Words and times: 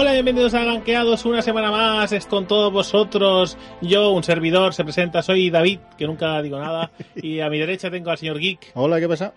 Hola, 0.00 0.12
bienvenidos 0.12 0.54
a 0.54 0.62
Ganqueados, 0.62 1.24
una 1.24 1.42
semana 1.42 1.72
más, 1.72 2.12
es 2.12 2.24
con 2.26 2.46
todos 2.46 2.72
vosotros. 2.72 3.58
Yo, 3.80 4.12
un 4.12 4.22
servidor, 4.22 4.72
se 4.72 4.84
presenta, 4.84 5.22
soy 5.22 5.50
David, 5.50 5.80
que 5.98 6.06
nunca 6.06 6.40
digo 6.40 6.56
nada, 6.56 6.92
y 7.16 7.40
a 7.40 7.50
mi 7.50 7.58
derecha 7.58 7.90
tengo 7.90 8.12
al 8.12 8.16
señor 8.16 8.38
Geek, 8.38 8.70
Hola, 8.74 9.00
¿qué 9.00 9.08
pasa? 9.08 9.34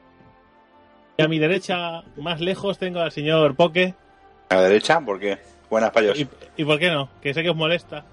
y 1.17 1.23
a 1.23 1.27
mi 1.27 1.39
derecha, 1.39 2.03
más 2.17 2.41
lejos, 2.41 2.77
tengo 2.77 2.99
al 2.99 3.11
señor 3.11 3.55
Poke. 3.55 3.95
A 4.49 4.55
la 4.57 4.61
derecha, 4.61 5.01
porque 5.03 5.39
buenas 5.67 5.89
payos. 5.89 6.19
¿Y, 6.19 6.27
y 6.55 6.63
por 6.63 6.77
qué 6.77 6.91
no? 6.91 7.09
Que 7.23 7.33
sé 7.33 7.41
que 7.41 7.49
os 7.49 7.55
molesta. 7.55 8.05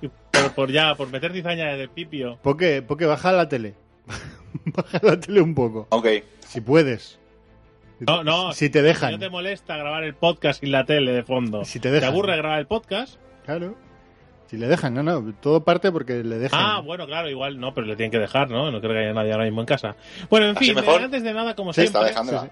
Y 0.00 0.06
por, 0.06 0.54
por 0.54 0.70
ya, 0.70 0.94
por 0.94 1.10
meter 1.10 1.32
cizaña 1.32 1.70
desde 1.70 1.82
el 1.82 1.90
pipio. 1.90 2.38
Porque, 2.40 2.82
porque 2.82 3.06
baja 3.06 3.32
la 3.32 3.48
tele. 3.48 3.74
baja 4.64 5.00
la 5.02 5.18
tele 5.18 5.40
un 5.40 5.56
poco. 5.56 5.88
Ok, 5.90 6.06
Si 6.38 6.60
puedes. 6.60 7.18
No, 8.00 8.22
no. 8.24 8.52
Si 8.52 8.68
te 8.70 8.82
dejan. 8.82 9.12
no 9.12 9.18
te 9.18 9.30
molesta 9.30 9.76
grabar 9.76 10.04
el 10.04 10.14
podcast 10.14 10.60
sin 10.60 10.72
la 10.72 10.84
tele 10.84 11.12
de 11.12 11.22
fondo. 11.22 11.64
Si 11.64 11.80
te 11.80 11.90
dejan. 11.90 12.10
aburre 12.10 12.36
grabar 12.36 12.58
el 12.58 12.66
podcast? 12.66 13.16
Claro. 13.44 13.76
Si 14.46 14.56
le 14.56 14.66
dejan, 14.68 14.94
no, 14.94 15.02
no. 15.02 15.34
Todo 15.40 15.64
parte 15.64 15.90
porque 15.90 16.22
le 16.22 16.38
dejan. 16.38 16.60
Ah, 16.62 16.80
bueno, 16.80 17.06
claro, 17.06 17.28
igual 17.30 17.58
no, 17.58 17.74
pero 17.74 17.86
le 17.86 17.96
tienen 17.96 18.10
que 18.12 18.18
dejar, 18.18 18.48
¿no? 18.50 18.70
No 18.70 18.80
creo 18.80 18.92
que 18.92 18.98
haya 19.00 19.12
nadie 19.12 19.32
ahora 19.32 19.44
mismo 19.44 19.60
en 19.60 19.66
casa. 19.66 19.96
Bueno, 20.30 20.46
en 20.50 20.56
Así 20.56 20.66
fin, 20.66 20.74
mejor. 20.76 21.02
antes 21.02 21.22
de 21.22 21.32
nada, 21.32 21.54
como 21.56 21.70
está 21.70 21.82
siempre. 21.82 22.04
dejando. 22.08 22.40
sí, 22.42 22.48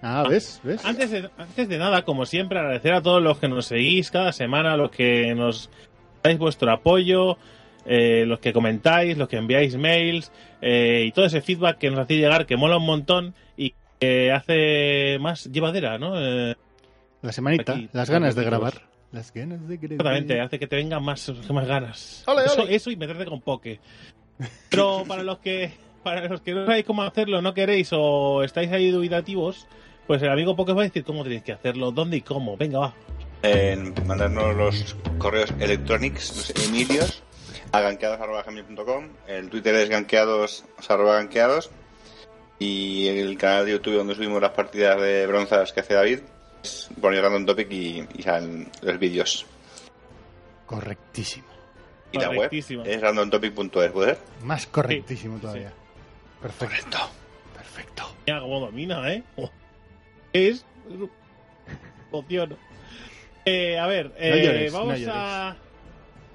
Ah, 0.00 0.24
¿ves? 0.28 0.60
¿Ves? 0.62 0.84
Antes 0.84 1.10
de, 1.10 1.28
antes 1.38 1.68
de 1.68 1.76
nada, 1.78 2.02
como 2.02 2.24
siempre, 2.24 2.58
agradecer 2.60 2.92
a 2.94 3.02
todos 3.02 3.20
los 3.20 3.38
que 3.38 3.48
nos 3.48 3.66
seguís 3.66 4.12
cada 4.12 4.32
semana, 4.32 4.76
los 4.76 4.92
que 4.92 5.34
nos 5.34 5.70
dais 6.22 6.38
vuestro 6.38 6.70
apoyo, 6.70 7.36
eh, 7.84 8.24
los 8.24 8.38
que 8.38 8.52
comentáis, 8.52 9.18
los 9.18 9.28
que 9.28 9.38
enviáis 9.38 9.76
mails 9.76 10.30
eh, 10.60 11.02
y 11.06 11.10
todo 11.10 11.24
ese 11.24 11.40
feedback 11.40 11.78
que 11.78 11.90
nos 11.90 11.98
hacéis 11.98 12.20
llegar, 12.20 12.46
que 12.46 12.56
mola 12.56 12.76
un 12.76 12.86
montón 12.86 13.34
y 13.56 13.74
que 13.98 14.32
hace 14.32 15.18
más 15.20 15.44
llevadera, 15.46 15.98
¿no? 15.98 16.14
Eh, 16.20 16.56
La 17.22 17.32
semanita. 17.32 17.72
Aquí, 17.72 17.88
las 17.92 18.10
ganas 18.10 18.34
de 18.34 18.44
grabar. 18.44 18.88
Las 19.12 19.32
ganas 19.32 19.66
de 19.66 19.76
grabar. 19.76 19.92
exactamente, 19.92 20.40
hace 20.40 20.58
que 20.58 20.66
te 20.66 20.76
vengan 20.76 21.02
más, 21.02 21.32
más 21.50 21.66
ganas. 21.66 22.24
Ole, 22.26 22.44
eso, 22.44 22.62
ole. 22.62 22.74
eso 22.74 22.90
y 22.90 22.96
meterte 22.96 23.24
con 23.24 23.40
poke. 23.40 23.80
Pero 24.70 25.04
para 25.06 25.22
los 25.22 25.38
que 25.38 25.72
para 26.02 26.26
los 26.28 26.40
que 26.40 26.54
no 26.54 26.64
sabéis 26.64 26.86
cómo 26.86 27.02
hacerlo, 27.02 27.42
no 27.42 27.54
queréis 27.54 27.90
o 27.92 28.42
estáis 28.42 28.70
ahí 28.72 28.90
dubitativos, 28.90 29.66
pues 30.06 30.22
el 30.22 30.30
amigo 30.30 30.56
Poke 30.56 30.70
os 30.72 30.78
va 30.78 30.82
a 30.82 30.84
decir 30.84 31.04
cómo 31.04 31.22
tenéis 31.22 31.42
que 31.42 31.52
hacerlo, 31.52 31.90
dónde 31.90 32.16
y 32.16 32.20
cómo. 32.22 32.56
Venga, 32.56 32.78
va. 32.78 32.94
En 33.42 33.94
mandarnos 34.06 34.56
los 34.56 34.96
correos 35.18 35.52
electrónicos, 35.60 36.34
los 36.36 36.66
emilios, 36.66 37.22
a 37.72 37.80
ganqueados.com. 37.80 39.08
El 39.26 39.50
Twitter 39.50 39.74
es 39.74 39.90
arroba 40.88 41.16
ganqueados. 41.16 41.70
Y 42.58 43.06
el 43.08 43.38
canal 43.38 43.66
de 43.66 43.72
YouTube 43.72 43.94
donde 43.94 44.14
subimos 44.14 44.40
las 44.42 44.50
partidas 44.50 45.00
de 45.00 45.26
bronzas 45.26 45.72
que 45.72 45.80
hace 45.80 45.94
David, 45.94 46.20
es 46.62 46.88
poner 47.00 47.22
random 47.22 47.46
topic 47.46 47.70
y, 47.70 48.04
y 48.16 48.22
salen 48.22 48.68
los 48.82 48.98
vídeos. 48.98 49.46
Correctísimo. 50.66 51.46
Y 52.12 52.18
la 52.18 52.28
web 52.28 52.36
Correctísimo. 52.36 52.84
es 52.84 53.00
randomtopic.es, 53.00 53.90
¿puede 53.92 54.14
ser? 54.14 54.18
Más 54.42 54.66
correctísimo 54.66 55.38
todavía. 55.38 55.72
Perfecto. 56.40 56.98
Perfecto. 57.54 58.04
Mira 58.26 58.40
cómo 58.40 58.60
domina, 58.60 59.12
¿eh? 59.12 59.22
Oh. 59.36 59.50
Es. 60.32 60.64
Emociono. 62.10 62.56
Eh, 63.44 63.78
a 63.78 63.86
ver, 63.86 64.12
eh, 64.18 64.30
No 64.30 64.36
llores, 64.36 64.72
vamos 64.72 65.00
no 65.00 65.12
a. 65.14 65.56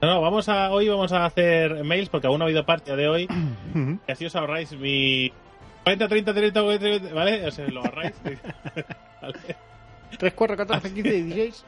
No, 0.02 0.08
no, 0.08 0.22
vamos 0.22 0.50
a. 0.50 0.72
Hoy 0.72 0.88
vamos 0.90 1.12
a 1.12 1.26
hacer 1.26 1.84
mails 1.84 2.10
porque 2.10 2.28
aún 2.28 2.40
no 2.40 2.46
ha 2.46 2.48
habido 2.48 2.66
parte 2.66 2.96
de 2.96 3.08
hoy. 3.08 3.28
Y 4.08 4.12
así 4.12 4.26
os 4.26 4.36
ahorráis 4.36 4.72
mi. 4.74 5.32
40, 5.84 6.08
30, 6.08 6.34
30, 6.34 6.62
40, 6.64 7.14
¿vale? 7.14 7.46
O 7.48 7.52
sea, 7.52 7.68
lo 7.68 7.82
ahorráis. 7.82 8.14
¿Vale? 9.22 9.36
3, 10.18 10.34
4, 10.34 10.58
14, 10.58 10.94
15, 10.94 11.12
16. 11.24 11.66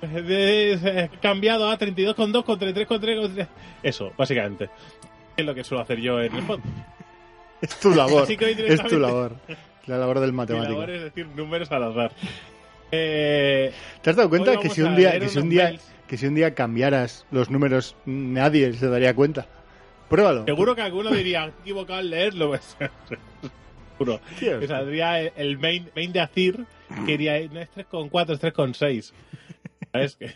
De- 0.00 1.10
He 1.12 1.18
cambiado 1.20 1.68
a 1.70 1.76
32 1.76 2.14
con 2.14 2.30
2, 2.32 2.44
con 2.44 2.58
33 2.58 2.86
con 2.88 3.00
3, 3.00 3.20
con 3.20 3.34
3. 3.34 3.46
Eso, 3.82 4.12
básicamente. 4.16 4.70
Es 5.36 5.44
lo 5.44 5.54
que 5.54 5.64
suelo 5.64 5.82
hacer 5.82 5.98
yo 6.00 6.20
en 6.20 6.34
el 6.34 6.42
podcast. 6.44 6.68
Es 7.60 7.80
tu 7.80 7.94
labor. 7.94 8.22
Así 8.22 8.36
que 8.36 8.44
hoy 8.44 8.50
es 8.52 8.56
tu 8.56 8.62
directamente- 8.62 8.98
labor. 9.00 9.36
La 9.86 9.96
labor 9.98 10.20
del 10.20 10.32
Mi 10.32 10.36
matemático. 10.38 10.72
labor 10.74 10.90
es 10.90 11.02
decir 11.02 11.26
números 11.34 11.72
al 11.72 11.82
azar. 11.84 12.12
Eh, 12.92 13.72
¿Te 14.02 14.10
has 14.10 14.16
dado 14.16 14.28
cuenta 14.28 14.56
que 14.58 14.68
si 14.70 14.82
un 14.82 14.94
día, 14.96 15.18
que 15.18 15.28
si 15.28 15.38
un 15.38 15.48
día, 15.50 15.74
que 16.06 16.16
si 16.16 16.26
un 16.26 16.34
día 16.34 16.54
cambiaras 16.54 17.26
los 17.30 17.50
números, 17.50 17.96
nadie 18.06 18.72
se 18.74 18.86
daría 18.88 19.14
cuenta? 19.14 19.46
Pruébalo. 20.08 20.44
Seguro 20.44 20.74
que 20.74 20.82
alguno 20.82 21.10
diría, 21.10 21.46
"Me 21.46 21.52
he 21.52 21.60
equivocado 21.62 21.98
al 21.98 22.10
leerlo. 22.10 22.48
pues, 22.50 22.76
Seguro. 23.98 24.20
Que 24.38 24.66
saldría 24.66 25.20
el- 25.20 25.32
el 25.36 25.58
main, 25.58 25.90
main 25.94 26.12
de 26.12 26.20
Azir, 26.20 26.64
que 27.06 27.12
iría, 27.12 27.40
no 27.48 27.60
es 27.60 27.68
3,4, 27.70 28.32
es 28.34 28.40
3,6. 28.40 29.12
¿Sabes? 29.92 30.16
Que, 30.16 30.30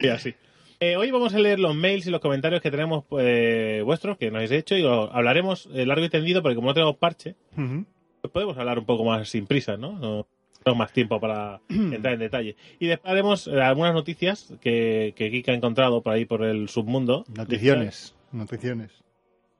y 0.00 0.08
así. 0.08 0.34
Eh, 0.80 0.96
hoy 0.96 1.10
vamos 1.12 1.32
a 1.32 1.38
leer 1.38 1.60
los 1.60 1.76
mails 1.76 2.06
y 2.08 2.10
los 2.10 2.20
comentarios 2.20 2.60
que 2.60 2.70
tenemos 2.72 3.04
eh, 3.20 3.82
vuestros, 3.84 4.18
que 4.18 4.26
nos 4.32 4.36
habéis 4.38 4.50
hecho, 4.50 4.74
y 4.76 4.82
lo 4.82 5.12
hablaremos 5.14 5.68
eh, 5.72 5.86
largo 5.86 6.04
y 6.04 6.08
tendido, 6.08 6.42
porque 6.42 6.56
como 6.56 6.68
no 6.68 6.74
tenemos 6.74 6.96
parche, 6.96 7.36
pues 7.54 8.32
podemos 8.32 8.58
hablar 8.58 8.80
un 8.80 8.84
poco 8.84 9.04
más 9.04 9.28
sin 9.28 9.46
prisa, 9.46 9.76
¿no? 9.76 9.92
No 10.00 10.26
tenemos 10.64 10.78
más 10.80 10.92
tiempo 10.92 11.20
para 11.20 11.60
entrar 11.68 12.14
en 12.14 12.18
detalle. 12.20 12.56
Y 12.80 12.86
después 12.88 13.12
haremos 13.12 13.46
eh, 13.46 13.60
algunas 13.62 13.94
noticias 13.94 14.52
que, 14.60 15.12
que 15.14 15.30
Kika 15.30 15.52
ha 15.52 15.54
encontrado 15.54 16.02
por 16.02 16.14
ahí 16.14 16.24
por 16.24 16.42
el 16.44 16.68
submundo. 16.68 17.24
Noticiones. 17.32 18.16
Noticiones. 18.32 18.90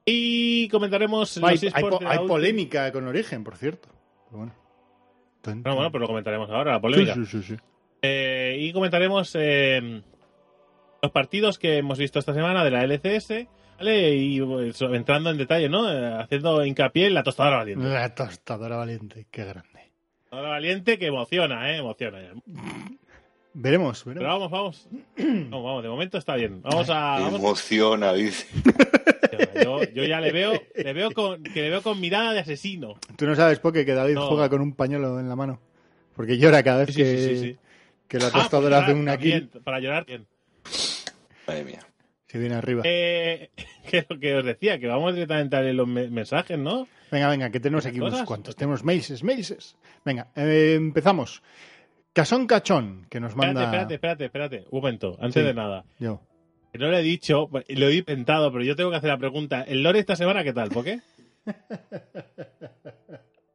Y 0.05 0.69
comentaremos 0.69 1.37
Hay, 1.39 1.59
los 1.63 1.75
hay 1.75 1.83
po- 1.85 2.01
hay 2.05 2.19
polémica 2.27 2.91
con 2.93 3.07
origen, 3.07 3.45
por 3.45 3.57
cierto. 3.57 3.89
Pero 4.27 4.39
bueno. 4.39 4.55
Tan, 5.43 5.63
No, 5.63 5.75
bueno, 5.75 5.91
pero 5.93 6.03
lo 6.03 6.07
comentaremos 6.09 6.51
ahora, 6.51 6.73
la 6.73 6.81
polémica. 6.81 7.15
sí, 7.15 7.27
sí, 7.27 7.43
sí. 7.43 7.57
Eh, 8.03 8.57
y 8.59 8.73
comentaremos 8.73 9.31
eh, 9.39 10.03
los 11.03 11.13
partidos 11.13 11.59
que 11.59 11.79
hemos 11.79 11.99
visto 11.99 12.19
esta 12.19 12.35
semana 12.35 12.65
de 12.65 12.71
la 12.73 12.83
LCS, 12.85 13.47
¿vale? 13.79 14.15
Y 14.17 14.41
pues, 14.41 14.81
entrando 14.83 15.31
en 15.31 15.37
detalle, 15.39 15.69
¿no? 15.69 15.89
Eh, 15.91 16.15
haciendo 16.23 16.65
hincapié 16.65 17.07
en 17.07 17.15
la 17.15 17.23
tostadora 17.23 17.59
valiente. 17.59 17.85
La 17.89 18.13
tostadora 18.15 18.77
valiente, 18.77 19.27
qué 19.31 19.45
grande. 19.45 19.93
Tostadora 20.25 20.49
valiente 20.51 20.99
que 20.99 21.07
emociona, 21.07 21.71
¿eh? 21.73 21.77
Emociona. 21.77 22.21
ya. 22.23 22.33
Veremos, 23.55 24.03
Pero 24.05 24.21
veremos. 24.21 24.51
vamos, 24.51 24.51
vamos. 24.51 24.89
Vamos, 25.51 25.65
vamos, 25.65 25.83
de 25.83 25.89
momento 25.91 26.19
está 26.19 26.37
bien. 26.37 26.63
Vamos 26.63 26.89
a... 26.89 26.95
vamos- 27.21 27.39
Emociona, 27.41 28.13
dice. 28.15 28.47
yo, 29.63 29.83
yo 29.85 30.05
ya 30.05 30.21
le 30.21 30.33
veo, 30.33 30.53
le 30.75 30.93
veo 30.93 31.11
con, 31.11 31.43
que 31.43 31.61
le 31.63 31.71
veo 31.71 31.83
con 31.83 32.01
mirada 32.01 32.33
de 32.33 32.41
asesino. 32.41 32.95
Tú 33.17 33.27
no 33.27 33.35
sabes, 33.37 33.59
Poke, 33.59 33.85
que 33.85 33.93
David 33.95 34.15
No. 34.15 34.29
juega 34.29 34.49
con 34.49 34.61
un 34.63 34.75
pañuelo 34.75 35.21
en 35.21 35.29
la 35.29 35.37
mano. 35.37 35.61
Porque 36.17 36.39
llora 36.39 36.63
cada 36.63 36.85
vez 36.85 36.95
Sí, 36.95 37.03
que, 37.03 37.19
sí, 37.19 37.39
sí. 37.41 37.57
que 38.09 38.19
la 38.19 38.31
tostadora 38.31 38.79
hace 38.79 38.95
una 38.95 39.17
kill. 39.19 39.49
Para 39.65 39.81
llorar, 39.81 40.05
bien. 40.07 40.27
Madre 41.47 41.65
mía. 41.65 41.81
Se 42.29 42.39
viene 42.39 42.55
arriba. 42.55 42.83
Eh, 42.85 43.51
que 43.91 43.99
es 43.99 44.07
lo 44.09 44.19
que 44.19 44.35
os 44.37 44.45
decía, 44.45 44.79
que 44.79 44.87
vamos 44.87 45.13
directamente 45.15 45.57
a 45.57 45.61
leer 45.61 45.75
los 45.75 45.87
me- 45.89 46.09
mensajes, 46.09 46.59
¿no? 46.59 46.89
Venga, 47.11 47.29
venga, 47.29 47.51
que 47.51 47.61
tenemos 47.61 47.85
¿Las 47.85 47.91
aquí 47.91 48.01
unos 48.01 48.23
cuantos. 48.23 48.57
Tenemos 48.57 48.83
mailses, 48.85 49.23
mailses. 49.23 49.77
Venga, 50.05 50.29
eh, 50.37 50.75
empezamos. 50.79 51.43
Casón 52.13 52.47
Cachón, 52.47 53.07
que 53.09 53.21
nos 53.21 53.31
Espérate, 53.31 53.55
manda... 53.55 53.65
espérate, 53.65 53.95
espérate, 53.95 54.25
espérate. 54.27 54.65
Un 54.71 54.81
momento, 54.81 55.17
antes 55.21 55.43
Sí. 55.43 55.47
de 55.47 55.55
nada. 55.55 55.85
Yo. 55.99 56.21
Que 56.73 56.79
no 56.79 56.89
lo 56.89 56.97
he 56.97 57.03
dicho, 57.03 57.49
lo 57.69 57.89
he 57.89 57.95
inventado, 57.97 58.51
pero 58.53 58.65
yo 58.65 58.77
tengo 58.77 58.91
que 58.91 58.97
hacer 58.97 59.11
la 59.11 59.19
pregunta. 59.19 59.63
¿El 59.63 59.83
lore 59.83 59.99
esta 59.99 60.17
semana 60.17 60.43
qué 60.45 60.53
tal? 60.53 60.71
¿Por 60.71 60.85
qué? 60.85 61.01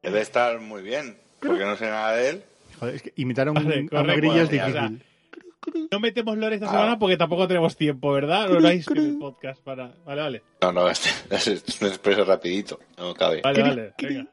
Debe 0.02 0.20
estar 0.20 0.60
muy 0.60 0.82
bien, 0.82 1.16
porque 1.40 1.64
no 1.64 1.76
sé 1.76 1.86
nada 1.86 2.12
de 2.14 2.30
él. 2.30 2.42
Joder, 2.78 2.94
es 2.94 3.02
que 3.02 3.12
imitar 3.16 3.48
a 3.48 3.50
un, 3.50 3.54
Vale, 3.56 3.76
a 3.76 3.80
un 3.80 3.88
correcto, 3.88 4.16
grillo 4.16 4.42
es 4.42 4.48
o 4.48 4.72
sea. 4.72 4.92
No 5.90 6.00
metemos 6.00 6.38
lore 6.38 6.54
esta 6.54 6.68
Ah. 6.68 6.70
semana 6.70 6.98
porque 6.98 7.16
tampoco 7.16 7.46
tenemos 7.48 7.76
tiempo, 7.76 8.12
¿verdad? 8.12 8.48
No, 8.48 8.60
no 8.60 8.68
hay 8.68 8.82
podcast 9.18 9.62
para. 9.62 9.92
Vale, 10.06 10.22
vale. 10.22 10.42
No, 10.62 10.72
no, 10.72 10.88
este, 10.88 11.10
es 11.30 11.82
un 11.82 11.88
expreso 11.88 12.24
rapidito. 12.24 12.78
No 12.96 13.12
cabe. 13.14 13.40
Vale, 13.42 13.62
vale. 13.62 13.92
Venga. 14.00 14.26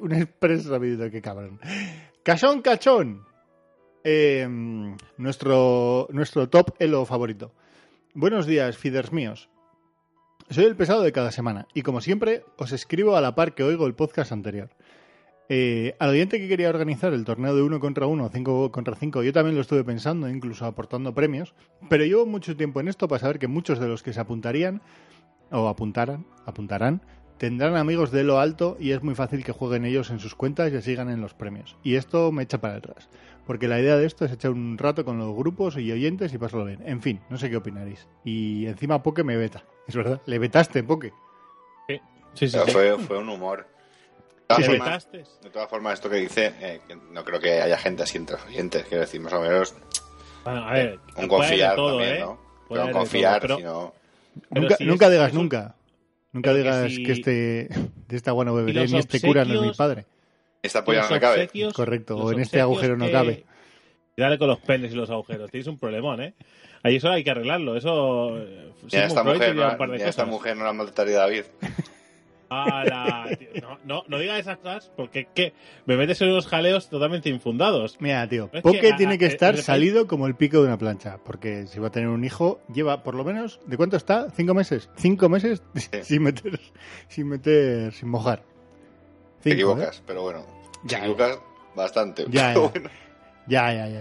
Un 0.00 0.12
express 0.12 0.66
rapidito, 0.66 1.10
qué 1.10 1.20
cabrón. 1.20 1.60
Cachón, 2.22 2.62
cachón. 2.62 3.25
Eh, 4.08 4.46
nuestro, 5.18 6.06
nuestro 6.12 6.48
top 6.48 6.76
elo 6.78 7.04
favorito. 7.06 7.50
Buenos 8.14 8.46
días, 8.46 8.78
feeders 8.78 9.10
míos. 9.10 9.48
Soy 10.48 10.62
el 10.62 10.76
pesado 10.76 11.02
de 11.02 11.10
cada 11.10 11.32
semana 11.32 11.66
y 11.74 11.82
como 11.82 12.00
siempre 12.00 12.44
os 12.56 12.70
escribo 12.70 13.16
a 13.16 13.20
la 13.20 13.34
par 13.34 13.56
que 13.56 13.64
oigo 13.64 13.84
el 13.84 13.96
podcast 13.96 14.30
anterior. 14.30 14.70
Eh, 15.48 15.96
al 15.98 16.10
oyente 16.10 16.38
que 16.38 16.46
quería 16.46 16.68
organizar 16.68 17.12
el 17.14 17.24
torneo 17.24 17.56
de 17.56 17.62
uno 17.62 17.80
contra 17.80 18.06
uno, 18.06 18.30
cinco 18.32 18.70
contra 18.70 18.94
cinco, 18.94 19.24
yo 19.24 19.32
también 19.32 19.56
lo 19.56 19.62
estuve 19.62 19.82
pensando, 19.82 20.28
incluso 20.28 20.66
aportando 20.66 21.12
premios, 21.12 21.56
pero 21.88 22.04
llevo 22.04 22.26
mucho 22.26 22.56
tiempo 22.56 22.78
en 22.78 22.86
esto 22.86 23.08
para 23.08 23.18
saber 23.18 23.40
que 23.40 23.48
muchos 23.48 23.80
de 23.80 23.88
los 23.88 24.04
que 24.04 24.12
se 24.12 24.20
apuntarían, 24.20 24.82
o 25.50 25.66
apuntaran, 25.66 26.26
apuntarán, 26.44 27.02
tendrán 27.38 27.76
amigos 27.76 28.10
de 28.10 28.24
lo 28.24 28.38
alto 28.38 28.76
y 28.80 28.92
es 28.92 29.02
muy 29.02 29.14
fácil 29.14 29.44
que 29.44 29.52
jueguen 29.52 29.84
ellos 29.84 30.10
en 30.10 30.20
sus 30.20 30.34
cuentas 30.34 30.72
y 30.72 30.80
sigan 30.80 31.10
en 31.10 31.20
los 31.20 31.34
premios. 31.34 31.76
Y 31.82 31.96
esto 31.96 32.32
me 32.32 32.44
echa 32.44 32.60
para 32.60 32.76
atrás, 32.76 33.08
porque 33.46 33.68
la 33.68 33.80
idea 33.80 33.96
de 33.96 34.06
esto 34.06 34.24
es 34.24 34.32
echar 34.32 34.50
un 34.50 34.76
rato 34.78 35.04
con 35.04 35.18
los 35.18 35.34
grupos 35.34 35.76
y 35.78 35.90
oyentes 35.92 36.32
y 36.34 36.38
pasarlo 36.38 36.64
bien. 36.66 36.82
En 36.86 37.00
fin, 37.00 37.20
no 37.30 37.38
sé 37.38 37.48
qué 37.50 37.56
opinaréis. 37.56 38.06
Y 38.24 38.66
encima 38.66 39.02
Poke 39.02 39.22
me 39.24 39.36
veta, 39.36 39.64
es 39.86 39.94
verdad, 39.96 40.20
le 40.26 40.38
vetaste 40.38 40.82
Poke. 40.82 41.12
Sí, 41.88 42.00
sí, 42.34 42.48
sí. 42.48 42.58
fue, 42.72 42.98
fue 42.98 43.18
un 43.18 43.28
humor. 43.28 43.66
De 44.48 44.54
¿Te 44.54 44.62
todas, 44.62 44.66
formas, 44.66 44.86
vetaste? 45.10 45.24
de 45.42 45.50
todas 45.50 45.68
formas, 45.70 45.94
esto 45.94 46.10
que 46.10 46.16
dice, 46.16 46.52
eh, 46.60 46.80
que 46.86 46.96
no 46.96 47.24
creo 47.24 47.40
que 47.40 47.60
haya 47.62 47.78
gente 47.78 48.02
así 48.04 48.16
entre 48.18 48.36
los 48.36 48.46
oyentes. 48.46 48.84
Quiero 48.84 49.00
decir, 49.00 49.20
más 49.20 49.32
o 49.32 49.40
menos, 49.40 49.74
Bueno, 50.44 50.68
a 50.68 50.72
ver, 50.72 51.00
un 51.16 51.26
confiar 51.26 51.74
todo, 51.74 51.98
también, 51.98 52.14
¿eh? 52.16 52.20
¿no? 52.20 52.38
Puede 52.68 52.90
confiar, 52.92 53.40
todo, 53.40 53.40
pero- 53.40 53.56
sino... 53.58 53.94
Pero 54.50 54.60
Nunca, 54.62 54.76
si 54.76 54.84
nunca 54.84 55.06
es- 55.06 55.12
digas 55.12 55.32
nunca. 55.32 55.74
Nunca 56.32 56.50
Pero 56.52 56.54
que 56.56 56.58
digas 56.62 56.92
si- 56.92 57.02
que 57.04 57.12
este 57.12 57.68
de 58.08 58.16
esta 58.16 58.32
buena 58.32 58.52
beberé 58.52 58.86
ni 58.86 58.98
este 58.98 59.20
cura 59.20 59.44
no 59.46 59.54
es 59.54 59.60
mi 59.62 59.72
padre. 59.72 60.04
Esta 60.66 60.84
polla 60.84 61.02
no 61.02 61.10
me 61.10 61.20
cabe. 61.20 61.48
Correcto, 61.74 62.16
o 62.16 62.32
en 62.32 62.40
este 62.40 62.60
agujero 62.60 62.96
no 62.96 63.06
que- 63.06 63.12
cabe. 63.12 63.44
Dale 64.16 64.38
con 64.38 64.48
los 64.48 64.60
penes 64.60 64.92
y 64.92 64.96
los 64.96 65.10
agujeros. 65.10 65.50
Tienes 65.50 65.66
un 65.66 65.78
problemón, 65.78 66.22
¿eh? 66.22 66.34
Ahí 66.82 66.96
eso 66.96 67.10
hay 67.10 67.22
que 67.22 67.30
arreglarlo. 67.30 67.76
Eso. 67.76 68.38
eh, 68.38 68.72
Ya 68.88 69.04
esta 69.06 69.22
mujer, 69.22 69.54
no, 69.54 69.70
un 69.72 69.76
par 69.76 69.90
de 69.90 69.98
ya 69.98 70.08
esta 70.08 70.24
mujer 70.24 70.56
no 70.56 70.64
la 70.64 70.72
maltrataría 70.72 71.18
David. 71.18 71.42
Tío, 72.48 73.60
no, 73.60 73.78
no, 73.84 74.04
no 74.06 74.18
digas 74.18 74.38
esas 74.40 74.58
cosas 74.58 74.90
porque 74.96 75.26
que 75.34 75.52
me 75.84 75.96
metes 75.96 76.20
en 76.22 76.28
unos 76.28 76.46
jaleos 76.46 76.88
totalmente 76.88 77.28
infundados. 77.28 77.96
Mira, 78.00 78.26
tío, 78.28 78.48
Es 78.52 78.62
Poke 78.62 78.92
a- 78.92 78.96
tiene 78.96 79.18
que 79.18 79.24
a- 79.24 79.28
estar 79.28 79.54
el- 79.54 79.58
el- 79.58 79.64
salido 79.64 80.06
como 80.06 80.28
el 80.28 80.36
pico 80.36 80.58
de 80.60 80.68
una 80.68 80.78
plancha, 80.78 81.18
porque 81.24 81.66
si 81.66 81.80
va 81.80 81.88
a 81.88 81.90
tener 81.90 82.08
un 82.08 82.24
hijo, 82.24 82.60
lleva 82.72 83.02
por 83.02 83.16
lo 83.16 83.24
menos, 83.24 83.58
¿de 83.66 83.76
cuánto 83.76 83.96
está? 83.96 84.30
¿Cinco 84.30 84.54
meses? 84.54 84.88
¿Cinco 84.96 85.28
meses 85.28 85.60
sin 86.02 86.22
meter, 86.22 86.60
sin 87.08 87.28
meter, 87.28 87.92
sin 87.92 88.08
mojar? 88.08 88.38
Te 89.42 89.50
Cinco, 89.50 89.54
equivocas, 89.72 90.02
pero 90.06 90.22
bueno. 90.22 90.46
Ya, 90.86 90.88
te 90.88 90.94
ya. 90.94 90.98
equivocas 90.98 91.38
bastante. 91.74 92.26
Ya, 92.28 92.52
pero 92.54 92.66
ya. 92.66 92.70
bueno. 92.72 92.88
¿eh? 92.88 92.92
Ya, 93.46 93.72
ya, 93.72 93.88
ya. 93.88 94.00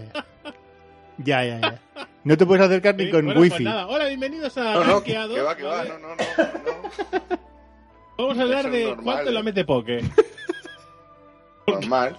Ya, 1.17 1.43
ya, 1.43 1.59
ya. 1.59 1.59
ya. 1.59 2.07
No 2.23 2.37
te 2.37 2.45
puedes 2.45 2.65
acercar 2.65 2.95
ni 2.95 3.09
con 3.11 3.25
bueno, 3.25 3.39
pues 3.39 3.51
wifi. 3.51 3.63
nada. 3.63 3.87
Hola, 3.87 4.07
bienvenidos 4.07 4.57
a 4.57 4.73
No, 4.73 4.83
no, 4.83 5.03
que, 5.03 5.15
va, 5.17 5.55
que 5.55 5.63
va. 5.63 5.85
No, 5.85 5.99
no, 5.99 6.07
no. 6.09 6.15
no. 6.15 7.37
Vamos 8.17 8.39
a 8.39 8.41
hablar 8.43 8.71
de 8.71 8.85
normal, 8.85 9.03
cuánto 9.03 9.29
¿eh? 9.29 9.33
lo 9.33 9.43
mete 9.43 9.65
Poke. 9.65 10.01
Normal. 11.67 12.17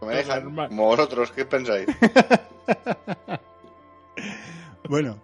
Me 0.00 0.14
dejan. 0.14 0.44
Normal. 0.44 0.68
Como 0.68 0.84
vosotros, 0.86 1.32
¿qué 1.32 1.44
pensáis? 1.44 1.88
Bueno, 4.88 5.22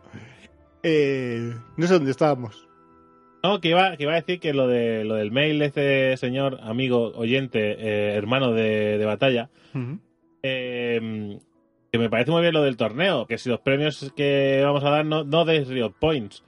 eh, 0.82 1.54
no 1.78 1.86
sé 1.86 1.94
dónde 1.94 2.10
estábamos. 2.10 2.68
No, 3.44 3.60
que 3.60 3.68
iba, 3.68 3.94
que 3.98 4.04
iba 4.04 4.12
a 4.12 4.16
decir 4.16 4.40
que 4.40 4.54
lo 4.54 4.66
de 4.66 5.04
lo 5.04 5.16
del 5.16 5.30
mail 5.30 5.58
de 5.58 5.66
este 5.66 6.16
señor, 6.16 6.60
amigo, 6.62 7.12
oyente, 7.14 7.76
eh, 7.78 8.14
hermano 8.14 8.52
de, 8.52 8.96
de 8.96 9.04
batalla, 9.04 9.50
eh, 10.42 11.38
que 11.92 11.98
me 11.98 12.08
parece 12.08 12.30
muy 12.30 12.40
bien 12.40 12.54
lo 12.54 12.62
del 12.62 12.78
torneo, 12.78 13.26
que 13.26 13.36
si 13.36 13.50
los 13.50 13.60
premios 13.60 14.14
que 14.16 14.62
vamos 14.64 14.82
a 14.82 14.88
dar 14.88 15.04
no, 15.04 15.24
no 15.24 15.44
des 15.44 15.68
Riot 15.68 15.92
Points, 16.00 16.42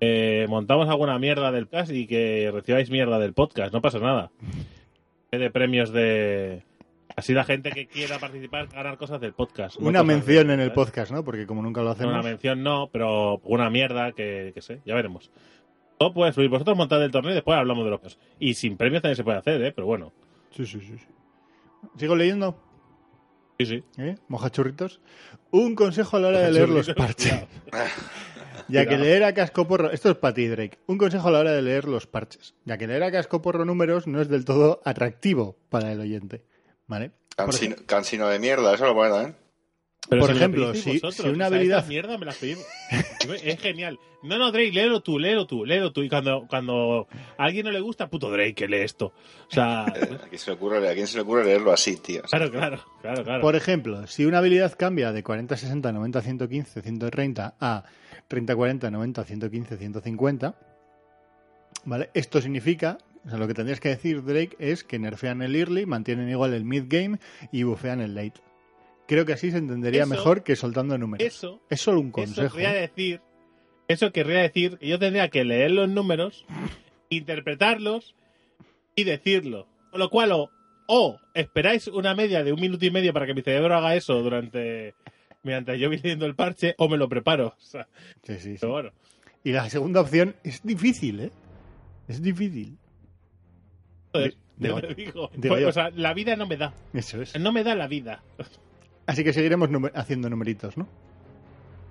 eh, 0.00 0.46
montamos 0.48 0.88
alguna 0.88 1.16
mierda 1.20 1.52
del 1.52 1.68
podcast 1.68 1.92
y 1.92 2.08
que 2.08 2.50
recibáis 2.52 2.90
mierda 2.90 3.20
del 3.20 3.32
podcast, 3.32 3.72
no 3.72 3.80
pasa 3.80 4.00
nada. 4.00 4.32
De 5.30 5.50
premios 5.50 5.92
de... 5.92 6.64
Así 7.14 7.34
la 7.34 7.44
gente 7.44 7.70
que 7.70 7.86
quiera 7.86 8.18
participar 8.18 8.66
ganar 8.66 8.98
cosas 8.98 9.20
del 9.20 9.32
podcast. 9.32 9.78
no 9.78 9.88
Una 9.88 10.00
cosas 10.00 10.06
mención 10.16 10.50
en 10.50 10.60
el 10.60 10.72
podcast, 10.72 11.12
¿no? 11.12 11.24
Porque 11.24 11.46
como 11.46 11.62
nunca 11.62 11.82
lo 11.82 11.90
hacemos. 11.90 12.12
Una 12.12 12.22
mención 12.22 12.62
no, 12.62 12.90
pero 12.92 13.38
una 13.44 13.70
mierda 13.70 14.12
que, 14.12 14.50
que 14.52 14.60
sé, 14.60 14.80
ya 14.84 14.94
veremos. 14.94 15.30
Todo 15.98 16.12
puede 16.12 16.32
fluir. 16.32 16.50
Vosotros 16.50 16.76
montad 16.76 17.02
el 17.02 17.10
torneo 17.10 17.32
y 17.32 17.34
después 17.34 17.58
hablamos 17.58 17.84
de 17.84 17.90
los 17.90 18.00
premios. 18.00 18.18
Y 18.38 18.54
sin 18.54 18.76
premios 18.76 19.02
también 19.02 19.16
se 19.16 19.24
puede 19.24 19.38
hacer, 19.38 19.62
¿eh? 19.62 19.72
Pero 19.72 19.86
bueno. 19.86 20.12
Sí, 20.50 20.66
sí, 20.66 20.80
sí. 20.80 20.98
sí. 20.98 21.06
¿Sigo 21.96 22.16
leyendo? 22.16 22.58
Sí, 23.58 23.66
sí. 23.66 23.84
¿Eh? 23.98 24.16
Mojachurritos. 24.28 25.00
Un 25.50 25.74
consejo 25.74 26.16
a 26.16 26.20
la 26.20 26.28
hora 26.28 26.40
de 26.40 26.52
leer 26.52 26.68
los 26.68 26.92
parches. 26.92 27.46
Ya 28.68 28.86
que 28.88 28.98
leer 28.98 29.24
a 29.24 29.32
cascoporro, 29.32 29.90
esto 29.90 30.10
es 30.10 30.16
para 30.16 30.34
ti, 30.34 30.46
Drake. 30.46 30.78
Un 30.86 30.98
consejo 30.98 31.28
a 31.28 31.30
la 31.30 31.38
hora 31.40 31.52
de 31.52 31.62
leer 31.62 31.86
los 31.86 32.06
parches. 32.06 32.54
Ya 32.64 32.76
que 32.76 32.86
leer 32.86 33.02
a 33.02 33.10
cascoporro 33.10 33.64
números 33.64 34.06
no 34.06 34.20
es 34.20 34.28
del 34.28 34.44
todo 34.44 34.82
atractivo 34.84 35.56
para 35.70 35.92
el 35.92 36.00
oyente. 36.00 36.44
¿Vale? 36.86 37.12
Cansino, 37.34 37.76
cansino 37.86 38.28
de 38.28 38.38
mierda, 38.38 38.74
eso 38.74 38.86
lo 38.86 38.94
bueno, 38.94 39.20
¿eh? 39.20 39.34
Pero 40.08 40.20
Por 40.20 40.30
si 40.30 40.36
ejemplo, 40.36 40.74
si- 40.74 40.90
vosotros, 41.00 41.14
si 41.16 41.22
una 41.28 41.46
o 41.46 41.48
sea, 41.48 41.56
habilidad- 41.58 41.78
esta 41.78 41.88
mierda 41.88 42.18
me 42.18 42.26
la 42.26 42.32
pedís. 42.32 42.58
es 43.42 43.60
genial. 43.60 43.98
No, 44.22 44.38
no, 44.38 44.50
Drake, 44.52 44.72
léelo 44.72 45.00
tú, 45.00 45.18
léelo 45.18 45.46
tú, 45.46 45.64
léelo 45.64 45.92
tú. 45.92 46.02
Y 46.02 46.08
cuando, 46.08 46.46
cuando 46.48 47.06
a 47.36 47.44
alguien 47.44 47.64
no 47.66 47.72
le 47.72 47.80
gusta, 47.80 48.08
puto 48.08 48.30
Drake, 48.30 48.54
que 48.54 48.68
lee 48.68 48.78
esto. 48.82 49.06
O 49.06 49.50
sea, 49.50 49.82
¿A 49.86 49.92
quién 50.28 50.38
se 50.38 50.50
le 50.50 50.56
ocurre, 50.56 50.88
a 50.88 50.94
quién 50.94 51.06
se 51.06 51.16
le 51.16 51.22
ocurre 51.22 51.44
leerlo 51.44 51.72
así, 51.72 51.96
tío? 51.96 52.22
claro, 52.22 52.50
claro, 52.50 52.80
claro, 53.02 53.24
claro. 53.24 53.40
Por 53.40 53.56
ejemplo, 53.56 54.06
si 54.06 54.24
una 54.26 54.38
habilidad 54.38 54.74
cambia 54.78 55.12
de 55.12 55.22
40, 55.22 55.56
60, 55.56 55.92
90, 55.92 56.22
115, 56.22 56.82
130 56.82 57.54
a 57.60 57.84
30, 58.28 58.54
40, 58.56 58.90
90, 58.90 59.24
115, 59.24 59.76
150, 59.76 60.54
¿vale? 61.84 62.10
Esto 62.14 62.40
significa, 62.40 62.98
o 63.24 63.28
sea, 63.30 63.38
lo 63.38 63.46
que 63.46 63.54
tendrías 63.54 63.80
que 63.80 63.88
decir, 63.90 64.24
Drake, 64.24 64.56
es 64.58 64.82
que 64.84 64.98
nerfean 64.98 65.42
el 65.42 65.54
early, 65.54 65.86
mantienen 65.86 66.28
igual 66.28 66.54
el 66.54 66.64
mid 66.64 66.84
game 66.88 67.18
y 67.52 67.62
bufean 67.64 68.00
el 68.00 68.14
late. 68.14 68.40
Creo 69.08 69.24
que 69.24 69.32
así 69.34 69.50
se 69.50 69.58
entendería 69.58 70.02
Eso- 70.02 70.10
mejor 70.10 70.42
que 70.42 70.56
soltando 70.56 70.98
números. 70.98 71.26
Eso, 71.26 71.60
es 71.70 71.80
solo 71.80 72.00
un 72.00 72.08
eso 72.08 72.12
consejo. 72.14 72.54
querría 72.56 72.76
¿eh? 72.76 72.80
decir, 72.82 73.20
eso 73.88 74.12
querría 74.12 74.40
decir 74.40 74.78
que 74.78 74.88
yo 74.88 74.98
tendría 74.98 75.28
que 75.28 75.44
leer 75.44 75.70
los 75.70 75.88
números, 75.88 76.44
interpretarlos 77.08 78.14
y 78.94 79.04
decirlo. 79.04 79.68
Con 79.90 80.00
lo 80.00 80.10
cual, 80.10 80.32
o, 80.32 80.50
o 80.88 81.18
esperáis 81.34 81.86
una 81.88 82.14
media 82.14 82.42
de 82.42 82.52
un 82.52 82.60
minuto 82.60 82.84
y 82.84 82.90
medio 82.90 83.12
para 83.12 83.26
que 83.26 83.34
mi 83.34 83.42
cerebro 83.42 83.76
haga 83.76 83.94
eso 83.94 84.22
durante 84.22 84.94
mientras 85.42 85.78
yo 85.78 85.88
voy 85.88 85.98
leyendo 85.98 86.26
el 86.26 86.34
parche, 86.34 86.74
o 86.78 86.88
me 86.88 86.96
lo 86.96 87.08
preparo. 87.08 87.48
O 87.56 87.60
sea, 87.60 87.86
Sí, 88.24 88.38
sí, 88.40 88.66
bueno. 88.66 88.90
Y 89.44 89.52
la 89.52 89.70
segunda 89.70 90.00
opción 90.00 90.34
es 90.42 90.60
difícil, 90.64 91.20
¿eh? 91.20 91.30
Es 92.08 92.20
difícil. 92.20 92.76
Joder, 94.12 94.34
Digo- 94.56 94.80
digo. 94.96 95.30
Pues, 95.40 95.64
o 95.66 95.70
sea, 95.72 95.90
la 95.90 96.14
vida 96.14 96.34
no 96.34 96.46
me 96.46 96.56
da. 96.56 96.74
Eso 96.92 97.22
es. 97.22 97.38
No 97.38 97.52
me 97.52 97.62
da 97.62 97.76
la 97.76 97.86
vida. 97.86 98.24
Así 99.06 99.22
que 99.24 99.32
seguiremos 99.32 99.70
numer- 99.70 99.92
haciendo 99.94 100.28
numeritos, 100.28 100.76
¿no? 100.76 100.84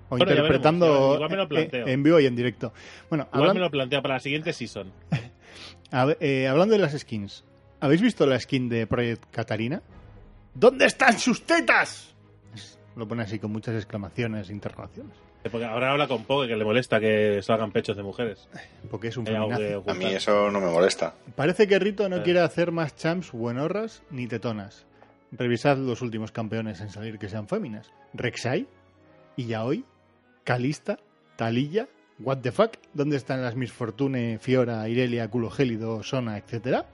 O 0.08 0.16
Bueno, 0.16 0.30
interpretando 0.30 0.86
veremos, 0.86 1.14
igual 1.16 1.30
me 1.30 1.36
lo 1.36 1.42
eh, 1.42 1.46
planteo. 1.46 1.86
en 1.88 2.02
vivo 2.02 2.20
y 2.20 2.26
en 2.26 2.36
directo. 2.36 2.72
Bueno, 3.08 3.28
Igual 3.34 3.54
me 3.54 3.60
lo 3.60 3.70
planteo 3.70 4.02
para 4.02 4.14
la 4.14 4.20
siguiente 4.20 4.52
season. 4.52 4.92
ver, 6.06 6.16
eh, 6.20 6.46
hablando 6.46 6.74
de 6.74 6.78
las 6.80 6.92
skins, 6.96 7.44
¿habéis 7.80 8.02
visto 8.02 8.24
la 8.26 8.38
skin 8.38 8.68
de 8.68 8.86
Project 8.86 9.24
Catarina? 9.32 9.82
¿Dónde 10.54 10.86
están 10.86 11.18
sus 11.18 11.42
tetas? 11.44 12.14
Lo 12.94 13.06
pone 13.06 13.24
así 13.24 13.38
con 13.38 13.50
muchas 13.52 13.74
exclamaciones, 13.74 14.48
interrogaciones. 14.48 15.12
Porque 15.50 15.66
ahora 15.66 15.92
habla 15.92 16.08
con 16.08 16.24
Poke 16.24 16.48
que 16.48 16.56
le 16.56 16.64
molesta 16.64 16.98
que 16.98 17.40
salgan 17.42 17.70
pechos 17.70 17.96
de 17.96 18.02
mujeres. 18.02 18.48
Porque 18.90 19.08
es 19.08 19.16
un 19.16 19.26
Eh, 19.28 19.32
feminazi. 19.32 19.90
A 19.90 19.94
mí 19.94 20.04
eso 20.06 20.50
no 20.50 20.60
me 20.60 20.70
molesta. 20.70 21.14
Parece 21.36 21.68
que 21.68 21.78
Rito 21.78 22.08
no 22.08 22.16
Eh. 22.16 22.22
quiere 22.22 22.40
hacer 22.40 22.72
más 22.72 22.96
champs 22.96 23.30
buenorras 23.32 24.02
ni 24.10 24.26
tetonas. 24.26 24.85
Revisad 25.32 25.78
los 25.78 26.02
últimos 26.02 26.32
campeones 26.32 26.80
en 26.80 26.90
salir 26.90 27.18
que 27.18 27.28
sean 27.28 27.48
féminas. 27.48 27.92
Rek'Sai, 28.14 28.66
Yaoi, 29.36 29.84
Kalista, 30.44 30.98
Talilla, 31.36 31.88
What 32.18 32.38
the 32.38 32.50
fuck, 32.50 32.72
¿dónde 32.94 33.16
están 33.16 33.42
las 33.42 33.56
Miss 33.56 33.72
Fortune, 33.72 34.38
Fiora, 34.38 34.88
Irelia, 34.88 35.28
Culo 35.28 35.50
Gélido, 35.50 36.02
Sona, 36.02 36.38
etcétera? 36.38 36.86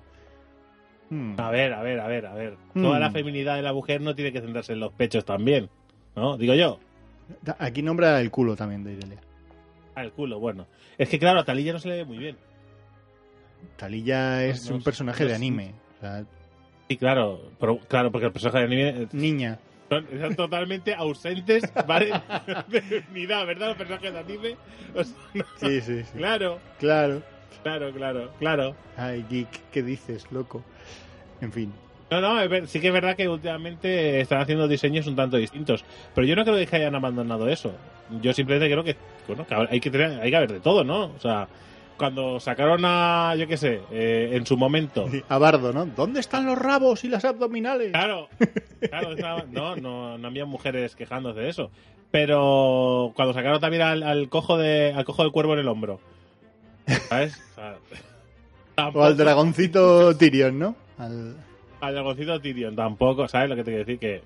Hmm. 1.11 1.35
A 1.39 1.51
ver, 1.51 1.73
a 1.75 1.83
ver, 1.83 2.01
a 2.01 2.09
ver, 2.09 2.27
a 2.27 2.35
ver. 2.35 2.57
Mm. 2.75 2.83
Toda 2.83 2.99
la 2.99 3.11
feminidad 3.11 3.55
de 3.57 3.63
la 3.63 3.73
mujer 3.73 4.01
no 4.01 4.15
tiene 4.15 4.33
que 4.33 4.41
centrarse 4.41 4.73
en 4.73 4.81
los 4.81 4.93
pechos 4.93 5.25
también. 5.25 5.69
¿No? 6.17 6.37
Digo 6.37 6.55
yo. 6.55 6.81
Aquí 7.59 7.83
nombra 7.83 8.21
el 8.21 8.31
culo 8.31 8.57
también 8.57 8.83
de 8.83 8.95
Irelia. 8.95 9.21
Ah, 9.95 10.03
el 10.03 10.13
culo, 10.13 10.41
bueno. 10.41 10.67
Es 10.99 11.09
que 11.09 11.19
claro, 11.19 11.41
a 11.41 11.45
Talilla 11.45 11.73
no 11.73 11.79
se 11.79 11.89
le 11.89 11.97
ve 11.97 12.05
muy 12.05 12.19
bien. 12.19 12.37
Talilla 13.77 14.45
es 14.45 14.69
No, 14.69 14.77
un 14.77 14.83
personaje 14.83 15.23
no 15.23 15.29
de 15.31 15.37
anime. 15.37 15.75
O 15.99 16.01
sea, 16.01 16.25
Sí, 16.89 16.97
claro, 16.97 17.41
pero, 17.59 17.79
claro, 17.89 18.11
porque 18.11 18.27
el 18.27 18.33
personaje 18.33 18.59
de 18.59 18.65
anime 18.65 19.09
Niña. 19.13 19.59
son, 19.89 20.07
son 20.21 20.35
totalmente 20.37 20.95
ausentes, 20.95 21.65
¿vale? 21.87 22.13
de 22.69 23.05
unidad, 23.11 23.47
¿verdad? 23.47 23.69
Los 23.69 23.77
personajes 23.79 24.13
de 24.13 24.19
anime. 24.19 24.57
O 24.95 25.05
sea, 25.05 25.17
no- 25.35 25.45
Sí, 25.57 25.81
sí, 25.81 26.03
sí. 26.03 26.19
claro, 26.19 26.59
Claro. 26.79 27.23
claro, 27.63 27.91
claro, 27.93 28.31
claro. 28.39 28.77
Ay, 28.97 29.25
geek, 29.31 29.49
¿qué 29.71 29.83
dices, 29.83 30.27
loco? 30.31 30.63
En 31.41 31.53
fin. 31.53 31.73
No, 32.11 32.21
no, 32.21 32.67
sí 32.67 32.79
que 32.79 32.89
es 32.89 32.93
verdad 32.93 33.17
que 33.17 33.27
últimamente 33.27 34.21
están 34.21 34.43
haciendo 34.43 34.69
diseños 34.69 35.07
un 35.07 35.17
tanto 35.17 35.39
distintos. 35.39 35.83
Pero 36.15 36.27
yo 36.27 36.37
no 36.37 36.45
creo 36.45 36.57
que 36.67 36.77
hayan 36.77 36.95
abandonado 36.95 37.49
eso. 37.49 37.73
Yo 38.21 38.35
simplemente 38.35 38.71
creo 38.71 38.85
que, 38.85 38.97
bueno, 39.27 39.47
que 39.47 39.55
hay 39.55 39.81
que 39.81 39.91
tener, 39.91 40.21
hay 40.21 40.29
que 40.29 40.37
haber 40.37 40.53
de 40.53 40.61
todo, 40.61 40.85
¿no? 40.85 41.05
O 41.07 41.19
sea, 41.19 41.49
cuando 42.03 42.41
sacaron 42.41 42.83
a, 42.85 43.37
yo 43.39 43.47
qué 43.47 43.57
sé, 43.57 43.81
eh, 43.93 44.31
en 44.33 44.45
su 44.45 44.57
momento. 44.57 45.09
A 45.29 45.39
Bardo, 45.39 45.73
¿no? 45.73 45.87
¿Dónde 45.87 46.19
están 46.19 46.45
los 46.47 46.59
rabos 46.59 47.05
y 47.05 47.09
las 47.09 47.25
abdominales? 47.25 47.93
Claro, 47.93 48.29
claro, 48.91 49.13
estaba- 49.13 49.45
no, 49.49 49.77
no, 49.77 50.19
no 50.19 50.27
había 50.29 50.45
mujeres 50.45 50.97
quejándose 50.97 51.39
de 51.39 51.49
eso. 51.49 51.71
Pero 52.11 53.13
cuando 53.15 53.33
sacaron 53.35 53.61
también 53.61 53.83
al, 53.85 54.03
al 54.03 54.29
cojo 54.29 54.59
de, 54.59 54.93
al 54.93 55.05
cojo 55.05 55.23
del 55.23 55.31
cuervo 55.31 55.53
en 55.55 55.61
el 55.61 55.69
hombro. 55.69 56.01
¿Sabes? 57.09 57.41
O 57.53 57.55
sea, 57.55 57.77
O 58.95 59.05
al 59.05 59.17
dragoncito 59.17 60.17
Tyrion, 60.17 60.59
¿no? 60.59 60.75
Al... 60.99 61.37
Al 61.81 61.95
dragoncito 61.95 62.41
Tyrion 62.41 62.75
tampoco, 62.75 63.29
¿sabes 63.29 63.49
lo 63.49 63.55
que 63.55 63.63
te 63.63 63.71
quiero 63.71 63.85
decir? 63.85 63.99
Que 64.01 64.23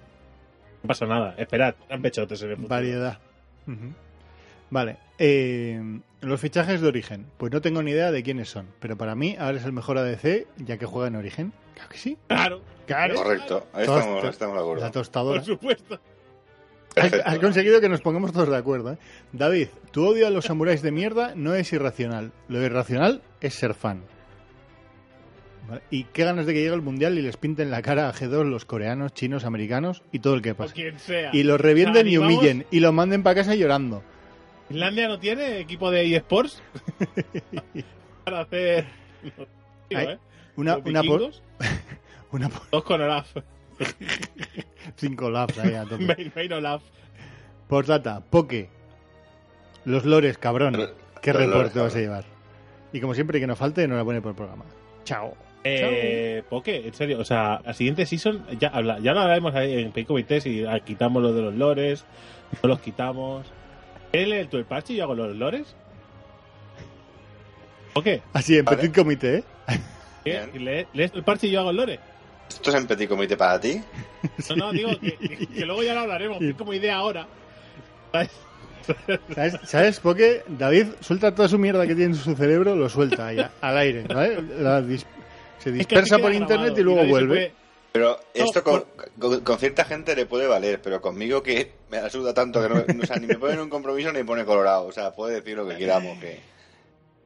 no 0.83 0.89
pasa 0.89 1.05
nada. 1.05 1.35
Esperad, 1.37 1.75
han 1.91 2.01
pechotes 2.01 2.41
en 2.43 2.49
el 2.51 2.57
futuro. 2.57 2.75
Variedad. 2.75 3.19
Ujú. 3.67 3.93
Vale. 4.71 4.97
eh, 5.19 6.01
los 6.23 6.41
fichajes 6.41 6.81
de 6.81 6.89
origen. 6.89 7.27
Pues 7.37 7.53
no 7.53 7.61
tengo 7.61 7.83
ni 7.83 7.93
idea 7.93 8.11
de 8.11 8.23
quiénes 8.23 8.49
son. 8.49 8.67
Pero 8.81 8.97
para 8.97 9.15
mí 9.15 9.37
ahora 9.39 9.59
es 9.59 9.65
el 9.65 9.73
mejor 9.73 9.97
ADC 9.99 10.47
ya 10.59 10.77
que 10.77 10.87
juega 10.87 11.07
en 11.09 11.17
origen. 11.17 11.53
Claro 11.75 11.89
que 11.91 11.99
sí. 11.99 12.17
Claro, 12.27 12.61
Claro. 12.87 13.15
Correcto, 13.15 13.67
ahí 13.73 13.83
estamos, 13.83 14.25
ahí 14.25 14.31
estamos 14.31 14.55
de 14.55 14.61
La 14.61 14.63
acuerdo. 14.63 14.91
tostadora. 14.91 15.41
por 15.41 15.47
supuesto. 15.47 16.01
Has, 17.25 17.39
conseguido 17.41 17.81
que 17.81 17.89
nos 17.91 18.01
pongamos 18.01 18.33
todos 18.33 18.49
de 18.49 18.57
acuerdo. 18.57 18.93
¿eh? 18.93 18.99
David, 19.33 19.69
tu 19.91 20.07
odio 20.07 20.27
a 20.27 20.31
los 20.31 20.47
samuráis 20.47 20.81
de 20.83 20.91
mierda 20.93 21.35
no 21.37 21.55
es 21.55 21.73
irracional. 21.73 22.33
Lo 22.49 22.63
irracional 22.63 23.21
es 23.41 23.55
ser 23.55 23.75
fan. 23.75 24.03
Vale, 25.69 25.83
Y 25.91 26.05
qué 26.05 26.25
ganas 26.25 26.47
de 26.47 26.55
que 26.55 26.61
llegue 26.63 26.75
el 26.75 26.81
mundial 26.83 27.19
y 27.19 27.23
les 27.23 27.37
pinten 27.37 27.71
la 27.71 27.83
cara 27.83 28.09
a 28.09 28.15
G2 28.15 28.45
los 28.49 28.65
coreanos, 28.65 29.13
chinos, 29.13 29.45
americanos 29.45 30.03
y 30.13 30.21
todo 30.21 30.35
el 30.35 30.43
que 30.43 30.53
O 30.53 30.57
pase. 30.57 30.75
quien 30.75 30.99
sea. 30.99 31.31
Y 31.35 31.43
los 31.43 31.61
revienten 31.61 32.07
O 32.07 32.09
sea, 32.09 32.13
y 32.13 32.19
humillen 32.19 32.67
y 32.71 32.81
los 32.81 32.95
manden 32.95 33.23
para 33.23 33.37
casa 33.37 33.55
llorando. 33.55 34.03
¿Finlandia 34.69 35.09
no 35.09 35.19
tiene 35.19 35.61
equipo 35.61 35.91
de 35.91 36.17
eSports? 36.17 36.63
Para 38.25 38.41
hacer. 38.41 38.87
no, 39.23 39.47
digo, 39.89 40.01
¿eh? 40.11 40.19
Una, 40.57 40.77
una, 40.79 41.03
por, 41.03 41.31
una 42.33 42.49
por 42.49 42.71
Dos 42.71 42.85
con 42.85 43.01
Olaf. 43.01 43.37
cinco 44.97 45.31
laps 45.31 45.59
ahí 45.59 45.75
a 45.75 45.85
tope. 45.85 46.05
Main, 46.05 46.33
main 46.35 46.53
Olaf. 46.53 46.83
Postdata, 47.69 48.21
Poke. 48.21 48.69
Los 49.85 50.05
lores, 50.05 50.39
cabrón. 50.39 50.75
¿Qué 51.23 51.33
Los 51.33 51.43
reporte 51.43 51.59
lores, 51.59 51.75
vas 51.75 51.97
a 51.97 51.99
llevar? 51.99 52.25
Y 52.93 53.01
como 53.01 53.15
siempre 53.15 53.39
que 53.39 53.47
nos 53.47 53.59
falte, 53.59 53.83
enhorabuena 53.83 54.21
por 54.21 54.31
el 54.31 54.37
programa. 54.37 54.65
Chao. 55.05 55.37
Eh, 55.65 56.43
Poke, 56.49 56.87
en 56.87 56.95
serio, 56.95 57.19
o 57.19 57.25
sea, 57.25 57.61
la 57.65 57.75
siguiente 57.75 58.07
season, 58.07 58.47
ya, 58.59 58.69
habla, 58.69 59.01
ya 59.01 59.13
lo 59.13 59.21
hablaremos 59.21 59.55
ahí 59.55 59.91
en 59.95 60.05
Comité 60.05 60.41
si 60.41 60.65
ah, 60.65 60.79
quitamos 60.81 61.23
lo 61.23 61.33
de 61.33 61.43
los 61.43 61.55
lores, 61.55 62.05
no 62.63 62.69
los 62.69 62.81
quitamos. 62.81 63.47
¿Él 64.23 64.33
el 64.33 64.49
tú 64.49 64.57
el 64.57 64.65
parche 64.65 64.93
y 64.93 64.97
yo 64.97 65.05
hago 65.05 65.15
los 65.15 65.37
lores? 65.37 65.75
Poke, 67.93 68.23
Así, 68.33 68.57
en 68.59 68.65
Vale. 68.65 68.77
petit 68.79 68.95
comité, 68.95 69.37
¿eh? 69.39 69.45
¿qué? 70.25 70.59
¿Le- 70.59 70.87
¿lees 70.93 71.13
tú 71.13 71.19
el 71.19 71.25
parche 71.25 71.47
y 71.47 71.51
yo 71.51 71.61
hago 71.61 71.71
el 71.71 71.77
lore? 71.77 71.99
¿Esto 72.49 72.71
es 72.71 72.77
en 72.77 72.87
petit 72.87 73.09
comité 73.09 73.37
para 73.37 73.59
ti? 73.61 73.81
No, 74.51 74.57
no, 74.57 74.73
digo 74.73 74.91
que, 75.01 75.17
que- 75.17 75.47
que 75.47 75.67
luego 75.67 75.83
ya 75.83 75.95
lo 75.95 76.01
hablaremos, 76.01 76.41
es 76.43 76.55
como 76.55 76.73
idea 76.75 76.97
ahora. 76.97 77.27
¿Sabes? 78.13 78.31
¿Sabes, 79.35 79.59
¿Sabes? 79.65 80.01
Porque 80.01 80.43
David 80.47 80.87
suelta 81.01 81.35
toda 81.35 81.49
su 81.49 81.59
mierda 81.59 81.87
que 81.87 81.95
tiene 81.95 82.13
en 82.13 82.15
su 82.15 82.35
cerebro, 82.37 82.77
lo 82.77 82.89
suelta 82.89 83.29
ahí, 83.29 83.39
al 83.61 83.79
aire, 83.79 84.03
¿vale? 84.03 84.43
La 84.61 84.81
dis- 84.81 85.05
se 85.59 85.71
Es 85.71 85.73
que 85.73 85.73
dispersa 85.73 86.19
por 86.19 86.33
internet 86.33 86.73
grabado 86.75 86.81
y 86.81 86.83
luego 86.85 87.05
vuelve. 87.07 87.53
Pero 87.97 88.21
esto 88.35 88.63
con, 88.63 88.83
por- 88.85 89.11
con- 89.19 89.41
con 89.41 89.59
cierta 89.59 89.85
gente 89.85 90.15
le 90.15 90.27
puede 90.27 90.47
valer, 90.47 90.81
pero 90.83 91.01
conmigo 91.01 91.43
que 91.43 91.73
me 91.91 91.99
asuda 91.99 92.35
tanto 92.35 92.61
que 92.63 92.69
no, 92.69 93.03
o 93.03 93.07
sea, 93.07 93.17
ni 93.17 93.27
me 93.27 93.37
pone 93.39 93.55
en 93.55 93.61
un 93.61 93.71
compromiso 93.71 94.13
ni 94.13 94.19
me 94.19 94.25
pone 94.25 94.45
colorado. 94.45 94.87
O 94.87 94.93
sea, 94.93 95.13
puede 95.13 95.37
decir 95.37 95.57
lo 95.57 95.67
que 95.67 95.77
queramos, 95.77 96.19
que... 96.19 96.41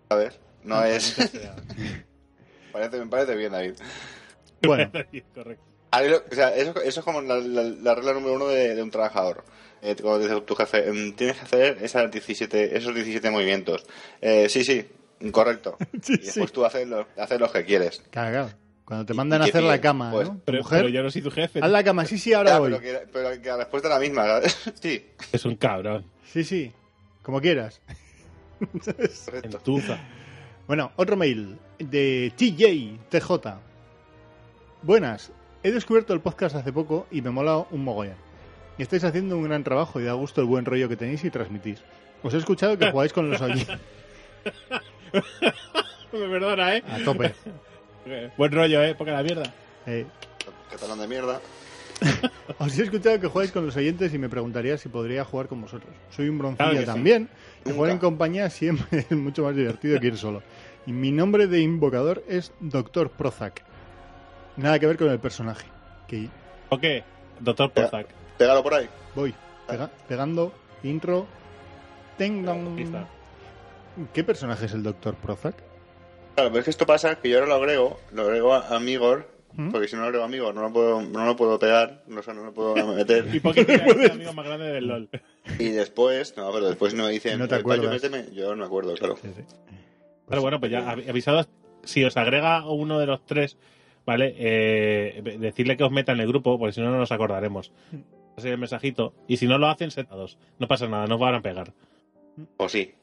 ¿Sabes? 0.09 0.39
No 0.65 0.85
es... 0.85 1.17
parece, 2.73 2.99
me 2.99 3.07
parece 3.07 3.35
bien, 3.37 3.53
David. 3.53 3.75
Bueno, 4.63 4.91
Correcto. 5.35 5.65
O 6.31 6.35
sea, 6.35 6.55
eso, 6.55 6.81
eso 6.83 7.01
es 7.01 7.05
como 7.05 7.21
la, 7.21 7.37
la- 7.39 7.63
la 7.63 7.95
regla 7.95 8.13
número 8.13 8.35
uno 8.35 8.47
de, 8.49 8.75
de 8.75 8.83
un 8.83 8.91
trabajador. 8.91 9.45
Eh, 9.83 9.97
como 10.01 10.19
dice 10.19 10.41
tu 10.43 10.55
jefe, 10.55 10.87
em, 10.89 11.15
tienes 11.17 11.37
que 11.39 11.43
hacer 11.43 11.79
esas 11.83 12.11
17, 12.11 12.77
esos 12.77 12.95
17 12.95 13.31
movimientos. 13.31 13.85
Eh, 14.21 14.49
sí, 14.49 14.63
sí, 14.65 14.87
correcto. 15.33 15.77
Sí, 16.03 16.15
y 16.15 16.19
después 16.27 16.51
sí. 16.51 16.55
tú 16.55 16.65
haces, 16.65 16.87
lo- 16.87 17.07
haces 17.17 17.41
los 17.41 17.51
que 17.51 17.65
quieres. 17.65 18.03
claro, 18.11 18.31
claro. 18.31 18.51
Cuando 18.91 19.07
te 19.07 19.13
¿Y- 19.13 19.17
mandan 19.17 19.41
a 19.41 19.45
hacer 19.45 19.63
la 19.63 19.81
cama, 19.81 20.11
Pues, 20.11 20.29
¿no? 20.29 20.41
Pero, 20.45 20.59
mujer, 20.59 20.79
pero 20.81 20.89
yo 20.89 21.01
no 21.05 21.13
soy 21.13 21.23
tu 21.23 21.31
jefe. 21.31 21.61
haz 21.63 21.71
la 21.71 21.85
cama, 21.85 22.05
sí, 22.07 22.19
sí, 22.19 22.33
ahora 22.35 22.51
Ya, 22.51 22.59
voy. 22.59 22.71
pero, 22.73 22.81
que, 22.83 23.07
pero 23.13 23.41
que 23.41 23.49
la 23.49 23.57
respuesta 23.59 23.87
es 23.89 23.95
la 23.95 24.01
misma. 24.01 24.25
¿sabes? 24.27 24.59
sí, 24.83 25.07
Es 25.31 25.45
un 25.45 25.55
cabrón. 25.55 26.05
Sí, 26.25 26.43
sí, 26.43 26.73
como 27.23 27.41
quieras. 27.41 27.81
Entuza. 29.45 29.97
Bueno, 30.67 30.91
otro 30.97 31.17
mail 31.17 31.57
de 31.79 32.33
TJ, 32.37 32.99
TJ. 33.11 33.59
Buenas, 34.83 35.31
he 35.63 35.71
descubierto 35.71 36.13
el 36.13 36.21
podcast 36.21 36.57
hace 36.57 36.73
poco 36.73 37.07
y 37.13 37.23
me 37.23 37.31
mola 37.31 37.59
un 37.71 37.85
mogollón. 37.85 38.17
Y 38.77 38.83
estáis 38.83 39.05
haciendo 39.05 39.37
un 39.37 39.45
gran 39.45 39.63
trabajo 39.63 40.01
y 40.01 40.05
da 40.05 40.15
gusto 40.15 40.41
el 40.41 40.49
buen 40.49 40.65
rollo 40.65 40.89
que 40.89 40.97
tenéis 40.97 41.23
y 41.25 41.31
transmitís. 41.31 41.81
Os 42.25 42.35
he 42.35 42.39
escuchado 42.39 42.77
que 42.77 42.91
jugáis 42.91 43.13
con 43.13 43.31
los 43.31 43.41
oyentes 43.41 43.69
Me 46.13 46.29
perdona, 46.29 46.77
¿eh? 46.77 46.83
a 46.91 46.99
tope. 47.05 47.33
Buen 48.37 48.53
rollo, 48.53 48.83
¿eh? 48.83 48.95
Poca 48.95 49.13
la 49.13 49.23
mierda. 49.23 49.53
Eh, 49.87 50.07
Catalán 50.71 50.99
de 50.99 51.09
mierda. 51.09 51.41
os 52.59 52.79
he 52.79 52.83
escuchado 52.85 53.21
que 53.21 53.27
jugáis 53.27 53.53
con 53.53 53.67
los 53.67 53.77
oyentes 53.77 54.15
y 54.15 54.19
me 54.19 54.29
preguntaría 54.31 54.79
si 54.79 54.89
podría 54.89 55.25
jugar 55.25 55.49
con 55.49 55.61
vosotros. 55.61 55.93
Soy 56.11 56.29
un 56.29 56.39
broncilla 56.39 56.65
Claro 56.71 56.75
que 56.79 56.87
sí. 56.87 56.87
también. 56.87 57.29
Y 57.67 57.73
jugar 57.73 57.91
en 57.91 57.99
compañía 57.99 58.49
siempre 58.49 59.01
es 59.11 59.17
mucho 59.17 59.43
más 59.45 59.55
divertido 59.55 60.01
que 60.01 60.07
ir 60.07 60.17
solo. 60.17 60.43
Y 60.87 60.93
mi 60.93 61.13
nombre 61.13 61.47
de 61.47 61.61
invocador 61.61 62.25
es 62.27 62.53
Doctor 62.61 63.11
Prozac. 63.11 63.63
Nada 64.57 64.79
que 64.79 64.87
ver 64.87 64.97
con 64.97 65.09
el 65.11 65.19
personaje. 65.21 65.67
Que 66.09 66.29
¿O 66.71 66.79
qué? 66.79 67.05
Doctor 67.39 67.71
Prozac. 67.71 68.07
Pégalo 68.39 68.63
por 68.63 68.75
ahí. 68.75 68.89
voy 69.15 69.35
pega- 69.69 69.91
pegando 70.09 70.55
intro. 70.83 71.27
Está. 72.19 73.07
¿Qué 74.13 74.25
personaje 74.25 74.67
es 74.67 74.73
el 74.73 74.83
Doctor 74.83 75.15
Prozac? 75.15 75.55
Claro, 76.41 76.53
pero 76.53 76.59
es 76.61 76.65
que 76.65 76.71
esto 76.71 76.87
pasa 76.87 77.21
que 77.21 77.29
yo 77.29 77.37
ahora 77.39 77.49
lo 77.49 77.55
agrego, 77.57 78.01
lo 78.13 78.23
agrego 78.23 78.55
a, 78.55 78.75
a 78.75 78.81
Migor, 78.81 79.29
¿Mm? 79.53 79.71
porque 79.71 79.89
si 79.89 79.95
no 79.97 80.01
lo 80.03 80.07
agrego 80.09 80.25
a 80.25 80.29
Migor 80.29 80.55
no 80.55 80.63
lo 80.63 80.73
puedo, 80.73 81.03
no 81.03 81.27
lo 81.27 81.37
puedo 81.37 81.59
pegar, 81.59 82.03
no, 82.07 82.23
sé, 82.23 82.33
no 82.33 82.45
lo 82.45 82.55
puedo 82.55 82.75
meter. 82.95 83.29
¿Y 83.33 83.41
por 83.41 83.55
qué 83.55 83.65
tiene 83.67 83.85
el 83.85 84.11
amigo 84.11 84.33
más 84.33 84.47
grande 84.47 84.67
del 84.73 84.87
LOL? 84.87 85.09
Y 85.59 85.69
después, 85.69 86.35
no, 86.39 86.51
pero 86.53 86.69
después 86.69 86.95
no 86.95 87.05
me 87.05 87.11
dicen, 87.11 87.39
No 87.39 87.47
te 87.47 87.57
"Eh, 87.57 87.59
acuerdas. 87.59 87.91
méteme". 88.03 88.27
Yo 88.35 88.51
no 88.51 88.57
me 88.57 88.65
acuerdo, 88.65 88.95
claro. 88.95 89.17
Sí, 89.21 89.29
sí. 89.37 89.43
Pero 90.29 90.41
bueno, 90.43 90.61
pues 90.61 90.73
ya 90.73 90.81
avi- 90.95 91.09
avisados, 91.11 91.49
si 91.85 92.05
os 92.05 92.17
agrega 92.17 92.67
uno 92.71 92.99
de 92.99 93.07
los 93.07 93.27
tres, 93.27 93.59
¿vale? 94.07 94.35
Eh, 94.39 95.37
decirle 95.39 95.77
que 95.77 95.85
os 95.85 95.91
meta 95.93 96.13
en 96.13 96.21
el 96.21 96.29
grupo, 96.29 96.59
porque 96.59 96.73
si 96.73 96.81
no, 96.81 96.91
no 96.91 96.99
nos 96.99 97.13
acordaremos. 97.13 97.71
Así 98.37 98.49
el 98.49 98.57
mensajito. 98.59 99.13
Y 99.29 99.37
si 99.37 99.47
no 99.47 99.59
lo 99.59 99.67
hacen, 99.69 99.91
sentados. 99.91 100.39
No 100.59 100.69
pasa 100.69 100.89
nada, 100.89 101.07
no 101.07 101.17
os 101.17 101.21
van 101.21 101.35
a 101.35 101.43
pegar. 101.43 101.73
O 102.57 102.69
sí. 102.69 102.95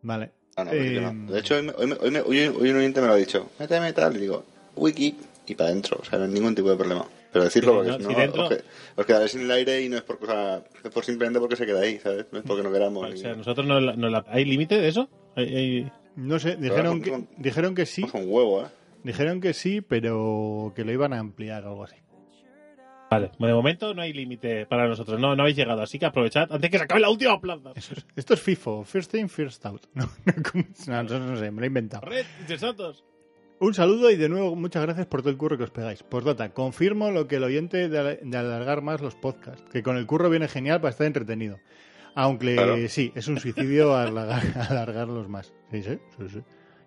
Vale. 0.00 0.30
Ah, 0.56 0.64
no, 0.64 0.70
pero 0.70 0.84
yo 0.84 1.00
Eh, 1.00 1.12
no. 1.12 1.32
De 1.32 1.38
hecho, 1.40 1.54
hoy, 1.56 1.62
me- 1.62 1.72
hoy, 1.72 1.86
me- 1.86 1.94
hoy, 1.96 2.10
me- 2.10 2.20
hoy- 2.20 2.46
hoy 2.60 2.70
un 2.70 2.76
oyente 2.76 3.00
me 3.00 3.06
lo 3.06 3.12
ha 3.14 3.16
dicho. 3.16 3.50
Méteme 3.58 3.92
tal, 3.92 4.16
y 4.16 4.20
digo, 4.20 4.44
wiki, 4.76 5.16
y 5.46 5.54
para 5.54 5.70
adentro. 5.70 5.98
O 6.00 6.04
sea, 6.04 6.18
no 6.18 6.24
hay 6.26 6.30
ningún 6.30 6.54
tipo 6.54 6.70
de 6.70 6.76
problema. 6.76 7.06
Pero 7.32 7.44
decirlo 7.46 7.72
Sí, 7.72 7.76
porque 7.76 7.90
no, 7.90 7.96
si 8.10 8.14
no, 8.14 8.20
dentro- 8.20 8.42
os, 8.44 8.48
que- 8.50 8.62
os 8.96 9.06
quedaréis 9.06 9.34
en 9.34 9.40
el 9.42 9.50
aire 9.50 9.82
y 9.82 9.88
no 9.88 9.96
es 9.96 10.02
por 10.02 10.18
cosa, 10.18 10.62
es 10.84 10.90
por 10.90 11.02
simplemente 11.04 11.40
porque 11.40 11.56
se 11.56 11.64
queda 11.64 11.80
ahí, 11.80 11.98
¿sabes? 11.98 12.26
No 12.30 12.38
es 12.40 12.44
porque 12.44 12.62
no 12.62 12.70
queramos. 12.70 13.10
O 13.10 13.16
sea, 13.16 13.34
nosotros 13.34 13.66
no, 13.66 13.80
la- 13.80 13.96
no 13.96 14.10
la- 14.10 14.24
¿Hay 14.28 14.44
límite 14.44 14.78
de 14.78 14.88
eso? 14.88 15.08
¿Hay- 15.34 15.56
hay- 15.56 15.92
No 16.16 16.38
sé, 16.38 16.56
dijeron 16.56 17.00
que, 17.00 17.10
con- 17.10 17.28
dijeron 17.38 17.74
que 17.74 17.86
sí. 17.86 18.04
Es 18.06 18.12
un 18.12 18.24
huevo, 18.26 18.62
¿eh? 18.62 18.66
Dijeron 19.02 19.40
que 19.40 19.54
sí, 19.54 19.80
pero 19.80 20.74
que 20.76 20.84
lo 20.84 20.92
iban 20.92 21.14
a 21.14 21.18
ampliar 21.18 21.64
o 21.64 21.70
algo 21.70 21.84
así. 21.84 21.96
Vale, 23.12 23.30
de 23.38 23.54
momento 23.54 23.94
no 23.94 24.02
hay 24.02 24.12
límite 24.12 24.66
para 24.66 24.88
nosotros. 24.88 25.20
No, 25.20 25.34
no 25.36 25.42
habéis 25.42 25.56
llegado, 25.56 25.82
así 25.82 25.98
que 25.98 26.06
aprovechad 26.06 26.50
antes 26.52 26.70
que 26.70 26.78
se 26.78 26.84
acabe 26.84 27.00
la 27.00 27.10
última 27.10 27.40
plaza. 27.40 27.72
Eso 27.74 27.94
es- 27.96 28.06
esto 28.16 28.34
es 28.34 28.40
FIFO, 28.40 28.84
First 28.84 29.14
In, 29.14 29.28
First 29.28 29.64
Out. 29.66 29.86
No, 29.94 30.04
no, 30.24 30.32
¿cómo 30.50 30.64
es? 30.72 30.88
No, 30.88 31.02
no, 31.02 31.18
no 31.18 31.36
sé, 31.36 31.50
me 31.50 31.60
lo 31.60 31.64
he 31.64 31.66
inventado. 31.68 32.06
Red. 32.08 32.24
Un 33.60 33.74
saludo 33.74 34.10
y 34.10 34.16
de 34.16 34.28
nuevo 34.28 34.56
muchas 34.56 34.82
gracias 34.82 35.06
por 35.06 35.20
todo 35.22 35.30
el 35.30 35.36
curro 35.36 35.56
que 35.56 35.64
os 35.64 35.70
pegáis. 35.70 36.02
Postdata, 36.02 36.48
confirmo 36.52 37.10
lo 37.12 37.28
que 37.28 37.36
el 37.36 37.44
oyente 37.44 37.88
de, 37.88 37.98
al- 37.98 38.18
de 38.22 38.36
alargar 38.36 38.82
más 38.82 39.00
los 39.00 39.14
podcasts, 39.14 39.62
que 39.70 39.82
con 39.84 39.96
el 39.96 40.06
curro 40.06 40.28
viene 40.30 40.48
genial 40.48 40.80
para 40.80 40.90
estar 40.90 41.06
entretenido. 41.06 41.58
Aunque 42.14 42.54
Claro. 42.56 42.76
sí, 42.88 43.12
es 43.14 43.28
un 43.28 43.38
suicidio 43.38 43.94
alargar, 43.96 44.42
alargarlos 44.68 45.28
más. 45.28 45.52
Sí, 45.70 45.82
sí, 45.82 45.98
sí, 46.18 46.28
sí. 46.28 46.40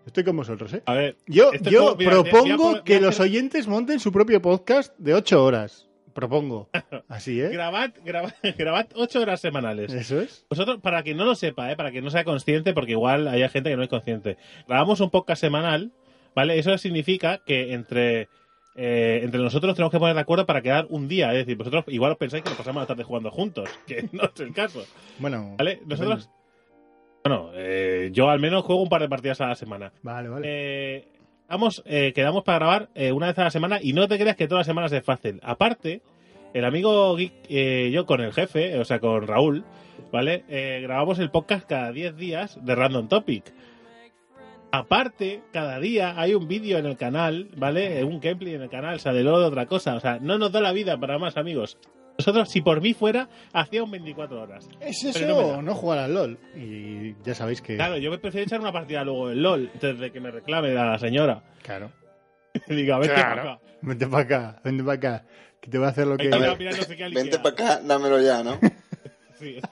Estoy 0.06 0.24
con 0.24 0.36
vosotros, 0.38 0.72
¿eh? 0.74 0.84
A 0.86 0.94
ver, 0.94 1.18
Yo, 1.26 1.52
yo 1.54 1.86
como- 1.86 1.96
mira, 1.96 2.18
voy 2.18 2.28
a- 2.28 2.32
propongo 2.32 2.84
que 2.84 2.94
voy 2.96 3.04
a 3.04 3.06
los 3.08 3.16
hacer- 3.16 3.24
oyentes 3.32 3.68
monten 3.68 4.00
su 4.00 4.12
propio 4.12 4.42
podcast 4.42 4.94
de 5.00 5.14
ocho 5.14 5.44
horas. 5.44 5.85
Propongo. 6.16 6.70
Así, 7.10 7.42
¿eh? 7.42 7.50
Grabad, 7.50 7.92
grabad, 8.06 8.34
grabad 8.58 8.88
ocho 8.96 9.20
horas 9.20 9.42
semanales. 9.42 9.94
Eso 9.94 10.22
es. 10.22 10.46
Vosotros, 10.50 10.80
para 10.82 11.04
que 11.04 11.14
no 11.14 11.26
lo 11.26 11.36
sepa, 11.36 11.70
¿eh? 11.70 11.76
para 11.76 11.92
que 11.92 12.02
no 12.02 12.10
sea 12.10 12.24
consciente, 12.24 12.74
porque 12.74 12.94
igual 12.94 13.28
hay 13.28 13.48
gente 13.50 13.70
que 13.70 13.76
no 13.76 13.84
es 13.84 13.90
consciente, 13.90 14.38
grabamos 14.66 15.02
un 15.02 15.10
podcast 15.10 15.42
semanal, 15.42 15.92
¿vale? 16.34 16.58
Eso 16.58 16.78
significa 16.78 17.40
que 17.46 17.74
entre, 17.74 18.30
eh, 18.78 19.20
entre 19.24 19.42
nosotros 19.42 19.76
tenemos 19.76 19.92
que 19.92 20.00
poner 20.00 20.16
de 20.16 20.22
acuerdo 20.22 20.46
para 20.46 20.62
quedar 20.62 20.88
un 20.90 21.10
día. 21.10 21.34
Es 21.34 21.40
decir, 21.40 21.58
vosotros 21.58 21.84
igual 21.90 22.14
os 22.14 22.18
pensáis 22.18 22.44
que 22.44 22.50
nos 22.50 22.58
pasamos 22.58 22.82
la 22.82 22.88
tarde 22.88 23.04
jugando 23.04 23.30
juntos, 23.30 23.70
que 23.86 24.08
no 24.14 24.24
es 24.24 24.40
el 24.40 24.54
caso, 24.54 24.86
Bueno. 25.20 25.56
¿vale? 25.58 25.82
Nosotros, 25.86 26.30
bueno, 27.26 27.52
eh, 27.56 28.10
yo 28.14 28.30
al 28.30 28.40
menos 28.40 28.64
juego 28.64 28.82
un 28.82 28.90
par 28.90 29.02
de 29.02 29.10
partidas 29.10 29.42
a 29.42 29.48
la 29.48 29.56
semana. 29.56 29.92
Vale, 30.02 30.30
vale. 30.30 30.48
Eh, 30.50 31.08
eh, 31.86 32.14
quedamos 32.14 32.44
para 32.44 32.60
grabar 32.60 32.90
eh, 32.96 33.12
una 33.12 33.28
vez 33.28 33.40
a 33.40 33.46
la 33.46 33.52
semana 33.52 33.80
y 33.82 33.94
no 33.94 34.08
te 34.08 34.18
creas 34.18 34.36
que 34.36 34.48
todas 34.48 34.62
las 34.62 34.68
semanas 34.68 34.92
es 34.92 35.04
fácil. 35.04 35.40
Aparte, 35.44 36.02
el 36.56 36.64
amigo 36.64 37.16
Geek, 37.18 37.34
eh, 37.50 37.90
yo 37.94 38.06
con 38.06 38.22
el 38.22 38.32
jefe, 38.32 38.80
o 38.80 38.86
sea, 38.86 39.00
con 39.00 39.28
Raúl, 39.28 39.66
¿vale? 40.10 40.46
Eh, 40.48 40.80
grabamos 40.84 41.20
el 41.20 41.30
podcast 41.30 41.68
cada 41.68 41.92
10 41.92 42.16
días 42.16 42.58
de 42.64 42.76
Random 42.76 43.10
Topic. 43.10 43.54
Aparte, 44.72 45.42
cada 45.52 45.80
día 45.80 46.20
hay 46.20 46.34
un 46.34 46.48
vídeo 46.48 46.78
en 46.78 46.86
el 46.86 46.96
canal, 46.96 47.50
¿vale? 47.58 48.04
Un 48.06 48.22
gameplay 48.22 48.56
en 48.56 48.62
el 48.62 48.70
canal, 48.70 48.96
o 48.96 49.00
sea, 49.00 49.12
de 49.12 49.24
lo 49.24 49.38
de 49.38 49.46
otra 49.48 49.66
cosa. 49.66 49.96
O 49.96 50.00
sea, 50.00 50.20
no 50.22 50.38
nos 50.38 50.52
da 50.54 50.62
la 50.62 50.72
vida 50.72 50.98
para 50.98 51.18
más 51.18 51.36
amigos. 51.36 51.78
Nosotros, 52.18 52.50
si 52.50 52.62
por 52.62 52.82
mí 52.82 52.94
fuera, 52.94 53.28
hacía 53.54 53.84
un 53.84 53.92
24 53.92 54.42
horas. 54.42 54.68
¿Es 54.80 55.04
eso 55.04 55.28
no 55.28 55.62
no 55.62 55.76
jugar 55.76 56.00
al 56.00 56.14
LOL? 56.14 56.40
Y 56.56 57.14
ya 57.24 57.36
sabéis 57.36 57.62
que. 57.62 57.76
Claro, 57.76 57.98
yo 57.98 58.10
me 58.10 58.18
prefiero 58.18 58.46
echar 58.46 58.62
una 58.62 58.72
partida 58.72 59.04
luego 59.04 59.32
en 59.32 59.44
LOL, 59.44 59.72
desde 59.82 60.12
que 60.12 60.20
me 60.20 60.32
reclame 60.32 60.74
la 60.74 60.98
señora. 60.98 61.44
Claro. 61.62 61.92
Diga, 62.68 62.98
vete 63.00 63.14
Claro. 63.14 63.36
para 63.36 63.54
acá. 63.54 63.62
Vente 63.82 64.08
para 64.08 64.24
acá, 64.24 64.62
vente 64.64 64.84
para 64.84 64.98
acá. 64.98 65.26
Que 65.60 65.70
te 65.70 65.78
voy 65.78 65.88
a 65.88 65.90
hacer 65.90 66.08
lo 66.08 66.18
que. 66.18 66.30
ver, 66.30 66.50
a 66.50 66.56
mirar 66.56 66.78
no 66.78 66.84
sé 66.84 66.96
qué 66.96 67.04
al 67.04 67.14
Vente 67.14 67.38
para 67.40 67.50
acá, 67.50 67.82
dámelo 67.84 68.22
ya, 68.22 68.44
¿no? 68.44 68.60
Sí. 69.38 69.60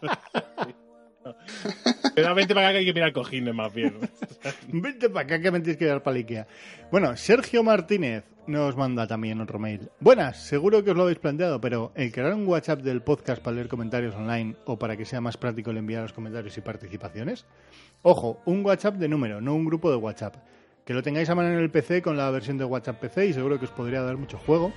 Pero 2.16 2.36
para 2.36 2.44
acá 2.44 2.72
que 2.72 2.78
hay 2.78 2.86
que 2.86 2.94
mirar 2.94 3.14
cojines 3.14 3.54
más 3.54 3.74
bien. 3.74 3.98
Vente 4.68 5.10
para 5.10 5.26
acá 5.26 5.42
que 5.42 5.52
me 5.52 5.62
que 5.62 5.86
dar 5.86 6.04
para 6.04 6.18
Ikea. 6.18 6.48
Bueno, 6.92 7.18
Sergio 7.18 7.64
Martínez 7.64 8.24
nos 8.46 8.76
manda 8.76 9.08
también 9.08 9.42
otro 9.42 9.58
mail. 9.58 9.90
Buenas, 10.00 10.46
seguro 10.46 10.84
que 10.84 10.92
os 10.92 10.98
lo 10.98 11.04
habéis 11.04 11.18
planteado, 11.18 11.60
pero 11.60 11.92
el 11.96 12.12
crear 12.12 12.34
un 12.34 12.48
WhatsApp 12.48 12.82
del 12.82 13.02
podcast 13.02 13.42
para 13.42 13.56
leer 13.56 13.68
comentarios 13.68 14.14
online 14.16 14.56
o 14.66 14.78
para 14.78 14.96
que 14.96 15.06
sea 15.06 15.22
más 15.22 15.38
práctico 15.38 15.72
el 15.72 15.78
enviar 15.78 16.04
los 16.04 16.14
comentarios 16.14 16.58
y 16.58 16.62
participaciones. 16.62 17.46
Ojo, 18.02 18.42
un 18.46 18.66
WhatsApp 18.66 18.96
de 18.96 19.08
número, 19.08 19.42
no 19.42 19.56
un 19.56 19.66
grupo 19.66 19.90
de 19.90 19.98
WhatsApp. 19.98 20.36
Que 20.86 20.94
lo 20.94 21.02
tengáis 21.02 21.30
a 21.30 21.36
mano 21.36 21.50
en 21.50 21.60
el 21.60 21.72
PC 21.72 22.02
con 22.02 22.18
la 22.18 22.30
versión 22.30 22.58
de 22.58 22.66
WhatsApp 22.66 23.00
PC 23.00 23.28
y 23.28 23.34
seguro 23.34 23.58
que 23.58 23.66
os 23.66 23.72
podría 23.72 24.02
dar 24.02 24.18
mucho 24.18 24.38
juego. 24.38 24.74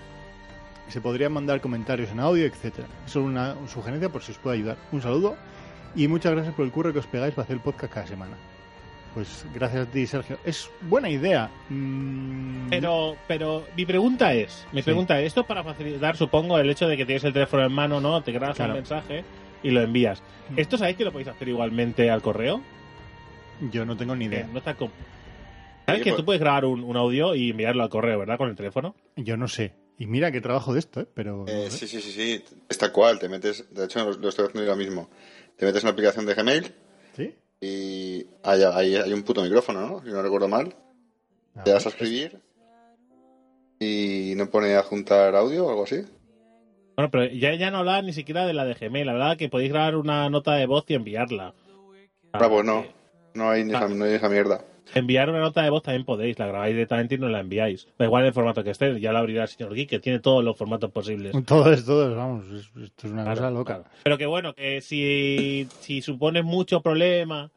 Se 0.89 1.01
podrían 1.01 1.33
mandar 1.33 1.61
comentarios 1.61 2.13
en 2.13 2.21
audio. 2.21 2.47
Eso 2.47 2.71
es 3.05 3.17
una 3.17 3.57
sugerencia 3.67 4.09
por 4.09 4.23
si 4.23 4.31
os 4.31 4.39
puede 4.39 4.59
ayudar. 4.59 4.77
Un 4.93 5.03
saludo 5.03 5.37
y 5.97 6.07
muchas 6.09 6.33
gracias 6.33 6.55
por 6.55 6.65
el 6.65 6.71
curro 6.73 6.93
que 6.93 6.99
os 7.01 7.07
pegáis 7.07 7.35
para 7.35 7.45
hacer 7.45 7.55
el 7.57 7.63
podcast 7.63 7.93
cada 7.93 8.07
semana. 8.07 8.37
Pues 9.15 9.47
gracias 9.55 9.87
a 9.89 9.91
ti, 9.91 10.07
Sergio. 10.07 10.39
Es 10.45 10.71
buena 10.83 11.09
idea. 11.09 11.51
Mm, 11.71 12.69
Pero, 12.69 13.17
pero 13.27 13.65
mi 13.75 13.87
pregunta 13.87 14.35
es, 14.35 14.67
mi 14.73 14.81
Sí. 14.83 14.85
pregunta 14.85 15.19
es, 15.21 15.29
esto 15.29 15.41
es 15.41 15.47
para 15.47 15.65
facilitar, 15.65 16.17
supongo, 16.17 16.59
el 16.59 16.69
hecho 16.69 16.87
de 16.87 16.97
que 16.99 17.07
tienes 17.07 17.25
el 17.25 17.33
teléfono 17.33 17.65
en 17.65 17.73
mano, 17.73 18.01
¿no? 18.01 18.23
Te 18.23 18.33
grabas 18.33 18.57
Claro. 18.57 18.73
un 18.73 18.79
mensaje 18.81 19.25
y 19.63 19.71
lo 19.71 19.81
envías. 19.81 20.23
Mm. 20.51 20.59
¿Esto 20.59 20.77
sabéis 20.77 20.99
que 20.99 21.05
lo 21.05 21.13
podéis 21.13 21.29
hacer 21.29 21.49
igualmente 21.49 22.11
al 22.11 22.21
correo? 22.21 22.61
Yo 23.71 23.87
no 23.87 23.97
tengo 23.97 24.15
ni 24.15 24.27
idea. 24.27 24.47
no 24.53 24.59
está 24.59 24.75
¿Sabes 24.77 24.91
Sí, 26.01 26.05
que 26.05 26.11
pues- 26.11 26.17
tú 26.17 26.25
puedes 26.27 26.41
grabar 26.41 26.65
un, 26.67 26.83
un 26.85 26.97
audio 26.97 27.35
y 27.35 27.51
enviarlo 27.51 27.83
al 27.85 27.89
correo, 27.89 28.19
¿verdad? 28.19 28.37
Con 28.37 28.51
el 28.51 28.57
teléfono. 28.57 28.95
Yo 29.17 29.37
no 29.39 29.49
sé. 29.49 29.73
Y 29.99 30.07
mira 30.07 30.31
que 30.31 30.43
trabajo 30.43 30.75
de 30.75 30.81
esto, 30.81 31.01
¿eh? 31.01 31.07
Pero... 31.15 31.47
Eh, 31.49 31.69
sí, 31.71 31.87
sí, 31.89 32.03
sí, 32.03 32.11
sí. 32.13 32.45
Es 32.69 32.77
tal 32.77 32.93
cual. 32.93 33.19
Te 33.19 33.31
metes, 33.31 33.73
de 33.73 33.85
hecho, 33.87 34.01
lo, 34.05 34.13
lo 34.19 34.29
estoy 34.29 34.47
haciendo 34.47 34.71
ahora 34.71 34.77
mismo. 34.85 35.09
Te 35.57 35.67
metes 35.67 35.83
en 35.83 35.87
una 35.87 35.93
aplicación 35.93 36.27
de 36.27 36.35
Gmail 36.35 36.75
¿Sí? 37.17 37.35
y 37.61 38.27
hay, 38.43 38.63
hay, 38.63 38.97
hay 38.97 39.13
un 39.13 39.23
puto 39.23 39.43
micrófono, 39.43 39.81
¿no? 39.87 40.03
Si 40.03 40.09
no 40.11 40.23
recuerdo 40.23 40.49
mal. 40.49 40.75
A 41.55 41.65
Te 41.65 41.71
das 41.71 41.87
a 41.87 41.89
escribir 41.91 42.41
y 43.79 44.35
no 44.37 44.51
pone 44.51 44.75
adjuntar 44.75 45.35
audio 45.35 45.67
o 45.67 45.71
algo 45.71 45.85
así. 45.85 46.03
Bueno, 46.97 47.11
pero 47.11 47.27
ya, 47.27 47.55
ya 47.55 47.71
no 47.71 47.79
hablaba 47.79 48.03
ni 48.03 48.13
siquiera 48.13 48.47
de 48.47 48.55
la 48.55 48.65
de 48.65 48.75
Gmail, 48.75 49.09
hablaba 49.09 49.37
que 49.37 49.49
podéis 49.49 49.71
grabar 49.73 49.97
una 49.97 50.29
nota 50.31 50.55
de 50.55 50.67
voz 50.67 50.85
y 50.89 50.95
enviarla. 50.95 51.55
Ah, 52.33 52.49
pues 52.49 52.65
no. 52.65 52.81
Eh, 52.81 52.93
No 53.35 53.51
hay 53.51 53.65
ni, 53.65 53.75
Ah. 53.75 53.79
esa, 53.79 53.89
no 53.89 54.05
hay 54.07 54.15
esa 54.15 54.29
mierda. 54.31 54.65
Enviar 54.95 55.29
una 55.31 55.41
nota 55.41 55.63
de 55.63 55.71
voz 55.71 55.83
también 55.83 56.05
podéis, 56.05 56.39
la 56.39 56.47
grabáis 56.47 56.75
directamente 56.75 57.17
y 57.17 57.19
no 57.19 57.29
la 57.29 57.41
enviáis. 57.41 57.89
Da 57.99 58.05
igual 58.05 58.25
el 58.25 58.33
formato 58.33 58.63
que 58.63 58.71
esté, 58.71 58.99
ya 59.01 59.13
la 59.13 59.19
abrirá 59.19 59.43
el 59.43 59.49
señor 59.49 59.75
Geek, 59.75 59.91
que 59.91 59.99
tiene 59.99 60.21
todos 60.21 60.45
los 60.45 60.57
formatos 60.57 60.91
posibles. 60.93 61.35
Todos, 61.47 61.85
todos, 61.85 62.15
vamos. 62.17 62.47
es- 62.51 62.71
Esto 62.83 63.07
es 63.07 63.13
una 63.13 63.25
Claro, 63.25 63.37
cosa 63.41 63.51
loca. 63.51 63.75
claro. 63.75 63.91
Pero 64.05 64.19
que 64.19 64.27
bueno, 64.27 64.55
que 64.55 64.81
si, 64.81 65.69
si 65.81 66.03
supone 66.03 66.43
mucho 66.43 66.81
problema 66.83 67.51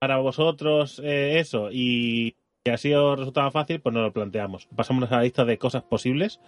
para 0.00 0.18
vosotros 0.18 1.00
eh, 1.04 1.38
eso 1.38 1.70
y, 1.72 2.34
y 2.64 2.70
así 2.70 2.92
os 2.94 3.18
resulta 3.18 3.42
más 3.42 3.52
fácil, 3.52 3.80
pues 3.80 3.94
no 3.94 4.02
lo 4.02 4.12
planteamos. 4.12 4.68
Pasamos 4.76 5.10
a 5.10 5.16
la 5.16 5.22
lista 5.22 5.44
de 5.44 5.58
cosas 5.58 5.82
posibles. 5.84 6.40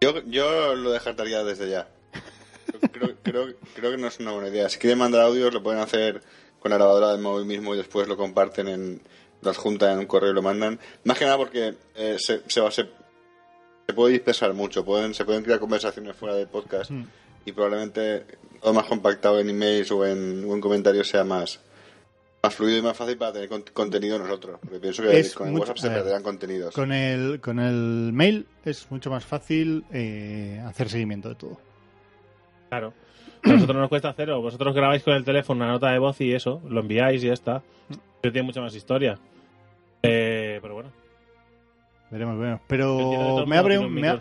Yo, 0.00 0.22
yo 0.26 0.74
lo 0.76 0.92
descartaría 0.92 1.44
desde 1.44 1.68
ya. 1.68 1.88
Creo, 2.92 3.10
creo, 3.22 3.46
creo 3.74 3.90
que 3.90 3.98
no 3.98 4.06
es 4.06 4.18
una 4.20 4.32
buena 4.32 4.48
idea. 4.48 4.68
Si 4.68 4.78
quieren 4.78 4.98
mandar 4.98 5.22
audios, 5.22 5.52
lo 5.52 5.62
pueden 5.62 5.80
hacer 5.80 6.22
con 6.60 6.70
la 6.70 6.76
grabadora 6.76 7.10
del 7.12 7.20
móvil 7.20 7.46
mismo 7.46 7.74
y 7.74 7.78
después 7.78 8.06
lo 8.06 8.16
comparten 8.16 8.68
en 8.68 9.00
lo 9.42 9.50
adjuntan 9.50 9.92
en 9.94 9.98
un 10.00 10.06
correo 10.06 10.30
y 10.32 10.34
lo 10.34 10.42
mandan. 10.42 10.78
Más 11.04 11.18
que 11.18 11.24
nada 11.24 11.38
porque 11.38 11.74
eh, 11.94 12.16
se, 12.18 12.42
se, 12.46 12.60
va- 12.60 12.70
se, 12.70 12.86
se 13.86 13.94
puede 13.94 14.12
dispersar 14.12 14.52
mucho. 14.52 14.84
Pueden, 14.84 15.14
se 15.14 15.24
pueden 15.24 15.42
crear 15.42 15.58
conversaciones 15.58 16.14
fuera 16.14 16.34
del 16.34 16.46
podcast 16.46 16.90
Mm. 16.90 17.04
y 17.46 17.52
probablemente 17.52 18.26
todo 18.60 18.74
más 18.74 18.84
compactado 18.84 19.40
en 19.40 19.48
emails 19.48 19.90
o 19.92 20.04
en, 20.06 20.44
o 20.44 20.52
en 20.54 20.60
comentarios 20.60 21.08
sea 21.08 21.24
más, 21.24 21.58
más 22.42 22.54
fluido 22.54 22.76
y 22.78 22.82
más 22.82 22.94
fácil 22.94 23.16
para 23.16 23.32
tener 23.32 23.48
con- 23.48 23.62
contenido 23.72 24.18
nosotros. 24.18 24.58
Porque 24.60 24.78
pienso 24.78 25.02
que 25.02 25.18
Es 25.18 25.32
con 25.34 25.46
el 25.46 25.52
mucho- 25.54 25.62
WhatsApp 25.70 25.78
se 25.78 25.88
ver, 25.88 25.98
perderán 26.00 26.22
contenidos. 26.22 26.74
Con 26.74 26.92
el, 26.92 27.40
con 27.40 27.58
el 27.60 28.12
mail 28.12 28.46
es 28.66 28.90
mucho 28.90 29.08
más 29.08 29.24
fácil 29.24 29.86
eh, 29.90 30.62
hacer 30.66 30.90
seguimiento 30.90 31.30
de 31.30 31.34
todo. 31.36 31.58
Claro. 32.68 32.92
A 33.44 33.48
nosotros 33.48 33.76
nos 33.76 33.88
cuesta 33.88 34.10
hacerlo. 34.10 34.40
Vosotros 34.42 34.74
grabáis 34.74 35.02
con 35.02 35.14
el 35.14 35.24
teléfono 35.24 35.64
una 35.64 35.72
nota 35.72 35.90
de 35.90 35.98
voz 35.98 36.20
y 36.20 36.32
eso, 36.32 36.60
lo 36.68 36.80
enviáis 36.80 37.22
y 37.24 37.28
ya 37.28 37.32
está. 37.32 37.62
Pero 38.20 38.32
tiene 38.32 38.46
mucha 38.46 38.60
más 38.60 38.74
historia. 38.74 39.18
Eh, 40.02 40.58
pero 40.62 40.74
bueno. 40.74 40.90
Veremos, 42.10 42.38
veremos. 42.38 42.60
Pero 42.66 43.44
me 43.46 43.56
abre, 43.56 43.78
un, 43.78 43.92
me, 43.94 44.08
a- 44.08 44.18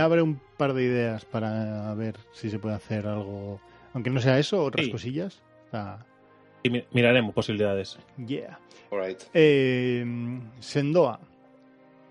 a- 0.00 0.04
abre 0.04 0.22
un 0.22 0.40
par 0.56 0.72
de 0.74 0.82
ideas 0.82 1.24
para 1.24 1.94
ver 1.94 2.16
si 2.32 2.50
se 2.50 2.58
puede 2.58 2.74
hacer 2.74 3.06
algo. 3.06 3.60
Aunque 3.94 4.10
no 4.10 4.20
sea 4.20 4.38
eso, 4.38 4.64
otras 4.64 4.86
Sí. 4.86 4.92
cosillas. 4.92 5.40
Ah, 5.72 5.98
Y 6.62 6.70
mi- 6.70 6.84
miraremos 6.92 7.32
posibilidades. 7.34 7.98
yeah. 8.26 8.58
Alright. 8.90 9.22
Eh, 9.34 10.04
Sendoa. 10.60 11.20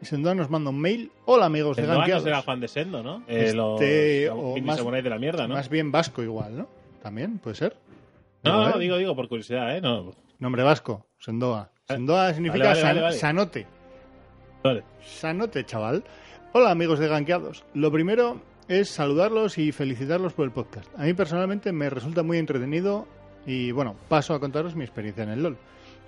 Sendoa 0.02 0.34
nos 0.36 0.50
manda 0.50 0.70
un 0.72 0.80
mail. 0.80 1.12
Hola 1.26 1.46
amigos 1.46 1.78
de 1.78 1.84
El 1.84 1.88
Noah 1.90 1.96
no 1.96 2.00
Gankeados. 2.02 2.24
será 2.24 2.42
fan 2.42 2.60
de 2.60 2.68
Sendo, 2.68 3.04
¿no? 3.04 3.24
Este, 3.28 4.24
Eh, 4.24 4.26
los 4.28 4.36
o 4.38 4.58
más- 4.62 5.04
de 5.04 5.10
la 5.10 5.20
mierda, 5.20 5.48
¿no? 5.48 5.56
Más 5.56 5.70
bien 5.70 5.92
vasco 5.92 6.24
igual, 6.24 6.58
¿no? 6.58 6.68
También, 7.04 7.38
puede 7.38 7.56
ser. 7.56 7.78
No, 8.44 8.70
no, 8.70 8.76
¿eh? 8.76 8.80
digo, 8.80 8.98
digo, 8.98 9.16
por 9.16 9.28
curiosidad, 9.28 9.76
¿eh? 9.76 9.82
No, 9.82 10.12
Nombre 10.40 10.64
vasco, 10.64 11.06
Sendoa. 11.20 11.70
Sendoa 11.88 12.34
significa 12.34 12.70
vale, 12.70 13.02
vale. 13.02 13.16
sanote. 13.18 13.68
vale. 14.64 14.84
Sanote, 15.06 15.64
chaval. 15.66 16.04
Hola 16.54 16.72
amigos 16.72 16.98
de 17.00 17.08
Gankeados. 17.08 17.64
Lo 17.76 17.92
primero 17.92 18.42
es 18.68 18.90
saludarlos 18.90 19.58
y 19.60 19.72
felicitarlos 19.72 20.34
por 20.34 20.46
el 20.46 20.52
podcast. 20.52 20.88
A 20.98 21.04
mí 21.04 21.14
personalmente 21.14 21.72
me 21.72 21.90
resulta 21.92 22.24
muy 22.24 22.40
entretenido 22.40 23.08
y 23.46 23.72
bueno, 23.72 23.96
paso 24.10 24.34
a 24.34 24.40
contaros 24.40 24.76
mi 24.76 24.84
experiencia 24.84 25.24
en 25.24 25.30
el 25.30 25.44
LOL. 25.44 25.58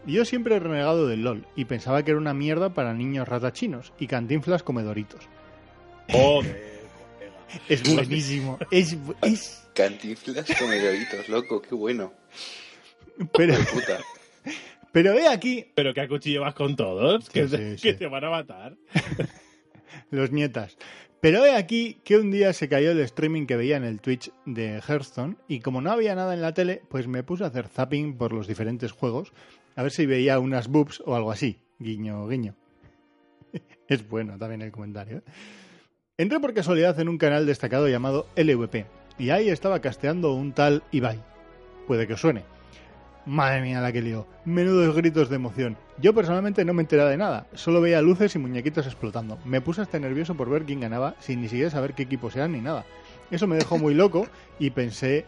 Yo 0.06 0.26
siempre 0.26 0.56
he 0.56 0.60
renegado 0.60 1.08
del 1.08 1.24
LOL 1.24 1.46
y 1.56 1.66
pensaba 1.66 2.04
que 2.04 2.12
era 2.12 2.20
una 2.20 2.34
mierda 2.34 2.74
para 2.74 2.94
niños 2.94 3.28
ratachinos 3.28 3.94
y 4.00 4.08
cantinflas 4.08 4.64
comedoritos. 4.64 5.28
Joder. 6.12 6.74
Es 7.70 7.84
buenísimo. 7.94 8.58
es, 8.72 8.98
Cantinflas 9.74 10.48
comedoritos, 10.60 11.30
loco, 11.30 11.62
qué 11.62 11.76
bueno. 11.76 12.14
pero, 13.36 13.56
Puta. 13.72 14.00
pero 14.92 15.14
he 15.14 15.28
aquí 15.28 15.68
Pero 15.76 15.94
que 15.94 16.02
a 16.02 16.08
cuchillo 16.08 16.42
vas 16.42 16.54
con 16.56 16.76
todos, 16.76 17.30
que, 17.30 17.48
Sí, 17.48 17.56
te, 17.56 17.78
sí, 17.78 17.84
que 17.84 17.92
sí. 17.94 18.00
te 18.00 18.08
van 18.08 18.24
a 18.26 18.30
matar. 18.30 18.76
los 20.12 20.32
nietas. 20.32 20.78
Pero 21.22 21.46
he 21.46 21.56
aquí 21.56 22.02
que 22.04 22.18
un 22.18 22.32
día 22.32 22.52
se 22.52 22.68
cayó 22.68 22.92
el 22.92 23.00
streaming 23.00 23.46
que 23.46 23.56
veía 23.56 23.78
en 23.78 23.86
el 23.86 24.02
Twitch 24.02 24.32
de 24.46 24.82
Hearthstone 24.86 25.38
y 25.48 25.62
como 25.62 25.80
no 25.80 25.92
había 25.92 26.16
nada 26.16 26.34
en 26.34 26.42
la 26.42 26.54
tele, 26.54 26.82
pues 26.90 27.08
me 27.08 27.24
puse 27.24 27.46
a 27.46 27.48
hacer 27.48 27.68
zapping 27.70 28.18
por 28.18 28.34
los 28.34 28.46
diferentes 28.48 28.92
juegos 28.92 29.32
a 29.76 29.84
ver 29.84 29.92
si 29.92 30.06
veía 30.06 30.40
unas 30.40 30.68
boobs 30.68 31.02
o 31.06 31.16
algo 31.16 31.32
así. 31.32 31.60
Guiño, 31.80 32.28
guiño. 32.28 32.56
es 33.88 34.08
bueno 34.08 34.38
también 34.38 34.62
el 34.62 34.72
comentario. 34.72 35.18
¿eh? 35.18 35.24
Entré 36.18 36.40
por 36.40 36.54
casualidad 36.54 37.00
en 37.00 37.10
un 37.10 37.18
canal 37.18 37.46
destacado 37.46 37.88
llamado 37.88 38.28
LVP 38.36 38.86
y 39.18 39.30
ahí 39.30 39.50
estaba 39.50 39.80
casteando 39.80 40.34
un 40.34 40.54
tal 40.54 40.84
Ibai. 40.92 41.20
Puede 41.88 42.08
que 42.08 42.14
os 42.14 42.22
suene. 42.22 42.44
Madre 43.26 43.62
mía, 43.62 43.80
la 43.80 43.92
que 43.92 44.02
lió. 44.02 44.28
Menudos 44.44 44.96
gritos 44.96 45.30
de 45.30 45.38
emoción. 45.38 45.78
Yo 45.98 46.14
personalmente 46.14 46.66
no 46.66 46.74
me 46.74 46.82
enteraba 46.82 47.10
de 47.10 47.18
nada, 47.18 47.48
solo 47.54 47.80
veía 47.80 48.02
luces 48.02 48.36
y 48.36 48.40
muñequitos 48.40 48.86
explotando. 48.86 49.38
Me 49.46 49.62
puse 49.62 49.82
hasta 49.82 50.00
nervioso 50.00 50.36
por 50.36 50.50
ver 50.50 50.64
quién 50.64 50.82
ganaba 50.82 51.16
sin 51.20 51.42
ni 51.42 51.48
siquiera 51.48 51.70
saber 51.70 51.94
qué 51.94 52.04
equipos 52.04 52.36
eran 52.36 52.52
ni 52.52 52.60
nada. 52.60 52.86
Eso 53.32 53.48
me 53.48 53.56
dejó 53.56 53.78
muy 53.78 53.94
loco 53.94 54.28
y 54.60 54.72
pensé, 54.72 55.26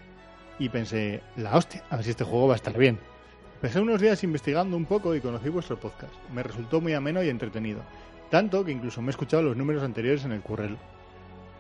y 0.59 0.69
pensé, 0.69 1.21
la 1.37 1.55
hostia, 1.55 1.83
a 1.89 1.95
ver 1.95 2.03
si 2.03 2.11
este 2.11 2.25
juego 2.25 2.47
va 2.47 2.53
a 2.53 2.57
estar 2.57 2.77
bien. 2.77 2.99
Pasé 3.65 3.81
unos 3.81 3.99
días 3.99 4.23
investigando 4.23 4.77
un 4.77 4.85
poco 4.85 5.15
y 5.15 5.21
conocí 5.21 5.49
vuestro 5.49 5.79
podcast. 5.79 6.13
Me 6.31 6.43
resultó 6.43 6.81
muy 6.81 6.93
ameno 6.93 7.23
y 7.23 7.29
entretenido. 7.29 7.81
Tanto 8.29 8.63
que 8.63 8.71
incluso 8.71 9.01
me 9.01 9.07
he 9.07 9.09
escuchado 9.09 9.41
los 9.41 9.57
números 9.57 9.81
anteriores 9.81 10.23
en 10.23 10.33
el 10.33 10.41
currel. 10.41 10.77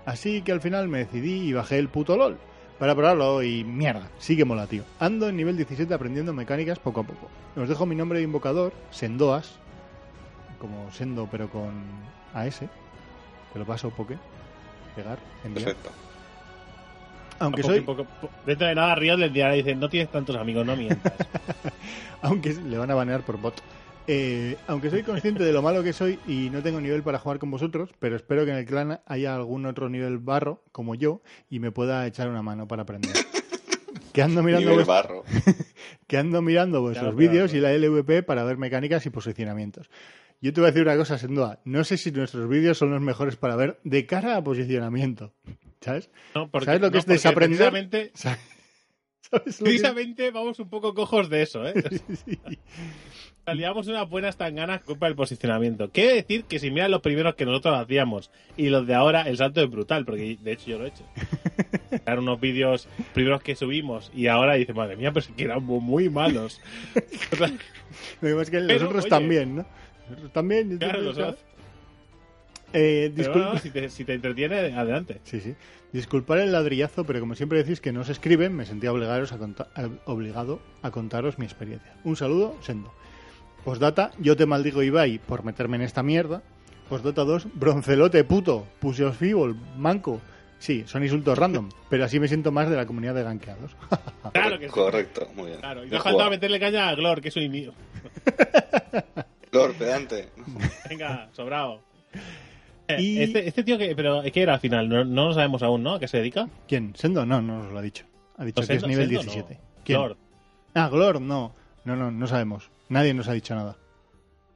Así 0.05 0.43
que 0.43 0.51
al 0.51 0.61
final 0.61 0.87
me 0.87 0.99
decidí 0.99 1.47
y 1.47 1.53
bajé 1.53 1.79
el 1.79 1.89
puto 1.89 2.15
LOL 2.15 2.37
para 2.77 2.93
probarlo 2.93 3.41
y 3.41 3.63
mierda, 3.63 4.11
sí 4.19 4.37
que 4.37 4.45
mola, 4.45 4.67
tío. 4.67 4.83
Ando 4.99 5.29
en 5.29 5.35
nivel 5.35 5.57
17 5.57 5.91
aprendiendo 5.91 6.31
mecánicas 6.31 6.77
poco 6.77 6.99
a 6.99 7.05
poco. 7.05 7.27
Os 7.55 7.67
dejo 7.67 7.87
mi 7.87 7.95
nombre 7.95 8.19
de 8.19 8.25
invocador, 8.25 8.71
Sendoas, 8.91 9.55
como 10.59 10.91
Sendo 10.91 11.27
pero 11.31 11.49
con 11.49 11.73
AS. 12.35 12.59
Te 13.51 13.57
lo 13.57 13.65
paso, 13.65 13.89
Poke. 13.89 14.19
Pegar, 14.95 15.17
enviar. 15.43 15.73
Perfecto. 15.73 16.04
Aunque 17.39 17.61
Poco- 17.61 17.73
soy, 17.73 17.81
poco- 17.81 18.07
dentro 18.45 18.67
de 18.67 18.75
nada, 18.75 18.95
Riot 18.95 19.17
les 19.17 19.33
dirá, 19.33 19.51
dicen, 19.51 19.79
no 19.79 19.89
tienes 19.89 20.09
tantos 20.11 20.35
amigos, 20.35 20.65
no 20.65 20.75
mientas. 20.75 21.13
aunque 22.21 22.53
le 22.53 22.77
van 22.77 22.91
a 22.91 22.95
banear 22.95 23.21
por 23.23 23.37
bot. 23.39 23.61
Eh, 24.07 24.55
aunque 24.67 24.91
soy 24.91 25.01
consciente 25.01 25.43
de 25.43 25.51
lo 25.51 25.61
malo 25.63 25.81
que 25.83 25.91
soy 25.91 26.19
y 26.27 26.49
no 26.51 26.61
tengo 26.61 26.79
nivel 26.79 27.01
para 27.01 27.17
jugar 27.19 27.39
con 27.39 27.49
vosotros, 27.49 27.89
pero 27.99 28.15
espero 28.15 28.45
que 28.45 28.51
en 28.51 28.57
el 28.57 28.65
clan 28.65 28.99
haya 29.07 29.35
algún 29.35 29.65
otro 29.65 29.89
nivel 29.89 30.19
barro 30.19 30.63
como 30.71 30.93
yo 30.95 31.21
y 31.49 31.59
me 31.59 31.71
pueda 31.71 32.05
echar 32.05 32.29
una 32.29 32.43
mano 32.43 32.67
para 32.67 32.83
aprender. 32.83 33.13
que 34.13 34.21
ando 34.21 34.43
mirando 34.43 34.69
Nivel 34.69 34.85
barro. 34.85 35.23
que 36.07 36.17
ando 36.17 36.41
mirando 36.43 36.81
vuestros 36.81 37.15
Claro, 37.15 37.17
vídeos 37.17 37.51
claro. 37.51 37.75
y 37.75 37.79
la 37.79 37.87
LVP 37.87 38.21
para 38.23 38.43
ver 38.43 38.57
mecánicas 38.57 39.05
y 39.07 39.09
posicionamientos. 39.09 39.89
Yo 40.39 40.53
te 40.53 40.61
voy 40.61 40.67
a 40.67 40.71
decir 40.71 40.85
una 40.87 40.97
cosa, 40.97 41.17
Sendoa. 41.17 41.59
No 41.65 41.83
sé 41.83 41.97
si 41.97 42.11
nuestros 42.11 42.47
vídeos 42.47 42.77
son 42.77 42.91
los 42.91 43.01
mejores 43.01 43.35
para 43.37 43.55
ver 43.55 43.79
de 43.83 44.05
cara 44.05 44.37
a 44.37 44.43
posicionamiento. 44.43 45.33
¿Sabes? 45.81 46.09
No, 46.33 46.49
porque- 46.49 46.65
¿Sabes 46.65 46.81
lo 46.81 46.89
que 46.89 46.95
no, 46.95 46.99
es 46.99 47.05
desaprender? 47.05 47.57
Precisamente, 47.71 48.11
¿Sabes 48.15 48.39
lo 49.31 49.39
que- 49.43 49.63
precisamente 49.63 50.31
vamos 50.31 50.59
un 50.59 50.69
poco 50.69 50.93
cojos 50.93 51.29
de 51.29 51.41
eso, 51.43 51.65
¿eh? 51.67 51.73
Sí. 52.25 52.39
Salíamos 53.45 53.85
unas 53.87 54.09
buenas 54.09 54.37
tanganas 54.37 54.81
culpa 54.81 55.05
del 55.05 55.15
posicionamiento. 55.15 55.91
Quiere 55.91 56.15
decir 56.15 56.45
que 56.45 56.57
si 56.57 56.71
miras 56.71 56.89
los 56.89 57.01
primeros 57.01 57.35
que 57.35 57.45
nosotros 57.45 57.77
hacíamos 57.77 58.31
y 58.57 58.69
los 58.69 58.87
de 58.87 58.95
ahora, 58.95 59.21
el 59.29 59.37
salto 59.37 59.61
es 59.61 59.69
brutal, 59.69 60.03
porque 60.03 60.35
de 60.41 60.51
hecho 60.51 60.65
yo 60.65 60.79
lo 60.79 60.85
he 60.85 60.87
hecho. 60.87 61.03
Eran 62.07 62.19
unos 62.19 62.39
vídeos 62.41 62.87
primeros 63.13 63.43
que 63.43 63.55
subimos 63.55 64.11
y 64.15 64.25
ahora 64.27 64.55
dices, 64.55 64.75
madre 64.75 64.95
mía, 64.97 65.11
pero 65.11 65.27
es 65.27 65.31
que 65.31 65.43
eran 65.43 65.63
muy, 65.63 66.09
malos. 66.09 66.59
O 67.33 67.35
sea, 67.35 67.47
Lo 67.49 67.55
que 68.29 68.33
pasa 68.33 68.41
es 68.41 68.49
que 68.49 68.57
Pero, 68.61 68.73
nosotros 68.79 69.03
oye. 69.03 69.09
también, 69.11 69.55
¿no? 69.57 69.65
Nosotros 70.09 70.33
también. 70.33 70.77
claro. 70.79 71.35
Eh, 72.77 73.11
no, 73.33 73.57
si, 73.57 73.69
te, 73.71 73.89
si 73.89 74.03
te 74.03 74.13
entretiene, 74.13 74.59
adelante. 74.77 75.21
Sí, 75.23 75.39
sí. 75.39 75.55
Disculpar 75.93 76.39
el 76.39 76.51
ladrillazo, 76.51 77.05
pero 77.05 77.21
como 77.21 77.35
siempre 77.35 77.63
decís 77.63 77.79
que 77.79 77.93
no 77.93 78.03
se 78.03 78.11
escriben, 78.11 78.53
me 78.53 78.65
sentía 78.65 78.91
obligaros 78.91 79.31
a 79.31 79.37
conta- 79.37 79.69
obligado 80.05 80.59
a 80.81 80.91
contaros 80.91 81.39
mi 81.39 81.45
experiencia. 81.45 81.93
Un 82.03 82.17
saludo, 82.17 82.57
Sendo. 82.61 82.93
Postdata, 83.63 84.11
yo 84.19 84.35
te 84.35 84.45
maldigo 84.45 84.83
Ibai 84.83 85.19
por 85.19 85.43
meterme 85.45 85.77
en 85.77 85.83
esta 85.83 86.03
mierda. 86.03 86.43
Postdata 86.89 87.23
2, 87.23 87.47
broncelote 87.53 88.23
puto, 88.25 88.67
pusios 88.79 89.15
fibol, 89.15 89.55
manco. 89.77 90.19
Sí, 90.59 90.83
son 90.85 91.03
insultos 91.03 91.37
random, 91.37 91.69
pero 91.89 92.03
así 92.05 92.19
me 92.19 92.27
siento 92.27 92.51
más 92.51 92.69
de 92.69 92.75
la 92.75 92.85
comunidad 92.85 93.15
de 93.15 93.23
ganqueados. 93.23 93.75
Claro 94.33 94.59
que 94.59 94.65
sí. 94.65 94.71
Correcto, 94.71 95.29
muy 95.33 95.47
bien. 95.47 95.59
Claro, 95.59 95.85
y 95.85 95.89
no 95.89 96.01
faltaba 96.01 96.29
meterle 96.29 96.59
caña 96.59 96.89
a 96.89 96.95
Glor, 96.95 97.21
que 97.21 97.29
es 97.29 97.35
un 97.37 97.49
niño. 97.49 97.71
Lord, 99.51 99.75
pedante. 99.79 100.29
Venga, 100.89 101.29
sobrado. 101.31 101.81
Eh, 102.87 103.01
Y- 103.01 103.21
Este, 103.23 103.47
este 103.47 103.63
tío 103.63 103.77
que, 103.77 103.95
pero 103.95 104.21
¿qué 104.31 104.41
era 104.41 104.53
al 104.55 104.59
final? 104.59 104.87
No, 104.89 105.03
no 105.05 105.27
lo 105.29 105.33
sabemos 105.33 105.63
aún, 105.63 105.83
¿no? 105.83 105.93
¿A 105.95 105.99
qué 105.99 106.07
se 106.07 106.17
dedica? 106.17 106.47
¿Quién? 106.67 106.93
¿Sendo? 106.95 107.25
No, 107.25 107.41
no 107.41 107.63
nos 107.63 107.71
lo 107.71 107.79
ha 107.79 107.81
dicho. 107.81 108.05
Ha 108.37 108.45
dicho 108.45 108.61
que 108.65 108.73
es 108.73 108.85
nivel 108.87 109.07
Sendo 109.07 109.23
no. 109.23 109.31
17. 109.31 109.59
¿Quién? 109.83 109.99
Glor. 109.99 110.17
Ah, 110.73 110.89
Glor, 110.89 111.21
no. 111.21 111.55
No, 111.85 111.95
no, 111.95 112.11
no 112.11 112.27
sabemos. 112.27 112.69
Nadie 112.89 113.13
nos 113.13 113.27
ha 113.27 113.33
dicho 113.33 113.55
nada. 113.55 113.77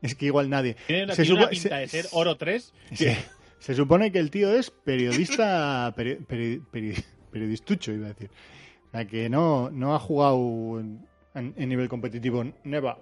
Es 0.02 0.16
que 0.16 0.26
igual 0.28 0.50
nadie. 0.50 0.76
Tiene 0.88 1.04
una, 1.06 1.16
Se 1.16 1.24
tiene 1.24 1.38
una 1.40 1.48
supo- 1.48 1.52
pinta 1.52 1.70
se- 1.76 1.82
de 1.82 1.88
ser 1.88 2.06
oro 2.12 2.38
3. 2.38 2.74
Se, 2.94 3.18
se 3.60 3.74
supone 3.76 4.12
que 4.12 4.20
el 4.20 4.30
tío 4.32 4.54
es 4.54 4.70
periodista, 4.72 5.94
peri- 5.98 6.26
peri- 6.26 6.62
peri- 6.72 7.04
periodistucho, 7.32 7.92
iba 7.92 8.06
a 8.06 8.10
decir. 8.10 8.30
O 8.88 8.92
sea, 8.92 9.06
que 9.06 9.30
no, 9.30 9.70
no 9.72 9.94
ha 9.96 10.00
jugado 10.00 10.80
en, 10.80 11.06
en- 11.36 11.54
en 11.58 11.70
nivel 11.70 11.90
competitivo. 11.90 12.44
Neva. 12.64 12.98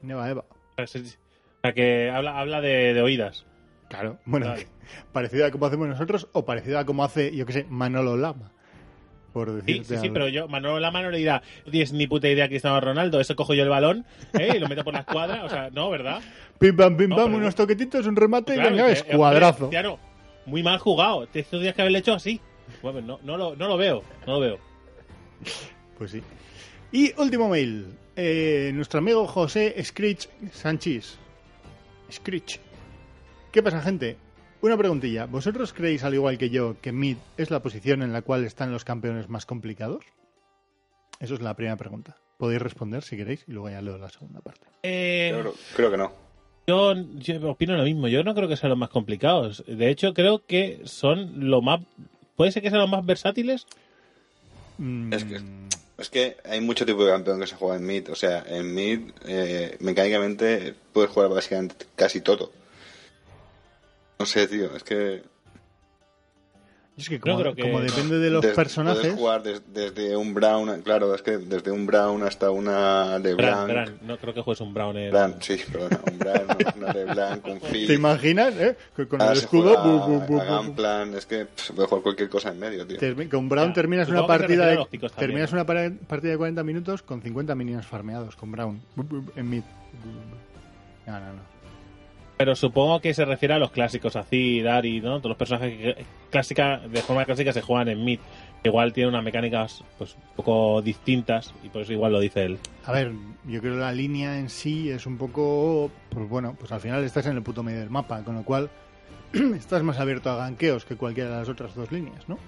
Neva 0.00 0.28
Eva. 0.30 0.44
O 0.78 0.86
sea, 0.86 1.72
que 1.72 2.10
habla, 2.10 2.38
habla 2.38 2.60
de, 2.60 2.94
de 2.94 3.02
oídas. 3.02 3.46
Claro. 3.88 4.18
Bueno, 4.24 4.46
Vale. 4.48 4.66
parecido 5.12 5.46
a 5.46 5.50
como 5.50 5.66
hacemos 5.66 5.88
nosotros 5.88 6.28
o 6.32 6.44
parecido 6.44 6.78
a 6.78 6.84
como 6.84 7.04
hace, 7.04 7.34
yo 7.34 7.46
qué 7.46 7.52
sé, 7.52 7.66
Manolo 7.68 8.16
Lama. 8.16 8.50
Por 9.32 9.50
decirte 9.52 9.82
sí, 9.82 9.94
sí, 9.96 10.02
algo. 10.02 10.14
pero 10.14 10.28
yo, 10.28 10.46
Manolo 10.46 10.78
Lama 10.78 11.02
no 11.02 11.10
le 11.10 11.18
dirá, 11.18 11.42
tienes 11.68 11.92
ni 11.92 12.06
puta 12.06 12.28
idea 12.28 12.46
Cristiano 12.48 12.80
Ronaldo, 12.80 13.18
eso 13.20 13.34
cojo 13.34 13.52
yo 13.54 13.64
el 13.64 13.68
balón 13.68 14.06
¿eh? 14.38 14.52
y 14.54 14.58
lo 14.60 14.68
meto 14.68 14.84
por 14.84 14.94
la 14.94 15.00
escuadra. 15.00 15.44
O 15.44 15.48
sea, 15.48 15.70
no, 15.70 15.90
¿verdad? 15.90 16.20
Pim 16.60 16.76
pam, 16.76 16.96
pim 16.96 17.08
No, 17.10 17.16
pam, 17.16 17.34
unos 17.34 17.54
toquetitos, 17.56 18.06
un 18.06 18.14
remate 18.14 18.54
Claro, 18.54 18.68
y 18.70 18.72
venga, 18.78 18.90
eh, 18.90 18.92
escuadrazo. 18.92 19.64
hombre, 19.64 19.80
Cristiano, 19.80 19.98
muy 20.46 20.62
mal 20.62 20.78
jugado. 20.78 21.26
Te 21.26 21.42
tendrías 21.42 21.74
que 21.74 21.82
haberle 21.82 21.98
hecho 21.98 22.14
así. 22.14 22.40
Bueno, 22.80 23.00
no, 23.00 23.18
no, 23.24 23.36
lo, 23.36 23.56
no 23.56 23.66
lo 23.66 23.76
veo, 23.76 24.04
no 24.26 24.34
lo 24.34 24.40
veo. 24.40 24.58
Pues 25.98 26.12
sí. 26.12 26.22
Y 26.92 27.12
último 27.20 27.48
mail. 27.48 27.86
Eh, 28.16 28.70
nuestro 28.72 29.00
amigo 29.00 29.26
José 29.26 29.74
Screech 29.82 30.28
Sánchez. 30.52 31.18
Screech. 32.12 32.60
¿Qué 33.54 33.62
pasa, 33.62 33.80
gente? 33.80 34.16
Una 34.62 34.76
preguntilla. 34.76 35.26
¿Vosotros 35.26 35.72
creéis, 35.72 36.02
al 36.02 36.12
igual 36.14 36.38
que 36.38 36.50
yo, 36.50 36.74
que 36.80 36.90
mid 36.90 37.18
es 37.36 37.52
la 37.52 37.62
posición 37.62 38.02
en 38.02 38.12
la 38.12 38.22
cual 38.22 38.44
están 38.44 38.72
los 38.72 38.82
campeones 38.84 39.28
más 39.28 39.46
complicados? 39.46 40.04
Eso 41.20 41.34
es 41.34 41.40
la 41.40 41.54
primera 41.54 41.76
pregunta. 41.76 42.16
Podéis 42.36 42.60
responder 42.60 43.04
si 43.04 43.16
queréis 43.16 43.44
y 43.46 43.52
luego 43.52 43.70
ya 43.70 43.80
leo 43.80 43.96
la 43.96 44.10
segunda 44.10 44.40
parte. 44.40 44.66
Eh, 44.82 45.28
Yo 45.32 45.40
creo, 45.40 45.54
creo 45.76 45.90
que 45.92 45.96
no. 45.98 46.12
yo, 46.66 46.94
yo 47.18 47.48
opino 47.48 47.76
lo 47.76 47.84
mismo. 47.84 48.08
Yo 48.08 48.24
no 48.24 48.34
creo 48.34 48.48
que 48.48 48.56
sean 48.56 48.70
los 48.70 48.78
más 48.78 48.88
complicados. 48.90 49.62
De 49.68 49.88
hecho, 49.88 50.14
creo 50.14 50.44
que 50.44 50.80
son 50.82 51.48
lo 51.48 51.62
más. 51.62 51.80
¿Puede 52.34 52.50
ser 52.50 52.60
que 52.60 52.70
sean 52.70 52.80
los 52.82 52.90
más 52.90 53.06
versátiles? 53.06 53.68
Mm, 54.78 55.12
Es 55.12 55.24
que- 55.24 55.40
Es 55.96 56.10
que 56.10 56.36
hay 56.44 56.60
mucho 56.60 56.84
tipo 56.84 57.04
de 57.04 57.12
campeón 57.12 57.38
que 57.38 57.46
se 57.46 57.54
juega 57.54 57.76
en 57.76 57.86
mid. 57.86 58.10
O 58.10 58.16
sea, 58.16 58.42
en 58.48 58.74
mid, 58.74 59.12
eh, 59.28 59.76
mecánicamente, 59.78 60.74
puedes 60.92 61.08
jugar 61.12 61.30
básicamente 61.30 61.86
casi 61.94 62.20
todo. 62.20 62.50
No 64.18 64.26
sé, 64.26 64.46
tío, 64.46 64.74
es 64.76 64.82
que 64.84 65.22
es 66.96 67.08
que 67.08 67.18
como, 67.18 67.40
creo 67.40 67.54
que- 67.56 67.62
como 67.62 67.80
depende 67.80 68.20
de 68.20 68.30
los 68.30 68.40
des- 68.40 68.54
personajes... 68.54 69.00
Puedes 69.00 69.16
jugar 69.18 69.42
des- 69.42 69.62
desde 69.74 70.16
un 70.16 70.32
Brown, 70.32 70.80
claro, 70.82 71.12
es 71.12 71.22
que 71.22 71.38
desde 71.38 71.72
un 71.72 71.86
Brown 71.86 72.22
hasta 72.22 72.52
una 72.52 73.18
de 73.18 73.34
Bran, 73.34 73.66
Blanc. 73.66 73.88
Bran. 73.88 73.98
No 74.02 74.16
creo 74.18 74.32
que 74.32 74.42
juegues 74.42 74.60
un 74.60 74.72
Brown. 74.72 74.96
en- 74.96 75.10
Bran, 75.10 75.34
sí, 75.42 75.56
perdona, 75.72 76.00
un 76.08 76.18
Brown, 76.20 76.46
una 76.76 76.92
de 76.92 77.04
Blanc, 77.12 77.46
un 77.48 77.60
Fizz. 77.60 77.88
¿Te 77.88 77.94
imaginas? 77.94 78.54
eh? 78.54 78.76
Que 78.94 79.08
con 79.08 79.20
Ahora 79.20 79.32
el 79.32 79.38
escudo... 79.40 79.74
juega 79.76 80.06
bu, 80.06 80.20
bu. 80.20 80.40
Gunplan, 80.40 81.14
es 81.14 81.26
que 81.26 81.46
pff, 81.46 81.72
puedes 81.72 81.88
jugar 81.88 82.02
cualquier 82.04 82.28
cosa 82.28 82.50
en 82.50 82.60
medio, 82.60 82.86
tío. 82.86 82.96
Termi- 82.98 83.28
Con 83.28 83.48
Brown 83.48 83.68
Ya, 83.70 83.74
terminas 83.74 84.08
una 84.08 84.24
partida 84.28 84.66
de 84.68 84.76
también, 84.76 85.10
terminas 85.18 85.52
¿no? 85.52 85.56
una 85.62 85.66
partida 86.06 86.30
de 86.30 86.36
40 86.38 86.62
minutos 86.62 87.02
con 87.02 87.20
50 87.20 87.56
minions 87.56 87.84
farmeados 87.86 88.36
con 88.36 88.52
Brown 88.52 88.80
en 89.34 89.50
mid. 89.50 89.62
No, 91.08 91.18
no, 91.18 91.26
no. 91.32 91.53
Pero 92.44 92.56
supongo 92.56 93.00
que 93.00 93.14
se 93.14 93.24
refiere 93.24 93.54
a 93.54 93.58
los 93.58 93.70
clásicos, 93.70 94.16
así, 94.16 94.60
Dari, 94.60 95.00
¿no? 95.00 95.16
Todos 95.16 95.30
los 95.30 95.38
personajes 95.38 95.78
que 95.78 96.04
clásica, 96.28 96.76
de 96.76 97.00
forma 97.00 97.24
clásica 97.24 97.54
se 97.54 97.62
juegan 97.62 97.88
en 97.88 98.04
mid. 98.04 98.20
Igual 98.62 98.92
tienen 98.92 99.14
unas 99.14 99.24
mecánicas 99.24 99.82
pues 99.96 100.14
un 100.14 100.36
poco 100.36 100.82
distintas 100.82 101.54
y 101.62 101.70
por 101.70 101.80
eso 101.80 101.94
igual 101.94 102.12
lo 102.12 102.20
dice 102.20 102.44
él. 102.44 102.58
A 102.84 102.92
ver, 102.92 103.12
yo 103.46 103.62
creo 103.62 103.76
que 103.76 103.80
la 103.80 103.92
línea 103.92 104.38
en 104.38 104.50
sí 104.50 104.90
es 104.90 105.06
un 105.06 105.16
poco 105.16 105.90
pues 106.10 106.28
bueno, 106.28 106.54
pues 106.58 106.70
al 106.70 106.82
final 106.82 107.02
estás 107.02 107.24
en 107.24 107.36
el 107.38 107.42
puto 107.42 107.62
medio 107.62 107.80
del 107.80 107.88
mapa, 107.88 108.22
con 108.22 108.34
lo 108.34 108.42
cual 108.42 108.68
estás 109.56 109.82
más 109.82 109.98
abierto 109.98 110.28
a 110.28 110.36
ganqueos 110.36 110.84
que 110.84 110.96
cualquiera 110.96 111.30
de 111.30 111.36
las 111.36 111.48
otras 111.48 111.74
dos 111.74 111.90
líneas, 111.90 112.28
¿no? 112.28 112.38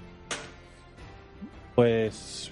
Pues 1.75 2.51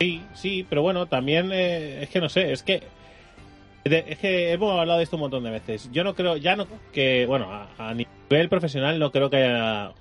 sí, 0.00 0.24
sí, 0.34 0.66
pero 0.68 0.82
bueno, 0.82 1.06
también 1.06 1.52
eh, 1.52 2.02
es 2.02 2.08
que 2.08 2.20
no 2.20 2.28
sé, 2.28 2.50
es 2.50 2.64
que 2.64 2.82
es 3.84 4.18
que 4.18 4.52
hemos 4.52 4.78
hablado 4.78 4.98
de 4.98 5.04
esto 5.04 5.16
un 5.16 5.20
montón 5.22 5.44
de 5.44 5.50
veces. 5.50 5.88
Yo 5.92 6.04
no 6.04 6.14
creo, 6.14 6.36
ya 6.36 6.56
no 6.56 6.66
que, 6.92 7.26
bueno, 7.26 7.50
a, 7.50 7.68
a 7.78 7.94
nivel 7.94 8.48
profesional 8.48 8.98
no 8.98 9.10
creo 9.10 9.30
que 9.30 9.36
haya 9.36 9.92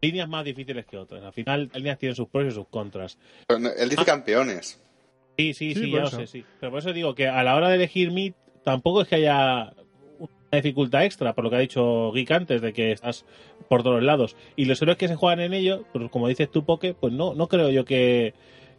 líneas 0.00 0.28
más 0.28 0.44
difíciles 0.44 0.84
que 0.86 0.96
otras. 0.98 1.22
Al 1.22 1.32
final, 1.32 1.66
las 1.68 1.76
líneas 1.76 1.98
tienen 1.98 2.16
sus 2.16 2.28
pros 2.28 2.46
y 2.46 2.50
sus 2.50 2.66
contras. 2.68 3.18
Pero 3.46 3.60
no, 3.60 3.70
él 3.70 3.88
dice 3.88 4.02
Ah. 4.02 4.06
campeones. 4.06 4.80
Sí, 5.38 5.52
sí, 5.54 5.74
Sí, 5.74 5.82
sí, 5.84 5.90
ya 5.90 6.00
lo 6.00 6.06
sé, 6.08 6.26
sí. 6.26 6.44
Pero 6.60 6.70
por 6.70 6.78
eso 6.78 6.92
digo 6.92 7.14
que 7.14 7.26
a 7.28 7.42
la 7.42 7.56
hora 7.56 7.68
de 7.68 7.74
elegir 7.76 8.10
mid 8.12 8.34
tampoco 8.62 9.02
es 9.02 9.08
que 9.08 9.16
haya 9.16 9.72
una 10.18 10.30
dificultad 10.52 11.04
extra, 11.04 11.34
por 11.34 11.42
lo 11.44 11.50
que 11.50 11.56
ha 11.56 11.60
dicho 11.60 12.12
Geek 12.12 12.30
antes, 12.30 12.62
de 12.62 12.72
que 12.72 12.92
estás 12.92 13.24
por 13.68 13.82
todos 13.82 14.02
lados. 14.02 14.36
Y 14.56 14.66
los 14.66 14.80
héroes 14.80 14.96
que 14.98 15.08
se 15.08 15.16
juegan 15.16 15.40
en 15.40 15.52
ello, 15.54 15.84
pues 15.92 16.08
como 16.10 16.28
dices 16.28 16.50
tú, 16.50 16.64
Poke, 16.64 16.94
pues 16.94 17.12
no, 17.12 17.34
no 17.34 17.48
creo 17.48 17.70
yo 17.70 17.84
que, 17.84 18.34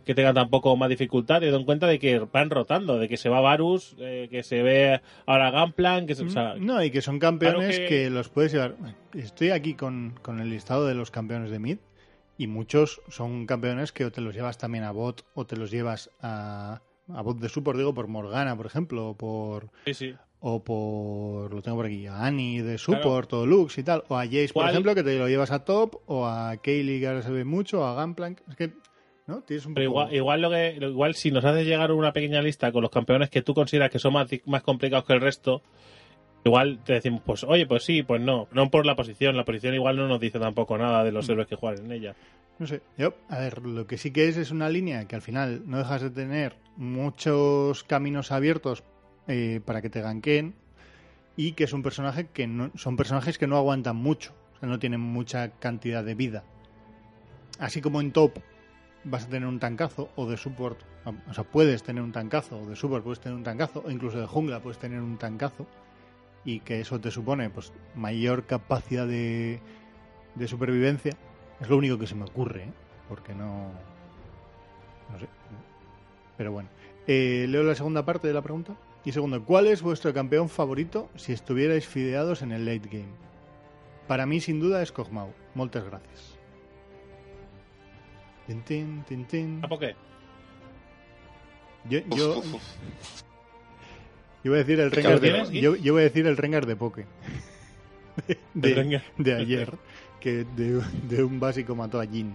que 0.05 0.13
tenga 0.15 0.33
tampoco 0.33 0.75
más 0.77 0.87
dificultad, 0.89 1.35
teniendo 1.37 1.59
en 1.59 1.65
cuenta 1.65 1.87
de 1.87 1.97
que 1.99 2.19
van 2.19 2.49
rotando, 2.49 2.99
de 2.99 3.07
que 3.09 3.17
se 3.17 3.27
va 3.27 3.41
Varus, 3.41 3.95
eh, 3.99 4.27
que 4.29 4.43
se 4.43 4.61
ve 4.61 5.01
ahora 5.25 5.49
Gunplan, 5.51 6.05
que 6.05 6.15
se, 6.15 6.23
o 6.25 6.29
sea, 6.29 6.55
No, 6.59 6.83
y 6.83 6.91
que 6.91 7.01
son 7.01 7.17
campeones 7.19 7.75
claro 7.77 7.89
que... 7.89 8.03
que- 8.03 8.09
los 8.09 8.29
puedes 8.29 8.53
llevar. 8.53 8.75
Estoy 9.13 9.49
aquí 9.49 9.73
con, 9.73 10.13
con 10.21 10.39
el 10.39 10.49
listado 10.49 10.85
de 10.85 10.93
los 10.93 11.09
campeones 11.11 11.49
de 11.49 11.59
Mid 11.59 11.77
y 12.37 12.47
muchos 12.47 13.01
son 13.09 13.45
campeones 13.45 13.91
que 13.91 14.05
o 14.05 14.11
te 14.11 14.21
los 14.21 14.35
llevas 14.35 14.57
también 14.57 14.83
a 14.83 14.91
bot 14.91 15.25
o 15.33 15.45
te 15.45 15.55
los 15.57 15.71
llevas 15.71 16.09
a, 16.21 16.81
a 17.13 17.21
bot 17.21 17.39
de 17.39 17.49
support, 17.49 17.77
digo, 17.77 17.93
por 17.93 18.07
Morgana, 18.07 18.55
por 18.55 18.65
ejemplo, 18.67 19.09
o 19.09 19.13
por, 19.15 19.69
sí, 19.85 19.93
sí. 19.93 20.15
o 20.41 20.61
por, 20.63 21.53
lo 21.53 21.61
tengo 21.61 21.77
por 21.77 21.85
aquí, 21.85 22.07
a 22.07 22.25
Annie 22.25 22.61
de 22.61 22.77
support 22.77 23.31
o 23.33 23.45
Lux 23.45 23.77
y 23.77 23.83
tal, 23.83 24.03
o 24.09 24.17
a 24.17 24.25
Jace, 24.25 24.49
por 24.53 24.69
ejemplo, 24.69 24.93
que 24.93 25.03
te 25.03 25.17
lo 25.17 25.27
llevas 25.29 25.51
a 25.51 25.63
top, 25.63 25.95
o 26.07 26.25
a 26.27 26.57
Kaylee, 26.57 26.99
que 26.99 27.07
ahora 27.07 27.21
se 27.21 27.31
ve 27.31 27.45
mucho, 27.45 27.81
o 27.81 27.85
a 27.85 28.03
Gunplank. 28.03 28.41
Es 28.49 28.55
que, 28.55 28.71
¿no? 29.27 29.41
Tienes 29.41 29.65
un 29.65 29.73
Pero 29.73 29.89
poco... 29.91 30.01
igual, 30.01 30.15
igual, 30.15 30.41
lo 30.41 30.49
que, 30.51 30.77
igual 30.79 31.15
si 31.15 31.31
nos 31.31 31.43
haces 31.45 31.65
llegar 31.65 31.91
una 31.91 32.13
pequeña 32.13 32.41
lista 32.41 32.71
con 32.71 32.81
los 32.81 32.91
campeones 32.91 33.29
que 33.29 33.41
tú 33.41 33.53
consideras 33.53 33.89
que 33.91 33.99
son 33.99 34.13
más, 34.13 34.27
más 34.45 34.63
complicados 34.63 35.05
que 35.05 35.13
el 35.13 35.21
resto, 35.21 35.61
igual 36.43 36.79
te 36.83 36.93
decimos, 36.93 37.21
pues 37.25 37.43
oye, 37.43 37.65
pues 37.65 37.83
sí, 37.83 38.03
pues 38.03 38.21
no. 38.21 38.47
No 38.51 38.69
por 38.69 38.85
la 38.85 38.95
posición, 38.95 39.35
la 39.35 39.45
posición 39.45 39.73
igual 39.73 39.97
no 39.97 40.07
nos 40.07 40.19
dice 40.19 40.39
tampoco 40.39 40.77
nada 40.77 41.03
de 41.03 41.11
Mm. 41.11 41.15
los 41.15 41.29
héroes 41.29 41.47
que 41.47 41.55
juegan 41.55 41.85
en 41.85 41.91
ella. 41.91 42.15
No 42.59 42.67
sé, 42.67 42.81
yo, 42.97 43.15
a 43.27 43.39
ver, 43.39 43.59
lo 43.65 43.85
que 43.85 43.97
sí 43.97 44.11
que 44.11 44.27
es 44.29 44.37
es 44.37 44.51
una 44.51 44.69
línea 44.69 45.05
que 45.07 45.15
al 45.15 45.21
final 45.21 45.63
no 45.65 45.77
dejas 45.77 46.01
de 46.01 46.09
tener 46.09 46.55
muchos 46.77 47.83
caminos 47.83 48.31
abiertos 48.31 48.83
eh, 49.27 49.59
para 49.65 49.81
que 49.81 49.89
te 49.89 50.01
ganqueen 50.01 50.53
y 51.35 51.51
que 51.53 51.65
es 51.65 51.73
un 51.73 51.83
personaje 51.83 52.27
que 52.27 52.47
no, 52.47 52.71
son 52.75 52.95
personajes 52.95 53.37
que 53.37 53.47
no 53.47 53.57
aguantan 53.57 53.97
mucho, 53.97 54.33
o 54.55 54.59
sea, 54.59 54.69
no 54.69 54.79
tienen 54.79 55.01
mucha 55.01 55.49
cantidad 55.49 56.01
de 56.03 56.15
vida. 56.15 56.43
Así 57.59 57.81
como 57.81 57.99
en 57.99 58.11
top 58.13 58.39
vas 59.05 59.25
a 59.25 59.29
tener 59.29 59.47
un 59.47 59.59
tancazo 59.59 60.09
o 60.15 60.27
de 60.27 60.35
support, 60.35 60.79
o 61.29 61.33
sea, 61.33 61.43
puedes 61.43 61.83
tener 61.83 62.03
un 62.03 62.11
tancazo 62.11 62.59
o 62.59 62.65
de 62.65 62.75
support 62.75 63.03
puedes 63.03 63.19
tener 63.19 63.37
un 63.37 63.43
tancazo 63.43 63.83
o 63.85 63.91
incluso 63.91 64.19
de 64.19 64.27
jungla 64.27 64.59
puedes 64.59 64.79
tener 64.79 64.99
un 64.99 65.17
tancazo 65.17 65.65
y 66.43 66.59
que 66.59 66.81
eso 66.81 66.99
te 66.99 67.11
supone 67.11 67.49
pues 67.49 67.71
mayor 67.95 68.45
capacidad 68.45 69.07
de, 69.07 69.61
de 70.35 70.47
supervivencia 70.47 71.15
es 71.59 71.69
lo 71.69 71.77
único 71.77 71.97
que 71.97 72.07
se 72.07 72.15
me 72.15 72.23
ocurre, 72.23 72.63
¿eh? 72.63 72.73
porque 73.07 73.33
no. 73.33 73.71
No 75.11 75.19
sé. 75.19 75.27
Pero 76.37 76.51
bueno. 76.51 76.69
Eh, 77.07 77.45
leo 77.49 77.63
la 77.63 77.75
segunda 77.75 78.03
parte 78.03 78.27
de 78.27 78.33
la 78.33 78.41
pregunta. 78.41 78.75
Y 79.05 79.11
segundo, 79.11 79.43
¿cuál 79.43 79.67
es 79.67 79.81
vuestro 79.81 80.13
campeón 80.13 80.49
favorito 80.49 81.09
si 81.15 81.31
estuvierais 81.31 81.87
fideados 81.87 82.41
en 82.41 82.51
el 82.51 82.65
late 82.65 82.89
game? 82.89 83.13
Para 84.07 84.25
mí, 84.25 84.41
sin 84.41 84.59
duda, 84.59 84.81
es 84.81 84.91
Kog'Maw. 84.91 85.29
Muchas 85.53 85.85
gracias. 85.85 86.34
Tin, 88.47 88.61
tin, 88.63 89.03
tin, 89.07 89.25
tin. 89.25 89.59
¿A 89.63 89.67
por 89.67 89.79
qué? 89.79 89.95
Yo, 91.89 91.99
Uf, 92.09 92.17
yo, 92.17 92.37
uf, 92.39 92.53
uf. 92.55 92.63
yo 94.43 94.51
voy 94.51 94.59
a 94.59 94.63
decir 94.63 94.79
el 94.79 94.89
¿Qué 94.89 94.95
Rengar 94.97 95.19
de, 95.19 95.61
yo, 95.61 95.75
yo 95.75 95.93
voy 95.93 96.01
a 96.01 96.05
decir 96.05 96.25
el 96.27 96.37
Rengar 96.37 96.65
de 96.65 96.75
Poke. 96.75 97.05
De, 98.53 98.73
Rengar. 98.75 99.03
de 99.17 99.33
ayer. 99.35 99.73
Que 100.19 100.45
de, 100.55 100.81
de 101.07 101.23
un 101.23 101.39
básico 101.39 101.75
mató 101.75 101.99
a 101.99 102.05
Jin. 102.05 102.33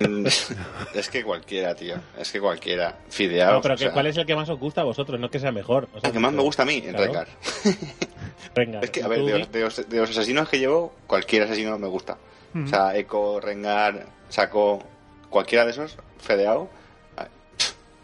es 0.94 1.08
que 1.10 1.22
cualquiera, 1.24 1.74
tío. 1.74 1.96
Es 2.18 2.32
que 2.32 2.40
cualquiera. 2.40 2.98
Fideado. 3.08 3.54
No, 3.54 3.60
pero 3.60 3.74
o 3.74 3.76
que, 3.76 3.84
sea, 3.84 3.92
¿cuál 3.92 4.06
es 4.06 4.16
el 4.16 4.26
que 4.26 4.34
más 4.34 4.48
os 4.48 4.58
gusta 4.58 4.80
a 4.80 4.84
vosotros? 4.84 5.18
No 5.20 5.30
que 5.30 5.38
sea 5.38 5.52
mejor. 5.52 5.88
O 5.94 6.00
sea, 6.00 6.08
el 6.08 6.12
que 6.12 6.18
más 6.20 6.32
me 6.32 6.42
gusta 6.42 6.62
a 6.62 6.66
mí, 6.66 6.82
en 6.84 6.94
Claro. 6.94 7.04
Rengar. 7.04 7.28
Es 8.84 8.90
que, 8.90 9.02
a 9.02 9.06
¿y 9.06 9.08
ver, 9.08 9.24
de 9.24 9.38
los, 9.40 9.50
de 9.52 9.60
los- 9.60 9.88
de 9.88 9.96
los 9.98 10.10
asesinos 10.10 10.48
que 10.48 10.58
llevo, 10.60 10.94
cualquier 11.08 11.42
asesino 11.42 11.76
me 11.78 11.88
gusta. 11.88 12.16
O 12.54 12.68
sea, 12.68 12.96
Echo, 12.96 13.40
Rengar, 13.40 14.06
Saco, 14.28 14.80
cualquiera 15.28 15.64
de 15.64 15.72
esos, 15.72 15.96
pff, 16.18 16.30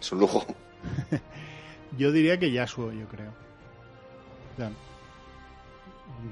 es 0.01 0.13
un 0.13 0.19
lujo. 0.19 0.45
Yo 1.99 2.11
diría 2.11 2.39
que 2.39 2.51
Yasuo, 2.51 2.91
yo 2.93 3.07
creo. 3.07 3.31
O 4.55 4.57
sea, 4.57 4.71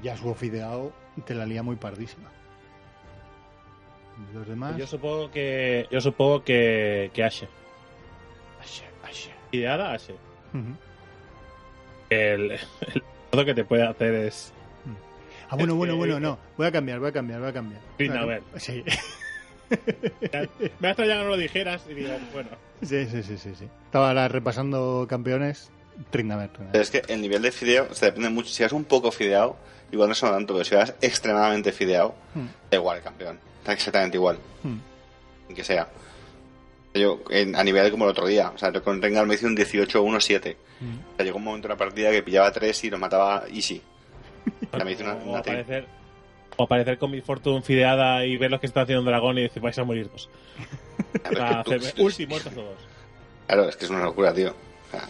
Yasuo 0.03 0.33
fideado 0.35 0.91
te 1.25 1.33
la 1.33 1.45
lía 1.45 1.63
muy 1.63 1.75
pardísima. 1.77 2.29
Los 4.33 4.47
demás. 4.47 4.77
Yo 4.77 4.87
supongo 4.87 5.31
que. 5.31 5.87
Yo 5.91 6.01
supongo 6.01 6.43
que. 6.43 7.11
que 7.13 7.23
Ashe. 7.23 7.47
Ashe, 8.61 8.83
Ashe. 9.03 9.31
Ideada 9.51 9.93
Ashe. 9.93 10.13
Ujú. 10.53 10.75
El, 12.09 12.51
el 12.51 13.03
todo 13.29 13.45
que 13.45 13.53
te 13.53 13.63
puede 13.63 13.83
hacer 13.85 14.13
es. 14.15 14.53
Ah, 15.49 15.55
bueno, 15.55 15.75
bueno, 15.75 15.95
bueno, 15.95 16.19
no. 16.19 16.37
Voy 16.57 16.67
a 16.67 16.71
cambiar, 16.71 16.99
voy 16.99 17.09
a 17.09 17.11
cambiar, 17.11 17.39
voy 17.39 17.49
a 17.49 17.53
cambiar. 17.53 17.81
Tryndamere. 17.97 18.43
Sí. 18.57 18.83
Me 20.79 20.87
ha 20.87 20.91
extrañado 20.91 21.21
que 21.21 21.23
no 21.23 21.29
lo 21.29 21.37
dijeras 21.37 21.85
y 21.89 21.93
digo, 21.93 22.09
bueno. 22.33 22.49
sí, 22.81 23.05
sí, 23.05 23.23
sí, 23.23 23.37
sí, 23.37 23.55
sí. 23.55 23.67
Estaba 23.85 24.09
ahora 24.09 24.27
repasando 24.27 25.05
campeones. 25.09 25.71
Tryndamere. 26.11 26.49
Pero 26.71 26.81
es 26.83 26.89
que 26.89 27.01
el 27.07 27.21
nivel 27.21 27.41
de 27.41 27.51
fideo, 27.51 27.87
o 27.91 27.93
sea, 27.93 28.07
depende 28.09 28.29
mucho. 28.29 28.49
Si 28.49 28.63
vas 28.63 28.71
un 28.71 28.85
poco 28.85 29.11
fideado, 29.11 29.57
igual 29.91 30.09
no 30.09 30.15
son 30.15 30.31
tanto, 30.31 30.53
pero 30.53 30.63
si 30.65 30.75
vas 30.75 30.93
extremadamente 31.01 31.71
fideado, 31.71 32.15
Hmm, 32.33 32.45
da 32.71 32.77
igual 32.77 32.97
el 32.97 33.03
campeón. 33.03 33.39
Da 33.65 33.73
exactamente 33.73 34.17
igual, 34.17 34.37
hmm. 34.63 35.53
que 35.53 35.63
sea. 35.63 35.87
Yo, 36.93 37.19
en- 37.29 37.55
a 37.55 37.63
nivel 37.63 37.91
como 37.91 38.05
el 38.05 38.11
otro 38.11 38.25
día, 38.27 38.51
o 38.53 38.57
sea, 38.57 38.71
yo 38.73 38.83
con 38.83 39.01
Rengar 39.01 39.25
me 39.27 39.35
hice 39.35 39.45
un 39.45 39.55
18-1-7. 39.55 40.55
Hmm. 40.79 40.97
O 41.13 41.15
sea, 41.17 41.25
llegó 41.25 41.37
un 41.37 41.43
momento 41.43 41.67
en 41.67 41.71
la 41.71 41.77
partida 41.77 42.11
que 42.11 42.23
pillaba 42.23 42.51
3 42.51 42.83
y 42.85 42.89
los 42.89 42.99
mataba 42.99 43.43
easy. 43.53 43.81
O 44.71 44.75
sea, 44.75 44.85
me 44.85 44.91
hice 44.93 45.03
una, 45.03 45.13
o, 45.13 45.29
una 45.29 45.39
aparecer, 45.39 45.85
o 46.57 46.63
aparecer 46.63 46.97
con 46.97 47.11
mi 47.11 47.21
Fortune 47.21 47.61
fideada 47.61 48.25
y 48.25 48.37
ver 48.37 48.49
los 48.51 48.59
que 48.59 48.65
están 48.67 48.83
haciendo 48.83 49.01
un 49.01 49.05
dragón 49.07 49.37
y 49.37 49.43
decir, 49.43 49.61
vais 49.61 49.77
a 49.77 49.83
morir 49.83 50.09
dos. 50.11 50.29
A 51.23 51.29
ver, 51.29 51.37
Para 51.37 51.63
que 51.63 51.63
tú- 51.63 51.73
hacerme 51.75 52.03
ulti 52.03 52.25
muertos 52.27 52.53
todos. 52.53 52.77
Claro, 53.47 53.69
es 53.69 53.75
que 53.77 53.85
es 53.85 53.91
una 53.91 54.03
locura, 54.03 54.33
tío. 54.33 54.49
O 54.87 54.91
sea, 54.91 55.07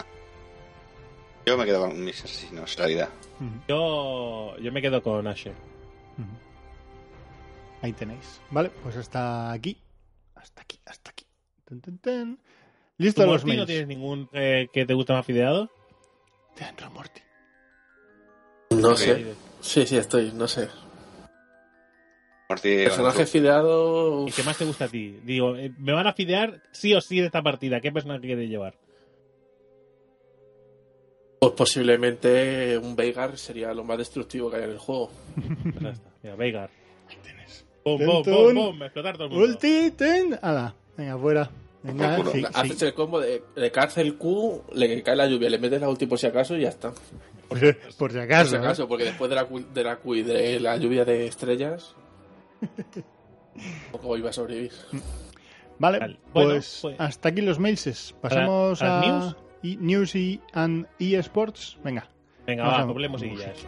yo 1.46 1.58
me 1.58 1.66
quedo 1.66 1.82
con 1.82 2.04
mis 2.04 2.24
asesinos, 2.24 2.72
en 2.74 2.78
realidad. 2.78 3.10
Yo, 3.68 4.58
yo 4.58 4.72
me 4.72 4.82
quedo 4.82 5.02
con 5.02 5.26
Ashe. 5.28 5.50
ujú. 5.50 6.28
Ahí 7.82 7.94
tenéis. 7.94 8.42
Vale, 8.52 8.70
pues 8.84 8.98
hasta 8.98 9.52
aquí. 9.52 9.78
Hasta 10.36 10.62
aquí, 10.62 10.80
hasta 10.86 11.12
aquí. 11.12 11.26
Tun, 11.66 11.82
tun. 11.82 11.98
¿Tú, 12.00 12.40
Listo 12.98 13.26
los 13.26 13.46
Morty, 13.46 13.58
no 13.58 13.66
tienes 13.66 13.88
ningún 13.88 14.30
eh, 14.34 14.68
que 14.74 14.86
te 14.86 14.94
guste 14.94 15.14
más 15.14 15.26
fideado? 15.26 15.70
Dentro, 16.58 16.92
Morty. 16.92 17.22
No 18.72 18.96
sé. 18.96 19.34
Sí, 19.62 19.86
sí, 19.86 19.98
estoy, 19.98 20.32
no 20.34 20.48
sé. 20.48 20.68
Morty, 22.50 22.84
Personaje 22.84 23.26
fideado. 23.26 24.28
¿Y 24.28 24.32
qué 24.32 24.44
más 24.44 24.58
te 24.58 24.66
gusta 24.66 24.86
a 24.86 24.88
ti? 24.90 25.20
Digo, 25.24 25.56
eh, 25.56 25.72
me 25.78 25.94
van 25.94 26.08
a 26.08 26.14
fidear 26.14 26.62
sí 26.72 26.94
o 26.94 27.00
sí 27.00 27.20
de 27.20 27.28
esta 27.28 27.42
partida. 27.42 27.80
¿Qué 27.80 27.92
personaje 27.92 28.22
quieres 28.22 28.50
llevar? 28.50 28.76
Pues 31.40 31.54
posiblemente 31.54 32.78
un 32.78 32.96
Veigar 32.96 33.38
sería 33.38 33.74
lo 33.74 33.84
más 33.84 33.98
destructivo 33.98 34.50
que 34.50 34.58
hay 34.58 34.64
en 34.64 34.72
el 34.72 34.78
juego. 34.78 35.10
Ya 35.82 35.90
está. 35.90 36.10
Mira, 36.22 36.36
Veigar. 36.36 36.70
Ahí 37.10 37.18
tienes. 37.24 37.66
Explotar 37.86 38.24
todo 38.24 38.50
el 39.28 39.32
mundo. 39.32 39.46
Ulti, 39.46 39.92
ten. 39.92 40.38
Ala. 40.42 40.76
Venga, 40.98 41.18
fuera. 41.18 41.50
Venga, 41.82 42.18
Por 42.18 42.32
culo. 42.32 42.48
sí, 42.50 42.54
Haces 42.54 42.78
sí. 42.80 42.86
el 42.86 42.94
combo 42.94 43.22
de, 43.22 43.42
de 43.56 43.72
cárcel 43.72 44.18
Q, 44.18 44.64
le 44.74 45.02
cae 45.02 45.16
la 45.16 45.28
lluvia, 45.28 45.50
le 45.50 45.60
metes 45.60 45.80
la 45.80 45.88
ulti 45.88 46.06
por 46.08 46.20
si 46.20 46.28
acaso 46.28 46.58
y 46.58 46.62
ya 46.64 46.70
está. 46.70 46.92
Por, 47.48 47.58
por 47.58 47.60
si 47.60 47.94
Por 47.98 48.20
acaso. 48.20 48.50
si 48.50 48.56
¿eh? 48.56 48.60
acaso, 48.60 48.88
porque 48.90 49.06
después 49.06 49.30
de 49.30 49.36
la, 49.38 49.46
Q- 49.46 49.66
de 49.74 49.84
la 49.86 49.96
Q 49.96 50.16
y 50.16 50.24
de 50.24 50.60
la 50.60 50.76
lluvia 50.76 51.06
de 51.06 51.26
estrellas, 51.26 51.96
poco 53.94 54.18
iba 54.18 54.30
a 54.30 54.34
sobrevivir. 54.34 54.72
Vale, 55.78 56.00
Vale. 56.00 56.18
Bueno, 56.34 56.50
pues 56.52 56.80
pues- 56.82 56.96
hasta 57.00 57.30
aquí 57.30 57.42
los 57.42 57.60
mailses. 57.60 58.14
Pasamos 58.22 58.82
¿A 58.82 59.00
a 59.00 59.06
news? 59.06 59.36
Y- 59.64 59.78
news 59.80 60.16
y 60.16 60.40
and 60.54 60.86
eSports. 61.00 61.78
Venga. 61.84 62.08
Venga, 62.46 62.64
va, 62.66 62.80
a- 62.82 62.86
doble 62.86 63.10
musiquillas. 63.10 63.66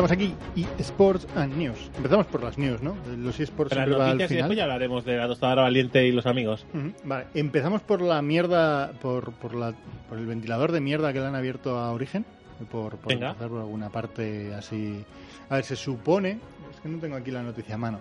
Estamos 0.00 0.12
aquí, 0.12 0.34
eSports 0.78 1.26
and 1.36 1.54
News. 1.58 1.90
Empezamos 1.94 2.24
por 2.24 2.42
las 2.42 2.56
news, 2.56 2.80
¿no? 2.80 2.96
Los 3.18 3.38
eSports 3.38 3.74
siempre 3.74 3.96
va 3.96 4.08
al 4.12 4.18
y 4.18 4.24
final. 4.28 4.38
después 4.44 4.56
ya 4.56 4.62
hablaremos 4.62 5.04
de 5.04 5.18
la 5.18 5.26
tostadora 5.26 5.60
valiente 5.60 6.06
y 6.06 6.10
los 6.12 6.24
amigos. 6.24 6.64
Ujú, 6.72 6.94
Vale, 7.04 7.26
empezamos 7.34 7.82
por 7.82 8.00
la 8.00 8.22
mierda, 8.22 8.92
por, 9.02 9.32
por, 9.34 9.54
la, 9.54 9.74
por 10.08 10.16
el 10.16 10.24
ventilador 10.24 10.72
de 10.72 10.80
mierda 10.80 11.12
que 11.12 11.20
le 11.20 11.26
han 11.26 11.34
abierto 11.34 11.76
a 11.76 11.92
Origen. 11.92 12.24
Por, 12.70 12.96
por 12.96 13.12
Venga. 13.12 13.28
empezar 13.32 13.50
por 13.50 13.58
alguna 13.60 13.90
parte 13.90 14.54
así. 14.54 15.04
A 15.50 15.56
ver, 15.56 15.64
se 15.64 15.76
supone, 15.76 16.38
es 16.74 16.80
que 16.80 16.88
no 16.88 16.96
tengo 16.98 17.16
aquí 17.16 17.30
la 17.30 17.42
noticia 17.42 17.74
a 17.74 17.78
mano, 17.78 17.98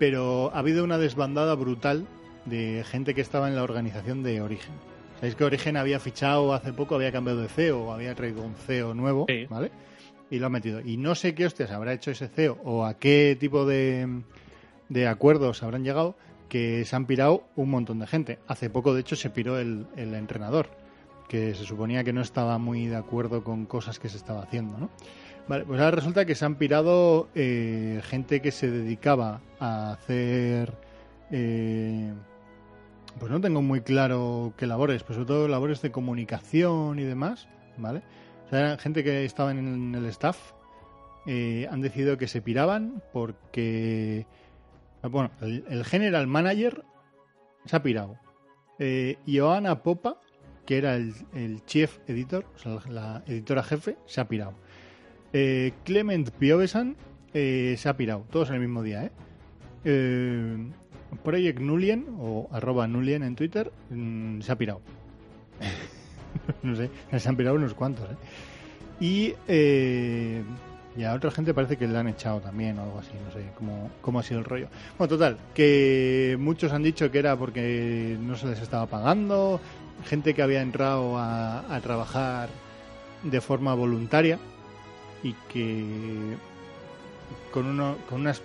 pero 0.00 0.50
ha 0.52 0.58
habido 0.58 0.82
una 0.82 0.98
desbandada 0.98 1.54
brutal 1.54 2.08
de 2.44 2.82
gente 2.90 3.14
que 3.14 3.20
estaba 3.20 3.46
en 3.46 3.54
la 3.54 3.62
organización 3.62 4.24
de 4.24 4.40
Origen. 4.40 4.74
Sabéis 5.20 5.36
que 5.36 5.44
Origen 5.44 5.76
había 5.76 6.00
fichado 6.00 6.52
hace 6.52 6.72
poco, 6.72 6.96
había 6.96 7.12
cambiado 7.12 7.40
de 7.40 7.46
CEO, 7.48 7.92
había 7.92 8.16
traído 8.16 8.42
un 8.42 8.56
CEO 8.56 8.94
nuevo, 8.94 9.26
Sí. 9.28 9.46
¿vale? 9.48 9.70
Y 10.30 10.38
lo 10.38 10.46
ha 10.46 10.50
metido. 10.50 10.80
Y 10.80 10.96
no 10.96 11.14
sé 11.14 11.34
qué 11.34 11.46
hostias 11.46 11.70
habrá 11.70 11.92
hecho 11.92 12.10
ese 12.10 12.28
CEO 12.28 12.58
o 12.64 12.84
a 12.84 12.94
qué 12.94 13.36
tipo 13.38 13.64
de, 13.64 14.22
de 14.88 15.06
acuerdos 15.06 15.62
habrán 15.62 15.84
llegado 15.84 16.16
que 16.48 16.84
se 16.84 16.96
han 16.96 17.06
pirado 17.06 17.44
un 17.56 17.70
montón 17.70 17.98
de 17.98 18.06
gente. 18.06 18.38
Hace 18.46 18.70
poco, 18.70 18.94
de 18.94 19.00
hecho, 19.00 19.16
se 19.16 19.30
piró 19.30 19.58
el, 19.58 19.86
el 19.96 20.14
entrenador, 20.14 20.68
que 21.28 21.54
se 21.54 21.64
suponía 21.64 22.04
que 22.04 22.12
no 22.12 22.20
estaba 22.20 22.58
muy 22.58 22.86
de 22.86 22.96
acuerdo 22.96 23.42
con 23.42 23.66
cosas 23.66 23.98
que 23.98 24.08
se 24.08 24.16
estaba 24.16 24.42
haciendo, 24.42 24.78
¿no? 24.78 24.90
Vale, 25.48 25.64
pues 25.64 25.78
ahora 25.80 25.92
resulta 25.92 26.24
que 26.24 26.34
se 26.34 26.44
han 26.44 26.56
pirado 26.56 27.28
eh, 27.36 28.00
gente 28.04 28.40
que 28.40 28.50
se 28.50 28.68
dedicaba 28.70 29.40
a 29.60 29.92
hacer... 29.92 30.74
eh, 31.30 32.12
pues 33.18 33.30
no 33.30 33.40
tengo 33.40 33.62
muy 33.62 33.80
claro 33.80 34.52
qué 34.56 34.66
labores, 34.66 35.02
pero 35.02 35.14
sobre 35.14 35.26
todo 35.26 35.48
labores 35.48 35.80
de 35.82 35.90
comunicación 35.90 36.98
y 36.98 37.04
demás, 37.04 37.48
¿vale? 37.78 38.02
O 38.46 38.48
sea, 38.48 38.60
eran 38.60 38.78
gente 38.78 39.04
que 39.04 39.24
estaba 39.24 39.50
en 39.50 39.94
el 39.94 40.06
staff, 40.06 40.52
eh, 41.26 41.66
han 41.70 41.80
decidido 41.80 42.16
que 42.16 42.28
se 42.28 42.40
piraban 42.40 43.02
porque... 43.12 44.26
Bueno, 45.02 45.30
el, 45.40 45.84
general 45.84 46.26
manager 46.26 46.82
se 47.64 47.76
ha 47.76 47.82
pirado. 47.82 48.18
Eh, 48.78 49.18
Johanna 49.26 49.82
Popa, 49.82 50.20
que 50.64 50.78
era 50.78 50.96
el, 50.96 51.14
el 51.32 51.64
chief 51.64 51.98
editor, 52.08 52.44
o 52.56 52.58
sea, 52.58 52.80
la, 52.90 53.22
editora 53.26 53.62
jefe, 53.62 53.96
se 54.06 54.20
ha 54.20 54.28
pirado. 54.28 54.54
Eh, 55.32 55.72
Clement 55.84 56.30
Piovesan 56.30 56.96
eh, 57.34 57.74
se 57.78 57.88
ha 57.88 57.96
pirado, 57.96 58.24
todos 58.30 58.48
en 58.48 58.54
el 58.54 58.60
mismo 58.62 58.82
día, 58.82 59.04
¿eh? 59.04 59.12
Eh, 59.84 60.70
Project 61.22 61.60
Nulien, 61.60 62.06
o 62.18 62.48
arroba 62.50 62.88
Nulien 62.88 63.22
en 63.22 63.36
Twitter, 63.36 63.70
mm, 63.90 64.40
se 64.40 64.50
ha 64.50 64.56
pirado. 64.56 64.80
no 66.62 66.76
sé, 66.76 66.90
se 67.16 67.28
han 67.28 67.36
pirado 67.36 67.56
unos 67.56 67.74
cuantos, 67.74 68.10
¿eh? 68.10 68.16
Y, 68.98 69.34
eh, 69.46 70.42
a 71.06 71.12
otra 71.12 71.30
gente 71.30 71.52
parece 71.52 71.76
que 71.76 71.86
le 71.86 71.98
han 71.98 72.08
echado 72.08 72.40
también 72.40 72.78
o 72.78 72.82
algo 72.82 72.98
así, 72.98 73.12
no 73.24 73.30
sé 73.30 73.50
cómo, 73.54 73.90
cómo 74.00 74.18
ha 74.18 74.22
sido 74.22 74.40
el 74.40 74.46
rollo. 74.46 74.68
Bueno, 74.96 75.10
total, 75.10 75.36
que 75.54 76.36
muchos 76.40 76.72
han 76.72 76.82
dicho 76.82 77.10
que 77.10 77.18
era 77.18 77.36
porque 77.36 78.16
no 78.18 78.34
se 78.36 78.46
les 78.46 78.60
estaba 78.60 78.86
pagando, 78.86 79.60
gente 80.06 80.32
que 80.32 80.42
había 80.42 80.62
entrado 80.62 81.18
a, 81.18 81.74
a 81.74 81.80
trabajar 81.80 82.48
de 83.22 83.40
forma 83.40 83.74
voluntaria 83.74 84.38
y 85.22 85.34
que 85.52 85.84
con 87.52 87.66
uno 87.66 87.96
con 88.08 88.20
unas 88.20 88.42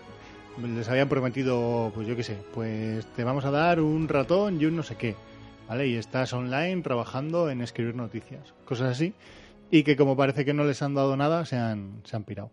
les 0.62 0.90
habían 0.90 1.10
prometido 1.10 1.92
pues 1.94 2.08
yo 2.08 2.16
qué 2.16 2.24
sé 2.24 2.38
pues 2.54 3.06
te 3.16 3.24
vamos 3.24 3.46
a 3.46 3.52
dar 3.52 3.80
un 3.82 4.08
ratón 4.08 4.60
y 4.60 4.66
un 4.66 4.76
no 4.76 4.84
sé 4.84 4.96
qué 4.96 5.16
y 5.80 5.96
estás 5.96 6.34
online 6.34 6.82
trabajando 6.82 7.50
en 7.50 7.62
escribir 7.62 7.96
noticias 7.96 8.54
cosas 8.66 8.92
así 8.92 9.14
y 9.70 9.84
que 9.84 9.96
como 9.96 10.18
parece 10.18 10.44
que 10.44 10.54
no 10.54 10.66
les 10.66 10.82
han 10.82 10.94
dado 10.94 11.16
nada 11.16 11.46
se 11.46 11.56
han 11.58 12.02
se 12.04 12.16
han 12.16 12.26
pirado. 12.26 12.52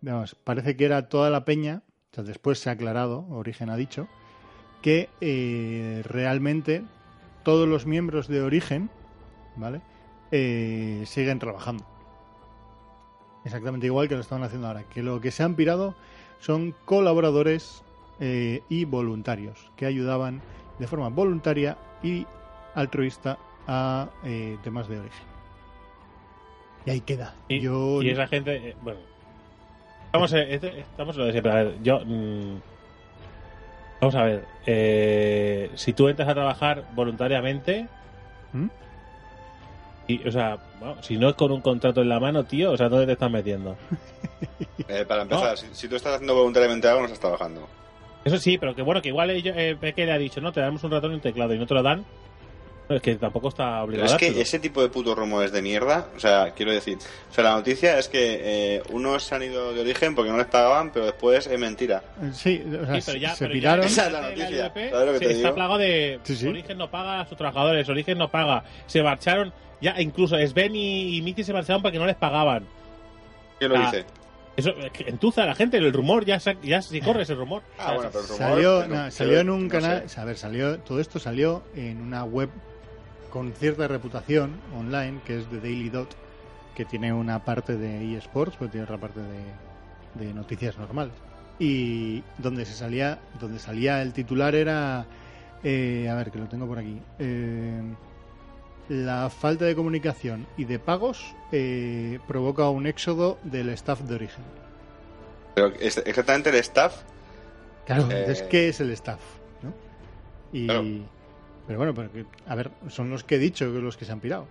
Vamos, 0.00 0.34
parece 0.42 0.76
que 0.76 0.86
era 0.86 1.08
toda 1.08 1.28
la 1.28 1.44
peña 1.44 1.82
o 2.12 2.14
sea, 2.14 2.24
después 2.24 2.58
se 2.58 2.70
ha 2.70 2.72
aclarado 2.72 3.26
Origen 3.28 3.68
ha 3.68 3.76
dicho 3.76 4.08
que 4.80 5.10
eh, 5.20 6.02
realmente 6.04 6.82
todos 7.42 7.68
los 7.68 7.86
miembros 7.86 8.26
de 8.26 8.40
Origen 8.40 8.88
vale 9.56 9.82
eh, 10.30 11.04
siguen 11.06 11.38
trabajando. 11.38 11.84
Exactamente 13.44 13.86
igual 13.86 14.08
que 14.08 14.14
lo 14.14 14.22
estaban 14.22 14.44
haciendo 14.44 14.66
ahora, 14.66 14.82
que 14.84 15.02
lo 15.02 15.20
que 15.20 15.30
se 15.30 15.42
han 15.42 15.54
pirado 15.54 15.94
son 16.40 16.74
colaboradores 16.84 17.82
eh, 18.18 18.62
y 18.68 18.86
voluntarios 18.86 19.70
que 19.76 19.86
ayudaban 19.86 20.40
de 20.78 20.86
forma 20.86 21.10
voluntaria 21.10 21.76
y 22.02 22.26
altruista 22.76 23.38
a 23.66 24.08
eh, 24.24 24.56
temas 24.62 24.86
de 24.88 25.00
origen. 25.00 25.26
Y 26.84 26.90
ahí 26.90 27.00
queda. 27.00 27.34
Y, 27.48 27.58
Yo 27.60 28.00
y 28.02 28.10
esa 28.10 28.28
gente, 28.28 28.54
eh, 28.70 28.76
bueno. 28.82 29.00
Vamos 30.12 30.32
a, 30.32 30.40
este- 30.40 30.80
estamos 30.80 31.16
en 31.16 31.20
lo 31.20 31.26
de 31.26 31.32
siempre. 31.32 31.52
A 31.52 31.54
ver, 31.56 31.74
yo. 31.82 32.00
mm, 32.04 32.60
vamos 34.00 34.14
a 34.14 34.22
ver. 34.22 34.44
eh, 34.66 35.70
si 35.74 35.92
tú 35.92 36.06
entras 36.08 36.28
a 36.28 36.34
trabajar 36.34 36.84
voluntariamente. 36.94 37.88
¿Mm? 38.52 38.66
Y, 40.08 40.28
o 40.28 40.30
sea, 40.30 40.58
bueno, 40.78 41.02
si 41.02 41.16
no 41.18 41.28
es 41.30 41.34
con 41.34 41.50
un 41.50 41.60
contrato 41.60 42.00
en 42.02 42.08
la 42.08 42.20
mano, 42.20 42.44
tío, 42.44 42.70
o 42.70 42.76
sea, 42.76 42.88
¿dónde 42.88 43.06
te 43.06 43.12
estás 43.12 43.30
metiendo? 43.30 43.76
Eh, 44.88 45.04
para 45.04 45.22
empezar, 45.22 45.56
si, 45.58 45.66
si 45.72 45.88
tú 45.88 45.96
estás 45.96 46.14
haciendo 46.14 46.34
voluntariamente 46.34 46.86
algo, 46.86 47.00
no 47.00 47.06
estás 47.06 47.18
trabajando. 47.20 47.66
Eso 48.24 48.36
sí, 48.38 48.56
pero 48.58 48.74
que 48.74 48.82
bueno, 48.82 49.00
que 49.02 49.08
igual 49.08 49.30
ellos, 49.30 49.54
eh, 49.56 49.76
Peque 49.80 50.04
le 50.06 50.12
ha 50.12 50.18
dicho, 50.18 50.40
no, 50.40 50.52
te 50.52 50.60
damos 50.60 50.84
un 50.84 50.90
ratón 50.92 51.10
y 51.12 51.14
un 51.14 51.20
teclado 51.20 51.54
y 51.54 51.58
no 51.58 51.66
te 51.66 51.74
lo 51.74 51.82
dan. 51.82 52.04
Es 52.88 53.02
que 53.02 53.16
tampoco 53.16 53.48
está 53.48 53.64
Pero 53.64 53.84
obligado 53.84 54.12
es 54.12 54.16
que 54.16 54.40
ese 54.40 54.60
tipo 54.60 54.80
de 54.80 54.88
putos 54.88 55.16
rumores 55.18 55.50
de 55.50 55.60
mierda, 55.60 56.06
o 56.16 56.20
sea, 56.20 56.52
quiero 56.52 56.70
decir, 56.72 56.98
o 57.30 57.34
sea, 57.34 57.42
la 57.42 57.54
noticia 57.56 57.98
es 57.98 58.08
que 58.08 58.38
eh, 58.76 58.82
unos 58.90 59.24
se 59.24 59.34
han 59.34 59.42
ido 59.42 59.72
de 59.74 59.80
origen 59.80 60.14
porque 60.14 60.30
no 60.30 60.36
les 60.36 60.46
pagaban, 60.46 60.92
pero 60.92 61.06
después 61.06 61.48
es 61.48 61.58
mentira. 61.58 62.04
Sí, 62.32 62.62
o 62.64 62.86
sea, 62.86 63.00
Sí, 63.00 63.02
pero 63.06 63.18
ya, 63.18 63.34
se 63.34 63.44
pero 63.44 63.54
ya 63.54 63.60
piraron. 63.60 63.84
Esa 63.86 64.06
es 64.06 64.12
la 64.12 64.20
la 64.20 64.28
noticia, 64.28 64.66
LVP 64.66 64.90
¿sabes 64.90 65.06
lo 65.06 65.12
que 65.14 65.18
se- 65.18 65.24
te 65.24 65.30
está 65.32 65.42
digo? 65.48 65.54
plagado 65.56 65.78
de 65.78 66.20
Sí, 66.22 66.36
sí. 66.36 66.46
Origen 66.46 66.78
no 66.78 66.88
paga 66.90 67.20
a 67.20 67.26
sus 67.28 67.36
trabajadores, 67.36 67.88
Origen 67.88 68.18
no 68.18 68.28
paga. 68.30 68.62
Se 68.86 69.02
marcharon, 69.02 69.52
ya 69.80 70.00
incluso 70.00 70.36
Sven 70.46 70.76
y, 70.76 71.16
y 71.16 71.22
Miki 71.22 71.42
se 71.42 71.52
marcharon 71.52 71.82
porque 71.82 71.98
no 71.98 72.06
les 72.06 72.16
pagaban. 72.16 72.66
¿Quién 73.58 73.72
lo 73.72 73.78
Ah, 73.78 73.90
dice? 73.90 74.04
Eso 74.56 74.72
entuza 75.06 75.42
a 75.42 75.46
la 75.46 75.54
gente, 75.54 75.76
el 75.76 75.92
rumor 75.92 76.24
ya, 76.24 76.38
ya 76.62 76.80
se 76.80 77.00
corre 77.00 77.24
ese 77.24 77.34
rumor. 77.34 77.62
Ah, 77.78 77.92
bueno, 77.94 78.10
pero 78.10 78.22
el 78.22 78.28
rumor, 78.28 78.38
Salió, 78.48 78.80
pero- 78.86 78.94
no, 78.94 79.10
salió 79.10 79.40
en 79.40 79.50
un 79.50 79.64
no 79.64 79.70
canal, 79.70 80.08
sé. 80.08 80.20
a 80.20 80.24
ver, 80.24 80.36
salió, 80.38 80.78
todo 80.78 81.00
esto 81.00 81.18
salió 81.18 81.62
en 81.74 82.00
una 82.00 82.24
web 82.24 82.48
con 83.30 83.52
cierta 83.52 83.88
reputación 83.88 84.52
online, 84.74 85.20
que 85.24 85.38
es 85.38 85.46
The 85.48 85.60
Daily 85.60 85.88
Dot, 85.90 86.08
que 86.74 86.84
tiene 86.84 87.12
una 87.12 87.44
parte 87.44 87.76
de 87.76 88.16
eSports, 88.16 88.56
pero 88.58 88.70
tiene 88.70 88.84
otra 88.84 88.98
parte 88.98 89.20
de, 89.20 90.24
de 90.26 90.34
noticias 90.34 90.76
normales. 90.78 91.14
Y 91.58 92.22
donde 92.38 92.64
se 92.66 92.74
salía, 92.74 93.18
donde 93.40 93.58
salía 93.58 94.02
el 94.02 94.12
titular 94.12 94.54
era, 94.54 95.06
eh, 95.62 96.08
a 96.10 96.14
ver, 96.14 96.30
que 96.30 96.38
lo 96.38 96.46
tengo 96.46 96.66
por 96.66 96.78
aquí, 96.78 97.00
eh, 97.18 97.80
la 98.88 99.30
falta 99.30 99.64
de 99.64 99.74
comunicación 99.74 100.46
y 100.56 100.64
de 100.64 100.78
pagos 100.78 101.34
eh, 101.50 102.18
provoca 102.28 102.68
un 102.68 102.86
éxodo 102.86 103.38
del 103.42 103.70
staff 103.70 104.00
de 104.02 104.14
origen. 104.14 104.44
Pero 105.54 105.68
es- 105.80 105.96
exactamente 106.04 106.50
el 106.50 106.56
staff, 106.56 107.02
Claro, 107.86 108.02
Eh, 108.10 108.18
entonces, 108.20 108.42
¿qué 108.50 108.68
es 108.68 108.80
el 108.80 108.90
staff? 108.90 109.20
¿no? 109.62 109.72
Y, 110.52 110.66
Claro. 110.66 110.84
Pero 111.66 111.78
bueno, 111.78 111.94
pero 111.94 112.12
que- 112.12 112.26
a 112.46 112.54
ver, 112.54 112.70
son 112.88 113.10
los 113.10 113.24
que 113.24 113.36
he 113.36 113.38
dicho, 113.38 113.66
los 113.66 113.96
que 113.96 114.04
se 114.04 114.12
han 114.12 114.20
pirado. 114.20 114.46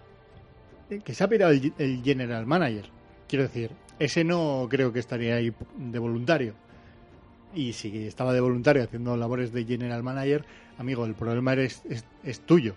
Eh, 0.89 1.01
Que 1.03 1.13
se 1.13 1.23
ha 1.23 1.27
pirado 1.27 1.51
el, 1.51 2.01
general 2.03 2.45
manager. 2.45 2.89
Quiero 3.27 3.43
decir, 3.43 3.71
ese 3.99 4.23
no 4.23 4.67
creo 4.69 4.93
que 4.93 4.99
estaría 4.99 5.35
ahí 5.35 5.53
de 5.77 5.99
voluntario. 5.99 6.53
Y 7.53 7.73
si 7.73 8.05
estaba 8.05 8.33
de 8.33 8.41
voluntario 8.41 8.83
haciendo 8.83 9.15
labores 9.15 9.53
de 9.53 9.63
general 9.63 10.03
manager, 10.03 10.45
amigo, 10.77 11.05
el 11.05 11.15
problema 11.15 11.53
eres, 11.53 11.81
es, 11.89 12.05
es 12.23 12.41
tuyo. 12.41 12.75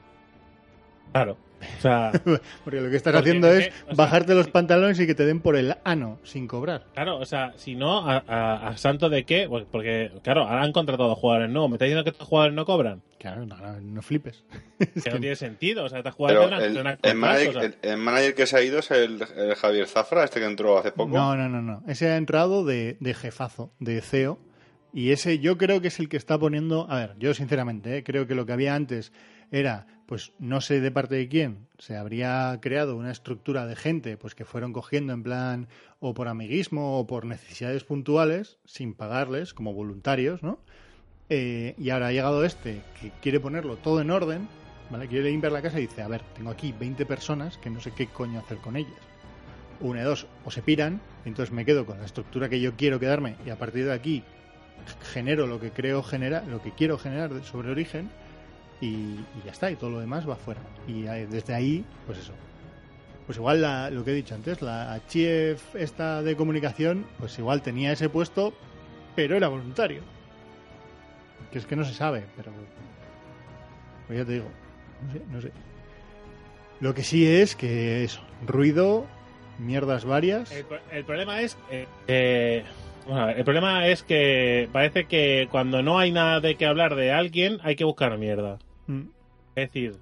Claro. 1.13 1.37
O 1.79 1.81
sea, 1.81 2.13
Porque 2.65 2.81
lo 2.81 2.91
que 2.91 2.97
estás 2.97 3.15
haciendo 3.15 3.51
es 3.53 3.67
que, 3.69 3.73
sea, 3.73 3.95
bajarte 3.95 4.35
los 4.35 4.49
pantalones 4.49 4.99
y 5.01 5.07
que 5.07 5.15
te 5.15 5.25
den 5.27 5.41
por 5.41 5.57
el 5.57 5.75
ano 5.85 6.19
sin 6.23 6.47
cobrar. 6.47 6.85
claro, 6.95 7.19
o 7.19 7.27
sea, 7.27 7.53
si 7.57 7.75
no, 7.75 8.09
a, 8.09 8.23
a- 8.29 8.69
a 8.69 8.77
santo 8.77 9.09
de 9.09 9.25
qué, 9.25 9.47
Pues 9.49 9.65
porque, 9.71 10.13
claro, 10.23 10.43
ahora 10.45 10.63
han 10.63 10.73
contratado 10.73 11.15
jugadores 11.17 11.51
nuevos. 11.51 11.71
¿Me 11.71 11.75
estás 11.77 11.87
diciendo 11.87 12.05
que 12.05 12.11
estos 12.11 12.29
jugadores 12.29 12.55
no 12.55 12.65
cobran? 12.65 13.03
Claro, 13.19 13.45
no, 13.47 13.57
no, 13.57 13.81
no 13.81 14.03
flipes. 14.03 14.45
Que 14.79 15.11
no 15.11 15.19
tiene 15.21 15.35
sentido. 15.37 15.85
O 15.85 15.89
sea, 15.89 16.03
de 16.03 16.13
una, 16.39 16.59
el, 17.03 17.17
manager, 17.17 17.49
o 17.49 17.53
sea, 17.53 17.63
el- 17.65 17.75
el 17.83 17.97
manager 17.97 18.35
que 18.35 18.47
se 18.47 18.57
ha 18.57 18.63
ido 18.63 18.79
es 18.79 18.91
el, 18.93 19.21
el 19.37 19.55
Javier 19.57 19.87
Zafra, 19.89 20.25
este 20.25 20.39
que 20.41 20.47
entró 20.47 20.79
hace 20.79 20.93
poco. 20.93 21.17
No, 21.17 21.37
no, 21.37 21.49
no, 21.49 21.61
no. 21.61 21.83
Ese 21.89 22.09
ha 22.11 22.17
entrado 22.17 22.65
de, 22.65 22.97
de 23.01 23.15
jefazo, 23.15 23.73
de 23.81 24.01
CEO. 24.01 24.39
Y 24.93 25.11
ese 25.11 25.39
yo 25.41 25.59
creo 25.59 25.81
que 25.81 25.89
es 25.89 25.99
el 25.99 26.09
que 26.09 26.17
está 26.17 26.39
poniendo. 26.39 26.87
A 26.89 26.97
ver, 26.99 27.15
yo 27.19 27.35
sinceramente 27.35 27.99
¿eh? 27.99 28.05
creo 28.05 28.27
que 28.27 28.35
lo 28.35 28.47
que 28.47 28.53
había 28.53 28.75
antes 28.75 29.13
era, 29.51 29.87
pues 30.09 30.33
no 30.39 30.63
sé 30.63 30.81
de 30.81 30.91
parte 30.91 31.17
de 31.17 31.29
quién, 31.29 31.69
se 31.79 31.95
habría 31.95 32.59
creado 32.63 32.97
una 32.97 33.13
estructura 33.13 33.67
de 33.67 33.77
gente 33.77 34.17
pues 34.17 34.35
que 34.35 34.47
fueron 34.47 34.73
cogiendo 34.73 35.13
en 35.13 35.23
plan 35.23 35.69
o 36.01 36.15
por 36.15 36.29
amiguismo 36.29 36.99
o 36.99 37.07
por 37.07 37.27
necesidades 37.27 37.85
puntuales, 37.85 38.57
sin 38.65 38.95
pagarles, 38.95 39.53
como 39.53 39.75
voluntarios, 39.75 40.43
¿no? 40.43 40.61
Eh, 41.29 41.75
y 41.77 41.91
ahora 41.91 42.07
ha 42.07 42.13
llegado 42.13 42.43
este 42.47 42.81
que 42.99 43.13
quiere 43.21 43.39
ponerlo 43.39 43.77
todo 43.77 44.01
en 44.01 44.11
orden, 44.11 44.49
¿vale? 44.91 45.09
Quiere 45.09 45.31
limpiar 45.31 45.53
la 45.53 45.61
casa 45.61 45.79
y 45.79 45.83
dice, 45.83 46.01
a 46.01 46.09
ver, 46.09 46.23
tengo 46.35 46.51
aquí 46.51 46.73
20 46.73 47.05
personas 47.05 47.59
que 47.59 47.69
no 47.69 47.79
sé 47.79 47.91
qué 47.91 48.07
coño 48.07 48.41
hacer 48.41 48.57
con 48.59 48.77
ellas 48.77 49.09
una 49.81 50.01
de 50.01 50.07
dos, 50.07 50.27
o 50.45 50.51
se 50.51 50.63
piran, 50.63 51.01
entonces 51.27 51.55
me 51.55 51.65
quedo 51.65 51.87
con 51.87 51.99
la 51.99 52.07
estructura 52.07 52.49
que 52.49 52.61
yo 52.61 52.75
quiero 52.77 52.99
quedarme 52.99 53.37
y 53.47 53.51
a 53.51 53.59
partir 53.59 53.85
de 53.85 53.93
aquí 53.93 54.25
genero 55.13 55.47
lo 55.47 55.61
que 55.61 55.71
creo 55.71 56.03
generar, 56.03 56.47
lo 56.47 56.63
que 56.63 56.73
quiero 56.73 56.99
generar 56.99 57.45
sobre 57.45 57.71
origen 57.71 58.11
y, 58.81 59.17
ya 59.45 59.51
está, 59.53 59.71
y 59.71 59.77
todo 59.77 59.91
lo 59.91 60.01
demás 60.01 60.29
va 60.29 60.37
fuera. 60.37 60.61
Y 60.87 61.07
eh, 61.07 61.27
desde 61.31 61.55
ahí, 61.55 61.85
pues 62.07 62.19
eso. 62.19 62.33
Pues 63.27 63.37
igual 63.39 63.61
la- 63.61 63.91
lo 63.91 64.05
que 64.05 64.13
he 64.13 64.15
dicho 64.15 64.35
antes, 64.35 64.63
la 64.63 65.01
chief 65.09 65.75
esta 65.75 66.23
de 66.23 66.35
comunicación, 66.37 67.05
pues 67.19 67.39
igual 67.39 67.61
tenía 67.63 67.93
ese 67.93 68.09
puesto, 68.09 68.55
pero 69.15 69.37
era 69.37 69.49
voluntario. 69.49 70.01
Que 71.53 71.59
es 71.59 71.67
que 71.67 71.77
no 71.77 71.85
se 71.85 71.95
sabe, 71.95 72.25
pero 72.37 72.53
pues 74.07 74.19
ya 74.19 74.25
te 74.25 74.33
digo, 74.33 74.49
no 75.07 75.13
sé, 75.13 75.23
no 75.31 75.41
sé. 75.43 75.53
Lo 76.81 76.95
que 76.95 77.03
sí 77.03 77.27
es 77.27 77.57
que 77.57 78.05
eso, 78.05 78.21
ruido, 78.47 79.05
mierdas 79.59 80.05
varias. 80.05 80.51
el, 80.53 80.65
pro- 80.65 80.81
el 80.93 81.05
problema 81.05 81.41
es. 81.43 81.57
eh, 82.07 82.65
el 83.37 83.45
problema 83.45 83.87
es 83.89 84.03
que 84.03 84.69
parece 84.73 85.07
que 85.07 85.49
cuando 85.51 85.83
no 85.83 85.99
hay 85.99 86.13
nada 86.13 86.41
de 86.41 86.57
qué 86.57 86.67
hablar 86.67 86.95
de 86.95 87.13
alguien, 87.13 87.59
hay 87.63 87.75
que 87.77 87.85
buscar 87.85 88.17
mierda. 88.19 88.59
Mm. 88.89 89.03
Es 89.55 89.73
decir, 89.73 89.95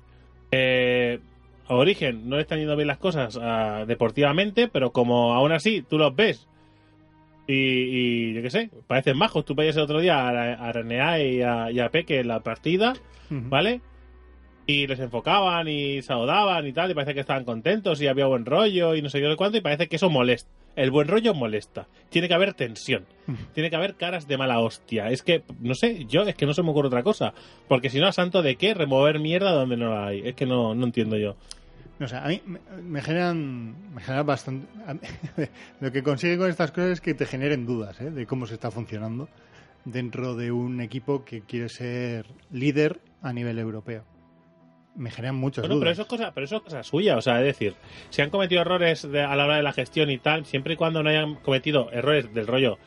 eh, 0.50 1.20
a 1.68 1.74
Origen 1.74 2.28
no 2.28 2.36
le 2.36 2.42
están 2.42 2.58
yendo 2.58 2.76
bien 2.76 2.88
las 2.88 2.98
cosas 2.98 3.38
ah, 3.40 3.84
deportivamente, 3.86 4.68
pero 4.68 4.92
como 4.92 5.34
aún 5.34 5.52
así 5.52 5.82
tú 5.82 5.98
los 5.98 6.16
ves 6.16 6.46
y, 7.46 7.54
y 7.54 8.34
yo 8.34 8.42
qué 8.42 8.50
sé, 8.50 8.70
parecen 8.86 9.18
bajos. 9.18 9.44
Tú 9.44 9.54
veías 9.54 9.76
el 9.76 9.82
otro 9.82 10.00
día 10.00 10.28
a, 10.28 10.68
a 10.68 10.72
René 10.72 11.32
y 11.32 11.42
a, 11.42 11.70
y 11.70 11.80
a 11.80 11.90
Peque 11.90 12.20
en 12.20 12.28
la 12.28 12.40
partida. 12.40 12.94
¿vale? 13.30 13.80
Y 14.68 14.86
les 14.88 14.98
enfocaban 14.98 15.68
y 15.68 16.02
saludaban 16.02 16.66
y 16.66 16.72
tal, 16.72 16.90
y 16.90 16.94
parece 16.94 17.14
que 17.14 17.20
estaban 17.20 17.44
contentos 17.44 18.00
y 18.02 18.08
había 18.08 18.26
buen 18.26 18.44
rollo 18.44 18.96
y 18.96 19.02
no 19.02 19.08
sé 19.08 19.20
qué 19.20 19.26
de 19.26 19.36
cuánto, 19.36 19.58
y 19.58 19.60
parece 19.60 19.86
que 19.88 19.94
eso 19.96 20.10
molesta. 20.10 20.50
El 20.74 20.90
buen 20.90 21.06
rollo 21.08 21.32
molesta. 21.34 21.86
Tiene 22.10 22.26
que 22.28 22.34
haber 22.34 22.52
tensión. 22.54 23.04
Tiene 23.54 23.70
que 23.70 23.76
haber 23.76 23.94
caras 23.94 24.26
de 24.26 24.36
mala 24.36 24.58
hostia. 24.60 25.08
Es 25.10 25.22
que, 25.22 25.44
no 25.60 25.74
sé, 25.74 26.04
yo 26.06 26.22
es 26.22 26.34
que 26.34 26.46
no 26.46 26.52
se 26.52 26.62
me 26.64 26.70
ocurre 26.70 26.88
otra 26.88 27.02
cosa. 27.04 27.32
Porque 27.68 27.88
si 27.90 28.00
no, 28.00 28.08
¿a 28.08 28.12
santo 28.12 28.42
de 28.42 28.56
qué? 28.56 28.74
Remover 28.74 29.20
mierda 29.20 29.52
donde 29.52 29.76
no 29.76 29.88
la 29.94 30.08
hay. 30.08 30.26
Es 30.26 30.34
que 30.34 30.46
no, 30.46 30.74
no 30.74 30.84
entiendo 30.84 31.16
yo. 31.16 31.36
No 31.98 32.08
sé, 32.08 32.16
a 32.16 32.26
mí 32.26 32.42
me, 32.44 32.58
me 32.82 33.00
generan, 33.00 33.94
me 33.94 34.02
generan 34.02 34.26
bastante... 34.26 34.66
mí- 34.92 35.46
lo 35.80 35.92
que 35.92 36.02
consigue 36.02 36.36
con 36.36 36.50
estas 36.50 36.72
cosas 36.72 36.90
es 36.90 37.00
que 37.00 37.14
te 37.14 37.24
generen 37.24 37.64
dudas 37.64 37.98
¿eh? 38.02 38.10
de 38.10 38.26
cómo 38.26 38.46
se 38.46 38.54
está 38.54 38.70
funcionando 38.70 39.28
dentro 39.86 40.34
de 40.34 40.50
un 40.52 40.80
equipo 40.82 41.24
que 41.24 41.40
quiere 41.40 41.68
ser 41.70 42.26
líder 42.52 43.00
a 43.22 43.32
nivel 43.32 43.58
europeo. 43.58 44.04
Me 44.96 45.10
generan 45.10 45.36
muchas 45.36 45.62
Bueno, 45.62 45.74
pero 45.80 45.90
dudas. 45.90 45.92
eso 45.92 46.02
es 46.02 46.08
cosa, 46.08 46.32
pero 46.32 46.44
eso 46.46 46.56
es 46.56 46.62
cosa 46.62 46.82
suya. 46.82 47.16
O 47.16 47.20
sea, 47.22 47.38
es 47.40 47.44
decir, 47.46 47.74
si 48.10 48.22
han 48.22 48.30
cometido 48.30 48.62
errores 48.62 49.02
de- 49.02 49.22
a 49.22 49.36
la 49.36 49.44
hora 49.44 49.56
de 49.56 49.62
la 49.62 49.72
gestión 49.72 50.10
y 50.10 50.18
tal, 50.18 50.46
siempre 50.46 50.74
y 50.74 50.76
cuando 50.76 51.02
no 51.02 51.10
hayan 51.10 51.34
cometido 51.36 51.90
errores 51.92 52.32
del 52.32 52.46
rollo 52.46 52.78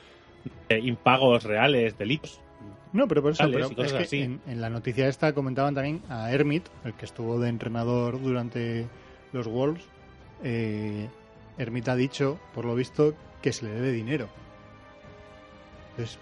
de 0.70 0.80
impagos 0.80 1.44
reales, 1.44 1.98
delitos. 1.98 2.40
No, 2.92 3.08
pero 3.08 3.22
por 3.22 3.34
eso, 3.34 3.44
pero 3.52 3.68
es 3.84 3.94
que 3.94 4.04
así. 4.04 4.22
en, 4.22 4.42
en 4.48 4.62
la 4.62 4.70
noticia 4.72 5.08
esta 5.08 5.34
comentaban 5.34 5.76
también 5.76 6.02
a 6.10 6.32
Hermit, 6.32 6.66
el 6.86 6.94
que 6.96 7.06
estuvo 7.06 7.40
de 7.40 7.50
entrenador 7.50 8.20
durante 8.20 8.88
los 9.32 9.48
Wolves. 9.48 9.84
Eh, 10.44 11.08
Hermit 11.60 11.88
ha 11.90 11.96
dicho, 11.96 12.40
por 12.56 12.66
lo 12.66 12.74
visto, 12.74 13.14
que 13.44 13.54
se 13.54 13.66
le 13.66 13.72
debe 13.72 13.92
dinero. 13.92 14.28
Entonces, 15.92 16.18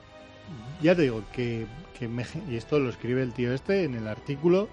ya 0.82 0.96
te 0.96 1.04
digo 1.04 1.24
que, 1.32 1.66
que 1.98 2.08
me 2.08 2.26
y 2.50 2.56
esto 2.58 2.80
lo 2.80 2.90
escribe 2.90 3.22
el 3.24 3.32
tío 3.34 3.54
este 3.54 3.84
en 3.84 3.96
el 3.96 4.08
artículo 4.08 4.68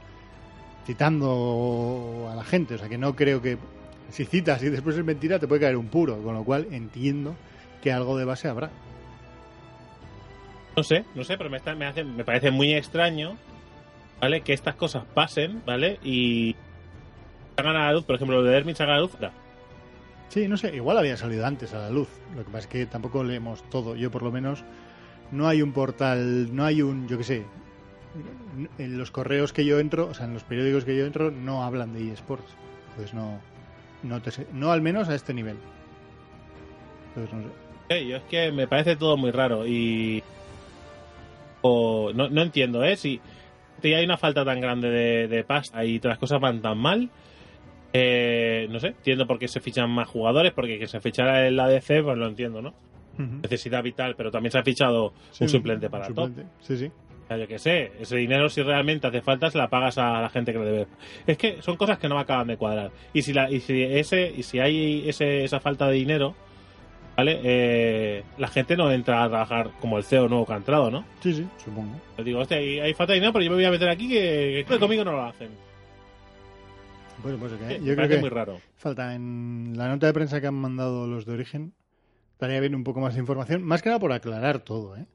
citando 0.87 2.29
a 2.31 2.35
la 2.35 2.45
gente, 2.45 2.75
o 2.75 2.79
sea 2.79 2.89
que 2.89 2.99
no 2.99 3.15
creo 3.17 3.41
que 3.43 3.59
si 4.11 4.25
citas 4.25 4.63
y 4.63 4.69
después 4.69 4.97
es 4.97 5.05
mentira 5.05 5.39
te 5.39 5.49
puede 5.49 5.63
caer 5.63 5.77
un 5.77 5.89
puro, 5.89 6.19
con 6.23 6.35
lo 6.35 6.45
cual 6.45 6.67
entiendo 6.71 7.35
que 7.83 7.93
algo 7.93 8.17
de 8.17 8.25
base 8.25 8.49
habrá. 8.49 8.71
No 10.77 10.83
sé, 10.83 11.05
no 11.15 11.23
sé, 11.25 11.37
pero 11.39 11.51
me, 11.51 11.59
está- 11.59 11.75
me, 11.75 11.87
hace, 11.87 12.05
me 12.05 12.25
parece 12.25 12.51
muy 12.51 12.75
extraño, 12.75 13.37
¿vale? 14.21 14.41
Que 14.43 14.53
estas 14.53 14.75
cosas 14.75 15.05
pasen, 15.15 15.63
¿vale? 15.65 15.99
Y 16.03 16.57
salgan 17.57 17.77
a 17.77 17.87
la 17.87 17.93
luz, 17.93 18.05
por 18.05 18.17
ejemplo, 18.17 18.39
lo 18.39 18.43
de 18.43 18.57
Hermit 18.57 18.77
salga 18.77 18.95
a 18.95 18.97
la 18.97 19.03
luz. 19.03 19.15
ahora. 19.15 19.33
Sí, 20.31 20.49
no 20.49 20.57
sé, 20.57 20.75
igual 20.75 20.99
había 20.99 21.17
salido 21.17 21.47
antes 21.47 21.73
a 21.75 21.79
la 21.79 21.91
luz. 21.91 22.09
Lo 22.35 22.39
que 22.45 22.51
pasa 22.51 22.59
es 22.61 22.67
que 22.67 22.87
tampoco 22.87 23.23
leemos 23.23 23.63
todo. 23.71 23.95
Yo, 23.95 24.11
por 24.11 24.23
lo 24.25 24.33
menos, 24.33 24.65
no 25.31 25.47
hay 25.47 25.63
un 25.63 25.73
portal, 25.73 26.55
no 26.55 26.65
hay 26.65 26.83
un, 26.83 27.07
yo 27.07 27.19
qué 27.19 27.25
sé. 27.25 27.45
En 28.79 28.99
los 28.99 29.11
correos 29.11 29.53
que 29.53 29.65
yo 29.65 29.79
entro, 29.81 30.07
o 30.09 30.15
sea, 30.15 30.27
en 30.27 30.35
los 30.35 30.45
periódicos 30.45 30.85
que 30.85 30.97
yo 30.97 31.05
entro, 31.07 31.31
no 31.31 31.65
hablan 31.65 31.93
de 31.93 32.13
eSports. 32.13 32.55
Entonces, 32.91 33.15
no, 33.15 33.41
no 34.05 34.23
te 34.23 34.31
sé. 34.31 34.47
No 34.53 34.71
al 34.71 34.81
menos 34.83 35.09
a 35.09 35.15
este 35.15 35.35
nivel. 35.35 35.57
Entonces, 37.09 37.35
no 37.35 37.43
sé. 37.89 38.07
Yo 38.07 38.17
es 38.17 38.23
que 38.25 38.51
me 38.53 38.67
parece 38.69 38.97
todo 38.97 39.17
muy 39.17 39.31
raro 39.31 39.67
y. 39.67 40.23
O, 41.63 42.13
no, 42.15 42.29
no 42.29 42.43
entiendo, 42.43 42.85
¿eh? 42.85 42.97
Si 42.97 43.21
hay 43.83 44.05
una 44.05 44.17
falta 44.17 44.45
tan 44.45 44.61
grande 44.61 44.89
de, 44.89 45.29
de 45.29 45.45
pasta 45.45 45.85
y 45.85 45.99
las 46.01 46.19
cosas 46.19 46.41
van 46.41 46.63
tan 46.63 46.79
mal. 46.79 47.11
eh, 47.93 48.67
no 48.71 48.81
sé, 48.81 48.89
entiendo 48.89 49.27
por 49.27 49.39
qué 49.39 49.47
se 49.49 49.61
fichan 49.61 49.91
más 49.91 50.09
jugadores, 50.09 50.53
porque 50.53 50.79
que 50.79 50.87
se 50.87 51.01
fichara 51.01 51.47
el 51.47 51.59
ADC, 51.61 52.03
pues 52.03 52.17
lo 52.19 52.27
entiendo, 52.27 52.63
¿no? 52.63 52.73
Necesidad 53.43 53.83
vital, 53.83 54.15
pero 54.17 54.31
también 54.33 54.51
se 54.51 54.59
ha 54.59 54.65
fichado 54.65 55.13
Sí, 55.31 55.45
un 55.45 55.49
suplente 55.51 55.89
para 55.89 56.09
un 56.09 56.15
suplente. 56.17 56.45
Sí, 56.61 56.77
sí. 56.77 56.91
Yo 57.31 57.49
qué 57.49 57.59
sé, 57.59 57.93
ese 57.99 58.17
dinero 58.17 58.49
si 58.49 58.63
realmente 58.63 59.07
hace 59.07 59.23
falta 59.23 59.51
se 59.51 59.59
la 59.59 59.69
pagas 59.69 59.97
a 59.99 60.21
la 60.21 60.29
gente 60.29 60.53
que 60.53 60.59
le 60.59 60.65
debe. 60.65 60.87
Es 61.27 61.37
que 61.39 61.63
son 61.63 61.77
cosas 61.77 61.99
que 61.99 62.09
no 62.09 62.15
me 62.17 62.21
acaban 62.21 62.47
de 62.47 62.57
cuadrar. 62.57 62.91
Y 63.13 63.23
si 63.23 63.33
la, 63.33 63.51
y 63.51 63.61
si 63.61 63.83
ese, 63.83 64.31
y 64.37 64.43
si 64.43 64.61
hay 64.61 65.09
ese, 65.09 65.43
esa 65.43 65.59
falta 65.59 65.89
de 65.89 65.95
dinero, 65.95 66.35
¿vale? 67.17 67.41
Eh, 67.43 68.23
la 68.39 68.49
gente 68.49 68.77
no 68.77 68.91
entra 68.93 69.25
a 69.25 69.29
trabajar 69.29 69.71
como 69.81 69.97
el 69.99 70.05
CEO 70.05 70.29
nuevo 70.29 70.47
que 70.47 70.53
ha 70.53 70.57
entrado, 70.57 70.91
¿no? 70.91 71.05
Sí, 71.21 71.33
sí, 71.35 71.47
supongo. 71.65 71.99
Yo 72.19 72.25
digo, 72.25 72.41
hostia, 72.41 72.59
hay, 72.59 72.79
hay 72.81 72.95
falta 72.95 73.15
de 73.15 73.21
dinero, 73.21 73.33
pero 73.33 73.45
yo 73.45 73.51
me 73.51 73.57
voy 73.57 73.65
a 73.65 73.71
meter 73.71 73.89
aquí 73.89 74.09
que, 74.09 74.65
que 74.69 74.79
conmigo 74.79 75.05
no 75.05 75.13
lo 75.13 75.23
hacen. 75.25 75.49
Pues, 77.23 77.37
pues, 77.39 77.53
Sí, 77.53 77.81
yo 77.85 77.97
creo 77.97 78.09
que 78.09 78.19
muy 78.19 78.29
raro. 78.29 78.61
falta 78.77 79.15
en 79.15 79.73
la 79.77 79.89
nota 79.89 80.07
de 80.07 80.13
prensa 80.13 80.41
que 80.41 80.47
han 80.47 80.55
mandado 80.55 81.07
los 81.07 81.25
de 81.25 81.33
origen. 81.33 81.73
Estaría 82.33 82.61
bien 82.61 82.75
un 82.75 82.85
poco 82.85 83.01
más 83.01 83.15
de 83.15 83.21
información, 83.21 83.63
más 83.63 83.81
que 83.81 83.89
nada 83.89 83.99
por 83.99 84.13
aclarar 84.13 84.59
todo, 84.59 84.97
¿eh? 84.97 85.07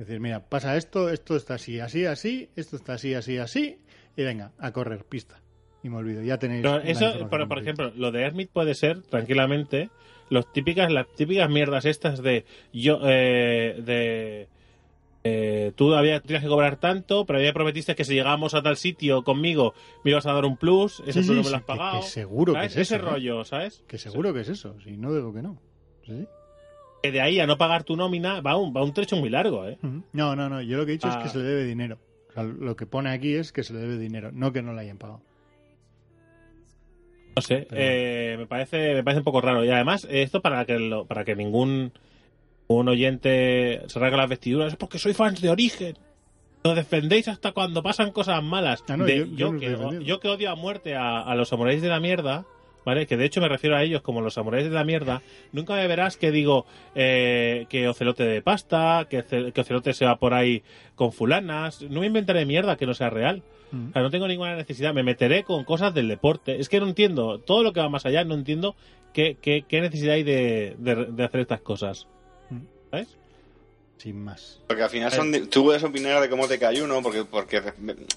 Es 0.00 0.06
decir, 0.06 0.18
mira, 0.18 0.48
pasa 0.48 0.78
esto, 0.78 1.10
esto 1.10 1.36
está 1.36 1.54
así, 1.56 1.78
así, 1.78 2.06
así, 2.06 2.48
esto 2.56 2.76
está 2.76 2.94
así, 2.94 3.12
así, 3.12 3.36
así, 3.36 3.76
y 4.16 4.22
venga, 4.22 4.52
a 4.58 4.72
correr, 4.72 5.04
pista. 5.04 5.42
Y 5.82 5.90
me 5.90 5.98
olvido, 5.98 6.22
ya 6.22 6.38
tenéis. 6.38 6.62
Pero 6.62 6.78
eso, 6.78 7.28
por, 7.28 7.46
por 7.46 7.58
ejemplo, 7.58 7.92
lo 7.94 8.10
de 8.10 8.22
Hermit 8.22 8.50
puede 8.50 8.74
ser, 8.74 9.02
tranquilamente, 9.02 9.90
los 10.30 10.50
típicas, 10.54 10.90
las 10.90 11.06
típicas 11.14 11.50
mierdas 11.50 11.84
estas 11.84 12.22
de 12.22 12.46
yo, 12.72 12.98
eh, 13.04 13.78
de 13.84 14.48
eh, 15.22 15.72
tú 15.76 15.92
había, 15.92 16.20
tenías 16.20 16.44
que 16.44 16.48
cobrar 16.48 16.80
tanto, 16.80 17.26
pero 17.26 17.38
ya 17.42 17.52
prometiste 17.52 17.94
que 17.94 18.06
si 18.06 18.14
llegábamos 18.14 18.54
a 18.54 18.62
tal 18.62 18.78
sitio 18.78 19.22
conmigo 19.22 19.74
me 20.02 20.12
ibas 20.12 20.24
a 20.24 20.32
dar 20.32 20.46
un 20.46 20.56
plus, 20.56 21.02
ese 21.06 21.22
Sí, 21.22 21.28
no 21.28 21.42
me 21.42 21.50
lo 21.50 21.56
has 21.56 21.62
pagado. 21.62 22.00
que 22.00 22.06
seguro 22.06 22.54
que 22.54 22.64
es 22.64 22.72
eso, 22.72 22.80
Ese 22.80 22.94
¿eh? 22.96 22.98
rollo, 22.98 23.44
¿sabes? 23.44 23.84
Que 23.86 23.98
seguro 23.98 24.32
que 24.32 24.40
es 24.40 24.48
eso, 24.48 24.80
si 24.80 24.96
no 24.96 25.14
digo 25.14 25.34
que 25.34 25.42
no. 25.42 25.60
Sí, 26.06 26.14
sí. 26.16 26.26
Que 27.02 27.10
de 27.12 27.20
ahí 27.20 27.40
a 27.40 27.46
no 27.46 27.56
pagar 27.58 27.84
tu 27.84 27.96
nómina 27.96 28.40
va 28.40 28.56
un, 28.56 28.74
va 28.76 28.82
un 28.84 28.92
trecho 28.92 29.16
muy 29.16 29.30
largo, 29.30 29.66
¿eh? 29.66 29.78
No, 30.12 30.36
no, 30.36 30.48
no, 30.48 30.60
yo 30.62 30.76
lo 30.76 30.84
que 30.86 30.92
he 30.92 30.94
dicho 30.94 31.08
es 31.08 31.16
Ah. 31.16 31.22
que 31.22 31.28
se 31.30 31.38
le 31.38 31.44
debe 31.44 31.64
dinero. 31.64 31.98
O 32.28 32.32
sea, 32.32 32.42
lo 32.44 32.76
que 32.76 32.86
pone 32.86 33.10
aquí 33.10 33.34
es 33.34 33.52
que 33.52 33.62
se 33.62 33.72
le 33.72 33.80
debe 33.80 33.98
dinero, 33.98 34.30
no 34.32 34.52
que 34.52 34.62
no 34.62 34.72
le 34.74 34.82
hayan 34.82 34.98
pagado. 34.98 35.20
No 37.36 37.42
sé, 37.42 37.66
Pero- 37.68 37.80
eh, 37.82 38.36
me 38.38 38.46
parece 38.46 38.94
me 38.94 39.02
parece 39.04 39.18
un 39.20 39.24
poco 39.24 39.40
raro. 39.40 39.64
Y 39.64 39.70
además, 39.70 40.04
eh, 40.10 40.22
esto 40.22 40.40
para 40.42 40.64
que 40.64 40.78
lo- 40.78 41.06
para 41.06 41.24
que 41.24 41.34
ningún 41.36 41.92
un 42.66 42.88
oyente 42.88 43.82
se 43.88 43.98
rasgue 43.98 44.16
las 44.16 44.28
vestiduras 44.28 44.72
es 44.72 44.76
porque 44.76 44.98
soy 44.98 45.12
fans 45.14 45.40
de 45.40 45.50
origen. 45.50 45.96
Lo 46.62 46.74
defendéis 46.74 47.26
hasta 47.28 47.52
cuando 47.52 47.82
pasan 47.82 48.12
cosas 48.12 48.42
malas. 48.44 48.84
Ah, 48.88 48.96
no, 48.96 49.06
De- 49.06 49.18
yo- 49.18 49.24
yo, 49.24 49.32
yo 49.36 49.52
no 49.52 49.58
que, 49.58 49.66
estoy 49.66 49.78
defendiendo. 49.78 50.06
yo 50.06 50.20
que 50.20 50.28
odio 50.28 50.50
a 50.50 50.54
muerte 50.54 50.94
a, 50.94 51.20
a 51.20 51.34
los 51.34 51.48
samuráis 51.48 51.80
de 51.82 51.88
la 51.88 51.98
mierda, 52.00 52.44
¿vale? 52.84 53.06
Que 53.06 53.16
de 53.16 53.24
hecho 53.24 53.40
me 53.40 53.48
refiero 53.48 53.76
a 53.76 53.82
ellos 53.82 54.02
como 54.02 54.20
los 54.20 54.34
samuráis 54.34 54.64
de 54.64 54.70
la 54.70 54.84
mierda. 54.84 55.22
Nunca 55.52 55.74
me 55.74 55.86
verás 55.86 56.16
que 56.16 56.30
digo 56.30 56.66
eh, 56.94 57.66
que 57.68 57.88
Ocelote 57.88 58.24
de 58.24 58.42
pasta, 58.42 59.06
que, 59.08 59.22
Ce- 59.22 59.52
que 59.52 59.60
Ocelote 59.60 59.92
se 59.92 60.04
va 60.04 60.16
por 60.16 60.34
ahí 60.34 60.62
con 60.94 61.12
fulanas. 61.12 61.82
No 61.82 62.00
me 62.00 62.06
inventaré 62.06 62.44
mierda 62.46 62.76
que 62.76 62.86
no 62.86 62.94
sea 62.94 63.10
real. 63.10 63.42
O 63.72 63.92
sea, 63.92 64.02
no 64.02 64.10
tengo 64.10 64.26
ninguna 64.26 64.56
necesidad. 64.56 64.92
Me 64.92 65.04
meteré 65.04 65.44
con 65.44 65.62
cosas 65.64 65.94
del 65.94 66.08
deporte. 66.08 66.58
Es 66.58 66.68
que 66.68 66.80
no 66.80 66.86
entiendo. 66.88 67.38
Todo 67.38 67.62
lo 67.62 67.72
que 67.72 67.78
va 67.80 67.88
más 67.88 68.04
allá, 68.04 68.24
no 68.24 68.34
entiendo 68.34 68.74
qué, 69.14 69.36
qué, 69.40 69.64
qué 69.68 69.80
necesidad 69.80 70.14
hay 70.14 70.24
de, 70.24 70.74
de- 70.78 71.06
de 71.06 71.24
hacer 71.24 71.40
estas 71.40 71.60
cosas. 71.60 72.08
Mm. 72.50 72.58
¿Sabes? 72.90 73.16
Sin 74.00 74.24
más. 74.24 74.58
Porque 74.66 74.82
al 74.82 74.88
final 74.88 75.12
son 75.12 75.30
tú 75.50 75.62
puedes 75.62 75.84
opinar 75.84 76.22
de 76.22 76.30
cómo 76.30 76.48
te 76.48 76.58
cae 76.58 76.82
uno, 76.82 77.02
porque, 77.02 77.24
porque 77.24 77.62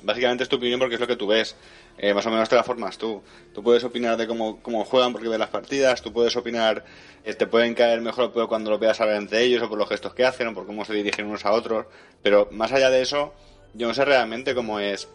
básicamente 0.01 0.43
es 0.43 0.49
tu 0.49 0.55
opinión 0.55 0.79
porque 0.79 0.95
es 0.95 1.01
lo 1.01 1.07
que 1.07 1.17
tú 1.17 1.27
ves. 1.27 1.57
Eh, 1.97 2.13
más 2.13 2.25
o 2.25 2.29
menos 2.29 2.47
te 2.47 2.55
la 2.55 2.63
formas 2.63 2.97
tú. 2.97 3.21
Tú 3.53 3.61
puedes 3.61 3.83
opinar 3.83 4.15
de 4.15 4.25
cómo, 4.25 4.63
cómo 4.63 4.85
juegan 4.85 5.11
porque 5.11 5.27
ves 5.27 5.37
las 5.37 5.49
partidas, 5.49 6.01
tú 6.01 6.13
puedes 6.13 6.37
opinar, 6.37 6.85
eh, 7.25 7.33
te 7.33 7.47
pueden 7.47 7.73
caer 7.73 7.99
mejor 7.99 8.31
cuando 8.47 8.71
lo 8.71 8.79
veas 8.79 9.01
hablar 9.01 9.17
entre 9.17 9.43
ellos, 9.43 9.61
o 9.61 9.67
por 9.67 9.77
los 9.77 9.89
gestos 9.89 10.13
que 10.13 10.23
hacen, 10.23 10.47
o 10.47 10.53
por 10.53 10.65
cómo 10.65 10.85
se 10.85 10.93
dirigen 10.93 11.25
unos 11.25 11.45
a 11.45 11.51
otros. 11.51 11.85
Pero 12.21 12.47
más 12.49 12.71
allá 12.71 12.89
de 12.89 13.01
eso, 13.01 13.33
yo 13.73 13.85
no 13.85 13.93
sé 13.93 14.05
realmente 14.05 14.55
cómo 14.55 14.79
es 14.79 15.09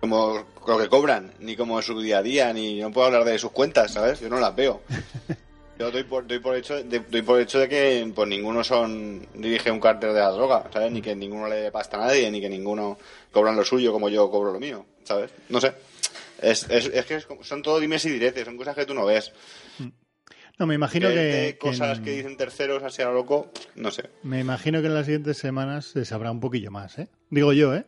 como 0.00 0.46
lo 0.66 0.78
que 0.78 0.88
cobran, 0.88 1.34
ni 1.38 1.54
cómo 1.54 1.78
es 1.78 1.84
su 1.84 2.00
día 2.00 2.18
a 2.18 2.22
día, 2.22 2.50
ni 2.54 2.80
no 2.80 2.90
puedo 2.92 3.08
hablar 3.08 3.24
de 3.24 3.38
sus 3.38 3.50
cuentas, 3.50 3.92
¿sabes? 3.92 4.20
Yo 4.20 4.30
no 4.30 4.40
las 4.40 4.56
veo. 4.56 4.80
Yo 5.78 5.90
doy 5.90 6.04
por, 6.04 6.26
doy 6.26 6.38
por 6.38 6.54
hecho 6.56 6.82
de, 6.82 7.00
doy 7.00 7.22
por 7.22 7.40
hecho 7.40 7.58
de 7.58 7.68
que 7.68 8.12
pues 8.14 8.28
ninguno 8.28 8.62
son 8.62 9.26
dirige 9.34 9.70
un 9.70 9.80
cártel 9.80 10.14
de 10.14 10.20
la 10.20 10.30
droga, 10.30 10.68
¿sabes? 10.72 10.92
Ni 10.92 11.02
que 11.02 11.16
ninguno 11.16 11.48
le 11.48 11.70
pasta 11.72 11.96
a 11.96 12.06
nadie, 12.06 12.30
ni 12.30 12.40
que 12.40 12.48
ninguno 12.48 12.96
cobran 13.32 13.56
lo 13.56 13.64
suyo 13.64 13.92
como 13.92 14.08
yo 14.08 14.30
cobro 14.30 14.52
lo 14.52 14.60
mío, 14.60 14.86
¿sabes? 15.02 15.30
No 15.48 15.60
sé. 15.60 15.72
Es, 16.40 16.68
es, 16.70 16.86
es 16.86 17.06
que 17.06 17.20
son 17.42 17.62
todo 17.62 17.80
dimes 17.80 18.04
y 18.04 18.10
diretes, 18.10 18.44
son 18.44 18.56
cosas 18.56 18.74
que 18.76 18.86
tú 18.86 18.94
no 18.94 19.04
ves. 19.06 19.32
No, 20.58 20.66
me 20.68 20.74
imagino 20.76 21.08
Que- 21.08 21.14
que, 21.14 21.20
de 21.20 21.52
que 21.54 21.58
cosas 21.58 21.98
en- 21.98 22.04
que 22.04 22.10
dicen 22.12 22.36
terceros 22.36 22.82
así 22.84 23.02
a 23.02 23.06
lo 23.06 23.14
loco, 23.14 23.50
no 23.74 23.90
sé. 23.90 24.04
me 24.22 24.38
imagino 24.40 24.80
que 24.80 24.86
en 24.86 24.94
las 24.94 25.06
siguientes 25.06 25.36
semanas 25.38 25.86
se 25.86 26.04
sabrá 26.04 26.30
un 26.30 26.38
poquillo 26.38 26.70
más, 26.70 26.96
¿eh? 26.98 27.08
Digo 27.30 27.52
yo, 27.52 27.74
¿eh? 27.74 27.84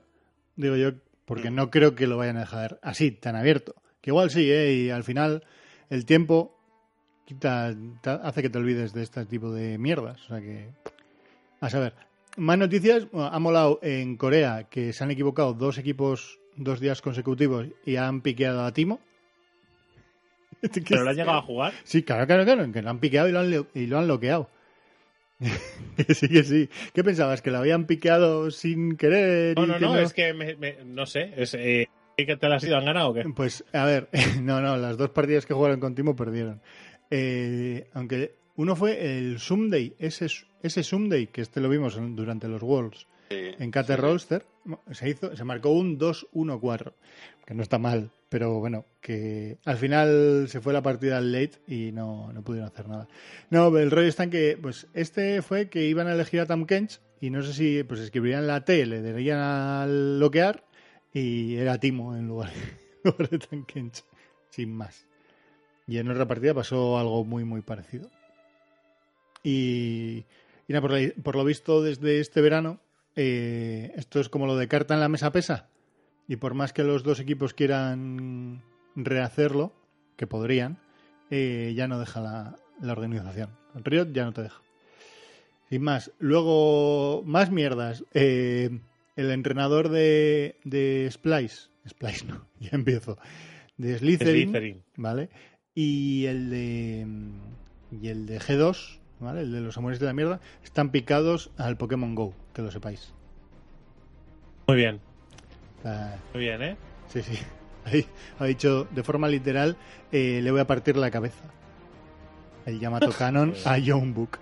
Digo 0.56 0.74
yo, 0.74 0.90
porque 1.24 1.50
no 1.52 1.70
creo 1.70 1.94
que 1.94 2.08
lo 2.08 2.16
vayan 2.16 2.36
a 2.36 2.40
dejar 2.40 2.80
así, 2.82 3.12
tan 3.12 3.36
abierto. 3.36 3.74
Que 4.00 4.10
igual 4.10 4.30
sí, 4.30 4.50
¿eh? 4.50 4.72
Y 4.72 4.90
al 4.90 5.04
final 5.04 5.44
el 5.90 6.04
tiempo 6.06 6.55
quita, 7.26 7.74
ta- 8.00 8.20
hace 8.24 8.40
que 8.40 8.48
te 8.48 8.56
olvides 8.58 8.94
de 8.94 9.02
este 9.02 9.26
tipo 9.26 9.52
de 9.52 9.76
mierdas. 9.76 10.22
O 10.24 10.28
sea 10.28 10.40
que. 10.40 10.68
A 11.60 11.68
saber. 11.68 11.92
Más 12.38 12.56
noticias. 12.56 13.10
Bueno, 13.10 13.28
ha 13.28 13.38
molado 13.38 13.78
en 13.82 14.16
Corea 14.16 14.64
que 14.70 14.92
se 14.94 15.04
han 15.04 15.10
equivocado 15.10 15.52
dos 15.52 15.76
equipos 15.78 16.38
dos 16.56 16.80
días 16.80 17.02
consecutivos 17.02 17.66
y 17.84 17.96
han 17.96 18.22
piqueado 18.22 18.64
a 18.64 18.72
Timo. 18.72 19.00
Pero 20.88 21.04
lo 21.04 21.10
han 21.10 21.16
llegado 21.16 21.38
a 21.38 21.42
jugar. 21.42 21.72
Sí, 21.84 22.02
claro, 22.02 22.26
claro, 22.26 22.44
claro, 22.44 22.72
que 22.72 22.82
lo 22.82 22.90
han 22.90 22.98
piqueado 22.98 23.28
y 23.28 23.32
lo 23.32 23.40
han, 23.40 23.66
y 23.74 23.86
lo 23.86 23.98
han 23.98 24.08
loqueado. 24.08 24.48
que 25.96 26.14
sí, 26.14 26.28
que 26.28 26.44
sí. 26.44 26.68
¿Qué 26.94 27.04
pensabas? 27.04 27.42
¿Que 27.42 27.50
lo 27.50 27.58
habían 27.58 27.84
piqueado 27.86 28.50
sin 28.50 28.96
querer? 28.96 29.54
No, 29.58 29.66
no, 29.66 29.74
que 29.74 29.80
no, 29.80 29.98
es 29.98 30.12
que 30.14 30.32
me- 30.32 30.56
me- 30.56 30.78
no 30.84 31.04
sé. 31.04 31.32
Es, 31.36 31.52
eh, 31.54 31.88
¿Qué 32.16 32.36
te 32.36 32.48
las 32.48 32.62
has 32.62 32.68
ido? 32.68 32.78
¿Han 32.78 32.86
ganado 32.86 33.10
o 33.10 33.14
qué? 33.14 33.24
Pues, 33.34 33.62
a 33.74 33.84
ver, 33.84 34.08
no, 34.40 34.62
no, 34.62 34.76
las 34.78 34.96
dos 34.96 35.10
partidas 35.10 35.44
que 35.44 35.52
jugaron 35.54 35.78
con 35.80 35.94
Timo 35.94 36.16
perdieron. 36.16 36.62
Eh, 37.10 37.88
aunque 37.94 38.34
uno 38.56 38.74
fue 38.76 39.18
el 39.18 39.38
Sunday, 39.38 39.94
ese, 39.98 40.26
ese 40.62 40.82
Sunday, 40.82 41.26
que 41.28 41.42
este 41.42 41.60
lo 41.60 41.68
vimos 41.68 41.96
durante 42.14 42.48
los 42.48 42.62
Worlds 42.62 43.06
Sí, 43.28 43.36
en 43.58 43.70
Cate 43.72 43.94
sí. 43.94 44.00
Roadster, 44.00 44.46
se 44.92 45.08
hizo, 45.08 45.34
se 45.34 45.44
marcó 45.44 45.70
un 45.70 45.98
2-1-4, 45.98 46.92
que 47.44 47.54
no 47.54 47.62
está 47.62 47.78
mal, 47.78 48.10
pero 48.28 48.60
bueno, 48.60 48.84
que 49.00 49.58
al 49.64 49.76
final 49.76 50.46
se 50.48 50.60
fue 50.60 50.72
la 50.72 50.82
partida 50.82 51.18
al 51.18 51.32
late 51.32 51.58
y 51.66 51.90
no, 51.92 52.32
no 52.32 52.42
pudieron 52.42 52.68
hacer 52.68 52.88
nada. 52.88 53.08
No, 53.50 53.76
el 53.78 53.90
rollo 53.90 54.08
está 54.08 54.24
en 54.24 54.30
que, 54.30 54.58
pues 54.60 54.86
este 54.94 55.42
fue 55.42 55.68
que 55.68 55.86
iban 55.86 56.06
a 56.06 56.12
elegir 56.12 56.40
a 56.40 56.46
Tam 56.46 56.66
Kench 56.66 57.00
y 57.20 57.30
no 57.30 57.42
sé 57.42 57.52
si 57.52 57.82
pues 57.82 58.00
escribirían 58.00 58.46
la 58.46 58.64
T, 58.64 58.86
le 58.86 59.02
darían 59.02 59.38
a 59.40 59.86
bloquear 59.86 60.64
y 61.12 61.56
era 61.56 61.78
Timo 61.78 62.16
en 62.16 62.28
lugar, 62.28 62.52
en 63.04 63.10
lugar 63.10 63.28
de 63.28 63.38
Tam 63.38 63.64
Kench, 63.64 64.04
sin 64.50 64.72
más. 64.72 65.06
Y 65.86 65.98
en 65.98 66.10
otra 66.10 66.26
partida 66.26 66.54
pasó 66.54 66.98
algo 66.98 67.24
muy, 67.24 67.44
muy 67.44 67.62
parecido. 67.62 68.10
Y, 69.42 70.24
y 70.66 70.72
nada, 70.72 70.80
por, 70.82 70.92
la- 70.92 71.12
por 71.22 71.36
lo 71.36 71.44
visto 71.44 71.82
desde 71.82 72.20
este 72.20 72.40
verano, 72.40 72.80
eh, 73.14 73.92
esto 73.96 74.20
es 74.20 74.28
como 74.28 74.46
lo 74.46 74.56
de 74.56 74.68
carta 74.68 74.94
en 74.94 75.00
la 75.00 75.08
mesa 75.08 75.32
pesa. 75.32 75.68
Y 76.28 76.36
por 76.36 76.54
más 76.54 76.72
que 76.72 76.82
los 76.82 77.04
dos 77.04 77.20
equipos 77.20 77.54
quieran 77.54 78.62
rehacerlo, 78.96 79.72
que 80.16 80.26
podrían, 80.26 80.78
eh, 81.30 81.72
ya 81.76 81.86
no 81.86 81.98
deja 82.00 82.20
la, 82.20 82.56
la 82.80 82.92
organización. 82.92 83.50
Riot 83.74 84.12
ya 84.12 84.24
no 84.24 84.32
te 84.32 84.42
deja. 84.42 84.60
Sin 85.68 85.82
más. 85.82 86.10
Luego, 86.18 87.22
más 87.24 87.50
mierdas. 87.50 88.04
Eh, 88.14 88.80
el 89.14 89.30
entrenador 89.30 89.88
de, 89.88 90.56
de 90.64 91.08
Splice. 91.12 91.68
Splice 91.88 92.24
no, 92.26 92.44
ya 92.60 92.70
empiezo. 92.72 93.18
De 93.76 93.96
Slytherin. 93.98 94.48
Slytherin. 94.50 94.82
¿Vale? 94.96 95.28
Y 95.76 96.24
el 96.24 96.48
de. 96.48 97.06
Y 98.02 98.08
el 98.08 98.24
de 98.26 98.40
G2, 98.40 98.98
¿vale? 99.20 99.42
El 99.42 99.52
de 99.52 99.60
los 99.60 99.76
amores 99.76 100.00
de 100.00 100.06
la 100.06 100.14
mierda, 100.14 100.40
están 100.64 100.90
picados 100.90 101.50
al 101.58 101.76
Pokémon 101.76 102.14
Go, 102.14 102.34
que 102.54 102.62
lo 102.62 102.70
sepáis. 102.72 103.12
Muy 104.66 104.78
bien, 104.78 105.00
muy 106.32 106.40
bien, 106.42 106.62
¿eh? 106.62 106.76
sí, 107.12 107.22
sí. 107.22 107.38
Ahí 107.84 108.04
ha 108.40 108.46
dicho 108.46 108.88
de 108.90 109.02
forma 109.02 109.28
literal: 109.28 109.76
eh, 110.10 110.40
le 110.42 110.50
voy 110.50 110.60
a 110.60 110.66
partir 110.66 110.96
la 110.96 111.10
cabeza. 111.10 111.44
El 112.64 112.80
Yamato 112.80 113.12
Canon 113.18 113.54
a 113.66 113.76
Young 113.78 114.14
Book. 114.14 114.38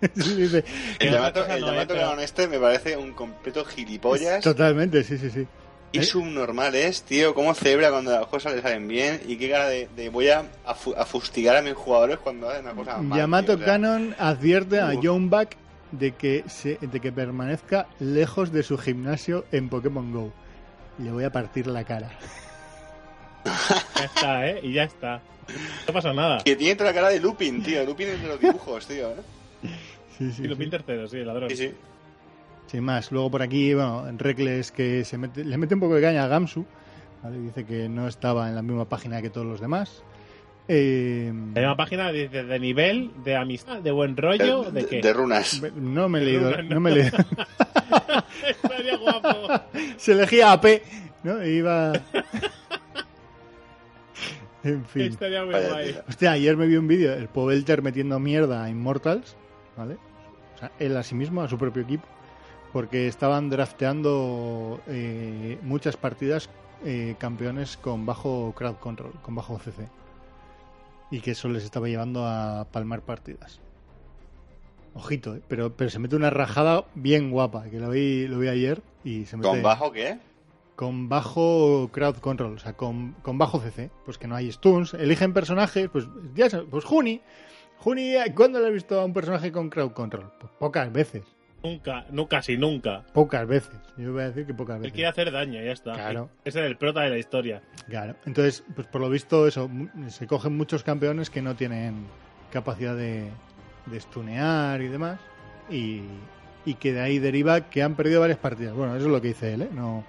Dice, 0.14 0.64
El 0.98 1.10
Yamato, 1.12 1.44
el 1.46 1.60
no, 1.60 1.72
eh, 1.72 1.84
pero- 1.86 2.00
Canon 2.00 2.20
este 2.20 2.46
me 2.46 2.58
parece 2.60 2.96
un 2.96 3.12
completo 3.12 3.64
gilipollas. 3.64 4.42
Totalmente, 4.42 5.02
sí, 5.02 5.18
sí, 5.18 5.28
sí. 5.28 5.46
Y 5.92 6.02
subnormal 6.04 6.74
es, 6.74 7.02
tío, 7.02 7.34
cómo 7.34 7.54
celebra 7.54 7.90
cuando 7.90 8.12
las 8.12 8.26
cosas 8.26 8.54
le 8.54 8.62
salen 8.62 8.88
bien 8.88 9.20
y 9.26 9.36
qué 9.36 9.50
cara 9.50 9.68
de, 9.68 9.88
de 9.94 10.08
voy 10.08 10.28
a, 10.30 10.44
a 10.64 10.74
fu- 10.74 10.94
a 10.96 11.04
fustigar 11.04 11.56
a 11.56 11.62
mis 11.62 11.74
jugadores 11.74 12.18
cuando 12.18 12.48
hacen 12.48 12.64
una 12.64 12.74
cosa 12.74 12.98
mal. 12.98 13.18
Yamato 13.18 13.46
tío, 13.48 13.54
o 13.56 13.58
sea, 13.58 13.66
Canon 13.66 14.14
advierte 14.18 14.80
a. 14.80 14.94
Young 14.94 15.28
Buck 15.28 15.50
de 15.90 16.12
que, 16.12 16.44
se, 16.48 16.78
de 16.80 17.00
que 17.00 17.12
permanezca 17.12 17.86
lejos 18.00 18.50
de 18.52 18.62
su 18.62 18.78
gimnasio 18.78 19.44
en 19.52 19.68
Pokémon 19.68 20.10
Go. 20.12 20.32
Le 20.98 21.10
voy 21.12 21.24
a 21.24 21.30
partir 21.32 21.66
la 21.66 21.84
cara. 21.84 22.10
Ya 23.44 24.04
está, 24.04 24.46
¿eh? 24.48 24.60
Y 24.62 24.72
ya 24.72 24.84
está. 24.84 25.20
No 25.86 25.92
pasa 25.92 26.12
nada. 26.12 26.38
Que 26.44 26.56
tiene 26.56 26.74
toda 26.76 26.90
la 26.90 26.94
cara 26.94 27.08
de 27.08 27.20
Lupin, 27.20 27.62
tío. 27.62 27.84
Lupin 27.84 28.08
es 28.08 28.22
de 28.22 28.28
los 28.28 28.40
dibujos, 28.40 28.86
tío. 28.86 29.10
¿eh? 29.10 29.14
Sí, 30.18 30.32
sí, 30.32 30.44
Y 30.44 30.54
sí. 30.54 30.70
tercero, 30.70 31.08
sí, 31.08 31.18
el 31.18 31.26
ladrón. 31.26 31.50
Sí, 31.50 31.56
sí. 31.56 31.74
Sin 32.72 32.82
más, 32.84 33.12
luego 33.12 33.30
por 33.30 33.42
aquí, 33.42 33.74
bueno, 33.74 34.08
en 34.08 34.18
Reckless 34.18 34.72
que 34.72 35.04
se 35.04 35.18
mete, 35.18 35.44
le 35.44 35.58
mete 35.58 35.74
un 35.74 35.80
poco 35.80 35.94
de 35.94 36.00
caña 36.00 36.24
a 36.24 36.26
Gamsu. 36.28 36.64
¿vale? 37.22 37.38
Dice 37.38 37.66
que 37.66 37.86
no 37.88 38.08
estaba 38.08 38.48
en 38.48 38.54
la 38.54 38.62
misma 38.62 38.88
página 38.88 39.20
que 39.20 39.28
todos 39.30 39.46
los 39.46 39.60
demás. 39.60 40.02
Eh, 40.68 41.30
Hay 41.54 41.62
una 41.64 41.76
página 41.76 42.10
de, 42.12 42.28
de- 42.30 42.44
de 42.44 42.58
nivel, 42.58 43.10
de 43.24 43.36
amistad, 43.36 43.80
de 43.80 43.90
buen 43.90 44.16
rollo, 44.16 44.62
¿de, 44.70 44.86
qué? 44.86 45.02
de 45.02 45.12
runas. 45.12 45.60
no 45.76 46.08
me 46.08 46.20
he 46.20 46.24
leído. 46.24 46.62
No 46.62 46.80
me 46.80 46.90
he 46.92 46.94
leído. 46.94 47.18
Estaría 48.48 48.96
guapo. 48.96 49.50
se 49.98 50.12
elegía 50.12 50.52
AP, 50.52 50.64
¿no? 51.24 51.42
E 51.42 51.50
iba. 51.52 51.92
en 54.64 54.84
fin. 54.86 55.02
Estaría 55.02 55.44
muy 55.44 55.52
Vaya 55.54 55.68
guay. 55.70 55.96
Hostia, 56.08 56.32
ayer 56.32 56.56
me 56.56 56.66
vi 56.66 56.76
un 56.76 56.88
vídeo, 56.88 57.12
el 57.12 57.28
Pobelter 57.28 57.82
metiendo 57.82 58.18
mierda 58.18 58.64
a 58.64 58.70
Immortals, 58.70 59.36
¿vale? 59.76 59.96
O 60.54 60.58
sea, 60.58 60.70
él 60.78 60.96
a 60.96 61.02
sí 61.02 61.14
mismo, 61.14 61.42
a 61.42 61.48
su 61.48 61.58
propio 61.58 61.82
equipo, 61.82 62.06
porque 62.72 63.06
estaban 63.06 63.50
drafteando 63.50 64.80
eh, 64.88 65.58
muchas 65.62 65.96
partidas 65.96 66.48
eh, 66.84 67.14
campeones 67.18 67.76
con 67.76 68.06
bajo 68.06 68.52
crowd 68.56 68.76
control, 68.76 69.12
con 69.22 69.34
bajo 69.34 69.58
CC. 69.58 69.88
Y 71.10 71.20
que 71.20 71.32
eso 71.32 71.48
les 71.48 71.64
estaba 71.64 71.88
llevando 71.88 72.26
a 72.26 72.66
palmar 72.72 73.02
partidas. 73.02 73.60
Ojito, 74.94 75.36
¿eh? 75.36 75.42
pero, 75.48 75.74
pero 75.74 75.90
se 75.90 75.98
mete 75.98 76.16
una 76.16 76.30
rajada 76.30 76.84
bien 76.94 77.30
guapa, 77.30 77.64
que 77.64 77.78
lo 77.78 77.90
vi, 77.90 78.26
lo 78.26 78.38
vi 78.38 78.48
ayer 78.48 78.82
y 79.04 79.26
se 79.26 79.36
mete 79.36 79.48
¿Con 79.48 79.62
bajo 79.62 79.92
qué? 79.92 80.18
con 80.76 81.08
bajo 81.08 81.90
crowd 81.92 82.16
control, 82.16 82.54
o 82.54 82.58
sea, 82.58 82.72
con, 82.72 83.12
con 83.22 83.38
bajo 83.38 83.60
CC, 83.60 83.90
pues 84.04 84.18
que 84.18 84.26
no 84.26 84.34
hay 84.34 84.50
stuns, 84.50 84.94
eligen 84.94 85.32
personajes, 85.32 85.88
pues 85.90 86.06
ya 86.34 86.48
pues 86.68 86.84
Juni, 86.84 87.20
Juni, 87.78 88.14
¿cuándo 88.34 88.58
le 88.58 88.66
has 88.66 88.72
visto 88.72 89.00
a 89.00 89.04
un 89.04 89.12
personaje 89.12 89.52
con 89.52 89.70
crowd 89.70 89.92
control? 89.92 90.32
Pues 90.40 90.52
pocas 90.58 90.92
veces, 90.92 91.22
Nunca, 91.62 92.04
nunca, 92.10 92.36
casi 92.38 92.56
nunca. 92.56 93.02
pocas 93.12 93.46
veces, 93.46 93.70
yo 93.96 94.12
voy 94.12 94.22
a 94.22 94.28
decir 94.28 94.46
que 94.46 94.54
pocas 94.54 94.76
Él 94.76 94.82
veces. 94.82 94.94
quiere 94.94 95.08
hacer 95.08 95.30
daño, 95.30 95.62
ya 95.62 95.72
está. 95.72 95.92
Claro. 95.94 96.30
Ese 96.44 96.60
es 96.60 96.66
el 96.66 96.76
prota 96.76 97.02
de 97.02 97.10
la 97.10 97.18
historia. 97.18 97.62
Claro, 97.88 98.16
entonces, 98.26 98.64
pues 98.74 98.86
por 98.88 99.00
lo 99.00 99.08
visto 99.08 99.46
eso, 99.46 99.70
se 100.08 100.26
cogen 100.26 100.56
muchos 100.56 100.82
campeones 100.82 101.30
que 101.30 101.40
no 101.42 101.54
tienen 101.54 102.06
capacidad 102.52 102.96
de, 102.96 103.30
de 103.86 104.00
stunear 104.00 104.82
y 104.82 104.88
demás, 104.88 105.20
y, 105.70 106.02
y 106.64 106.74
que 106.74 106.92
de 106.92 107.00
ahí 107.00 107.18
deriva 107.18 107.68
que 107.70 107.82
han 107.82 107.94
perdido 107.94 108.20
varias 108.20 108.38
partidas. 108.38 108.74
Bueno, 108.74 108.96
eso 108.96 109.06
es 109.06 109.12
lo 109.12 109.20
que 109.20 109.28
dice 109.28 109.54
él, 109.54 109.62
¿eh? 109.62 109.68
No, 109.72 110.04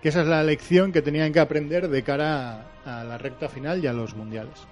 que 0.00 0.10
esa 0.10 0.20
es 0.22 0.28
la 0.28 0.42
lección 0.44 0.92
que 0.92 1.02
tenían 1.02 1.32
que 1.32 1.40
aprender 1.40 1.88
de 1.88 2.02
cara 2.02 2.66
a, 2.84 3.00
a 3.00 3.04
la 3.04 3.18
recta 3.18 3.48
final 3.48 3.82
y 3.82 3.86
a 3.86 3.92
los 3.92 4.14
mundiales. 4.14 4.66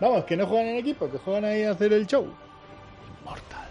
Vamos, 0.00 0.24
que 0.24 0.36
no 0.36 0.46
juegan 0.46 0.68
en 0.68 0.76
equipo, 0.76 1.10
que 1.10 1.18
juegan 1.18 1.44
ahí 1.44 1.62
a 1.62 1.70
hacer 1.70 1.92
el 1.92 2.06
show. 2.06 2.26
Mortals. 3.24 3.63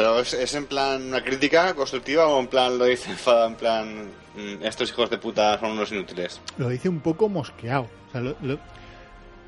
Pero 0.00 0.18
es, 0.20 0.32
es 0.32 0.54
en 0.54 0.64
plan 0.66 1.02
una 1.08 1.22
crítica 1.22 1.74
constructiva 1.74 2.26
o 2.26 2.40
en 2.40 2.46
plan 2.46 2.78
lo 2.78 2.86
dice 2.86 3.10
enfadado, 3.10 3.48
en 3.48 3.54
plan 3.54 4.04
mm, 4.34 4.64
estos 4.64 4.88
hijos 4.88 5.10
de 5.10 5.18
puta 5.18 5.58
son 5.60 5.72
unos 5.72 5.92
inútiles. 5.92 6.40
Lo 6.56 6.68
dice 6.70 6.88
un 6.88 7.00
poco 7.00 7.28
mosqueado. 7.28 7.88
O 8.08 8.12
sea, 8.12 8.20
lo- 8.22 8.36
lo- 8.40 8.58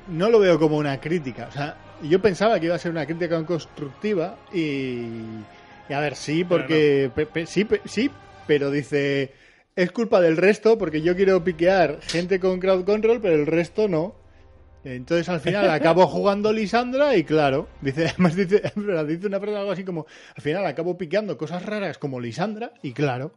no 0.09 0.29
lo 0.29 0.37
veo 0.39 0.59
como 0.59 0.77
una 0.77 0.99
crítica. 1.01 1.47
O 1.49 1.51
sea, 1.51 1.75
yo 2.03 2.21
pensaba 2.21 2.59
que 2.59 2.67
iba 2.67 2.75
a 2.75 2.79
ser 2.79 2.91
una 2.91 3.05
crítica 3.05 3.43
constructiva 3.45 4.35
y, 4.53 5.07
y 5.89 5.93
a 5.93 5.99
ver, 5.99 6.15
sí, 6.15 6.43
porque 6.43 7.09
pe- 7.15 7.25
pe- 7.25 7.45
sí, 7.47 7.65
pe- 7.65 7.81
sí, 7.85 8.11
pero 8.45 8.69
dice 8.69 9.33
es 9.75 9.91
culpa 9.91 10.21
del 10.21 10.37
resto 10.37 10.77
porque 10.77 11.01
yo 11.01 11.15
quiero 11.15 11.43
piquear 11.43 11.99
gente 12.03 12.39
con 12.39 12.59
crowd 12.59 12.85
control, 12.85 13.21
pero 13.21 13.35
el 13.35 13.47
resto 13.47 13.87
no. 13.87 14.13
Entonces 14.85 15.29
al 15.29 15.39
final 15.39 15.69
acabo 15.69 16.07
jugando 16.07 16.51
Lisandra 16.51 17.15
y 17.15 17.23
claro, 17.23 17.69
dice, 17.81 18.07
además 18.09 18.35
dice, 18.35 18.61
pero 18.75 19.05
dice 19.05 19.27
una 19.27 19.39
frase 19.39 19.57
algo 19.57 19.71
así 19.71 19.83
como, 19.83 20.05
al 20.35 20.41
final 20.41 20.65
acabo 20.65 20.97
piqueando 20.97 21.37
cosas 21.37 21.65
raras 21.65 21.97
como 21.97 22.19
Lisandra 22.19 22.73
y 22.81 22.91
claro, 22.91 23.33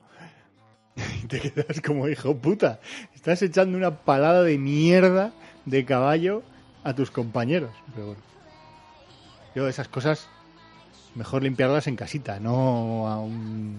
y 1.23 1.27
te 1.29 1.41
quedas 1.41 1.81
como 1.81 2.09
hijo 2.09 2.37
puta, 2.37 2.81
estás 3.15 3.43
echando 3.43 3.77
una 3.79 3.97
palada 3.97 4.43
de 4.43 4.59
mierda 4.59 5.33
de 5.67 5.85
caballo 5.85 6.43
a 6.83 6.95
tus 6.95 7.11
compañeros. 7.11 7.71
Pero 7.95 8.07
bueno, 8.09 8.23
yo 9.55 9.69
esas 9.69 9.89
cosas 9.89 10.29
mejor 11.15 11.43
limpiarlas 11.43 11.87
en 11.87 11.97
casita, 11.97 12.41
no 12.41 13.07
a 13.09 13.21
un 13.21 13.79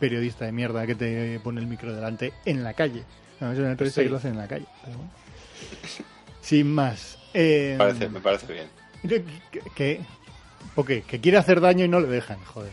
periodista 0.00 0.44
de 0.44 0.52
mierda 0.52 0.86
que 0.86 0.94
te 0.94 1.40
pone 1.40 1.60
el 1.60 1.66
micro 1.66 1.94
delante 1.94 2.32
en 2.44 2.64
la 2.64 2.74
calle. 2.74 3.04
No, 3.40 3.52
es 3.52 3.58
una 3.58 3.76
Sí. 3.76 4.02
que 4.02 4.08
lo 4.10 4.16
hace 4.16 4.28
en 4.28 4.36
la 4.36 4.48
calle. 4.48 4.66
pero 4.84 4.96
bueno. 4.98 5.10
Sin 6.46 6.72
más. 6.72 7.18
Eh, 7.34 7.70
Me 7.72 7.78
parece, 7.78 8.08
me 8.08 8.20
parece 8.20 8.52
bien. 8.52 8.66
que, 9.02 9.24
que, 9.50 9.60
que- 9.74 10.00
¿por 10.76 10.86
qué? 10.86 11.02
que 11.02 11.20
quiere 11.20 11.38
hacer 11.38 11.60
daño 11.60 11.84
y 11.84 11.88
no 11.88 11.98
le 11.98 12.06
dejan, 12.06 12.38
joder. 12.44 12.70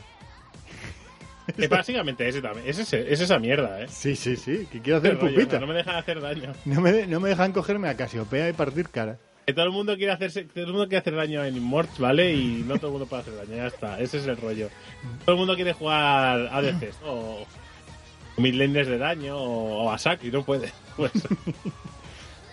Que 1.57 1.67
básicamente 1.67 2.27
ese 2.27 2.39
también. 2.41 2.67
Es, 2.67 2.77
ese- 2.77 3.11
es 3.11 3.19
esa 3.19 3.39
mierda, 3.39 3.81
¿eh? 3.81 3.87
Sí, 3.89 4.15
sí, 4.15 4.35
sí, 4.37 4.67
que 4.71 4.79
quiere 4.79 4.99
hacer 4.99 5.19
rollo, 5.19 5.33
pupita. 5.33 5.59
No 5.59 5.65
me 5.67 5.73
dejan 5.73 5.95
hacer 5.95 6.21
daño. 6.21 6.53
No 6.65 6.81
me, 6.81 6.91
de- 6.91 7.07
no 7.07 7.19
me 7.19 7.29
dejan 7.29 7.51
cogerme 7.51 7.89
a 7.89 7.97
Casiopea 7.97 8.47
y 8.47 8.53
partir 8.53 8.89
cara. 8.89 9.17
Que 9.47 9.53
todo 9.53 9.65
el 9.65 9.71
mundo 9.71 9.97
quiere 9.97 10.13
hacerse, 10.13 10.43
todo 10.43 10.65
el 10.65 10.71
mundo 10.71 10.87
quiere 10.87 10.99
hacer 10.99 11.15
daño 11.15 11.43
en 11.43 11.57
Immorts, 11.57 11.97
¿vale? 11.97 12.31
Y 12.33 12.63
no 12.65 12.75
todo 12.77 12.87
el 12.87 12.91
mundo 12.93 13.07
puede 13.07 13.23
hacer 13.23 13.35
daño, 13.35 13.55
ya 13.57 13.67
está. 13.67 13.99
Ese 13.99 14.19
es 14.19 14.27
el 14.27 14.37
rollo. 14.37 14.69
Todo 15.25 15.33
el 15.33 15.39
mundo 15.39 15.55
quiere 15.55 15.73
jugar 15.73 16.47
ADCs 16.51 16.97
o 17.05 17.45
midlaners 18.37 18.87
de 18.87 18.97
daño 18.99 19.35
o, 19.35 19.83
o 19.85 19.91
a 19.91 19.97
y 20.21 20.27
no 20.27 20.43
puede. 20.45 20.71
Pues, 20.95 21.11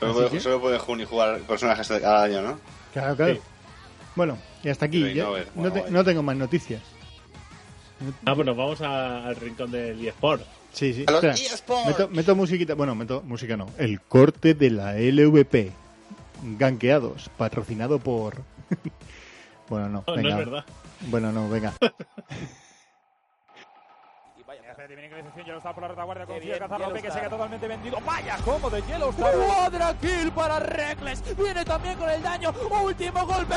Solo 0.01 0.15
puede, 0.15 0.41
solo 0.41 0.61
puede 0.61 0.79
Juni 0.79 1.05
jugar 1.05 1.41
personajes 1.43 1.87
cada 1.89 2.23
año, 2.25 2.43
¿no? 2.43 2.59
Claro, 2.93 3.15
claro. 3.17 3.35
Sí. 3.35 3.41
Bueno, 4.17 4.39
y 4.65 4.69
hasta 4.69 4.87
aquí. 4.87 5.15
Ya- 5.15 5.27
no, 5.55 5.71
te- 5.73 6.05
tengo 6.05 6.23
más 6.23 6.37
noticias. 6.37 6.83
ah, 8.25 8.33
bueno, 8.33 8.55
vamos 8.55 8.81
a- 8.81 9.27
al 9.27 9.37
rincón 9.37 9.71
del 9.71 10.05
eSport. 10.07 10.43
Sí, 10.73 10.95
sí. 10.95 11.05
A 11.07 11.13
los 11.13 11.23
Espera, 11.25 11.35
eSports. 11.55 11.87
meto, 11.87 12.09
meto 12.09 12.35
musiquita. 12.37 12.75
Bueno, 12.75 12.95
meto 12.95 13.23
música 13.23 13.57
no. 13.57 13.67
El 13.77 14.01
corte 14.01 14.55
de 14.55 14.71
la 14.71 14.95
LVP. 14.99 15.73
Ganqueados. 16.59 17.29
Patrocinado 17.37 17.99
por. 17.99 18.43
bueno, 19.69 19.89
no. 19.89 20.05
No, 20.07 20.15
no 20.17 20.23
venga. 20.23 20.31
es 20.31 20.37
verdad. 20.37 20.65
Bueno, 21.09 21.33
no, 21.33 21.49
venga. 21.49 21.75
Espérate, 24.81 24.97
viene 24.97 25.23
Cristian 25.23 25.45
Yellowstar 25.45 25.75
por 25.75 25.83
la 25.83 25.89
retaguardia, 25.89 26.25
consigue 26.27 26.59
cazar 26.59 26.81
López 26.81 27.03
que 27.03 27.11
se 27.11 27.19
queda 27.19 27.29
totalmente 27.29 27.69
vendido. 27.69 27.99
Vaya 28.01 28.39
cómo 28.43 28.71
de 28.71 28.81
Yellowstar. 28.83 29.35
Cuadra 29.35 29.95
kill 30.01 30.33
para 30.33 30.59
Reckless. 30.59 31.37
Viene 31.37 31.65
también 31.67 31.99
con 31.99 32.09
el 32.09 32.23
daño. 32.23 32.51
Último 32.83 33.27
golpe. 33.27 33.57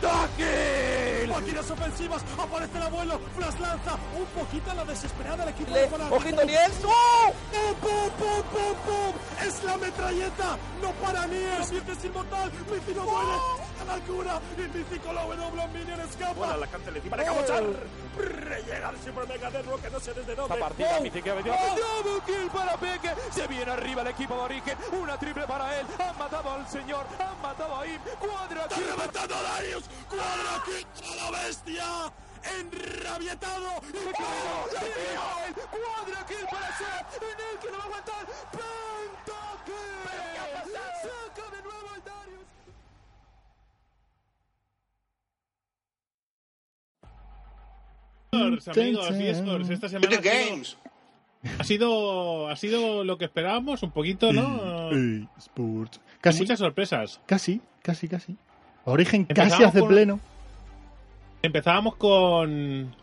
Pentakill. 0.00 1.28
Máquinas 1.28 1.70
ofensivas, 1.70 2.24
aparece 2.38 2.78
el 2.78 2.82
abuelo, 2.82 3.20
Flash 3.36 3.58
lanza 3.60 3.98
un 4.18 4.24
poquito 4.40 4.70
a 4.70 4.74
la 4.74 4.84
desesperada 4.86 5.42
el 5.44 5.50
equipo 5.50 5.70
Le- 5.70 5.86
de. 5.86 5.94
Ojito 6.10 6.44
Niels. 6.44 6.80
¡Oh! 6.84 7.32
¡Pum, 7.52 7.74
pum, 7.80 8.10
pum, 8.18 8.42
pum, 8.50 8.74
pum! 8.86 9.46
¡Es 9.46 9.62
la 9.64 9.76
metralleta! 9.76 10.56
¡No 10.80 10.92
para 10.92 11.26
Nies! 11.26 11.70
¡Miente 11.72 11.92
es 11.92 12.04
inmortal! 12.06 12.50
¡Mici 12.72 12.94
no 12.94 13.04
muere! 13.04 13.38
¡A 13.80 13.84
la 13.84 13.98
cura! 14.04 14.40
¡Y 14.58 14.62
Mici 14.76 14.98
con 14.98 15.14
la 15.14 15.24
W 15.24 15.68
Minion 15.68 16.00
escapa! 16.00 16.32
Bueno, 16.34 16.56
la 16.58 16.66
cante 16.66 16.90
encima 16.90 17.16
de 17.16 17.24
Cabochar. 17.24 17.64
Llega 18.66 18.90
el 18.90 18.98
Super 19.02 19.26
Mega 19.28 19.50
de 19.50 19.62
Rock, 19.62 19.80
no 19.90 20.00
sé 20.00 20.12
desde 20.12 20.34
dónde. 20.34 20.54
Esta 20.54 20.66
partida, 20.68 21.00
Mici 21.00 21.22
que 21.22 21.30
ha 21.30 21.34
venido. 21.34 21.54
Double 21.54 22.20
kill 22.26 22.50
para 22.50 22.76
Peque. 22.76 23.14
Se 23.32 23.46
viene 23.46 23.70
arriba 23.72 24.02
el 24.02 24.08
equipo 24.08 24.34
de 24.34 24.40
origen. 24.40 24.78
Una 24.92 25.18
triple 25.18 25.46
para 25.46 25.80
él. 25.80 25.86
Han 25.98 26.18
matado 26.18 26.50
al 26.52 26.68
señor. 26.68 27.06
Han 27.18 27.40
matado 27.42 27.76
a 27.76 27.86
Im. 27.86 28.00
Cuadra 28.18 28.62
¡Está 28.62 28.74
kill. 28.74 28.86
reventando 28.86 29.34
a 29.34 29.42
Darius! 29.42 29.84
¡Cuadra 30.08 30.62
kill 30.64 30.86
a 31.10 31.14
la 31.16 31.30
bestia! 31.38 32.12
¡Enrabietado! 32.58 33.82
¡Y 33.88 33.92
Cuadra 35.70 36.26
kill 36.26 36.46
para 36.50 36.78
Seth. 36.78 37.22
En 37.22 37.40
el 37.40 37.58
que 37.60 37.70
no 37.70 37.78
va 37.78 37.84
a 37.84 37.86
aguantar. 37.86 38.26
Pentakill. 38.50 39.78
Saca 41.02 41.44
de 41.56 41.62
nuevo 41.62 41.79
Amigos, 48.32 49.70
esta 49.70 49.88
semana 49.88 50.16
ha 50.16 50.22
sido, 50.22 50.22
Games. 50.22 50.76
ha 51.58 51.64
sido 51.64 52.48
ha 52.48 52.56
sido 52.56 53.02
lo 53.04 53.18
que 53.18 53.24
esperábamos 53.24 53.82
un 53.82 53.90
poquito, 53.90 54.32
¿no? 54.32 54.90
Sports. 55.38 56.00
Casi, 56.20 56.40
muchas 56.40 56.58
sorpresas. 56.60 57.20
casi, 57.26 57.60
casi, 57.82 58.06
casi. 58.08 58.36
Origen 58.84 59.22
Empezamos 59.22 59.52
casi 59.52 59.64
hace 59.64 59.80
con- 59.80 59.88
pleno. 59.88 60.20
Empezábamos 61.42 61.96
con 61.96 62.94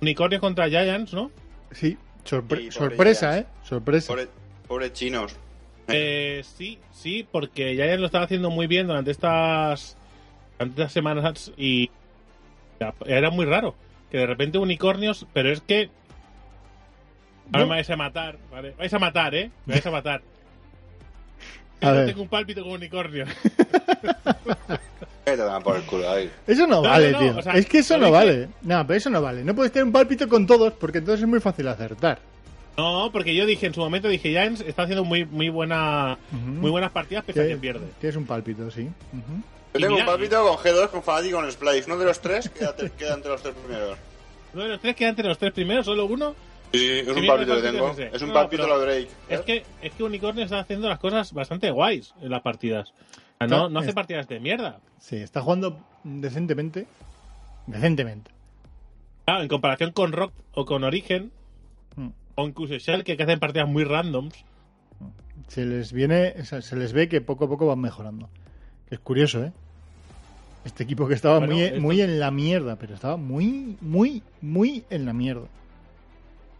Unicornios 0.00 0.40
contra 0.40 0.68
Giants, 0.68 1.12
¿no? 1.12 1.30
Sí, 1.72 1.98
sorpre- 2.24 2.30
Sí, 2.30 2.38
pobre 2.46 2.70
sorpresa, 2.70 3.32
Giants. 3.32 3.48
¿eh? 3.50 3.52
Sorpresa. 3.64 4.06
Pobre, 4.08 4.28
pobre 4.66 4.92
chinos. 4.92 5.36
Eh, 5.88 6.42
sí, 6.56 6.78
sí, 6.92 7.26
porque 7.30 7.74
Giants 7.74 8.00
lo 8.00 8.06
estaba 8.06 8.24
haciendo 8.24 8.48
muy 8.50 8.66
bien 8.66 8.86
durante 8.86 9.10
estas, 9.10 9.96
durante 10.58 10.80
estas 10.80 10.92
semanas 10.92 11.52
y 11.58 11.90
era 13.06 13.30
muy 13.30 13.44
raro. 13.44 13.74
Que 14.14 14.18
de 14.20 14.26
repente 14.28 14.58
unicornios, 14.58 15.26
pero 15.32 15.50
es 15.50 15.60
que. 15.60 15.90
Ahora 17.52 17.64
No. 17.64 17.66
me 17.66 17.74
vais 17.74 17.90
a 17.90 17.96
matar, 17.96 18.38
¿vale? 18.48 18.72
Vais 18.78 18.94
a 18.94 18.98
matar, 19.00 19.34
¿eh? 19.34 19.50
Me 19.66 19.74
vais 19.74 19.84
a 19.84 19.90
matar. 19.90 20.22
A 21.80 21.90
ver. 21.90 22.06
tengo 22.06 22.22
un 22.22 22.28
pálpito 22.28 22.62
con 22.62 22.70
unicornio. 22.74 23.24
Que 25.24 25.30
te 25.32 25.36
dan 25.38 25.62
por 25.64 25.74
el 25.74 25.82
culo 25.82 26.08
ahí. 26.08 26.30
Eso 26.46 26.64
no, 26.68 26.76
No, 26.76 26.82
vale, 26.82 27.10
no, 27.10 27.18
tío. 27.18 27.38
o 27.38 27.42
sea, 27.42 27.54
es 27.54 27.66
que 27.66 27.78
eso 27.78 27.98
no 27.98 28.12
vale. 28.12 28.50
No, 28.62 28.86
pero 28.86 28.98
eso 28.98 29.10
no 29.10 29.20
vale. 29.20 29.42
No 29.42 29.52
puedes 29.52 29.72
tener 29.72 29.84
un 29.86 29.92
pálpito 29.92 30.28
con 30.28 30.46
todos 30.46 30.74
porque 30.74 30.98
entonces 30.98 31.22
es 31.22 31.28
muy 31.28 31.40
fácil 31.40 31.66
acertar. 31.66 32.20
No, 32.76 33.10
porque 33.12 33.34
yo 33.36 33.46
dije 33.46 33.66
en 33.66 33.74
su 33.74 33.80
momento, 33.80 34.08
dije, 34.08 34.30
Giants 34.30 34.60
está 34.62 34.82
haciendo 34.82 35.04
muy, 35.04 35.24
muy 35.24 35.48
buena, 35.48 36.18
muy 36.32 36.70
buenas 36.70 36.90
partidas, 36.90 37.24
pese 37.24 37.40
a 37.40 37.42
Que- 37.44 37.48
que 37.50 37.56
pierde. 37.56 37.86
Tienes 38.00 38.16
un 38.16 38.26
pálpito, 38.26 38.70
sí. 38.70 38.82
Ujú. 39.12 39.32
Yo 39.74 39.78
Y 39.78 39.82
tengo 39.82 39.94
mira- 39.94 40.06
un 40.06 40.12
papito 40.12 40.42
con 40.44 40.56
G2, 40.56 40.88
con 40.90 41.02
Fanatic 41.02 41.30
y 41.30 41.32
con 41.34 41.50
Splice. 41.52 41.84
Uno 41.86 41.98
de 41.98 42.04
los 42.06 42.20
tres 42.20 42.48
queda, 42.48 42.74
queda 42.98 43.14
entre 43.14 43.30
los 43.30 43.42
tres 43.42 43.54
primeros. 43.54 43.98
Uno 44.54 44.62
de 44.64 44.68
los 44.70 44.80
tres 44.80 44.96
queda 44.96 45.08
entre 45.08 45.28
los 45.28 45.38
tres 45.38 45.52
primeros, 45.52 45.86
solo 45.86 46.06
uno. 46.06 46.34
Sí, 46.72 46.78
sí, 46.80 46.98
es 47.00 47.08
un 47.08 47.20
mira, 47.20 47.34
papito 47.34 47.54
que 47.54 47.62
tengo. 47.62 47.90
es 48.12 48.22
un 48.22 48.32
No, 48.32 48.48
pero- 48.48 48.66
lo 48.66 48.80
Drake. 48.80 49.08
Es 49.28 49.40
que, 49.42 49.64
es 49.80 49.92
que 49.92 50.02
Unicornio 50.02 50.44
está 50.44 50.58
haciendo 50.58 50.88
las 50.88 50.98
cosas 50.98 51.32
bastante 51.32 51.70
guays 51.70 52.12
en 52.20 52.30
las 52.30 52.42
partidas. 52.42 52.92
No, 53.40 53.44
Está- 53.46 53.68
no 53.68 53.78
hace 53.78 53.88
es- 53.90 53.94
partidas 53.94 54.26
de 54.26 54.40
mierda. 54.40 54.80
Sí, 54.98 55.16
está 55.16 55.40
jugando 55.42 55.78
decentemente. 56.02 56.86
Decentemente. 57.66 58.30
Claro, 59.24 59.42
en 59.42 59.48
comparación 59.48 59.92
con 59.92 60.12
Rock 60.12 60.32
o 60.54 60.64
con 60.64 60.82
Origen. 60.84 61.30
O 62.36 62.46
incluso 62.46 62.74
Shell, 62.74 63.04
que 63.04 63.12
hacen 63.20 63.38
partidas 63.38 63.68
muy 63.68 63.84
randoms. 63.84 64.34
Se 65.48 65.64
les 65.64 65.92
viene, 65.92 66.34
o 66.40 66.44
sea, 66.44 66.62
se 66.62 66.76
les 66.76 66.92
ve 66.92 67.08
que 67.08 67.20
poco 67.20 67.44
a 67.44 67.48
poco 67.48 67.66
van 67.66 67.80
mejorando. 67.80 68.28
Es 68.90 68.98
curioso, 68.98 69.44
¿eh? 69.44 69.52
Este 70.64 70.84
equipo 70.84 71.06
que 71.06 71.14
estaba 71.14 71.38
Bueno, 71.38 71.54
muy, 71.54 71.62
esto- 71.64 71.80
muy 71.80 72.00
en 72.00 72.18
la 72.18 72.30
mierda, 72.30 72.76
pero 72.76 72.94
estaba 72.94 73.16
muy, 73.16 73.76
muy, 73.80 74.22
muy 74.40 74.84
en 74.90 75.04
la 75.04 75.12
mierda. 75.12 75.46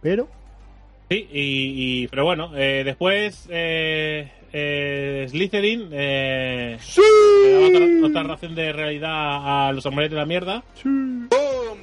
Pero, 0.01 0.27
Sí, 1.09 1.27
y, 1.31 2.03
y- 2.03 2.07
pero 2.07 2.25
bueno, 2.25 2.51
eh, 2.55 2.83
después 2.83 3.47
eh, 3.49 4.31
eh, 4.53 5.25
Slytherin 5.29 5.89
eh, 5.91 6.77
¡Sí! 6.81 7.01
le 7.43 7.51
daba 7.51 7.67
otra, 7.67 8.07
otra 8.07 8.23
ración 8.33 8.55
de 8.55 8.71
realidad 8.73 9.67
a 9.67 9.71
los 9.71 9.85
hombres 9.85 10.09
de 10.09 10.15
la 10.15 10.25
mierda, 10.25 10.63
¡Sí! 10.75 10.87
¡Bum! 10.89 11.77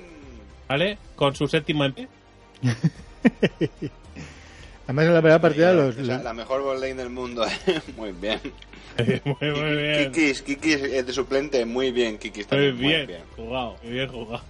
¿vale? 0.68 0.99
Con 1.16 1.34
su 1.36 1.47
séptimo 1.49 1.84
MP. 1.84 2.09
Además 4.84 5.04
en 5.06 5.14
la 5.14 5.20
primera 5.20 5.40
partida 5.40 5.72
los, 5.72 5.96
la 5.96 6.32
mejor 6.32 6.62
botlane 6.62 6.94
del 6.94 7.10
mundo. 7.10 7.46
muy 7.96 8.12
bien. 8.12 8.40
muy, 9.24 9.50
muy 9.50 9.76
bien. 9.76 10.12
Kikis, 10.12 10.42
Kikis 10.42 10.76
eh, 10.82 11.02
de 11.02 11.12
suplente, 11.12 11.64
muy 11.64 11.92
bien, 11.92 12.18
Kikis 12.18 12.50
Muy 12.50 12.68
también. 12.68 12.78
bien, 12.78 12.98
Muy 12.98 13.06
bien. 13.06 13.22
jugado, 13.36 13.76
muy 13.82 13.92
bien 13.92 14.08
jugado. 14.08 14.44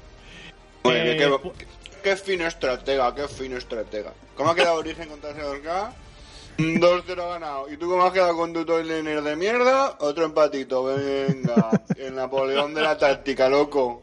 Muy 0.85 0.95
Eh, 0.95 1.15
bien, 1.15 1.63
qué, 2.03 2.17
fino 2.17 2.47
estratega, 2.47 3.15
qué 3.15 3.29
fino 3.29 3.57
estratega. 3.57 4.13
¿Cómo 4.35 4.51
ha 4.51 4.55
quedado 4.55 4.77
Origen 4.79 5.09
contra 5.09 5.31
ese 5.31 5.43
2K? 5.43 5.93
2-0 6.59 7.17
ganado. 7.17 7.71
¿Y 7.73 7.77
tú 7.77 7.89
cómo 7.89 8.03
has 8.05 8.13
quedado 8.13 8.37
con 8.37 8.53
tu 8.53 8.65
toilener 8.65 9.23
de 9.23 9.37
mierda? 9.37 9.97
Otro 10.01 10.25
empatito, 10.25 10.85
venga. 10.85 11.81
El 11.97 12.15
Napoleón 12.15 12.75
de 12.75 12.83
la 12.83 12.99
táctica, 12.99 13.49
loco. 13.49 14.03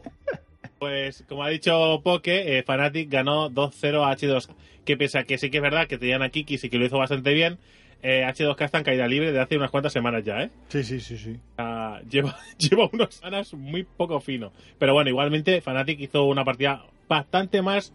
Pues, 0.80 1.24
como 1.28 1.44
ha 1.44 1.50
dicho 1.50 2.00
Poke, 2.02 2.58
eh, 2.58 2.62
Fnatic 2.64 3.08
ganó 3.10 3.50
2-0 3.50 4.02
a 4.04 4.16
H2. 4.16 4.48
Que 4.84 4.96
pese 4.96 5.18
a 5.18 5.24
que 5.24 5.36
sí 5.38 5.50
que 5.50 5.58
es 5.58 5.62
verdad 5.62 5.86
que 5.86 5.98
tenían 5.98 6.22
a 6.22 6.30
Kikis 6.30 6.64
y 6.64 6.70
que 6.70 6.78
lo 6.78 6.86
hizo 6.86 6.96
bastante 6.96 7.34
bien, 7.34 7.58
eh, 8.02 8.24
H2K 8.26 8.64
está 8.64 8.78
en 8.78 8.84
caída 8.84 9.06
libre 9.06 9.30
de 9.30 9.38
hace 9.40 9.58
unas 9.58 9.70
cuantas 9.70 9.92
semanas 9.92 10.24
ya, 10.24 10.42
¿eh? 10.42 10.50
Sí, 10.68 10.82
sí, 10.82 11.00
sí, 11.00 11.18
sí. 11.18 11.36
Lleva, 12.10 12.34
lleva 12.58 12.88
unas 12.92 13.14
semanas 13.14 13.52
muy 13.52 13.84
poco 13.84 14.20
fino. 14.20 14.52
Pero 14.78 14.94
bueno, 14.94 15.10
igualmente 15.10 15.60
Fnatic 15.60 16.00
hizo 16.00 16.24
una 16.24 16.44
partida 16.46 16.82
bastante 17.08 17.60
más 17.60 17.92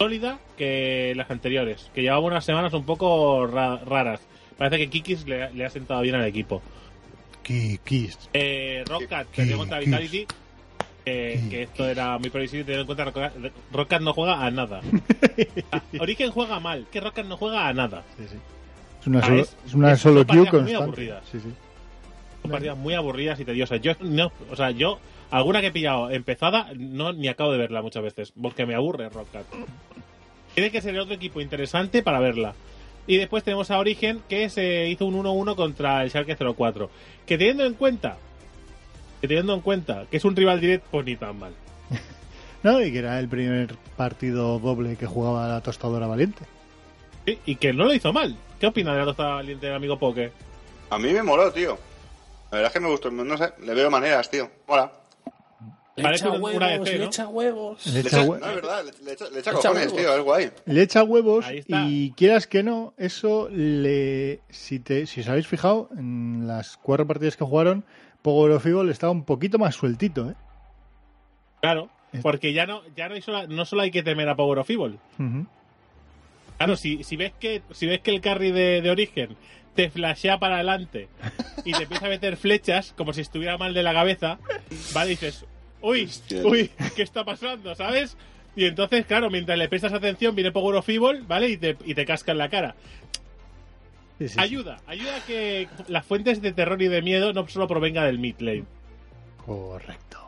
sólida 0.00 0.40
que 0.58 1.14
las 1.16 1.30
anteriores, 1.30 1.88
que 1.94 2.02
llevaba 2.02 2.20
unas 2.20 2.44
semanas 2.44 2.74
un 2.74 2.84
poco 2.84 3.46
ra- 3.46 3.76
raras. 3.86 4.20
Parece 4.58 4.78
que 4.78 4.90
Kikis 4.90 5.24
le, 5.28 5.52
le 5.52 5.64
ha 5.64 5.70
sentado 5.70 6.00
bien 6.02 6.16
al 6.16 6.24
equipo. 6.26 6.62
Kikis. 7.44 8.18
Eh, 8.34 8.82
Rockcat 8.88 9.28
perdió 9.28 9.56
contra. 9.56 9.78
Vitality. 9.78 10.26
Que 11.16 11.62
esto 11.62 11.88
era 11.88 12.18
muy 12.18 12.30
previsible 12.30 12.64
teniendo 12.64 12.82
en 12.82 12.86
cuenta 12.96 13.04
que 13.04 13.20
Rockcat- 13.20 13.52
Rockcat 13.72 14.02
no 14.02 14.12
juega 14.12 14.44
a 14.44 14.50
nada. 14.50 14.80
Ah, 15.70 15.80
Origen 16.00 16.30
juega 16.32 16.58
mal, 16.58 16.86
que 16.90 17.00
Rockcat 17.00 17.26
no 17.26 17.36
juega 17.36 17.68
a 17.68 17.72
nada. 17.72 18.02
Sí, 18.18 18.24
sí. 18.28 18.36
Es 19.00 19.06
una 19.06 19.20
Ah, 19.20 19.22
solo, 19.26 19.40
es- 19.42 19.56
es 19.66 19.74
una 19.74 19.92
es- 19.92 20.00
solo 20.00 20.26
queue 20.26 20.50
muy 20.62 20.74
aburridas. 20.74 21.22
Sí, 21.30 21.38
sí. 21.38 21.52
Son 22.42 22.50
partidas 22.50 22.76
muy 22.76 22.94
aburridas 22.94 23.38
y 23.38 23.44
tediosas. 23.44 23.80
Yo 23.80 23.92
no, 24.00 24.32
o 24.50 24.56
sea, 24.56 24.72
yo 24.72 24.98
alguna 25.30 25.60
que 25.60 25.68
he 25.68 25.72
pillado 25.72 26.10
empezada 26.10 26.68
no 26.76 27.12
ni 27.12 27.28
acabo 27.28 27.52
de 27.52 27.58
verla 27.58 27.82
muchas 27.82 28.02
veces, 28.02 28.32
porque 28.40 28.66
me 28.66 28.74
aburre 28.74 29.08
Rockcat. 29.08 29.44
Tiene 30.54 30.70
que 30.72 30.80
ser 30.80 30.98
otro 30.98 31.14
equipo 31.14 31.40
interesante 31.40 32.02
para 32.02 32.18
verla. 32.18 32.54
Y 33.06 33.16
después 33.18 33.44
tenemos 33.44 33.70
a 33.70 33.78
Origen 33.78 34.22
que 34.28 34.48
se 34.50 34.88
hizo 34.88 35.06
un 35.06 35.14
1-1 35.14 35.54
contra 35.54 36.02
el 36.02 36.10
Schalke 36.10 36.34
04, 36.36 36.90
que 37.26 37.38
teniendo 37.38 37.64
en 37.64 37.74
cuenta 37.74 38.16
que 39.26 39.34
teniendo 39.34 39.54
en 39.54 39.60
cuenta 39.60 40.06
que 40.10 40.16
es 40.16 40.24
un 40.24 40.34
rival 40.36 40.60
directo, 40.60 40.86
pues 40.90 41.06
ni 41.06 41.16
tan 41.16 41.38
mal. 41.38 41.52
No, 42.62 42.82
y 42.82 42.90
que 42.90 42.98
era 42.98 43.20
el 43.20 43.28
primer 43.28 43.76
partido 43.96 44.58
doble 44.58 44.96
que 44.96 45.06
jugaba 45.06 45.46
la 45.46 45.60
tostadora 45.60 46.06
valiente. 46.08 46.42
Sí, 47.24 47.38
Y 47.46 47.56
que 47.56 47.72
no 47.72 47.84
lo 47.84 47.94
hizo 47.94 48.12
mal. 48.12 48.36
¿Qué 48.58 48.66
opina 48.66 48.92
de 48.92 48.98
la 49.00 49.04
tostada 49.04 49.34
valiente 49.34 49.66
del 49.66 49.76
amigo 49.76 49.98
Poke? 49.98 50.32
A 50.90 50.98
mí 50.98 51.12
me 51.12 51.22
moló, 51.22 51.52
tío. 51.52 51.78
La 52.50 52.58
verdad 52.58 52.66
es 52.68 52.72
que 52.72 52.80
me 52.80 52.88
gustó, 52.90 53.10
no 53.10 53.36
sé, 53.36 53.52
le 53.62 53.74
veo 53.74 53.88
maneras, 53.90 54.28
tío. 54.30 54.50
Hola. 54.66 54.90
Le 55.96 56.02
Parece 56.02 56.24
echa 56.26 56.34
una 56.34 56.44
huevos, 56.44 56.88
EC, 56.88 56.92
le 56.92 56.98
¿no? 56.98 57.04
echa 57.06 57.28
huevos. 57.28 57.86
Le 57.86 58.00
echa, 58.00 58.22
hue- 58.24 58.38
no, 58.40 58.48
es 58.48 58.54
verdad, 58.56 58.84
le, 58.84 59.04
le 59.04 59.12
echa, 59.12 59.24
le 59.30 59.38
echa 59.40 59.52
Le 59.52 59.58
echa 59.58 59.68
cojones, 59.68 59.86
huevos. 59.86 59.96
tío, 60.00 60.16
es 60.16 60.24
guay. 60.24 60.50
le 60.66 60.82
echa 60.82 61.02
huevos 61.04 61.46
y 61.68 62.10
quieras 62.12 62.46
que 62.46 62.62
no, 62.62 62.94
eso 62.98 63.48
le... 63.50 64.40
Si, 64.50 64.78
te, 64.80 65.06
si 65.06 65.20
os 65.20 65.28
habéis 65.28 65.46
fijado, 65.46 65.88
en 65.96 66.46
las 66.46 66.76
cuatro 66.76 67.06
partidas 67.06 67.36
que 67.36 67.44
jugaron, 67.44 67.84
Power 68.26 68.50
of 68.50 68.66
Evil 68.66 68.88
estaba 68.90 69.12
un 69.12 69.22
poquito 69.22 69.56
más 69.56 69.76
sueltito, 69.76 70.28
¿eh? 70.30 70.34
Claro, 71.60 71.88
porque 72.22 72.52
ya 72.52 72.66
no, 72.66 72.82
ya 72.96 73.08
no, 73.08 73.14
hay 73.14 73.22
sola- 73.22 73.46
no 73.46 73.64
solo 73.64 73.82
hay 73.82 73.92
que 73.92 74.02
temer 74.02 74.28
a 74.28 74.34
Power 74.34 74.58
of 74.58 74.68
Evil. 74.68 74.98
Claro, 76.58 76.76
si, 76.76 77.04
si 77.04 77.16
ves 77.16 77.32
que 77.38 77.62
si 77.70 77.86
ves 77.86 78.00
que 78.00 78.10
el 78.10 78.20
carry 78.20 78.50
de, 78.50 78.80
de 78.82 78.90
origen 78.90 79.36
te 79.76 79.90
flashea 79.90 80.38
para 80.38 80.56
adelante 80.56 81.08
y 81.64 81.72
te 81.72 81.82
empieza 81.84 82.06
a 82.06 82.08
meter 82.08 82.36
flechas 82.36 82.94
como 82.96 83.12
si 83.12 83.20
estuviera 83.20 83.58
mal 83.58 83.74
de 83.74 83.82
la 83.82 83.92
cabeza, 83.92 84.38
vale, 84.94 85.10
dices, 85.10 85.44
uy, 85.82 86.08
uy, 86.44 86.70
¿qué 86.96 87.02
está 87.02 87.24
pasando? 87.24 87.74
¿Sabes? 87.74 88.16
Y 88.56 88.64
entonces, 88.64 89.04
claro, 89.06 89.28
mientras 89.30 89.56
le 89.58 89.68
prestas 89.68 89.92
atención, 89.92 90.34
viene 90.34 90.50
Power 90.50 90.76
of 90.76 90.88
Evil, 90.88 91.22
¿vale? 91.28 91.50
Y 91.50 91.58
te, 91.58 91.76
y 91.84 91.94
te 91.94 92.04
casca 92.06 92.32
en 92.32 92.38
la 92.38 92.48
cara. 92.48 92.74
Sí, 94.18 94.28
sí, 94.28 94.34
sí. 94.34 94.40
Ayuda, 94.40 94.78
ayuda 94.86 95.16
a 95.16 95.20
que 95.26 95.68
las 95.88 96.04
fuentes 96.06 96.40
de 96.40 96.52
terror 96.52 96.80
y 96.80 96.88
de 96.88 97.02
miedo 97.02 97.32
no 97.32 97.46
solo 97.48 97.68
provenga 97.68 98.04
del 98.04 98.18
mid 98.18 98.36
lane. 98.40 98.64
Correcto. 99.44 100.18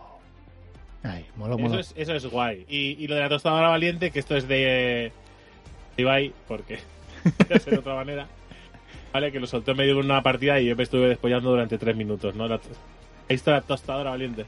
Ay, 1.02 1.26
mola, 1.36 1.54
Eso 1.54 1.62
mola. 1.68 1.80
es, 1.80 1.94
eso 1.96 2.14
es 2.14 2.26
guay. 2.26 2.66
Y, 2.68 3.02
y 3.02 3.06
lo 3.06 3.14
de 3.14 3.22
la 3.22 3.28
tostadora 3.28 3.68
valiente, 3.68 4.10
que 4.10 4.18
esto 4.18 4.36
es 4.36 4.46
de 4.46 5.10
Ibai, 5.96 6.32
porque 6.46 6.78
de 7.66 7.78
otra 7.78 7.94
manera. 7.94 8.26
Vale, 9.12 9.32
que 9.32 9.40
lo 9.40 9.46
soltó 9.46 9.70
en 9.70 9.78
medio 9.78 9.94
de 9.94 10.00
una 10.00 10.22
partida 10.22 10.60
y 10.60 10.66
yo 10.66 10.76
me 10.76 10.82
estuve 10.82 11.08
despollando 11.08 11.48
durante 11.50 11.78
tres 11.78 11.96
minutos, 11.96 12.34
¿no? 12.34 12.46
La- 12.46 12.56
Ahí 13.30 13.36
está 13.36 13.52
la 13.52 13.60
tostadora 13.62 14.10
valiente. 14.10 14.44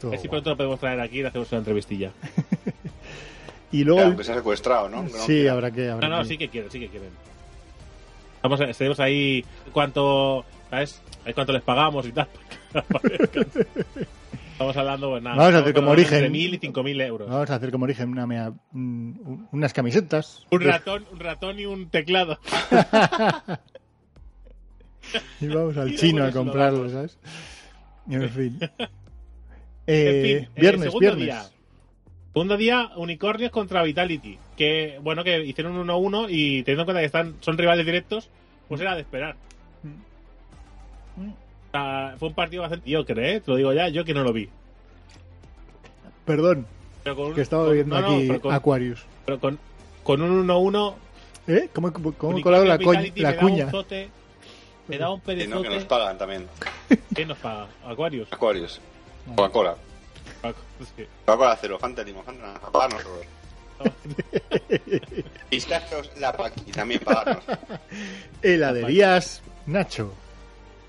Todo 0.00 0.10
A 0.10 0.12
ver 0.12 0.20
si 0.20 0.28
pronto 0.28 0.50
lo 0.50 0.56
podemos 0.56 0.80
traer 0.80 0.98
aquí 1.00 1.18
y 1.20 1.22
le 1.22 1.28
hacemos 1.28 1.50
una 1.52 1.58
entrevistilla. 1.58 2.10
Y 3.72 3.84
luego... 3.84 4.00
El- 4.02 4.06
aunque 4.08 4.24
sea 4.24 4.34
secuestrado, 4.34 4.88
¿no? 4.90 5.08
Sí, 5.08 5.48
habrá 5.48 5.70
que... 5.70 5.88
habrá 5.88 6.06
No, 6.06 6.16
no, 6.16 6.22
que- 6.24 6.28
sí 6.28 6.36
que 6.36 6.48
quieren, 6.50 6.70
sí 6.70 6.78
que 6.78 6.88
quieren. 6.88 7.08
Vamos 8.42 8.60
a, 8.60 8.66
tenemos 8.72 9.00
ahí 9.00 9.44
cuánto, 9.72 10.44
¿sabes? 10.70 11.00
Ahí 11.24 11.32
cuánto 11.34 11.52
les 11.52 11.62
pagamos 11.62 12.06
y 12.06 12.12
tal. 12.12 12.28
Estamos 14.52 14.76
hablando, 14.76 15.10
pues 15.10 15.22
nada. 15.22 15.36
Vamos 15.36 15.54
a 15.54 15.58
hacer 15.58 15.68
estamos 15.68 15.74
como 15.80 15.90
origen. 15.92 16.24
entre 16.24 16.38
1.000 16.38 16.54
y 16.54 16.58
5.000 16.72 17.06
euros. 17.06 17.28
Vamos 17.30 17.50
a 17.50 17.54
hacer 17.56 17.70
como 17.70 17.84
origen 17.84 18.10
una 18.10 18.26
mea- 18.26 18.52
un- 18.72 19.48
unas 19.50 19.72
camisetas. 19.72 20.46
Un 20.50 20.60
ratón, 20.60 21.04
un 21.12 21.18
ratón 21.20 21.58
y 21.58 21.66
un 21.66 21.88
teclado. 21.88 22.38
Y 25.40 25.46
vamos 25.48 25.76
al 25.76 25.90
Y 25.92 25.96
chino 25.96 26.24
a 26.24 26.30
comprarlo. 26.30 26.88
¿sabes? 26.88 27.18
En 28.08 28.28
fin. 28.30 28.58
En 28.60 28.68
Eh, 29.86 30.22
fin, 30.22 30.48
eh, 30.54 30.60
viernes, 30.60 30.94
viernes. 30.98 31.24
día. 31.24 31.42
Segundo 32.32 32.56
día, 32.56 32.90
Unicornios 32.96 33.50
contra 33.50 33.82
Vitality. 33.82 34.38
Que, 34.56 34.98
bueno, 35.02 35.22
que 35.22 35.44
hicieron 35.44 35.76
un 35.76 35.88
1-1 35.88 36.26
y 36.30 36.62
teniendo 36.62 36.82
en 36.82 36.86
cuenta 36.86 37.00
que 37.00 37.06
están, 37.06 37.34
son 37.40 37.58
rivales 37.58 37.84
directos, 37.84 38.28
pues 38.68 38.80
era 38.80 38.94
de 38.94 39.02
esperar. 39.02 39.36
Mm. 41.16 41.28
O 41.28 41.70
sea, 41.72 42.16
fue 42.18 42.28
un 42.28 42.34
partido 42.34 42.62
bastante 42.62 42.84
mediocre, 42.86 43.34
¿eh? 43.34 43.40
Te 43.40 43.50
lo 43.50 43.56
digo 43.56 43.72
ya, 43.72 43.88
yo 43.88 44.04
que 44.04 44.14
no 44.14 44.22
lo 44.24 44.32
vi. 44.32 44.48
Perdón, 46.24 46.66
Pero 47.02 47.16
con 47.16 47.26
un- 47.26 47.34
que 47.34 47.40
estaba 47.42 47.64
con- 47.64 47.74
viendo 47.74 48.00
no, 48.00 48.08
no, 48.08 48.16
aquí 48.16 48.26
pero 48.28 48.40
con, 48.40 48.54
Aquarius. 48.54 49.04
pero 49.26 49.40
con, 49.40 49.58
con 50.02 50.22
un 50.22 50.46
1-1. 50.48 50.94
¿Eh? 51.48 51.68
¿Cómo, 51.74 51.92
cómo, 51.92 52.38
he 52.38 52.42
colado 52.42 52.64
la, 52.64 52.78
coña- 52.78 53.00
Vitality 53.00 53.20
la 53.20 53.30
me 53.32 53.36
cuña? 53.38 53.64
Un 53.66 53.70
zote, 53.72 54.08
me 54.88 54.96
daba 54.98 55.14
un 55.14 55.20
Sí, 55.20 55.26
¿no? 55.26 55.36
Que 55.36 55.46
nos 55.48 55.62
perezote. 55.62 55.84
pagan 55.86 56.16
también. 56.18 56.46
¿Quién 57.14 57.28
nos 57.28 57.38
paga? 57.38 57.66
Aquarius. 57.84 58.32
Aquarius. 58.32 58.80
Coca-Cola. 59.34 59.76
Sí. 60.96 61.06
Coca-Cola 61.24 61.56
cero, 61.60 61.78
Fanta, 61.78 62.02
limón, 62.02 62.24
Fanta, 62.24 62.46
naranja. 62.46 62.72
Pagarnos 62.72 63.02
todos. 63.02 63.26
Pistachos, 65.50 66.10
la 66.18 66.32
Paqui, 66.32 66.72
también 66.72 67.00
pagarnos. 67.00 67.44
Heladerías 68.42 69.42
Nacho. 69.66 70.14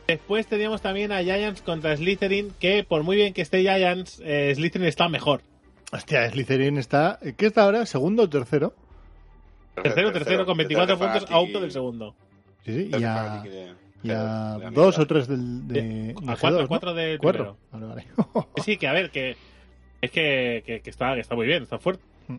Después 0.07 0.47
teníamos 0.47 0.81
también 0.81 1.11
a 1.11 1.21
Giants 1.21 1.61
contra 1.61 1.95
Slytherin, 1.95 2.53
que 2.59 2.83
por 2.83 3.03
muy 3.03 3.15
bien 3.15 3.33
que 3.33 3.41
esté 3.41 3.61
Giants, 3.61 4.21
eh, 4.23 4.51
Slytherin 4.55 4.87
está 4.87 5.07
mejor. 5.07 5.41
Hostia, 5.91 6.29
Slytherin 6.29 6.77
está... 6.77 7.19
¿Qué 7.37 7.45
está 7.45 7.63
ahora? 7.63 7.85
¿Segundo 7.85 8.23
o 8.23 8.29
tercero? 8.29 8.75
Tercero, 9.75 10.11
tercero, 10.11 10.45
con 10.45 10.57
24 10.57 10.97
tercero 10.97 11.13
de 11.13 11.19
puntos 11.19 11.31
a 11.31 11.39
un 11.39 11.53
del 11.53 11.71
segundo. 11.71 12.15
Sí, 12.65 12.73
sí. 12.73 12.89
tercero 12.89 12.99
Y 12.99 13.03
a, 13.03 13.15
Fanatic 13.15 13.82
y 14.03 14.07
de- 14.09 14.15
a 14.15 14.57
de 14.59 14.69
dos 14.71 14.99
o 14.99 15.07
tres 15.07 15.27
del, 15.27 15.67
de, 15.67 15.81
de 15.81 16.11
a 16.27 16.35
G2, 16.35 16.39
cuatro, 16.39 16.61
¿no? 16.61 16.67
cuatro 16.67 16.93
del 16.93 17.17
Cuatro. 17.19 17.57
Vale, 17.71 17.85
vale. 17.85 18.07
Sí, 18.63 18.77
que 18.77 18.87
a 18.87 18.93
ver, 18.93 19.09
que 19.11 19.35
es 20.01 20.11
que, 20.11 20.63
que- 20.65 20.81
que 20.81 20.89
está, 20.89 21.13
que 21.15 21.21
está 21.21 21.35
muy 21.35 21.47
bien, 21.47 21.63
está 21.63 21.79
fuerte. 21.79 22.03
Mm. 22.27 22.35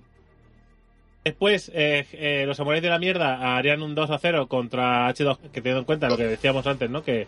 Después, 1.25 1.71
eh, 1.75 2.07
eh, 2.12 2.45
los 2.47 2.57
samuráis 2.59 2.83
de 2.83 2.91
la 2.91 2.99
mierda 2.99 3.57
harían 3.57 3.81
un 3.83 3.95
2 3.95 4.11
a 4.11 4.19
0 4.19 4.47
contra 4.47 5.09
H2, 5.09 5.39
que 5.39 5.61
teniendo 5.62 5.79
en 5.81 5.85
cuenta 5.87 6.09
lo 6.09 6.17
que 6.19 6.25
decíamos 6.25 6.67
antes, 6.67 6.91
¿no? 6.91 7.03
Que, 7.03 7.27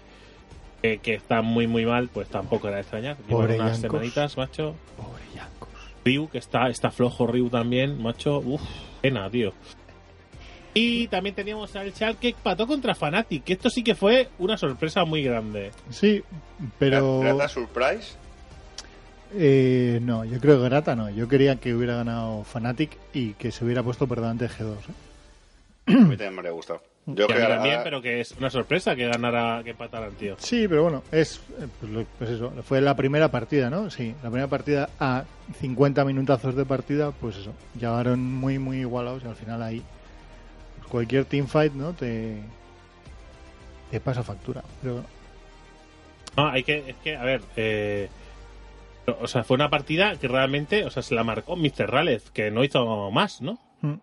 que, 0.82 0.99
que 0.99 1.14
está 1.14 1.41
muy, 1.41 1.66
muy 1.66 1.87
mal, 1.87 2.09
pues 2.12 2.28
tampoco 2.28 2.68
era 2.68 2.76
de 2.76 2.82
extrañar. 2.82 3.16
Llevan 3.16 3.30
Pobre 3.30 3.55
unas 3.55 3.80
Yankos. 3.80 3.80
semanitas, 4.01 4.37
macho. 4.37 4.74
Pobre 4.99 5.22
Yankos. 5.34 5.68
Ryu, 6.05 6.28
que 6.28 6.37
está, 6.39 6.68
está 6.68 6.91
flojo 6.91 7.26
Ryu 7.26 7.49
también, 7.49 8.01
macho. 8.03 8.39
Uf, 8.41 8.61
pena, 9.01 9.30
tío. 9.30 9.55
Y 10.79 11.09
también 11.09 11.35
teníamos 11.35 11.74
al 11.74 11.91
Schalke 11.95 12.20
que 12.20 12.29
empató 12.29 12.66
contra 12.66 12.95
Fnatic, 12.95 13.45
que 13.45 13.55
esto 13.55 13.70
sí 13.70 13.83
que 13.83 13.95
fue 13.95 14.29
una 14.39 14.59
sorpresa 14.59 15.07
muy 15.07 15.22
grande. 15.22 15.70
Sí, 15.89 16.22
pero... 16.79 17.20
¿Grata 17.20 17.49
Surprise? 17.49 18.14
Eh, 19.35 20.01
no, 20.03 20.27
yo 20.27 20.39
creo 20.39 20.59
que 20.59 20.64
Grata 20.64 20.95
no. 20.95 21.09
Yo 21.09 21.29
quería 21.29 21.57
que 21.57 21.74
hubiera 21.74 21.97
ganado 21.97 22.45
Fnatic 22.45 22.91
y 23.14 23.33
que 23.33 23.53
se 23.53 23.64
hubiera 23.64 23.83
puesto 23.83 24.07
por 24.07 24.20
delante 24.20 24.49
de 24.49 24.51
G2. 24.51 24.74
¿eh? 24.74 25.93
A 25.93 25.93
mí 25.93 26.09
también 26.11 26.35
me 26.35 26.39
habría 26.41 26.53
gustado. 26.53 26.83
Yo 27.07 27.27
Que 27.27 27.33
a 27.33 27.37
mí 27.37 27.43
también, 27.55 27.81
pero 27.83 28.03
que 28.03 28.20
es 28.20 28.33
una 28.33 28.51
sorpresa 28.51 28.95
que 28.95 29.07
ganara, 29.07 29.62
que 29.64 29.70
empataran, 29.70 30.11
tío. 30.12 30.37
Sí, 30.39 30.68
pero 30.68 30.83
bueno, 30.83 31.03
es 31.11 31.41
eh, 31.59 31.68
pues, 31.81 32.07
pues 32.18 32.31
eso, 32.31 32.53
fue 32.64 32.83
la 32.83 32.95
primera 32.97 33.31
partida, 33.31 33.70
¿no? 33.70 33.89
Sí, 33.89 34.14
la 34.22 34.29
primera 34.29 34.49
partida 34.49 34.91
a 35.01 35.24
50 35.59 36.05
minutazos 36.05 36.55
de 36.55 36.66
partida, 36.66 37.12
pues 37.12 37.37
eso, 37.39 37.55
llegaron 37.81 38.20
muy, 38.20 38.59
muy 38.59 38.81
igualados 38.81 39.22
y 39.24 39.29
al 39.29 39.37
final 39.37 39.62
ahí 39.62 39.83
cualquier 40.87 41.24
teamfight, 41.24 41.72
¿no? 41.72 41.93
Te, 41.93 42.41
te 43.91 44.01
pasa 44.01 44.22
factura. 44.22 44.62
Pero 44.82 45.05
No, 46.37 46.49
hay 46.49 46.62
que, 46.62 46.91
es 46.91 46.97
que, 46.97 47.16
a 47.16 47.24
ver, 47.24 47.43
eh, 47.57 48.09
o 49.07 49.26
sea, 49.26 49.45
fue 49.45 49.55
una 49.55 49.70
partida 49.70 50.16
que 50.16 50.28
realmente, 50.28 50.84
o 50.84 50.91
sea, 50.91 51.03
se 51.03 51.14
la 51.14 51.24
marcó 51.24 51.57
Mr. 51.57 51.89
Ralez, 51.89 52.30
que 52.30 52.51
no 52.51 52.64
hizo 52.64 53.11
más, 53.11 53.41
¿no? 53.41 53.59
Mm. 53.80 53.95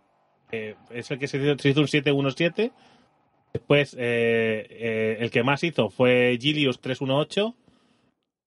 Eh, 0.52 0.76
es 0.92 1.12
el 1.12 1.20
que 1.20 1.28
se 1.28 1.38
hizo, 1.38 1.58
se 1.58 1.70
hizo 1.70 1.82
un 1.82 1.88
7-1-7. 1.88 2.72
Después, 3.54 3.96
eh, 4.00 4.68
eh, 4.70 5.18
el 5.20 5.30
que 5.32 5.44
más 5.44 5.64
hizo 5.64 5.90
fue 5.90 6.38
Gilius 6.40 6.82
3-1-8. 6.82 7.56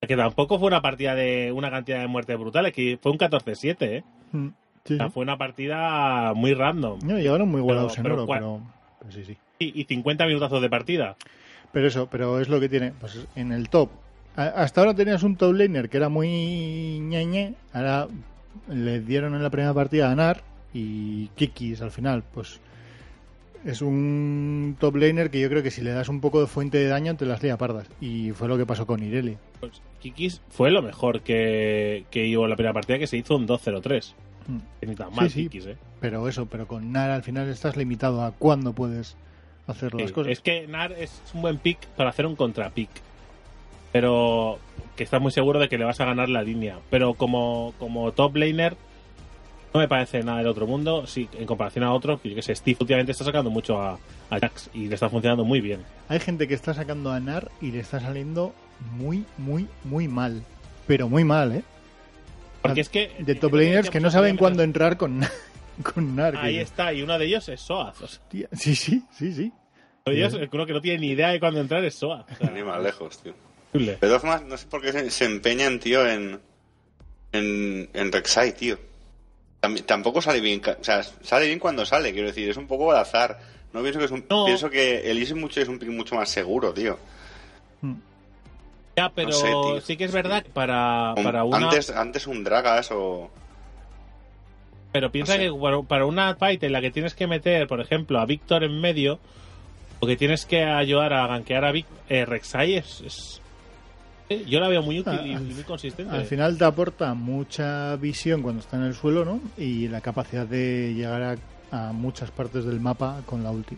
Que 0.06 0.16
tampoco 0.16 0.58
fue 0.58 0.68
una 0.68 0.82
partida 0.82 1.14
de 1.14 1.50
una 1.52 1.70
cantidad 1.70 2.00
de 2.00 2.06
muertes 2.06 2.38
brutales, 2.38 2.72
que 2.72 2.98
fue 3.00 3.12
un 3.12 3.18
14-7, 3.18 3.76
¿eh? 3.80 4.04
mm, 4.32 4.48
sí, 4.86 4.94
O 4.94 4.96
sea, 4.96 5.06
sí. 5.06 5.12
fue 5.12 5.22
una 5.22 5.36
partida 5.36 6.32
muy 6.34 6.54
random. 6.54 6.98
No, 7.04 7.18
llegaron 7.18 7.48
muy 7.48 7.60
Pero- 7.66 7.88
en 7.96 8.06
oro, 8.12 8.26
pero, 8.26 8.60
pero 9.00 9.12
sí, 9.12 9.24
sí. 9.24 9.36
Y, 9.58 9.80
y 9.80 9.84
50 9.84 10.26
minutazos 10.26 10.60
de 10.62 10.68
partida. 10.70 11.16
Pero 11.72 11.88
eso, 11.88 12.08
pero 12.10 12.40
es 12.40 12.48
lo 12.48 12.60
que 12.60 12.68
tiene. 12.68 12.92
Pues 12.98 13.26
en 13.36 13.52
el 13.52 13.68
top. 13.68 13.90
Hasta 14.36 14.80
ahora 14.82 14.94
tenías 14.94 15.22
un 15.22 15.36
top 15.36 15.54
laner 15.54 15.88
que 15.88 15.96
era 15.96 16.08
muy 16.08 16.28
ñeñe. 17.00 17.54
Ahora 17.72 18.06
le 18.68 19.00
dieron 19.00 19.34
en 19.34 19.42
la 19.42 19.50
primera 19.50 19.72
partida 19.74 20.10
a 20.10 20.14
Nar 20.14 20.42
y 20.74 21.28
Kikis 21.36 21.80
al 21.82 21.90
final. 21.90 22.22
Pues 22.34 22.60
es 23.64 23.80
un 23.82 24.76
top 24.78 24.96
laner 24.96 25.30
que 25.30 25.40
yo 25.40 25.48
creo 25.48 25.62
que 25.62 25.70
si 25.70 25.80
le 25.82 25.90
das 25.90 26.08
un 26.08 26.20
poco 26.20 26.40
de 26.40 26.46
fuente 26.46 26.78
de 26.78 26.86
daño 26.88 27.16
te 27.16 27.24
las 27.26 27.42
lía 27.42 27.56
pardas. 27.56 27.88
Y 28.00 28.30
fue 28.32 28.46
lo 28.48 28.56
que 28.58 28.66
pasó 28.66 28.86
con 28.86 29.02
Irelia. 29.02 29.38
Pues 29.60 29.80
Kikis 30.00 30.42
fue 30.50 30.70
lo 30.70 30.82
mejor 30.82 31.22
que, 31.22 32.04
que 32.10 32.26
iba 32.26 32.44
en 32.44 32.50
la 32.50 32.56
primera 32.56 32.74
partida, 32.74 32.98
que 32.98 33.06
se 33.06 33.16
hizo 33.16 33.36
un 33.36 33.48
2-0-3. 33.48 34.12
Mm. 34.46 34.92
Tan 34.94 35.14
mal, 35.14 35.30
Sí, 35.30 35.48
¿eh? 35.52 35.76
Pero 36.00 36.28
eso, 36.28 36.46
pero 36.46 36.66
con 36.66 36.92
Nar 36.92 37.10
al 37.10 37.22
final 37.22 37.48
estás 37.48 37.76
limitado 37.76 38.22
a 38.22 38.32
cuándo 38.32 38.72
puedes 38.72 39.16
hacer 39.66 39.94
las 39.94 40.08
Sí, 40.08 40.12
cosas. 40.14 40.32
Es 40.32 40.40
que 40.40 40.66
Nar 40.66 40.92
es 40.92 41.20
un 41.34 41.42
buen 41.42 41.58
pick 41.58 41.86
para 41.88 42.10
hacer 42.10 42.26
un 42.26 42.36
contrapick. 42.36 42.90
Pero 43.92 44.58
que 44.96 45.04
estás 45.04 45.20
muy 45.20 45.32
seguro 45.32 45.58
de 45.58 45.68
que 45.68 45.78
le 45.78 45.84
vas 45.84 46.00
a 46.00 46.04
ganar 46.04 46.28
la 46.28 46.42
línea. 46.42 46.78
Pero 46.90 47.14
como, 47.14 47.72
como 47.78 48.12
top 48.12 48.36
laner, 48.36 48.76
no 49.72 49.80
me 49.80 49.88
parece 49.88 50.22
nada 50.22 50.38
del 50.38 50.48
otro 50.48 50.66
mundo. 50.66 51.06
Sí, 51.06 51.28
en 51.38 51.46
comparación 51.46 51.84
a 51.84 51.92
otros, 51.92 52.20
que 52.20 52.30
yo 52.30 52.34
que 52.34 52.42
sé, 52.42 52.54
Steve 52.54 52.76
últimamente 52.80 53.12
está 53.12 53.24
sacando 53.24 53.50
mucho 53.50 53.80
a, 53.80 53.98
a 54.30 54.38
Jax 54.38 54.70
y 54.74 54.88
le 54.88 54.94
está 54.94 55.08
funcionando 55.08 55.44
muy 55.44 55.60
bien. 55.60 55.80
Hay 56.08 56.20
gente 56.20 56.46
que 56.46 56.54
está 56.54 56.74
sacando 56.74 57.10
a 57.10 57.20
Nar 57.20 57.50
y 57.60 57.72
le 57.72 57.80
está 57.80 58.00
saliendo 58.00 58.54
muy, 58.96 59.24
muy, 59.38 59.66
muy 59.84 60.08
mal. 60.08 60.42
Pero 60.86 61.08
muy 61.08 61.24
mal, 61.24 61.52
¿eh? 61.52 61.64
Porque 62.66 62.80
es 62.82 62.88
que. 62.88 63.10
de 63.18 63.34
top 63.34 63.54
laners 63.54 63.90
que 63.90 64.00
no 64.00 64.10
saben 64.10 64.36
cuándo 64.36 64.58
pero- 64.58 64.64
entrar 64.64 64.96
con, 64.96 65.20
con 65.94 66.16
Nar. 66.16 66.32
que 66.34 66.38
Ahí 66.38 66.58
está, 66.58 66.92
y 66.92 67.02
uno 67.02 67.18
de 67.18 67.24
ellos 67.26 67.48
es 67.48 67.60
Soaz. 67.60 68.00
"Hostia". 68.02 68.48
Sí, 68.52 68.74
sí, 68.74 69.02
sí, 69.16 69.32
sí. 69.32 69.52
Yo 70.06 70.48
creo 70.50 70.66
que 70.66 70.72
no 70.72 70.80
tiene 70.80 70.98
ni 71.00 71.08
idea 71.10 71.30
de 71.30 71.40
cuándo 71.40 71.60
entrar 71.60 71.84
es 71.84 71.96
SOA. 71.96 72.24
O 72.30 72.34
sea, 72.36 72.50
Ni 72.50 72.62
más 72.62 72.80
lejos, 72.80 73.20
tío. 73.20 73.34
todas 74.00 74.20
formas, 74.20 74.42
no 74.44 74.56
sé 74.56 74.66
por 74.68 74.80
qué 74.80 74.92
se, 74.92 75.10
se 75.10 75.24
empeñan, 75.24 75.80
tío, 75.80 76.08
en, 76.08 76.38
en, 77.32 77.90
en 77.92 78.12
Rek'Sai, 78.12 78.54
tío. 78.54 78.78
Tam- 79.60 79.84
tampoco 79.84 80.22
sale 80.22 80.40
bien, 80.40 80.62
o 80.64 80.84
sea, 80.84 81.02
sale 81.02 81.46
bien 81.46 81.58
cuando 81.58 81.84
sale, 81.84 82.12
quiero 82.12 82.28
decir, 82.28 82.48
es 82.48 82.56
un 82.56 82.66
poco 82.68 82.92
al 82.92 82.98
azar. 82.98 83.38
No 83.72 83.82
pienso 83.82 83.98
que 83.98 84.04
es 84.06 84.10
un, 84.12 84.24
No. 84.30 84.44
pienso 84.46 84.70
que 84.70 85.10
el 85.10 85.18
Easy 85.18 85.34
mucho 85.34 85.60
es 85.60 85.68
un 85.68 85.78
pick 85.78 85.90
mucho 85.90 86.14
más 86.14 86.28
seguro, 86.30 86.72
tío. 86.72 86.98
Ya, 88.96 89.10
pero 89.14 89.28
No 89.28 89.34
sé, 89.34 89.46
tío. 89.48 89.80
sí 89.82 89.96
que 89.96 90.04
es 90.04 90.12
verdad 90.12 90.42
que 90.42 90.50
para, 90.50 91.12
Un- 91.16 91.24
para 91.24 91.44
una... 91.44 91.56
Antes, 91.58 91.90
antes 91.90 92.26
un 92.26 92.42
Dragas 92.44 92.90
o... 92.92 93.30
Pero 94.92 95.12
piensa 95.12 95.34
no 95.36 95.42
sé. 95.42 95.50
que 95.50 95.84
para, 95.86 96.06
una 96.06 96.34
fight 96.36 96.62
en 96.62 96.72
la 96.72 96.80
que 96.80 96.90
tienes 96.90 97.14
que 97.14 97.26
meter, 97.26 97.66
por 97.68 97.80
ejemplo, 97.80 98.18
a 98.18 98.24
Víctor 98.24 98.64
en 98.64 98.80
medio, 98.80 99.18
o 100.00 100.06
que 100.06 100.16
tienes 100.16 100.46
que 100.46 100.64
ayudar 100.64 101.12
a 101.12 101.26
gankear 101.26 101.64
a 101.66 101.72
Víctor, 101.72 101.98
eh, 102.08 102.24
Rek'Sai 102.24 102.74
es, 102.76 103.00
es- 103.02 103.42
eh, 104.30 104.44
Yo 104.48 104.58
la 104.58 104.68
veo 104.68 104.82
muy 104.82 104.98
útil 104.98 105.20
y 105.26 105.34
Ah, 105.34 105.40
muy 105.40 105.62
consistente. 105.64 106.12
Al 106.16 106.24
final 106.24 106.56
te 106.56 106.64
aporta 106.64 107.12
mucha 107.14 107.94
visión 107.96 108.40
cuando 108.42 108.60
está 108.60 108.76
en 108.78 108.84
el 108.84 108.94
suelo, 108.94 109.24
¿no? 109.24 109.40
Y 109.58 109.86
la 109.88 110.00
capacidad 110.00 110.46
de 110.46 110.94
llegar 110.94 111.22
a, 111.70 111.88
a 111.88 111.92
muchas 111.92 112.30
partes 112.30 112.64
del 112.64 112.80
mapa 112.80 113.20
con 113.26 113.44
la 113.44 113.50
ulti. 113.50 113.76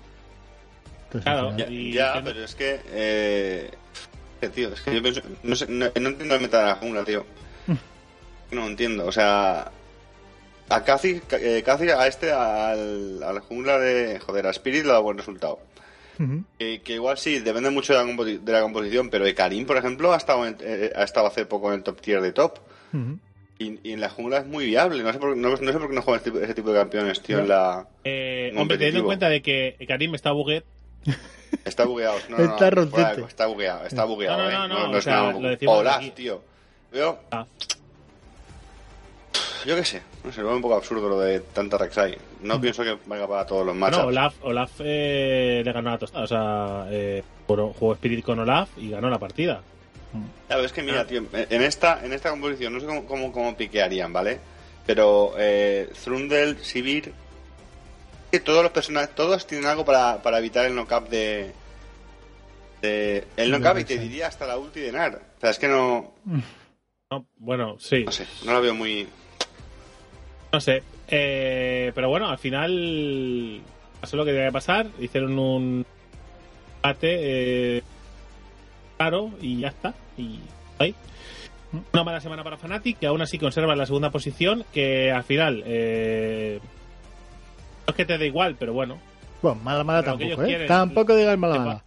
Entonces, 1.06 1.24
Claro, 1.24 1.50
final- 1.52 1.92
Ya, 1.92 2.20
pero 2.24 2.44
es 2.44 2.54
que... 2.54 2.80
Eh, 2.86 3.70
tío, 4.46 4.72
es 4.72 4.80
que 4.80 4.94
yo 4.94 5.02
pienso... 5.02 5.20
No, 5.42 5.56
sé, 5.56 5.66
no, 5.68 5.86
no 6.00 6.08
entiendo 6.08 6.34
el 6.36 6.40
meta 6.40 6.60
de 6.60 6.66
la 6.66 6.74
jungla, 6.76 7.04
tío. 7.04 7.24
No 8.52 8.66
entiendo, 8.66 9.06
o 9.06 9.12
sea... 9.12 9.70
A 10.70 10.84
Kazi, 10.84 11.20
eh, 11.32 11.64
a 11.96 12.06
este, 12.06 12.30
al, 12.30 13.22
al 13.22 13.40
jungla 13.40 13.78
de... 13.78 14.20
Joder, 14.20 14.46
a 14.46 14.50
Spirit 14.50 14.84
le 14.84 14.92
da 14.92 14.98
buen 15.00 15.16
resultado. 15.18 15.58
Que, 16.58 16.82
que 16.82 16.94
igual 16.94 17.16
sí, 17.16 17.38
depende 17.38 17.70
mucho 17.70 17.92
de 17.96 18.04
la, 18.04 18.24
de 18.24 18.52
la 18.52 18.60
composición, 18.60 19.08
pero 19.08 19.24
Karim, 19.34 19.64
por 19.66 19.76
ejemplo, 19.76 20.12
ha 20.12 20.16
estado, 20.16 20.46
en- 20.46 20.56
eh, 20.60 20.90
ha 20.94 21.04
estado 21.04 21.26
hace 21.28 21.46
poco 21.46 21.68
en 21.68 21.78
el 21.78 21.82
top 21.84 22.00
tier 22.00 22.20
de 22.20 22.32
top. 22.32 22.58
Y, 23.60 23.78
y 23.82 23.92
en 23.92 24.00
la 24.00 24.08
jungla 24.10 24.38
es 24.38 24.46
muy 24.46 24.66
viable. 24.66 25.02
No 25.02 25.12
sé 25.12 25.18
por, 25.18 25.36
no, 25.36 25.50
no 25.50 25.56
sé 25.56 25.78
por 25.78 25.88
qué 25.88 25.94
no 25.94 26.02
juegan 26.02 26.20
ese 26.20 26.30
tipo, 26.30 26.42
ese 26.44 26.54
tipo 26.54 26.70
de 26.72 26.78
campeones, 26.80 27.20
tío. 27.22 27.38
En 27.38 27.48
la, 27.48 27.86
Eh, 28.04 28.52
hombre, 28.56 28.78
teniendo 28.78 29.00
en 29.00 29.06
cuenta 29.06 29.28
de 29.28 29.42
que 29.42 29.76
Karim 29.86 30.14
está 30.14 30.32
buguet, 30.32 30.64
está 31.64 31.84
bugueado. 31.84 32.16
No, 32.28 32.38
no, 32.38 32.44
no, 32.46 32.52
Está. 32.52 32.68
Está 33.28 33.46
bugueado, 33.46 33.86
está 33.86 34.04
bugueado. 34.04 34.38
No, 34.38 34.44
no, 34.44 34.50
eh. 34.50 34.68
no, 34.68 34.86
no, 34.86 34.90
o 34.90 34.96
es 34.98 35.04
sea, 35.04 35.32
nada- 35.32 35.56
Olaf, 35.66 35.96
aquí. 35.96 36.10
tío. 36.10 36.42
Yo, 36.92 37.18
Ah. 37.30 37.46
yo 39.64 39.76
qué 39.76 39.84
sé. 39.84 40.02
No 40.24 40.32
sé, 40.32 40.40
lo 40.40 40.48
veo 40.48 40.56
un 40.56 40.62
poco 40.62 40.74
absurdo 40.76 41.08
lo 41.08 41.20
de 41.20 41.40
tanta 41.40 41.78
Rek'Sai. 41.78 42.16
No 42.42 42.60
pienso 42.60 42.82
que 42.82 42.96
valga 43.06 43.26
para 43.28 43.46
todos 43.46 43.66
los 43.66 43.74
matchups. 43.74 43.98
Mm. 43.98 44.02
no, 44.02 44.08
Olaf, 44.08 44.34
Olaf 44.42 44.70
eh, 44.80 45.62
le 45.64 45.72
ganó 45.72 45.92
a 45.92 45.98
Tostada. 45.98 46.24
O 46.24 46.26
sea, 46.26 46.86
eh, 46.90 47.22
jugó 47.46 47.92
Spirit 47.94 48.24
con 48.24 48.38
Olaf 48.38 48.68
y 48.76 48.90
ganó 48.90 49.08
la 49.10 49.18
partida. 49.18 49.60
Claro, 50.46 50.64
es 50.64 50.72
que 50.72 50.82
mira, 50.82 51.06
tío, 51.06 51.22
en 51.32 51.62
esta, 51.62 52.04
en 52.04 52.12
esta 52.14 52.30
composición 52.30 52.72
no 52.72 52.80
sé 52.80 52.86
cómo, 52.86 53.04
cómo, 53.04 53.30
cómo 53.30 53.54
piquearían, 53.56 54.10
¿vale? 54.12 54.40
Pero 54.86 55.34
eh, 55.36 55.90
Thrundel, 56.02 56.58
Sivir, 56.64 57.12
que 58.30 58.40
todos 58.40 58.62
los 58.62 58.72
personajes, 58.72 59.14
todos 59.14 59.46
tienen 59.46 59.66
algo 59.66 59.84
para, 59.84 60.22
para 60.22 60.38
evitar 60.38 60.66
el 60.66 60.74
knock-up 60.74 61.08
de, 61.08 61.52
de- 62.82 63.24
El 63.36 63.50
knock-up 63.50 63.78
y 63.78 63.84
te 63.84 63.98
diría 63.98 64.26
hasta 64.26 64.46
la 64.46 64.58
ulti 64.58 64.80
de 64.80 64.92
Nar. 64.92 65.20
O 65.36 65.40
sea, 65.40 65.50
es 65.50 65.58
que 65.58 65.68
no, 65.68 66.12
No, 67.10 67.26
bueno, 67.38 67.76
sí. 67.78 68.04
no 68.04 68.12
sé, 68.12 68.26
no 68.44 68.52
la 68.52 68.60
veo 68.60 68.74
muy... 68.74 69.08
No 70.52 70.60
sé. 70.60 70.82
Eh, 71.08 71.92
pero 71.94 72.08
bueno, 72.08 72.28
al 72.28 72.38
final 72.38 73.62
pasó 74.00 74.16
lo 74.16 74.24
que 74.24 74.32
tenía 74.32 74.46
que 74.48 74.52
pasar. 74.52 74.86
Hicieron 74.98 75.38
un 75.38 75.86
empate 76.76 77.76
eh, 77.78 77.82
claro 78.96 79.30
y 79.40 79.60
ya 79.60 79.68
está. 79.68 79.94
Y 80.16 80.38
ahí. 80.78 80.94
Una 81.92 82.02
mala 82.04 82.20
semana 82.22 82.42
para 82.44 82.56
Fnatic, 82.56 82.98
que 82.98 83.06
aún 83.06 83.20
así 83.20 83.38
conserva 83.38 83.76
la 83.76 83.84
segunda 83.84 84.10
posición, 84.10 84.64
que 84.72 85.12
al 85.12 85.22
final 85.24 85.62
eh, 85.66 86.60
es 87.88 87.94
que 87.94 88.04
te 88.04 88.18
da 88.18 88.24
igual, 88.24 88.56
pero 88.58 88.72
bueno. 88.72 88.98
Bueno, 89.42 89.60
mala 89.62 89.84
mala 89.84 90.00
Pero 90.02 90.18
tampoco, 90.18 90.42
¿eh? 90.42 90.46
quieren- 90.46 90.66
Tampoco 90.68 91.16
digas 91.16 91.38
mala 91.38 91.58
mala. 91.58 91.84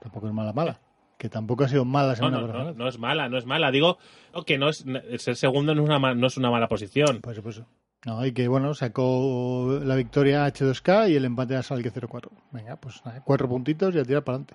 Tampoco 0.00 0.26
es 0.28 0.32
mala 0.32 0.52
mala. 0.52 0.78
Que 1.16 1.28
tampoco 1.28 1.64
ha 1.64 1.68
sido 1.68 1.84
mala 1.84 2.10
No, 2.10 2.16
semana 2.16 2.72
no, 2.76 2.88
es 2.88 2.98
mala, 2.98 3.28
no 3.28 3.38
es 3.38 3.44
mala. 3.46 3.70
Digo 3.72 3.98
que 4.46 4.56
no 4.58 4.68
es 4.68 4.84
ser 5.16 5.34
segundo 5.34 5.74
no 5.74 5.82
es 5.82 5.88
una, 5.88 6.14
no 6.14 6.26
es 6.28 6.36
una 6.36 6.50
mala 6.50 6.68
posición. 6.68 7.20
Pues 7.20 7.40
pues 7.40 7.60
No, 8.06 8.24
y 8.24 8.30
que 8.32 8.46
bueno, 8.46 8.72
sacó 8.74 9.80
la 9.82 9.96
victoria 9.96 10.44
a 10.44 10.52
H2K 10.52 11.10
y 11.10 11.16
el 11.16 11.24
empate 11.24 11.56
a 11.56 11.62
Salque 11.64 11.90
0-4. 11.92 12.28
Venga, 12.52 12.76
pues 12.76 13.04
nada, 13.04 13.20
cuatro 13.24 13.48
puntitos 13.48 13.92
y 13.96 13.98
a 13.98 14.04
tirar 14.04 14.22
para 14.22 14.36
adelante. 14.36 14.54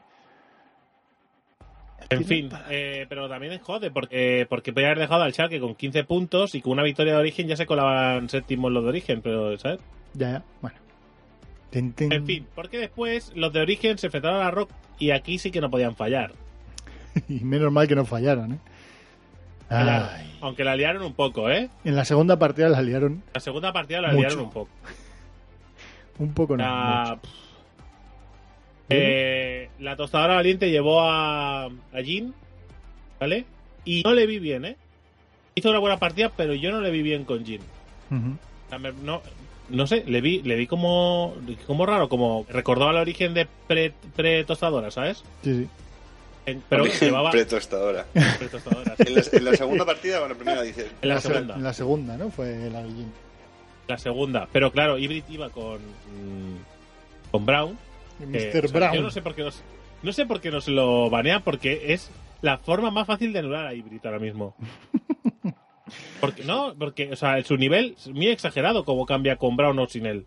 En 2.10 2.26
fin, 2.26 2.50
eh, 2.70 3.06
pero 3.10 3.28
también 3.30 3.54
es 3.54 3.62
jode, 3.62 3.90
porque, 3.90 4.46
porque 4.50 4.72
podía 4.74 4.88
haber 4.88 5.00
dejado 5.00 5.24
al 5.24 5.34
Schalke 5.34 5.60
con 5.60 5.74
15 5.76 6.04
puntos 6.04 6.54
y 6.54 6.62
con 6.62 6.74
una 6.74 6.84
victoria 6.84 7.14
de 7.14 7.20
origen 7.20 7.48
ya 7.48 7.56
se 7.56 7.66
colaban 7.66 8.30
séptimos 8.30 8.72
los 8.72 8.84
de 8.84 8.90
origen, 8.90 9.22
pero, 9.22 9.58
¿sabes? 9.58 9.80
Ya, 10.14 10.32
ya, 10.32 10.44
bueno. 10.62 10.78
En 11.72 12.26
fin, 12.26 12.46
porque 12.54 12.78
después 12.78 13.32
los 13.36 13.52
de 13.52 13.62
origen 13.62 13.98
se 13.98 14.06
enfrentaron 14.08 14.42
a 14.46 14.52
Rock 14.52 14.70
y 15.00 15.10
aquí 15.10 15.40
sí 15.40 15.50
que 15.50 15.60
no 15.62 15.70
podían 15.72 15.96
fallar. 15.96 16.32
Y 17.30 17.40
menos 17.44 17.72
mal 17.72 17.88
que 17.88 17.96
no 17.96 18.06
fallaron, 18.06 18.54
¿eh? 18.54 18.58
Aunque 20.42 20.64
la 20.64 20.76
liaron 20.76 21.02
un 21.04 21.14
poco, 21.14 21.50
¿eh? 21.50 21.70
En 21.84 21.96
la 21.96 22.06
segunda 22.06 22.38
partida 22.38 22.70
la 22.70 22.82
liaron 22.82 23.24
La 23.34 23.40
segunda 23.40 23.74
partida 23.74 24.02
la 24.02 24.10
Mucho. 24.10 24.20
liaron 24.20 24.40
un 24.46 24.50
poco. 24.52 24.70
un 26.20 26.34
poco, 26.34 26.58
no. 26.58 26.64
La, 26.64 27.16
mucho. 27.16 27.30
eh, 28.90 29.70
la 29.80 29.96
tostadora 29.96 30.36
valiente 30.36 30.70
llevó 30.70 31.02
a, 31.02 31.66
a 31.66 32.02
Jin, 32.04 32.34
¿vale? 33.20 33.46
Y 33.86 34.04
no 34.04 34.14
le 34.14 34.28
vi 34.28 34.38
bien, 34.40 34.66
¿eh? 34.66 34.78
Hizo 35.56 35.70
una 35.70 35.80
buena 35.80 35.98
partida, 35.98 36.30
pero 36.36 36.54
yo 36.54 36.72
no 36.72 36.82
le 36.82 36.92
vi 36.92 37.02
bien 37.02 37.26
con 37.26 37.44
Jin. 37.46 37.62
Ujú. 38.12 38.32
O 38.68 38.70
sea, 38.70 38.78
me- 38.80 38.92
no, 38.92 39.22
no 39.70 39.88
sé, 39.88 40.04
le 40.08 40.22
vi, 40.22 40.42
le 40.44 40.56
vi 40.56 40.68
como, 40.68 41.36
como 41.68 41.86
raro, 41.86 42.10
como 42.10 42.46
recordó 42.50 42.88
al 42.90 42.98
origen 42.98 43.34
de 43.34 43.48
pre, 43.68 43.94
pre-tostadora, 44.16 44.92
¿sabes? 44.92 45.24
Sí, 45.44 45.60
sí. 45.64 45.68
En- 46.46 46.62
pero 46.68 46.86
llevaba 46.86 47.32
Pretostadora. 47.32 48.06
En 48.14 49.16
la, 49.16 49.24
en 49.32 49.46
la 49.46 49.56
segunda 49.56 49.86
partida, 49.86 50.20
bueno, 50.20 50.36
primera 50.36 50.62
dices... 50.62 50.92
En 51.02 51.10
la 51.10 51.22
se- 51.22 51.30
segunda. 51.30 51.56
en 51.56 51.64
la 51.64 51.74
segunda, 51.74 52.18
¿no? 52.18 52.30
Fue 52.32 52.70
la 52.70 52.84
Guillín. 52.84 53.12
La 53.88 53.98
segunda. 53.98 54.48
Pero 54.52 54.72
claro, 54.72 54.98
Hybrid 54.98 55.24
iba 55.30 55.50
con, 55.50 55.78
mm, 55.78 57.32
con 57.32 57.46
Brown. 57.46 57.78
Y 58.20 58.32
que, 58.32 58.52
Mr. 58.54 58.66
o 58.66 58.68
sea, 58.68 58.80
Brown. 58.80 58.96
Yo 58.96 59.02
no 59.02 59.12
sé 59.12 59.22
por 59.22 59.36
qué 59.36 59.44
nos, 59.44 59.64
no 60.04 60.12
sé 60.14 60.26
por 60.26 60.42
qué 60.42 60.52
nos 60.52 60.68
lo 60.68 61.10
banean, 61.10 61.42
porque 61.44 61.94
es 61.94 62.12
la 62.42 62.58
forma 62.58 62.92
más 62.92 63.08
fácil 63.08 63.32
de 63.32 63.40
anular 63.40 63.66
a 63.68 63.74
Hybrid 63.74 64.06
ahora 64.06 64.20
mismo. 64.20 64.54
Porque, 66.22 66.44
no, 66.44 66.74
porque, 66.78 67.12
o 67.12 67.16
sea, 67.16 67.44
su 67.44 67.58
nivel 67.58 67.96
es 67.98 68.08
muy 68.10 68.28
exagerado 68.28 68.86
como 68.86 69.06
cambia 69.06 69.36
con 69.38 69.56
Brown 69.58 69.78
o 69.80 69.88
sin 69.88 70.06
él. 70.06 70.26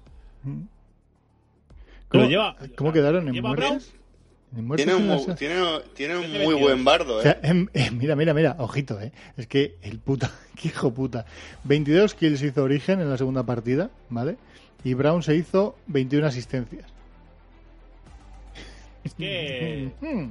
¿Cómo, 2.08 2.24
lleva- 2.26 2.56
cómo 2.76 2.92
quedaron 2.92 3.28
en 3.34 3.42
muertes? 3.42 3.92
En 4.56 4.64
muertes 4.64 4.86
Tiene 4.86 4.96
un, 4.96 5.02
en 5.02 5.08
la 5.08 5.16
mu- 5.16 5.24
se- 5.24 5.34
tiene, 5.34 5.62
tiene 5.94 6.14
un 6.16 6.20
muy 6.28 6.30
22. 6.38 6.60
buen 6.60 6.84
bardo, 6.84 7.16
O 7.16 7.20
¿eh? 7.20 7.22
sea, 7.24 7.40
em- 7.42 7.68
eh, 7.74 7.90
mira, 7.90 8.14
mira, 8.14 8.32
mira, 8.32 8.54
ojito, 8.58 9.00
eh. 9.00 9.12
Es 9.36 9.46
que 9.48 9.76
el 9.82 9.98
puta, 9.98 10.30
qué 10.60 10.68
hijo 10.68 10.92
puta. 10.94 11.26
22 11.64 12.14
kills 12.14 12.42
hizo 12.42 12.62
Origen 12.62 13.00
en 13.00 13.10
la 13.10 13.18
segunda 13.18 13.42
partida, 13.42 13.90
¿vale? 14.08 14.36
Y 14.84 14.94
Brown 14.94 15.22
se 15.22 15.34
hizo 15.34 15.76
21 15.88 16.26
asistencias. 16.26 16.86
Es 19.04 19.14
que, 19.14 19.90
Mm. 20.00 20.30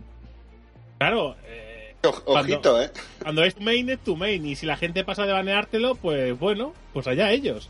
claro, 0.97 1.35
eh, 1.45 1.64
Oj- 2.05 2.21
Ojito, 2.25 2.81
¿eh? 2.81 2.89
cuando 3.21 3.43
es 3.43 3.55
tu 3.55 3.61
main 3.61 3.89
es 3.89 3.99
tu 3.99 4.15
main. 4.15 4.45
Y 4.45 4.55
si 4.55 4.65
la 4.65 4.77
gente 4.77 5.03
pasa 5.03 5.25
de 5.25 5.33
baneártelo, 5.33 5.95
pues 5.95 6.37
bueno, 6.39 6.73
pues 6.93 7.07
allá 7.07 7.31
ellos. 7.31 7.69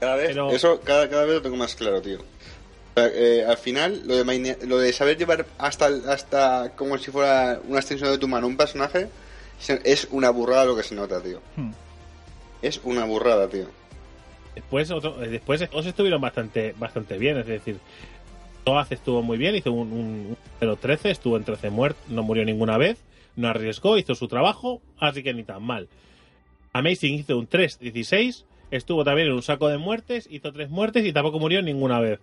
Cada 0.00 0.16
vez, 0.16 0.28
Pero- 0.28 0.50
eso 0.50 0.80
cada, 0.82 1.08
cada 1.08 1.24
vez 1.24 1.34
lo 1.34 1.42
tengo 1.42 1.56
más 1.56 1.74
claro, 1.74 2.00
tío. 2.02 2.18
O 2.18 3.00
sea, 3.00 3.08
eh, 3.12 3.44
al 3.46 3.58
final, 3.58 4.02
lo 4.06 4.16
de, 4.16 4.24
maine- 4.24 4.56
lo 4.66 4.78
de 4.78 4.92
saber 4.92 5.16
llevar 5.18 5.46
hasta, 5.58 5.86
hasta 6.08 6.72
como 6.76 6.96
si 6.98 7.10
fuera 7.10 7.60
una 7.68 7.78
extensión 7.80 8.10
de 8.10 8.18
tu 8.18 8.26
mano 8.28 8.46
un 8.46 8.56
personaje, 8.56 9.08
es 9.84 10.08
una 10.10 10.30
burrada 10.30 10.64
lo 10.64 10.76
que 10.76 10.82
se 10.82 10.94
nota, 10.94 11.20
tío. 11.22 11.40
Hmm. 11.56 11.72
Es 12.62 12.80
una 12.84 13.04
burrada, 13.04 13.48
tío. 13.48 13.66
Después, 14.54 14.90
otro, 14.90 15.22
eh, 15.22 15.28
después 15.28 15.68
todos 15.68 15.84
estuvieron 15.86 16.20
bastante, 16.20 16.74
bastante 16.78 17.18
bien, 17.18 17.36
es 17.38 17.46
decir, 17.46 17.76
Toaz 18.64 18.90
estuvo 18.90 19.22
muy 19.22 19.36
bien, 19.36 19.54
hizo 19.54 19.70
un, 19.72 19.92
un, 19.92 19.98
un 19.98 20.36
0-13, 20.60 21.10
estuvo 21.10 21.36
en 21.36 21.44
13 21.44 21.68
muertos, 21.70 22.02
no 22.08 22.22
murió 22.22 22.44
ninguna 22.44 22.78
vez, 22.78 22.96
no 23.36 23.48
arriesgó, 23.48 23.96
hizo 23.98 24.14
su 24.14 24.28
trabajo, 24.28 24.80
así 24.98 25.22
que 25.22 25.32
ni 25.34 25.44
tan 25.44 25.62
mal. 25.62 25.88
Amazing 26.72 27.14
hizo 27.14 27.38
un 27.38 27.48
3-16, 27.48 28.44
estuvo 28.70 29.04
también 29.04 29.28
en 29.28 29.34
un 29.34 29.42
saco 29.42 29.68
de 29.68 29.78
muertes, 29.78 30.28
hizo 30.30 30.52
3 30.52 30.68
muertes 30.70 31.04
y 31.06 31.12
tampoco 31.12 31.38
murió 31.38 31.62
ninguna 31.62 32.00
vez. 32.00 32.20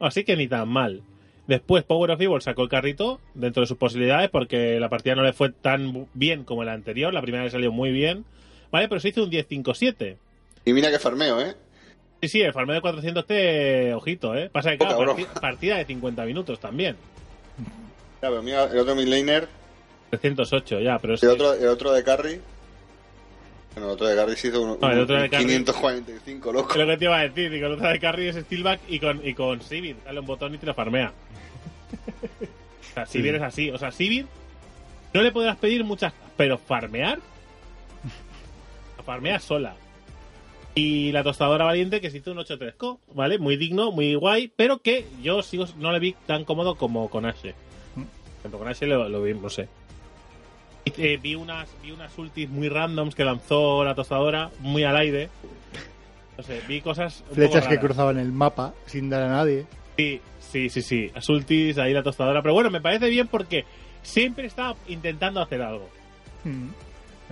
Así 0.00 0.24
que 0.24 0.36
ni 0.36 0.48
tan 0.48 0.68
mal. 0.68 1.02
Después 1.46 1.84
Power 1.84 2.10
of 2.12 2.20
Evil 2.20 2.40
sacó 2.40 2.62
el 2.62 2.68
carrito 2.68 3.20
dentro 3.34 3.62
de 3.62 3.66
sus 3.66 3.76
posibilidades 3.76 4.30
porque 4.30 4.78
la 4.80 4.88
partida 4.88 5.14
no 5.16 5.22
le 5.22 5.32
fue 5.32 5.50
tan 5.50 6.06
bien 6.14 6.44
como 6.44 6.64
la 6.64 6.72
anterior, 6.72 7.12
la 7.12 7.20
primera 7.22 7.44
le 7.44 7.50
salió 7.50 7.70
muy 7.72 7.90
bien, 7.90 8.24
¿vale? 8.70 8.88
Pero 8.88 9.00
se 9.00 9.08
hizo 9.08 9.24
un 9.24 9.30
10-5-7. 9.30 10.16
Y 10.64 10.72
mira 10.72 10.90
que 10.90 10.98
farmeo, 11.00 11.40
¿eh? 11.40 11.54
Sí, 12.22 12.28
sí, 12.28 12.40
el 12.42 12.52
farmeo 12.52 12.76
de 12.76 12.80
400 12.80 13.26
t 13.26 13.92
ojito, 13.94 14.36
¿eh? 14.36 14.48
Pasa 14.50 14.70
que, 14.70 14.78
claro, 14.78 14.98
broma. 14.98 15.18
parti- 15.20 15.40
partida 15.40 15.76
de 15.78 15.84
50 15.84 16.24
minutos 16.24 16.60
también. 16.60 16.94
Claro, 18.20 18.36
pero 18.36 18.42
mira, 18.44 18.64
el 18.64 18.78
otro 18.78 18.94
midlaner, 18.94 19.48
308, 20.18 20.80
ya, 20.80 20.98
pero 20.98 21.14
es 21.14 21.22
el 21.22 21.28
que- 21.30 21.34
otro, 21.34 21.54
el 21.54 21.68
otro 21.68 21.92
de 21.92 22.04
carry. 22.04 22.40
Bueno, 23.74 23.88
el 23.88 23.94
otro 23.94 24.06
de 24.06 24.14
carry 24.16 24.36
se 24.36 24.48
hizo 24.48 24.60
un, 24.60 24.78
No, 24.80 24.90
el 24.90 24.98
un- 24.98 25.04
otro 25.04 25.16
de 25.16 25.22
un 25.24 25.28
carry- 25.30 25.38
545, 25.46 26.52
loco. 26.52 26.70
Es 26.72 26.76
lo 26.78 26.86
que 26.86 26.96
te 26.98 27.04
iba 27.06 27.18
a 27.18 27.22
decir, 27.22 27.50
digo, 27.50 27.66
el 27.68 27.72
otro 27.72 27.88
de 27.88 27.98
carry 27.98 28.28
es 28.28 28.36
Steelback 28.36 28.80
y 28.88 28.98
con, 29.00 29.26
y 29.26 29.32
con 29.34 29.62
Sivir, 29.62 29.96
dale 30.04 30.20
un 30.20 30.26
botón 30.26 30.54
y 30.54 30.58
te 30.58 30.66
lo 30.66 30.74
farmea. 30.74 31.12
o 31.92 32.94
sea, 32.94 33.06
Sivir 33.06 33.34
es 33.36 33.42
así, 33.42 33.70
o 33.70 33.78
sea, 33.78 33.90
Sivir 33.90 34.26
no 35.14 35.22
le 35.22 35.32
podrás 35.32 35.56
pedir 35.56 35.82
muchas, 35.84 36.12
pero 36.36 36.58
farmear, 36.58 37.18
farmea 39.04 39.40
sola. 39.40 39.74
Y 40.74 41.12
la 41.12 41.22
tostadora 41.22 41.64
valiente 41.66 42.00
que 42.00 42.10
se 42.10 42.18
hizo 42.18 42.32
un 42.32 42.38
8-3 42.38 42.98
¿vale? 43.14 43.38
Muy 43.38 43.56
digno, 43.56 43.92
muy 43.92 44.14
guay, 44.14 44.50
pero 44.54 44.78
que 44.80 45.06
yo 45.22 45.42
sigo, 45.42 45.66
no 45.78 45.92
le 45.92 45.98
vi 45.98 46.14
tan 46.26 46.44
cómodo 46.44 46.76
como 46.76 47.08
con 47.10 47.26
Ashe. 47.26 47.54
Por 47.94 48.04
ejemplo, 48.40 48.58
con 48.58 48.68
Ashe 48.68 48.86
lo, 48.86 49.08
lo 49.08 49.22
vi, 49.22 49.34
no 49.34 49.50
sé. 49.50 49.68
Eh, 50.84 51.18
vi 51.22 51.34
unas 51.36 51.68
vi 51.82 51.92
unas 51.92 52.16
ultis 52.18 52.48
muy 52.48 52.68
randoms 52.68 53.14
que 53.14 53.24
lanzó 53.24 53.84
la 53.84 53.94
tostadora, 53.94 54.50
muy 54.60 54.82
al 54.84 54.96
aire. 54.96 55.28
No 56.36 56.42
sé, 56.42 56.60
vi 56.66 56.80
cosas. 56.80 57.18
un 57.20 57.22
poco 57.26 57.34
Flechas 57.36 57.62
que 57.64 57.74
raras. 57.74 57.84
cruzaban 57.84 58.18
el 58.18 58.32
mapa 58.32 58.74
sin 58.86 59.08
dar 59.10 59.22
a 59.22 59.28
nadie. 59.28 59.66
Sí, 59.96 60.20
sí, 60.40 60.68
sí, 60.70 60.82
sí. 60.82 61.10
Las 61.14 61.28
ultis, 61.28 61.78
ahí 61.78 61.92
la 61.92 62.02
tostadora. 62.02 62.42
Pero 62.42 62.54
bueno, 62.54 62.70
me 62.70 62.80
parece 62.80 63.08
bien 63.08 63.28
porque 63.28 63.64
siempre 64.02 64.46
está 64.46 64.74
intentando 64.88 65.40
hacer 65.40 65.62
algo. 65.62 65.88
Mm. 66.44 66.68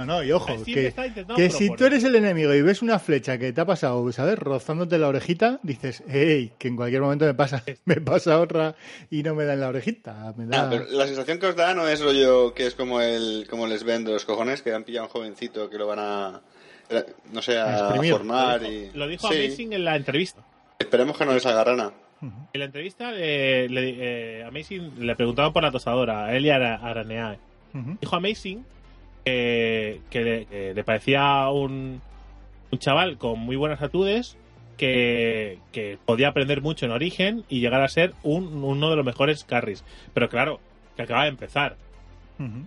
No, 0.01 0.07
no, 0.07 0.22
y 0.24 0.32
ojo, 0.32 0.46
que, 0.64 0.94
que 1.36 1.51
si 1.51 1.68
tú 1.76 1.84
eres 1.84 2.05
el 2.05 2.16
enemigo 2.16 2.55
y 2.55 2.62
ves 2.62 2.80
una 2.80 2.98
flecha 2.98 3.36
que 3.36 3.53
te 3.53 3.61
ha 3.61 3.66
pasado, 3.66 4.11
¿sabes? 4.12 4.38
Rozándote 4.38 4.96
la 4.98 5.09
orejita, 5.09 5.61
dices, 5.62 6.03
hey, 6.09 6.53
que 6.59 6.68
en 6.68 6.76
cualquier 6.76 7.03
momento 7.03 7.26
me 7.26 7.34
pasa, 7.34 7.62
me 7.84 7.96
pasa 7.96 8.40
otra 8.40 8.74
y 9.11 9.22
no 9.22 9.34
me 9.34 9.44
da 9.44 9.53
en 9.55 9.61
la 9.61 9.68
orejita. 9.68 10.32
Me 10.36 10.46
da... 10.46 10.62
Ah, 10.62 10.68
pero 10.70 10.84
la 10.90 11.07
sensación 11.07 11.38
que 11.38 11.46
os 11.46 11.57
da 11.57 11.74
no 11.74 11.86
es 11.86 12.01
rollo 12.03 12.55
que 12.55 12.66
es 12.66 12.74
como 12.74 13.01
el 13.01 13.46
como 13.51 13.66
les 13.66 13.84
ven 13.84 14.05
de 14.05 14.12
los 14.12 14.24
cojones 14.24 14.62
que 14.62 14.72
han 14.72 14.84
pillado 14.84 15.05
a 15.05 15.09
un 15.09 15.12
jovencito 15.12 15.68
que 15.68 15.76
lo 15.76 15.86
van 15.86 15.98
a 15.98 16.40
eh, 16.88 17.05
no 17.32 17.42
sé 17.42 17.59
A 17.59 17.78
exprimir. 17.80 18.12
formar 18.12 18.62
Lo 18.62 18.68
y 18.68 18.70
dijo, 18.80 18.96
lo 18.98 19.07
dijo 19.09 19.28
Sí. 19.28 19.44
Amazing 19.46 19.72
en 19.74 19.84
la 19.84 19.96
entrevista. 19.96 20.42
esperemos 20.78 21.16
que 21.18 21.26
no 21.26 21.34
les 21.34 21.44
haga 21.46 21.62
rana 21.64 21.92
En 22.22 22.59
la 22.61 22.64
entrevista, 22.66 23.12
le, 23.12 23.68
le- 23.68 23.96
eh, 24.40 24.44
Amazing 24.44 25.07
le 25.07 25.14
preguntaban 25.16 25.53
por 25.53 25.62
la 25.62 25.70
tostadora, 25.70 26.24
a 26.26 26.36
él 26.36 26.46
y 26.46 26.51
a 26.51 26.57
Ara- 26.57 26.80
Aranea. 26.82 27.38
Ujú. 27.72 27.96
Dijo 28.01 28.16
Amazing 28.16 28.64
que, 29.25 30.01
que 30.11 30.21
le, 30.23 30.45
que 30.47 30.75
le 30.75 30.85
parecía 30.85 31.49
un, 31.51 32.01
un 32.71 32.79
chaval 32.79 33.18
con 33.18 33.39
muy 33.39 33.57
buenas 33.57 33.81
actitudes 33.83 34.37
que, 34.77 35.59
que 35.73 35.99
podía 36.07 36.29
aprender 36.29 36.62
mucho 36.62 36.87
en 36.87 36.93
origen 36.93 37.45
y 37.49 37.61
llegar 37.61 37.83
a 37.83 37.89
ser 37.89 38.14
un- 38.23 38.64
uno 38.64 38.91
de 38.91 38.97
los 38.97 39.05
mejores 39.05 39.45
carries. 39.45 39.85
Pero 40.14 40.29
claro, 40.29 40.61
que 40.97 41.03
acaba 41.03 41.25
de 41.25 41.29
empezar. 41.31 41.77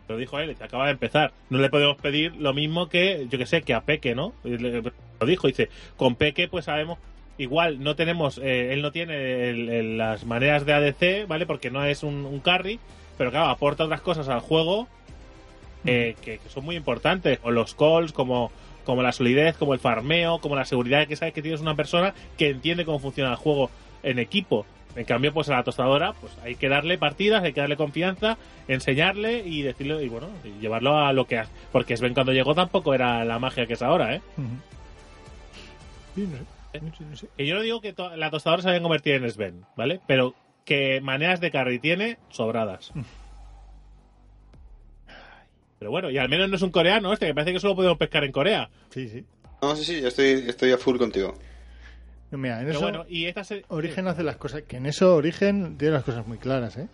Lo 0.07 0.17
dijo 0.17 0.37
él, 0.39 0.55
que 0.55 0.63
acaba 0.63 0.85
de 0.85 0.91
empezar. 0.91 1.31
No 1.49 1.57
le 1.57 1.69
podemos 1.71 1.97
pedir 1.97 2.35
lo 2.35 2.53
mismo 2.53 2.89
que, 2.89 3.25
yo 3.29 3.39
que 3.39 3.47
sé, 3.47 3.63
que 3.63 3.73
a 3.73 3.81
Peque, 3.81 4.13
¿no? 4.13 4.33
Lo 4.43 5.25
dijo, 5.25 5.47
dice, 5.47 5.69
con 5.97 6.15
Peque 6.15 6.47
pues 6.47 6.65
sabemos, 6.65 6.99
igual 7.39 7.81
no 7.83 7.95
tenemos, 7.95 8.37
eh, 8.37 8.73
él 8.73 8.83
no 8.83 8.91
tiene 8.91 9.49
el- 9.49 9.69
el- 9.69 9.97
las 9.97 10.25
maneras 10.25 10.65
de 10.67 10.73
ADC, 10.73 11.25
¿vale? 11.27 11.47
Porque 11.47 11.71
no 11.71 11.83
es 11.83 12.03
un, 12.03 12.25
un 12.25 12.39
carry, 12.41 12.79
pero 13.17 13.31
claro, 13.31 13.47
aporta 13.47 13.85
otras 13.85 14.01
cosas 14.01 14.29
al 14.29 14.41
juego 14.41 14.87
eh, 15.85 16.15
que, 16.21 16.37
que 16.39 16.49
son 16.49 16.65
muy 16.65 16.75
importantes, 16.75 17.39
o 17.43 17.51
los 17.51 17.75
calls, 17.75 18.11
como, 18.13 18.51
como 18.85 19.01
la 19.03 19.11
solidez, 19.11 19.57
como 19.57 19.73
el 19.73 19.79
farmeo, 19.79 20.39
como 20.39 20.55
la 20.55 20.65
seguridad 20.65 20.99
de 20.99 21.07
que 21.07 21.15
sabes 21.15 21.33
que 21.33 21.41
tienes 21.41 21.61
una 21.61 21.75
persona 21.75 22.13
que 22.37 22.49
entiende 22.49 22.85
cómo 22.85 22.99
funciona 22.99 23.31
el 23.31 23.37
juego 23.37 23.69
en 24.03 24.19
equipo. 24.19 24.65
En 24.95 25.05
cambio, 25.05 25.33
pues 25.33 25.49
a 25.49 25.53
la 25.55 25.63
tostadora, 25.63 26.13
pues 26.13 26.33
hay 26.43 26.53
que 26.55 26.69
darle 26.69 26.99
partidas, 26.99 27.43
hay 27.43 27.51
que 27.53 27.61
darle 27.61 27.77
confianza, 27.77 28.37
enseñarle 28.67 29.39
y 29.43 29.63
decirle, 29.63 30.03
y 30.03 30.07
bueno, 30.07 30.27
y 30.43 30.59
llevarlo 30.61 30.99
a 30.99 31.11
lo 31.13 31.25
que 31.25 31.39
hace. 31.39 31.51
Porque 31.71 31.97
Sven 31.97 32.13
cuando 32.13 32.31
llegó 32.31 32.53
tampoco 32.53 32.93
era 32.93 33.25
la 33.25 33.39
magia 33.39 33.65
que 33.65 33.73
es 33.73 33.81
ahora, 33.81 34.13
¿eh? 34.13 34.21
Ujú. 34.37 34.47
Sí, 36.15 36.27
no 36.31 36.37
sé. 36.37 36.43
No 36.79 36.95
sé, 36.95 37.03
no 37.05 37.15
sé. 37.15 37.27
Que 37.37 37.45
yo 37.47 37.55
no 37.55 37.61
digo 37.61 37.81
que 37.81 37.93
to- 37.93 38.15
la 38.15 38.29
tostadora 38.29 38.61
se 38.61 38.67
vaya 38.67 38.79
a 38.79 38.83
convertir 38.83 39.15
en 39.15 39.29
Sven, 39.31 39.65
¿vale? 39.75 39.99
Pero 40.07 40.35
que 40.65 41.01
maneras 41.01 41.39
de 41.41 41.51
carry 41.51 41.79
tiene 41.79 42.17
sobradas. 42.29 42.91
Pero 45.83 45.91
bueno, 45.91 46.09
y 46.09 46.17
al 46.17 46.29
menos 46.29 46.49
no 46.49 46.55
es 46.55 46.61
un 46.61 46.71
coreano 46.71 47.11
este, 47.11 47.27
que 47.27 47.33
parece 47.33 47.51
que 47.51 47.59
solo 47.59 47.75
podemos 47.75 47.97
pescar 47.97 48.23
en 48.23 48.31
Corea. 48.31 48.69
Sí, 48.89 49.09
sí. 49.09 49.25
no 49.61 49.75
sí 49.75 49.83
sí 49.83 49.99
yo 50.01 50.07
estoy 50.07 50.45
estoy 50.47 50.71
a 50.71 50.77
full 50.77 50.97
contigo 50.97 51.33
No, 52.31 52.37
Mira, 52.37 52.61
en 52.61 52.67
Pero 52.67 52.77
eso 52.79 52.81
bueno, 52.87 53.05
y 53.09 53.25
esta 53.25 53.43
se... 53.43 53.65
Origen 53.67 54.07
hace 54.07 54.23
las 54.23 54.37
cosas, 54.37 54.61
que 54.61 54.77
en 54.77 54.85
eso 54.85 55.13
Origen 55.13 55.77
tiene 55.77 55.95
las 55.95 56.05
cosas 56.05 56.25
muy 56.25 56.37
claras, 56.37 56.77
¿eh? 56.77 56.87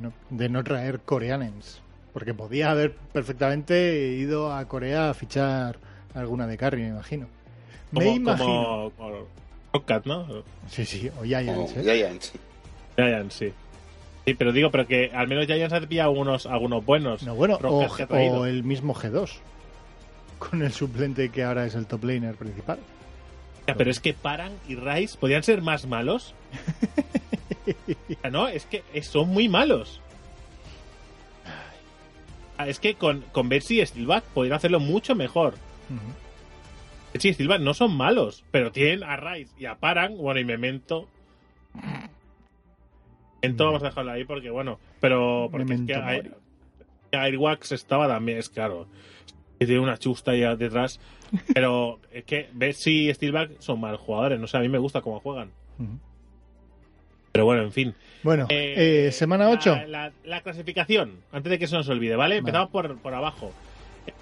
No- 0.00 0.14
de 0.30 0.48
no 0.48 0.64
traer 0.64 1.00
coreanens. 1.00 1.82
Porque 2.14 2.32
podía 2.32 2.70
haber 2.70 2.94
perfectamente 3.12 4.08
ido 4.18 4.54
a 4.54 4.66
Corea 4.66 5.10
a 5.10 5.14
fichar 5.14 5.76
alguna 6.14 6.46
de 6.46 6.56
carry, 6.56 6.80
me 6.80 6.88
imagino. 6.88 7.26
como, 7.92 8.06
me 8.06 8.14
imagino. 8.16 8.90
Como, 8.96 9.26
como 9.76 10.06
¿no? 10.06 10.44
Sí, 10.70 10.86
sí, 10.86 11.10
o 11.20 11.24
Giants, 11.24 11.76
¿eh? 11.76 11.82
Giants 11.82 12.32
Giants, 12.96 13.34
sí. 13.34 13.52
Sí, 14.26 14.34
pero 14.34 14.52
digo, 14.52 14.70
pero 14.70 14.86
que 14.86 15.10
al 15.14 15.28
menos 15.28 15.46
Giants 15.46 15.72
ha 15.72 15.80
pillado 15.80 16.10
algunos, 16.10 16.46
algunos 16.46 16.84
buenos. 16.84 17.22
No, 17.22 17.34
bueno, 17.36 17.58
o, 17.62 17.86
o 18.10 18.46
el 18.46 18.64
mismo 18.64 18.92
G2. 18.94 19.30
Con 20.38 20.62
el 20.62 20.72
suplente 20.72 21.30
que 21.30 21.44
ahora 21.44 21.64
es 21.64 21.74
el 21.76 21.86
top 21.86 22.04
laner 22.04 22.34
principal. 22.34 22.78
Ya, 23.68 23.74
pero 23.74 23.90
es 23.90 24.00
que 24.00 24.14
Paran 24.14 24.52
y 24.68 24.74
Rice 24.74 25.16
podían 25.18 25.42
ser 25.42 25.62
más 25.62 25.86
malos. 25.86 26.34
No, 28.30 28.46
es 28.46 28.64
que 28.66 28.84
son 29.02 29.28
muy 29.30 29.48
malos. 29.48 30.00
Ah, 32.58 32.68
Es 32.68 32.78
que 32.78 32.94
con, 32.94 33.22
con 33.32 33.48
Betsy 33.48 33.80
y 33.80 33.86
Steelback 33.86 34.24
podrían 34.24 34.56
hacerlo 34.56 34.78
mucho 34.80 35.14
mejor. 35.16 35.54
Ujú. 35.90 36.00
Betsy 37.12 37.30
y 37.30 37.34
Steelback 37.34 37.60
no 37.60 37.74
son 37.74 37.96
malos, 37.96 38.44
pero 38.52 38.70
tienen 38.72 39.02
a 39.02 39.16
Rice 39.16 39.52
y 39.58 39.66
a 39.66 39.74
Paran, 39.76 40.16
bueno, 40.16 40.38
y 40.40 40.44
Memento. 40.44 41.08
Memento 43.42 43.64
vamos 43.66 43.82
a 43.82 43.86
dejarlo 43.86 44.12
ahí 44.12 44.24
porque, 44.24 44.50
bueno, 44.50 44.78
pero 45.00 45.48
porque 45.50 45.64
es 45.64 45.70
que 45.70 45.76
Memento 45.94 46.08
Air- 46.10 46.30
mori. 46.30 46.40
Airwax 47.12 47.72
estaba 47.72 48.08
también, 48.08 48.38
es 48.38 48.48
claro. 48.48 48.86
Y 49.58 49.64
tiene 49.66 49.80
una 49.80 49.96
chusta 49.98 50.32
ahí 50.32 50.40
detrás. 50.56 51.00
Pero 51.54 51.98
es 52.12 52.24
que 52.24 52.48
Betsy 52.52 53.08
y 53.08 53.14
Steelback 53.14 53.58
son 53.60 53.80
mal 53.80 53.96
jugadores, 53.96 54.38
no 54.38 54.46
sé, 54.46 54.56
a 54.58 54.60
mí 54.60 54.68
me 54.68 54.78
gusta 54.78 55.00
cómo 55.00 55.18
juegan. 55.20 55.50
Pero 57.32 57.44
bueno, 57.44 57.62
en 57.62 57.72
fin. 57.72 57.94
Bueno, 58.22 58.46
Eh, 58.48 59.06
eh, 59.08 59.12
semana 59.12 59.44
la- 59.46 59.50
8. 59.50 59.76
La, 59.88 60.12
la 60.24 60.40
clasificación, 60.42 61.12
antes 61.32 61.50
de 61.50 61.58
que 61.58 61.66
se 61.66 61.74
nos 61.76 61.88
olvide, 61.88 62.16
¿vale? 62.16 62.36
Empezamos 62.36 62.70
por, 62.70 62.96
por 62.98 63.14
abajo. 63.14 63.52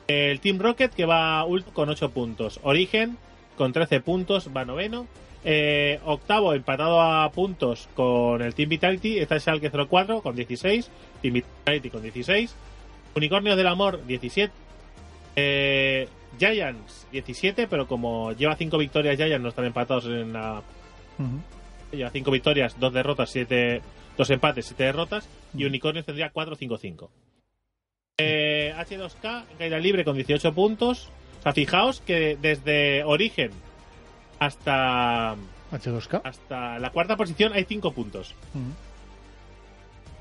El 0.08 0.40
Team 0.40 0.58
Rocket 0.58 0.92
que 0.94 1.04
va 1.06 1.44
con 1.72 1.88
8 1.88 2.10
puntos. 2.10 2.58
Origen 2.62 3.16
con 3.56 3.72
13 3.72 4.00
puntos, 4.00 4.50
va 4.56 4.64
noveno. 4.64 5.06
Eh, 5.44 6.00
octavo, 6.04 6.54
empatado 6.54 7.02
a 7.02 7.30
puntos 7.30 7.88
con 7.94 8.40
el 8.40 8.54
Team 8.54 8.70
Vitality, 8.70 9.18
está 9.18 9.38
Schalke 9.38 9.70
04 9.70 10.22
con 10.22 10.34
16. 10.34 10.90
Team 11.20 11.34
Vitality 11.34 11.90
con 11.90 12.02
16. 12.02 12.54
Unicornios 13.14 13.56
del 13.56 13.66
Amor 13.66 14.04
17. 14.06 14.52
Eh, 15.36 16.08
Giants 16.38 17.06
17, 17.12 17.68
pero 17.68 17.86
como 17.86 18.32
lleva 18.32 18.56
5 18.56 18.78
victorias 18.78 19.16
Giants, 19.16 19.42
no 19.42 19.50
están 19.50 19.66
empatados 19.66 20.06
en 20.06 20.32
la. 20.32 20.62
Lleva 21.92 22.10
5 22.10 22.30
victorias, 22.30 22.76
2 22.80 22.92
derrotas, 22.92 23.30
7 23.30 23.82
dos 24.16 24.30
empates, 24.30 24.66
7 24.66 24.84
derrotas. 24.84 25.28
Y 25.56 25.64
Unicornios 25.64 26.06
tendría 26.06 26.32
4-5-5. 26.32 27.08
Eh, 28.18 28.72
H2K 28.76 29.44
en 29.50 29.58
caída 29.58 29.78
libre 29.78 30.04
con 30.04 30.16
18 30.16 30.52
puntos. 30.52 31.10
O 31.40 31.42
sea, 31.42 31.52
fijaos 31.52 32.00
que 32.00 32.36
desde 32.40 33.04
origen 33.04 33.50
hasta, 34.38 35.36
H2K. 35.72 36.20
hasta 36.24 36.78
la 36.78 36.90
cuarta 36.90 37.16
posición 37.16 37.52
hay 37.52 37.64
5 37.64 37.92
puntos. 37.92 38.34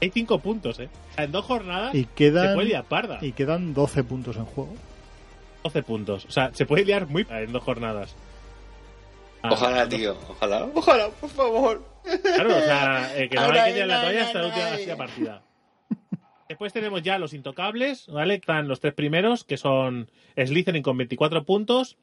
Hay 0.02 0.10
5 0.10 0.40
puntos, 0.40 0.80
¿eh? 0.80 0.90
O 1.12 1.16
sea, 1.16 1.24
en 1.24 1.32
dos 1.32 1.46
jornadas 1.46 1.96
Y 1.96 2.04
se 2.04 2.10
quedan, 2.16 2.56
puede 2.56 2.68
liar 2.70 2.84
parda. 2.84 3.20
y 3.22 3.32
quedan 3.32 3.74
12 3.74 4.04
puntos 4.04 4.36
en 4.38 4.46
juego. 4.46 4.74
12 5.64 5.84
puntos. 5.84 6.26
O 6.26 6.32
sea, 6.32 6.54
se 6.54 6.66
puede 6.66 6.84
liar 6.86 7.08
muy 7.08 7.24
parda 7.24 7.42
en 7.42 7.54
dos 7.54 7.64
jornadas. 7.64 8.16
Ah, 9.42 9.50
ojalá 9.52 9.90
tío 9.90 10.16
ojalá 10.30 10.70
ojalá 10.74 11.10
por 11.10 11.30
favor 11.30 11.84
Claro, 12.04 12.56
o 12.56 12.62
sea, 12.62 13.12
eh, 13.18 13.28
que 13.28 13.36
no 13.36 13.44
hay 13.44 13.66
que 13.66 13.74
tirar 13.74 13.88
la 13.88 14.02
toalla 14.02 14.24
hasta 14.26 14.42
la 14.42 14.76
última 14.76 14.96
partida. 14.96 15.42
Después 16.48 16.74
tenemos 16.74 17.02
ya 17.02 17.18
los 17.18 17.34
intocables, 17.34 18.08
¿vale? 18.08 18.36
Están 18.36 18.68
los 18.68 18.80
tres 18.80 18.94
primeros, 18.94 19.44
que 19.44 19.58
son 19.58 20.10
Slytherin 20.36 20.84
con 20.84 20.98
24 20.98 21.46
puntos. 21.46 21.98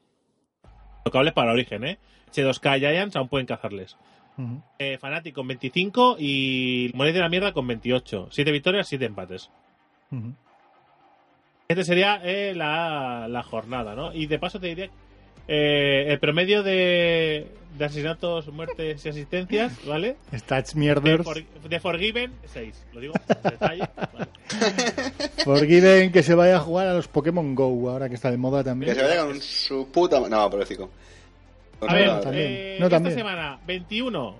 Intocables 1.01 1.33
para 1.33 1.51
origen, 1.51 1.83
¿eh? 1.83 1.97
H2K 2.31 2.79
Giants 2.79 3.15
aún 3.15 3.27
pueden 3.27 3.47
cazarles. 3.47 3.97
Ujú. 4.37 4.61
Eh, 4.79 4.97
Fnatic 4.99 5.35
con 5.35 5.47
25 5.47 6.17
y 6.19 6.91
Moneda 6.93 7.15
de 7.15 7.19
la 7.21 7.29
Mierda 7.29 7.53
con 7.53 7.67
28. 7.67 8.29
7 8.31 8.51
victorias, 8.51 8.87
7 8.87 9.05
empates. 9.05 9.49
Ujú. 10.11 10.33
Este 11.67 11.83
sería 11.83 12.19
eh, 12.23 12.53
la, 12.55 13.27
la 13.29 13.43
jornada, 13.43 13.95
¿no? 13.95 14.13
Y 14.13 14.27
de 14.27 14.39
paso 14.39 14.59
te 14.59 14.67
diría 14.67 14.89
eh, 15.47 16.05
el 16.09 16.19
promedio 16.19 16.63
de, 16.63 17.47
de 17.77 17.85
asesinatos, 17.85 18.47
muertes 18.49 19.05
y 19.05 19.09
asistencias, 19.09 19.73
¿vale? 19.85 20.15
Stats 20.33 20.73
De, 20.73 20.79
mierders. 20.79 21.23
For- 21.23 21.43
de 21.43 21.79
Forgiven, 21.79 22.31
6. 22.45 22.85
Lo 22.93 22.99
digo 23.01 23.13
en 23.27 23.51
detalle. 23.51 23.83
Vale. 24.13 24.27
Forgiven 25.43 26.11
que 26.11 26.23
se 26.23 26.35
vaya 26.35 26.57
a 26.57 26.59
jugar 26.59 26.87
a 26.87 26.93
los 26.93 27.07
Pokémon 27.07 27.55
Go, 27.55 27.89
ahora 27.89 28.09
que 28.09 28.15
está 28.15 28.29
de 28.31 28.37
moda 28.37 28.59
Que 28.59 28.69
también. 28.69 28.95
se 28.95 29.01
vaya 29.03 29.25
con 29.25 29.39
su 29.41 29.89
puta... 29.91 30.19
No, 30.29 30.49
pobrecito. 30.49 30.89
A 31.87 31.93
ver, 31.95 32.21
también. 32.21 32.47
eh, 32.51 32.77
No, 32.79 32.85
esta 32.85 32.97
también. 32.97 33.15
semana, 33.17 33.59
21. 33.65 34.35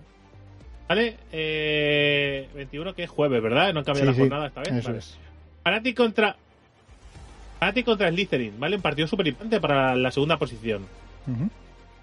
¿Vale? 0.88 1.18
Eh, 1.32 2.50
21 2.54 2.94
que 2.94 3.04
es 3.04 3.10
jueves, 3.10 3.42
¿verdad? 3.42 3.74
No 3.74 3.80
han 3.80 3.86
cambiado 3.86 4.00
Sí, 4.14 4.20
la 4.20 4.24
sí, 4.26 4.30
jornada 4.30 4.48
esta 4.48 4.62
vez. 4.62 4.74
eso 4.74 4.88
Vale. 4.90 5.00
es. 5.00 5.18
Fnatic 5.64 5.98
contra. 5.98 6.36
Fnatic 7.62 7.86
contra 7.86 8.10
Slytherin, 8.10 8.60
¿vale? 8.60 8.76
Un 8.78 8.82
partido 8.82 9.08
súper 9.08 9.28
importante 9.28 9.60
para 9.62 9.96
la 9.96 10.10
segunda 10.10 10.38
posición. 10.40 10.84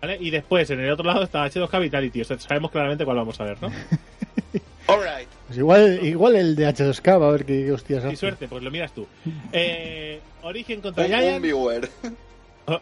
¿Vale? 0.00 0.16
Y 0.20 0.30
después, 0.30 0.70
en 0.70 0.78
el 0.78 0.90
otro 0.92 1.04
lado 1.04 1.24
está 1.24 1.44
H2K 1.44 1.80
Vitality. 1.80 2.20
O 2.20 2.24
sea, 2.24 2.38
sabemos 2.38 2.70
claramente 2.70 3.04
cuál 3.04 3.16
vamos 3.16 3.40
a 3.40 3.44
ver, 3.44 3.60
¿no? 3.60 3.68
Alright. 4.86 5.28
Pues 5.48 5.58
igual, 5.58 5.98
igual 6.04 6.36
el 6.36 6.54
de 6.54 6.68
H2K, 6.68 7.20
va 7.20 7.28
a 7.28 7.32
ver 7.32 7.44
qué 7.44 7.72
hostias 7.72 8.04
Y 8.04 8.06
hace. 8.06 8.16
suerte, 8.16 8.46
pues 8.46 8.62
lo 8.62 8.70
miras 8.70 8.92
tú. 8.92 9.08
Eh, 9.52 10.20
Origen 10.42 10.80
contra 10.80 11.04
viewer. 11.40 11.90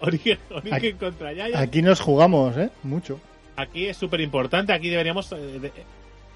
Origen, 0.00 0.38
Origen 0.50 0.98
contra 0.98 1.32
Giants. 1.32 1.56
Aquí 1.56 1.80
nos 1.80 2.00
jugamos, 2.00 2.58
¿eh? 2.58 2.68
Mucho. 2.82 3.18
Aquí 3.56 3.86
es 3.86 3.96
súper 3.96 4.20
importante. 4.20 4.74
Aquí 4.74 4.90
deberíamos. 4.90 5.32
eh, 5.32 5.36
de- 5.36 5.72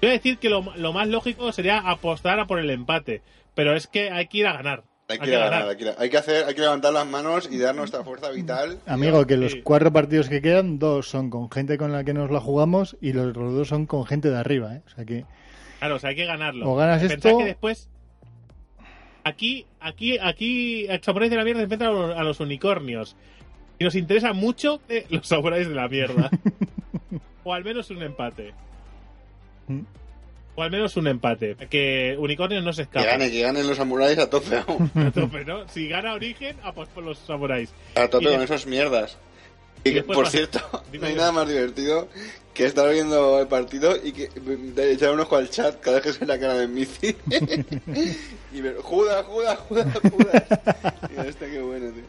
Voy 0.01 0.09
a 0.09 0.13
decir 0.13 0.39
que 0.39 0.49
lo, 0.49 0.65
lo 0.75 0.91
más 0.91 1.07
lógico 1.07 1.51
sería 1.51 1.77
apostar 1.77 2.39
a 2.39 2.47
por 2.47 2.57
el 2.57 2.71
empate. 2.71 3.21
Pero 3.53 3.75
es 3.75 3.85
que 3.85 4.09
hay 4.09 4.25
que 4.25 4.39
ir 4.39 4.47
a 4.47 4.53
ganar. 4.53 4.81
Hay 5.11 5.19
que 5.19 5.31
ganar, 5.31 5.67
hay 5.69 5.75
que, 5.77 5.93
hay 5.97 6.09
hacer, 6.15 6.45
hay 6.45 6.55
que 6.55 6.61
levantar 6.61 6.93
las 6.93 7.05
manos 7.07 7.47
y 7.51 7.57
dar 7.57 7.75
nuestra 7.75 8.03
fuerza 8.03 8.29
vital. 8.31 8.79
Amigo, 8.85 9.25
que 9.27 9.37
los 9.37 9.51
Sí. 9.53 9.61
cuatro 9.61 9.91
partidos 9.91 10.29
que 10.29 10.41
quedan, 10.41 10.79
dos 10.79 11.07
son 11.09 11.29
con 11.29 11.49
gente 11.51 11.77
con 11.77 11.91
la 11.91 12.03
que 12.03 12.13
nos 12.13 12.31
la 12.31 12.39
jugamos 12.39 12.97
y 13.01 13.13
los 13.13 13.27
otros 13.29 13.53
dos 13.53 13.67
son 13.67 13.85
con 13.85 14.05
gente 14.05 14.29
de 14.29 14.37
arriba, 14.37 14.75
¿eh? 14.75 14.81
O 14.85 14.89
sea 14.89 15.05
que 15.05 15.25
Claro, 15.79 15.95
o 15.95 15.99
sea, 15.99 16.11
hay 16.11 16.15
que 16.15 16.25
ganarlo. 16.25 16.69
O 16.69 16.75
ganas 16.75 17.01
Pensad 17.01 17.15
esto- 17.17 17.37
que 17.39 17.45
después. 17.45 17.89
Aquí, 19.23 19.65
aquí, 19.79 20.17
aquí, 20.19 20.85
el 20.87 21.01
Samuráis 21.03 21.29
de 21.31 21.37
la 21.37 21.43
Mierda 21.43 21.59
se 21.59 21.63
enfrenta 21.63 21.87
a 21.87 21.91
los, 21.91 22.17
a 22.17 22.23
los 22.23 22.39
unicornios. 22.39 23.15
Y 23.79 23.83
nos 23.83 23.95
interesa 23.95 24.33
mucho 24.33 24.79
que 24.87 25.05
los 25.09 25.27
Samuráis 25.27 25.67
de 25.67 25.75
la 25.75 25.87
Mierda. 25.87 26.29
o 27.43 27.53
al 27.53 27.63
menos 27.63 27.89
un 27.89 28.01
empate. 28.03 28.53
O 30.55 30.63
al 30.63 30.71
menos 30.71 30.97
un 30.97 31.07
empate. 31.07 31.55
Que 31.69 32.15
Unicornios 32.19 32.63
no 32.63 32.73
se 32.73 32.81
Que 32.81 32.99
escapa. 32.99 33.05
gane, 33.05 33.31
que 33.31 33.41
ganen 33.41 33.67
los 33.67 33.77
samuráis 33.77 34.17
a 34.19 34.29
tope, 34.29 34.57
aún. 34.67 34.91
A 34.95 35.11
tope, 35.11 35.45
¿no? 35.45 35.67
Si 35.69 35.87
gana 35.87 36.13
Origen, 36.13 36.57
ah, 36.63 36.73
pues 36.73 36.89
por 36.89 37.03
los 37.03 37.17
Samuráis. 37.19 37.69
A 37.95 38.07
tope 38.07 38.25
Y 38.25 38.27
con 38.33 38.41
esas 38.41 38.65
mierdas. 38.67 39.17
Y 39.83 39.93
que, 39.93 40.03
por 40.03 40.17
pasa- 40.25 40.31
cierto, 40.31 40.59
Dime, 40.91 41.03
no 41.03 41.07
hay 41.09 41.15
nada 41.15 41.31
más 41.31 41.47
divertido 41.47 42.07
que 42.53 42.65
estar 42.65 42.87
viendo 42.91 43.39
el 43.39 43.47
partido 43.47 43.95
y 44.03 44.11
que 44.11 44.27
de 44.35 44.91
echar 44.91 45.11
un 45.11 45.21
ojo 45.21 45.37
al 45.37 45.49
chat 45.49 45.79
cada 45.79 45.95
vez 45.97 46.03
que 46.03 46.13
se 46.13 46.19
ve 46.19 46.25
la 46.27 46.37
cara 46.39 46.53
de 46.55 46.67
Mici 46.67 47.15
y 48.53 48.61
ver, 48.61 48.75
Judas, 48.77 49.25
Judas, 49.25 49.57
Judas, 49.69 49.87
Judas. 50.11 50.43
Y 51.15 51.27
este 51.27 51.49
qué 51.49 51.61
bueno, 51.61 51.91
tío. 51.91 52.03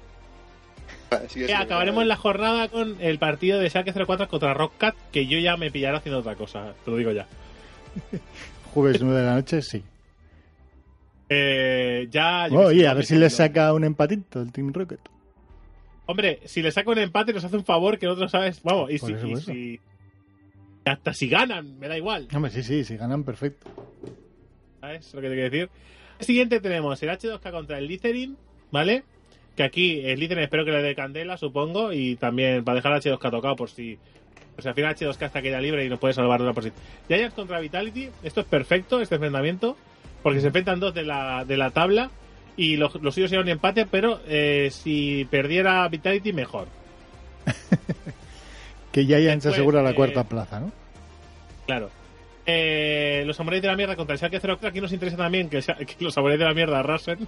Eh, 1.19 1.27
sigue, 1.29 1.55
acabaremos 1.55 2.05
la 2.07 2.17
jornada 2.17 2.69
con 2.69 2.97
el 3.01 3.19
partido 3.19 3.59
de 3.61 3.71
Schalke 3.71 3.93
04 3.93 4.29
contra 4.29 4.53
Rockcat, 4.55 4.95
que 5.13 5.27
yo 5.27 5.39
ya 5.39 5.57
me 5.57 5.71
pillaré 5.71 5.97
haciendo 5.99 6.21
otra 6.21 6.35
cosa, 6.37 6.75
te 6.85 6.91
lo 6.91 6.97
digo 6.97 7.13
ya. 7.13 7.27
jueves 8.75 9.01
9 9.03 9.21
de 9.21 9.27
la 9.27 9.35
noche, 9.35 9.63
sí. 9.63 9.83
Eh, 11.29 12.09
ya. 12.11 12.49
yo 12.49 12.59
Oh, 12.61 12.67
oye, 12.67 12.87
a 12.87 12.95
ver 12.95 13.05
si 13.07 13.17
le 13.17 13.31
saca 13.31 13.73
un 13.73 13.85
empatito 13.85 14.41
el 14.43 14.53
Team 14.53 14.73
Rocket. 14.73 15.01
Hombre, 16.07 16.41
si 16.45 16.63
le 16.63 16.71
saca 16.73 16.91
un 16.91 16.99
empate, 16.99 17.33
nos 17.33 17.45
hace 17.45 17.57
un 17.57 17.65
favor 17.65 17.99
que 17.99 18.07
nosotros, 18.07 18.31
¿sabes? 18.31 18.63
Vamos, 18.63 18.91
y 18.91 18.99
si. 18.99 19.13
y 19.13 19.37
si- 19.37 19.81
hasta 20.85 21.15
si 21.15 21.29
ganan, 21.29 21.79
me 21.79 21.87
da 21.89 21.97
igual. 21.97 22.27
Hombre, 22.35 22.51
sí, 22.51 22.63
sí, 22.63 22.85
si 22.85 22.97
ganan, 22.97 23.23
perfecto. 23.23 23.69
¿Sabes 24.81 25.15
lo 25.15 25.21
que 25.21 25.29
te 25.29 25.35
quiero 25.35 25.51
decir? 25.51 25.71
El 26.19 26.27
siguiente 26.27 26.61
tenemos 26.61 27.01
el 27.03 27.09
H2K 27.11 27.51
contra 27.53 27.79
el 27.79 27.87
Litherin, 27.87 28.37
¿vale? 28.73 29.05
Que 29.57 29.63
aquí 29.63 30.01
el 30.05 30.19
Litherin 30.19 30.43
espero 30.43 30.65
que 30.65 30.73
le 30.73 30.83
dé 30.83 30.95
candela, 30.97 31.37
supongo, 31.37 31.93
y 31.93 32.17
también 32.17 32.65
para 32.65 32.77
dejar 32.77 32.93
al 32.93 33.01
H2K 33.01 33.31
tocado 33.31 33.55
por 33.57 33.71
si. 33.71 33.99
Pues 34.55 34.67
al 34.67 34.75
final 34.75 34.95
H2K 34.95 35.27
está 35.27 35.43
queda 35.43 35.61
libre 35.61 35.85
y 35.85 35.89
nos 35.89 35.99
puede 35.99 36.15
salvar 36.15 36.41
de 36.41 36.45
una 36.45 36.55
posición. 36.55 36.79
Giants 37.09 37.35
contra 37.35 37.59
Vitality, 37.61 38.11
esto 38.23 38.41
es 38.41 38.47
perfecto, 38.47 39.01
este 39.01 39.15
enfrentamiento, 39.15 39.77
porque 40.23 40.41
se 40.41 40.49
enfrentan 40.49 40.81
dos 40.81 40.95
de 40.95 41.05
la, 41.05 41.45
de 41.45 41.57
la 41.57 41.71
tabla 41.71 42.11
y 42.57 42.77
los, 42.77 42.95
los 42.97 43.15
suyos 43.15 43.31
serían 43.31 43.47
un 43.47 43.53
empate, 43.53 43.87
pero 43.87 44.21
eh, 44.27 44.69
si 44.71 45.27
perdiera 45.31 45.89
Vitality, 45.89 46.33
mejor. 46.33 46.69
Que 48.93 49.07
Después, 49.07 49.47
asegura 49.47 49.83
la 49.83 49.91
eh, 49.91 49.95
cuarta 49.95 50.25
plaza, 50.25 50.61
¿no? 50.61 50.71
Claro. 51.67 51.91
Eh, 52.45 53.23
los 53.27 53.37
samuráis 53.37 53.63
de 53.63 53.69
la 53.69 53.77
mierda 53.77 53.97
contra 53.97 54.13
el 54.13 54.19
Schalke 54.19 54.39
04. 54.39 54.69
Aquí 54.69 54.81
nos 54.83 54.93
interesa 54.93 55.17
también 55.17 55.49
que, 55.49 55.65
los 56.01 56.13
samuráis 56.13 56.39
de 56.39 56.45
la 56.45 56.53
mierda 56.53 56.81
arrasen. 56.81 57.27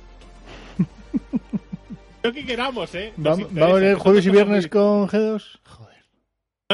Lo 2.22 2.32
que 2.32 2.44
queramos, 2.44 2.94
¿eh? 2.94 3.12
Nos 3.16 3.38
vamos 3.52 3.76
a 3.76 3.80
ver 3.80 3.96
jueves 3.96 4.26
y 4.26 4.30
viernes 4.30 4.68
con 4.68 5.08
G2. 5.08 5.58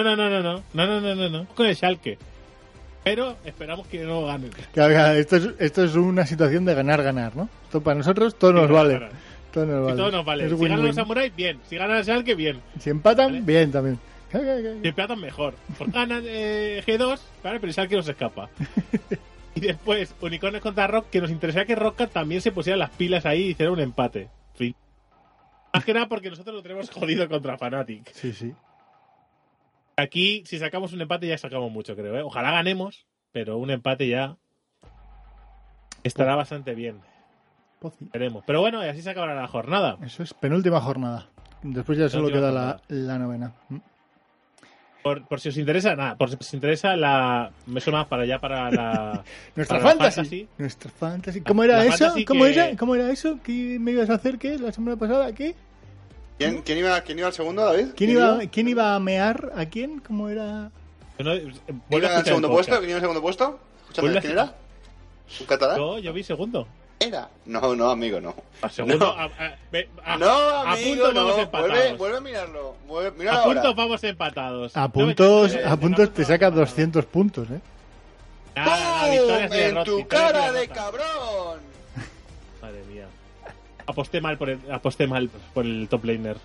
No, 0.03 0.17
no, 0.17 0.17
no, 0.17 0.31
no, 0.31 0.43
no. 0.43 0.63
No, 0.73 0.87
no, 0.87 1.01
no, 1.01 1.15
no, 1.15 1.29
no. 1.29 1.47
Con 1.55 1.67
el 1.67 1.77
Schalke. 1.77 2.17
Pero 3.05 3.37
esperamos 3.45 3.87
que 3.87 4.01
no 4.01 4.25
ganen. 4.25 4.51
Claro, 4.73 5.13
esto, 5.13 5.37
es, 5.37 5.51
esto 5.59 5.85
es 5.85 5.95
una 5.95 6.25
situación 6.27 6.65
de 6.65 6.75
ganar-ganar, 6.75 7.37
¿no? 7.37 7.51
Esto 7.65 7.83
para 7.83 7.97
nosotros 7.99 8.39
todo 8.39 8.53
nos 8.53 8.71
vale. 8.71 8.95
ganar. 8.95 9.13
Todo 9.53 9.67
nos 9.67 9.85
vale. 9.85 9.97
todo 9.97 10.11
nos 10.11 10.25
vale. 10.25 10.49
Si 10.49 10.57
ganan 10.57 10.87
los 10.87 10.95
samuráis, 10.95 11.37
bien. 11.37 11.59
Si 11.69 11.77
ganan 11.77 11.99
el 11.99 12.05
Schalke, 12.05 12.35
bien. 12.35 12.61
Si 12.79 12.89
empatan, 12.89 13.45
bien 13.45 13.71
también. 13.71 13.99
Si 14.31 14.89
empatan, 14.89 15.21
mejor. 15.21 15.55
Porque 15.77 15.93
ganan 15.93 16.23
eh, 16.27 16.83
G2, 16.87 17.19
¿vale? 17.43 17.61
Pero 17.61 17.67
el 17.67 17.73
Schalke 17.73 17.97
no 17.97 18.03
se 18.03 18.13
escapa. 18.13 18.49
y 19.55 19.61
después, 19.61 20.15
Unicornes 20.21 20.63
contra 20.63 20.87
Rock, 20.87 21.11
que 21.11 21.21
nos 21.21 21.31
interesaría 21.31 21.67
que 21.67 21.75
Rockcat 21.75 22.11
también 22.11 22.41
se 22.41 22.53
pusiera 22.53 22.77
las 22.77 22.91
pilas 22.91 23.27
ahí 23.27 23.43
y 23.43 23.51
hiciera 23.51 23.71
un 23.71 23.81
empate. 23.81 24.29
Fin. 24.55 24.75
Más 25.75 25.85
que 25.85 25.93
nada 25.95 26.09
porque 26.09 26.31
nosotros 26.31 26.55
lo 26.55 26.63
tenemos 26.63 26.91
jodido 26.91 27.29
contra 27.29 27.59
Fnatic. 27.59 28.11
Sí, 28.13 28.33
sí. 28.33 28.53
Aquí, 30.01 30.43
si 30.47 30.59
sacamos 30.59 30.93
un 30.93 31.01
empate, 31.03 31.27
ya 31.27 31.37
sacamos 31.39 31.71
mucho, 31.71 31.95
creo. 31.95 32.17
¿eh? 32.17 32.23
Ojalá 32.23 32.51
ganemos, 32.53 33.07
pero 33.33 33.59
un 33.59 33.71
empate 33.71 34.09
ya 34.09 34.37
estará 36.03 36.35
bastante 36.37 36.75
bien. 36.75 37.01
Veremos. 38.13 38.45
Pero 38.47 38.61
bueno, 38.61 38.85
y 38.85 38.89
así 38.89 39.03
se 39.03 39.11
acabará 39.11 39.35
la 39.35 39.47
jornada. 39.49 39.99
Eso 40.05 40.23
es 40.23 40.35
penúltima 40.35 40.81
jornada. 40.81 41.29
Después 41.63 41.99
ya 41.99 42.09
solo 42.09 42.29
queda 42.29 42.51
la, 42.89 43.19
novena. 43.19 43.53
Mm. 43.69 43.77
Por, 45.03 45.27
por 45.27 45.41
si 45.41 45.49
os 45.49 45.57
interesa, 45.57 45.97
nada, 45.97 46.17
por 46.17 46.29
si 46.29 46.37
os 46.39 46.55
interesa 46.55 46.95
la. 46.95 47.51
Me 47.67 47.81
suena 47.81 48.07
para 48.07 48.27
ya 48.27 48.39
para 48.39 48.71
la. 48.71 49.25
Nuestra 49.57 49.79
para 49.79 49.91
fantasy. 49.91 50.17
fantasy. 50.17 50.49
Nuestra 50.59 50.91
fantasy. 50.91 51.41
¿Cómo 51.41 51.65
era 51.65 51.79
La 51.79 51.87
eso? 51.87 52.15
¿Cómo, 52.27 52.45
que- 52.45 52.53
era? 52.53 52.77
¿Cómo 52.77 52.95
era 52.95 53.11
eso? 53.11 53.39
¿Qué 53.43 53.79
me 53.81 53.93
ibas 53.93 54.11
a 54.11 54.15
hacer? 54.15 54.39
¿Qué? 54.39 54.59
¿La 54.59 54.73
semana 54.73 54.99
pasada? 54.99 55.33
¿Qué? 55.35 55.55
¿Quién, 56.41 56.63
quién, 56.63 56.79
iba, 56.79 56.99
¿Quién 57.03 57.19
iba 57.19 57.29
al 57.29 57.35
segundo, 57.35 57.63
David? 57.67 57.89
¿Quién 57.95 58.11
iba, 58.13 58.39
¿Quién 58.51 58.69
iba 58.69 58.95
a 58.95 58.99
mear 58.99 59.53
a 59.55 59.67
quién? 59.67 60.01
¿Cómo 60.01 60.31
era? 60.31 60.71
No, 61.19 61.35
eh, 61.35 61.53
¿Quién 61.91 62.03
iba 62.03 62.17
al 62.17 62.25
segundo 62.25 62.49
puesto? 62.51 62.79
¿Quién 62.79 62.89
iba 62.89 62.97
al 62.97 63.03
segundo 63.03 63.21
puesto? 63.21 63.61
Escúchame, 63.91 64.21
¿quién 64.21 64.33
era? 64.33 64.55
¿Un 65.39 65.47
catalán? 65.47 65.77
Yo, 65.77 65.99
yo 65.99 66.13
vi 66.15 66.23
segundo. 66.23 66.67
¿Era? 66.99 67.29
No, 67.45 67.75
no, 67.77 67.91
amigo, 67.91 68.21
no. 68.23 68.35
A 68.63 68.71
segundo. 68.71 68.97
No. 68.99 69.13
A, 69.13 69.25
a- 69.25 69.55
ve- 69.71 69.89
a- 70.03 70.17
no, 70.17 70.27
a 70.31 70.73
amigo, 70.73 71.05
punto 71.05 71.15
vamos 71.21 71.37
no. 71.37 71.43
empatados. 71.43 71.71
Vuelve, 71.73 71.97
vuelve 71.97 72.17
a 72.17 72.21
mirarlo. 72.23 72.75
Vuelve, 72.89 73.11
míralo 73.19 73.39
a 73.39 73.43
ahora. 73.43 73.55
puntos 73.61 73.77
vamos 73.77 74.05
empatados. 74.05 74.77
A 74.77 74.81
No 74.81 74.93
puntos, 74.93 75.57
a 75.63 75.77
puntos 75.77 76.15
te 76.15 76.25
saca 76.25 76.47
vamos 76.51 76.61
200 76.69 77.05
puntos, 77.05 77.49
¿eh? 77.51 77.61
Nada, 78.57 79.07
¡Pum! 79.07 79.53
¡En 79.53 79.85
tu 79.85 80.07
cara 80.09 80.53
de 80.53 80.69
cabrón! 80.69 81.70
Aposté 83.91 84.21
mal 84.21 84.39
por 84.39 84.51
el, 84.51 84.59
aposté 84.71 85.07
mal 85.07 85.29
por 85.55 85.67
el 85.67 85.89
top 85.89 86.05
laner. 86.05 86.37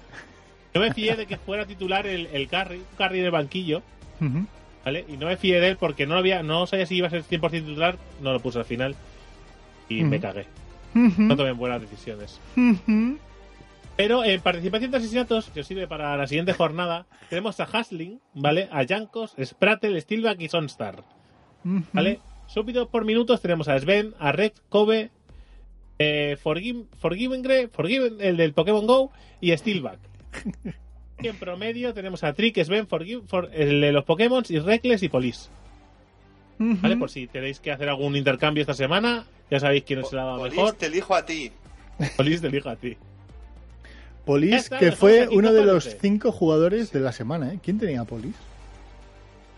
No 0.74 0.82
me 0.82 0.94
fié 0.94 1.16
de 1.16 1.26
que 1.26 1.38
fuera 1.38 1.66
titular 1.66 2.06
el, 2.06 2.28
el 2.34 2.48
carry, 2.48 2.78
un 2.78 2.98
carry 2.98 3.20
de 3.22 3.30
banquillo. 3.30 3.82
¿vale? 4.84 5.06
Y 5.08 5.18
no 5.18 5.28
me 5.28 5.38
fié 5.38 5.60
de 5.60 5.70
él 5.70 5.78
porque 5.78 6.06
no 6.06 6.14
lo 6.14 6.20
había, 6.20 6.44
no 6.44 6.68
sabía 6.68 6.86
si 6.86 6.96
iba 6.96 7.08
a 7.08 7.10
ser 7.10 7.24
100% 7.24 7.50
titular, 7.52 7.98
no 8.22 8.34
lo 8.34 8.40
puse 8.40 8.60
al 8.60 8.66
final 8.66 8.96
y 9.90 10.04
me 10.04 10.20
cagué. 10.20 10.46
No 10.94 11.36
tomé 11.36 11.52
buenas 11.52 11.82
decisiones. 11.82 12.40
Pero 13.98 14.24
en 14.26 14.42
participación 14.42 14.92
de 14.92 14.98
asesinatos, 14.98 15.50
que 15.50 15.62
os 15.62 15.68
sirve 15.68 15.88
para 15.88 16.18
la 16.18 16.28
siguiente 16.28 16.54
jornada, 16.54 17.06
tenemos 17.30 17.60
a 17.60 17.64
Hasling, 17.64 18.20
¿vale? 18.34 18.68
A 18.72 18.86
Jankos, 18.86 19.36
Spratel, 19.42 20.00
Steelback 20.02 20.42
y 20.42 20.50
Sonstar. 20.50 21.04
¿vale? 21.94 22.20
Súbidos 22.48 22.88
por 22.90 23.06
minutos 23.06 23.42
tenemos 23.42 23.68
a 23.68 23.80
Sven, 23.80 24.14
a 24.20 24.32
Red, 24.32 24.52
Kobe, 24.70 25.10
eh, 26.00 26.38
Forgiven, 26.42 26.88
Forgiven, 27.00 27.44
Gre- 27.44 27.70
Forgiven, 27.72 28.18
el 28.20 28.38
del 28.38 28.54
Pokémon 28.54 28.86
Go, 28.86 29.12
y 29.42 29.56
Steelback. 29.56 30.00
Y 31.22 31.28
en 31.30 31.36
promedio 31.38 31.94
tenemos 31.94 32.24
a 32.24 32.34
Trick, 32.34 32.62
Sven, 32.64 32.88
Forgiven, 32.88 33.28
For- 33.28 33.50
el 33.54 33.82
de 33.82 33.92
los 33.92 34.04
Pokémon, 34.06 34.44
y 34.50 34.60
Reckless 34.60 35.04
y 35.04 35.10
Police. 35.10 35.50
¿Vale? 36.58 36.94
Ujú. 36.96 37.00
Por 37.02 37.10
si 37.10 37.28
tenéis 37.28 37.60
que 37.60 37.72
hacer 37.72 37.90
algún 37.90 38.16
intercambio 38.16 38.62
esta 38.62 38.74
semana, 38.74 39.26
ya 39.52 39.60
sabéis 39.60 39.84
quién 39.84 40.00
os 40.00 40.14
la 40.14 40.24
da 40.24 40.38
Polis, 40.38 40.56
mejor. 40.56 40.74
te 40.74 40.86
elijo 40.86 41.14
a 41.16 41.26
ti. 41.26 41.52
Police 42.18 42.42
te 42.42 42.48
elijo 42.48 42.70
a 42.70 42.76
ti. 42.76 42.96
Polis, 44.26 44.54
está, 44.56 44.80
que 44.80 44.92
fue 44.92 45.28
uno 45.28 45.50
¿no 45.50 45.54
de 45.54 45.66
los 45.66 45.98
cinco 46.02 46.32
jugadores 46.32 46.92
de 46.92 47.00
la 47.00 47.12
semana, 47.12 47.54
¿eh? 47.54 47.60
¿Quién 47.62 47.78
tenía 47.78 48.02
a 48.02 48.06
Polis? 48.06 48.34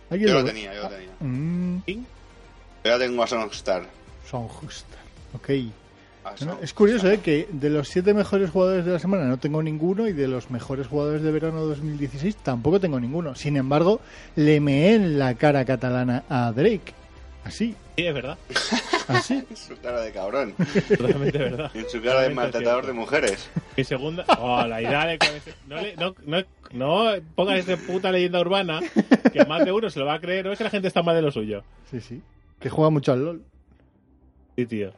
¿Alguien 0.09 0.29
Yo 0.29 0.35
lo 0.35 0.43
tenía, 0.45 0.73
yo 0.73 0.83
lo 0.83 0.89
tenía. 0.89 1.09
Mm, 1.21 1.77
Yo 1.87 1.93
ya 2.83 2.99
tengo 2.99 3.23
a 3.23 3.27
Songstar. 3.27 3.83
son 4.29 4.47
justas. 4.49 4.99
Ok. 5.33 5.49
Bueno, 6.39 6.59
es 6.61 6.73
curioso, 6.73 7.09
¿eh? 7.09 7.19
Que 7.19 7.47
de 7.51 7.69
los 7.69 7.87
siete 7.87 8.13
mejores 8.13 8.49
jugadores 8.49 8.85
de 8.85 8.91
la 8.93 8.99
semana 8.99 9.25
no 9.25 9.37
tengo 9.37 9.61
ninguno 9.63 10.07
y 10.07 10.13
de 10.13 10.27
los 10.27 10.49
mejores 10.51 10.87
jugadores 10.87 11.21
de 11.23 11.31
verano 11.31 11.61
2016 11.61 12.35
tampoco 12.37 12.79
tengo 12.79 12.99
ninguno. 12.99 13.35
Sin 13.35 13.55
embargo, 13.57 14.01
le 14.35 14.59
meé 14.59 14.93
en 14.95 15.19
la 15.19 15.35
cara 15.35 15.65
catalana 15.65 16.23
a 16.29 16.51
Drake. 16.51 16.93
Así, 17.43 17.75
Sí, 17.95 18.05
es 18.05 18.13
verdad. 18.13 18.37
así. 19.07 19.35
En 19.49 19.55
su 19.57 19.75
cara 19.81 20.01
de 20.01 20.11
cabrón. 20.11 20.53
Totalmente 20.87 21.37
verdad. 21.37 21.71
En 21.73 21.89
su 21.89 21.99
cara 22.01 22.21
de 22.21 22.29
maltratador 22.29 22.85
de 22.85 22.93
mujeres. 22.93 23.49
Mi 23.75 23.83
segunda. 23.83 24.23
Hola, 24.39 24.81
y 24.81 24.85
dale 24.85 25.17
con 25.17 25.29
ese. 25.29 25.53
No, 25.67 25.81
le- 25.81 25.95
no, 25.95 26.13
no, 26.25 26.43
no 26.73 27.21
pongas 27.35 27.57
esa 27.67 27.77
puta 27.77 28.11
leyenda 28.11 28.39
urbana 28.41 28.81
que 29.33 29.45
más 29.45 29.65
de 29.65 29.71
uno 29.71 29.89
se 29.89 29.97
lo 29.99 30.05
va 30.05 30.15
a 30.15 30.19
creer. 30.19 30.45
No 30.45 30.51
es 30.51 30.57
que 30.59 30.63
la 30.65 30.69
gente 30.69 30.87
está 30.89 31.01
mal 31.01 31.15
de 31.15 31.21
lo 31.23 31.31
suyo. 31.31 31.63
Sí, 31.89 32.01
sí. 32.01 32.21
Que 32.59 32.69
juega 32.69 32.89
mucho 32.91 33.13
al 33.13 33.23
LOL. 33.25 33.41
Sí, 34.55 34.65
tío. 34.65 34.91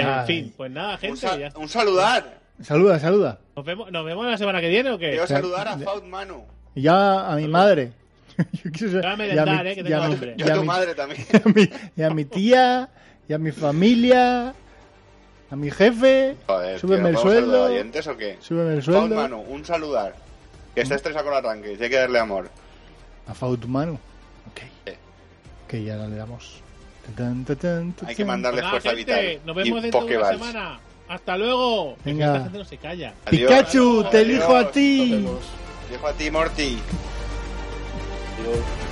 En 0.00 0.06
Ay. 0.08 0.26
fin, 0.26 0.54
pues 0.56 0.70
nada, 0.70 0.92
Un, 0.94 0.98
gente. 0.98 1.26
ya- 1.38 1.52
un 1.58 1.68
saludar. 1.68 2.38
Saluda, 2.62 2.98
saluda. 2.98 3.38
¿Nos, 3.56 3.64
vemos, 3.64 3.90
¿Nos 3.92 4.04
vemos 4.04 4.26
la 4.26 4.36
semana 4.36 4.60
que 4.60 4.68
viene 4.68 4.90
o 4.90 4.98
qué? 4.98 5.10
Quiero 5.10 5.26
saludar 5.26 5.68
a 5.68 5.78
Faut 5.78 6.04
Manu. 6.04 6.44
Y 6.74 6.82
ya 6.82 7.30
a 7.32 7.36
mi 7.36 7.46
madre. 7.48 7.92
Yo 8.64 8.70
quiero 8.72 9.00
Ya 9.02 9.12
a 9.12 9.16
merendar, 9.16 9.66
eh, 9.66 9.74
que 9.74 9.84
tengo 9.84 10.02
hambre. 10.02 10.34
Yo 10.36 10.54
tu 10.54 10.64
madre 10.64 10.94
también. 10.94 11.24
y 11.32 11.36
a 11.36 11.42
mi- 11.52 11.70
y 11.96 12.02
a 12.02 12.10
mi 12.10 12.24
tía, 12.24 12.88
y 13.28 13.32
a 13.32 13.38
mi 13.38 13.50
familia, 13.52 14.54
a 15.50 15.56
mi 15.56 15.70
jefe. 15.70 16.36
Joder, 16.46 16.78
Súbeme 16.80 16.98
tío, 17.00 17.08
el 17.08 17.14
¿nos 17.14 17.24
vamos 17.24 17.36
a 17.36 17.40
sueldo. 17.40 17.64
oyentes 17.64 18.06
o 18.06 18.16
qué? 18.16 18.36
Súbeme 18.40 18.74
el 18.74 18.82
Faut 18.82 18.96
sueldo. 18.96 19.14
Manu, 19.16 19.40
un 19.40 19.64
saludar. 19.64 20.14
Que 20.74 20.82
está 20.82 20.94
estresado 20.94 21.24
con 21.24 21.34
el 21.34 21.38
arranque. 21.44 21.76
y 21.78 21.82
Hay 21.82 21.90
que 21.90 21.96
darle 21.96 22.18
amor. 22.20 22.48
A 23.26 23.34
Fautmanu. 23.34 23.94
Ok. 23.94 24.60
Sí. 24.86 24.92
Que 25.66 25.82
ya 25.84 25.96
le 25.96 26.16
damos. 26.16 26.60
Tan, 27.16 27.44
tan, 27.44 27.56
tan, 27.56 27.92
tan, 27.92 28.08
Hay 28.08 28.14
que 28.14 28.24
mandarle 28.24 28.60
Nada, 28.60 28.70
fuerza 28.70 28.90
gente, 28.90 29.04
vital. 29.04 29.40
Nos 29.46 29.56
vemos 29.56 29.78
y 29.78 29.82
dentro 29.82 30.04
de 30.04 30.16
una 30.16 30.28
semana. 30.30 30.80
Hasta 31.08 31.36
luego. 31.38 31.96
Venga. 32.04 32.26
esta 32.26 32.42
gente 32.44 32.58
no 32.58 32.64
se 32.64 32.76
calla. 32.76 33.14
Adiós. 33.24 33.50
Pikachu, 33.50 34.04
te 34.10 34.20
elijo 34.20 34.54
a 34.54 34.58
Adiós. 34.58 34.72
ti. 34.72 35.10
Vemos. 35.10 35.40
Dejo 35.90 36.06
a 36.06 36.12
ti, 36.12 36.30
Morty. 36.30 36.78
Adiós. 38.40 38.87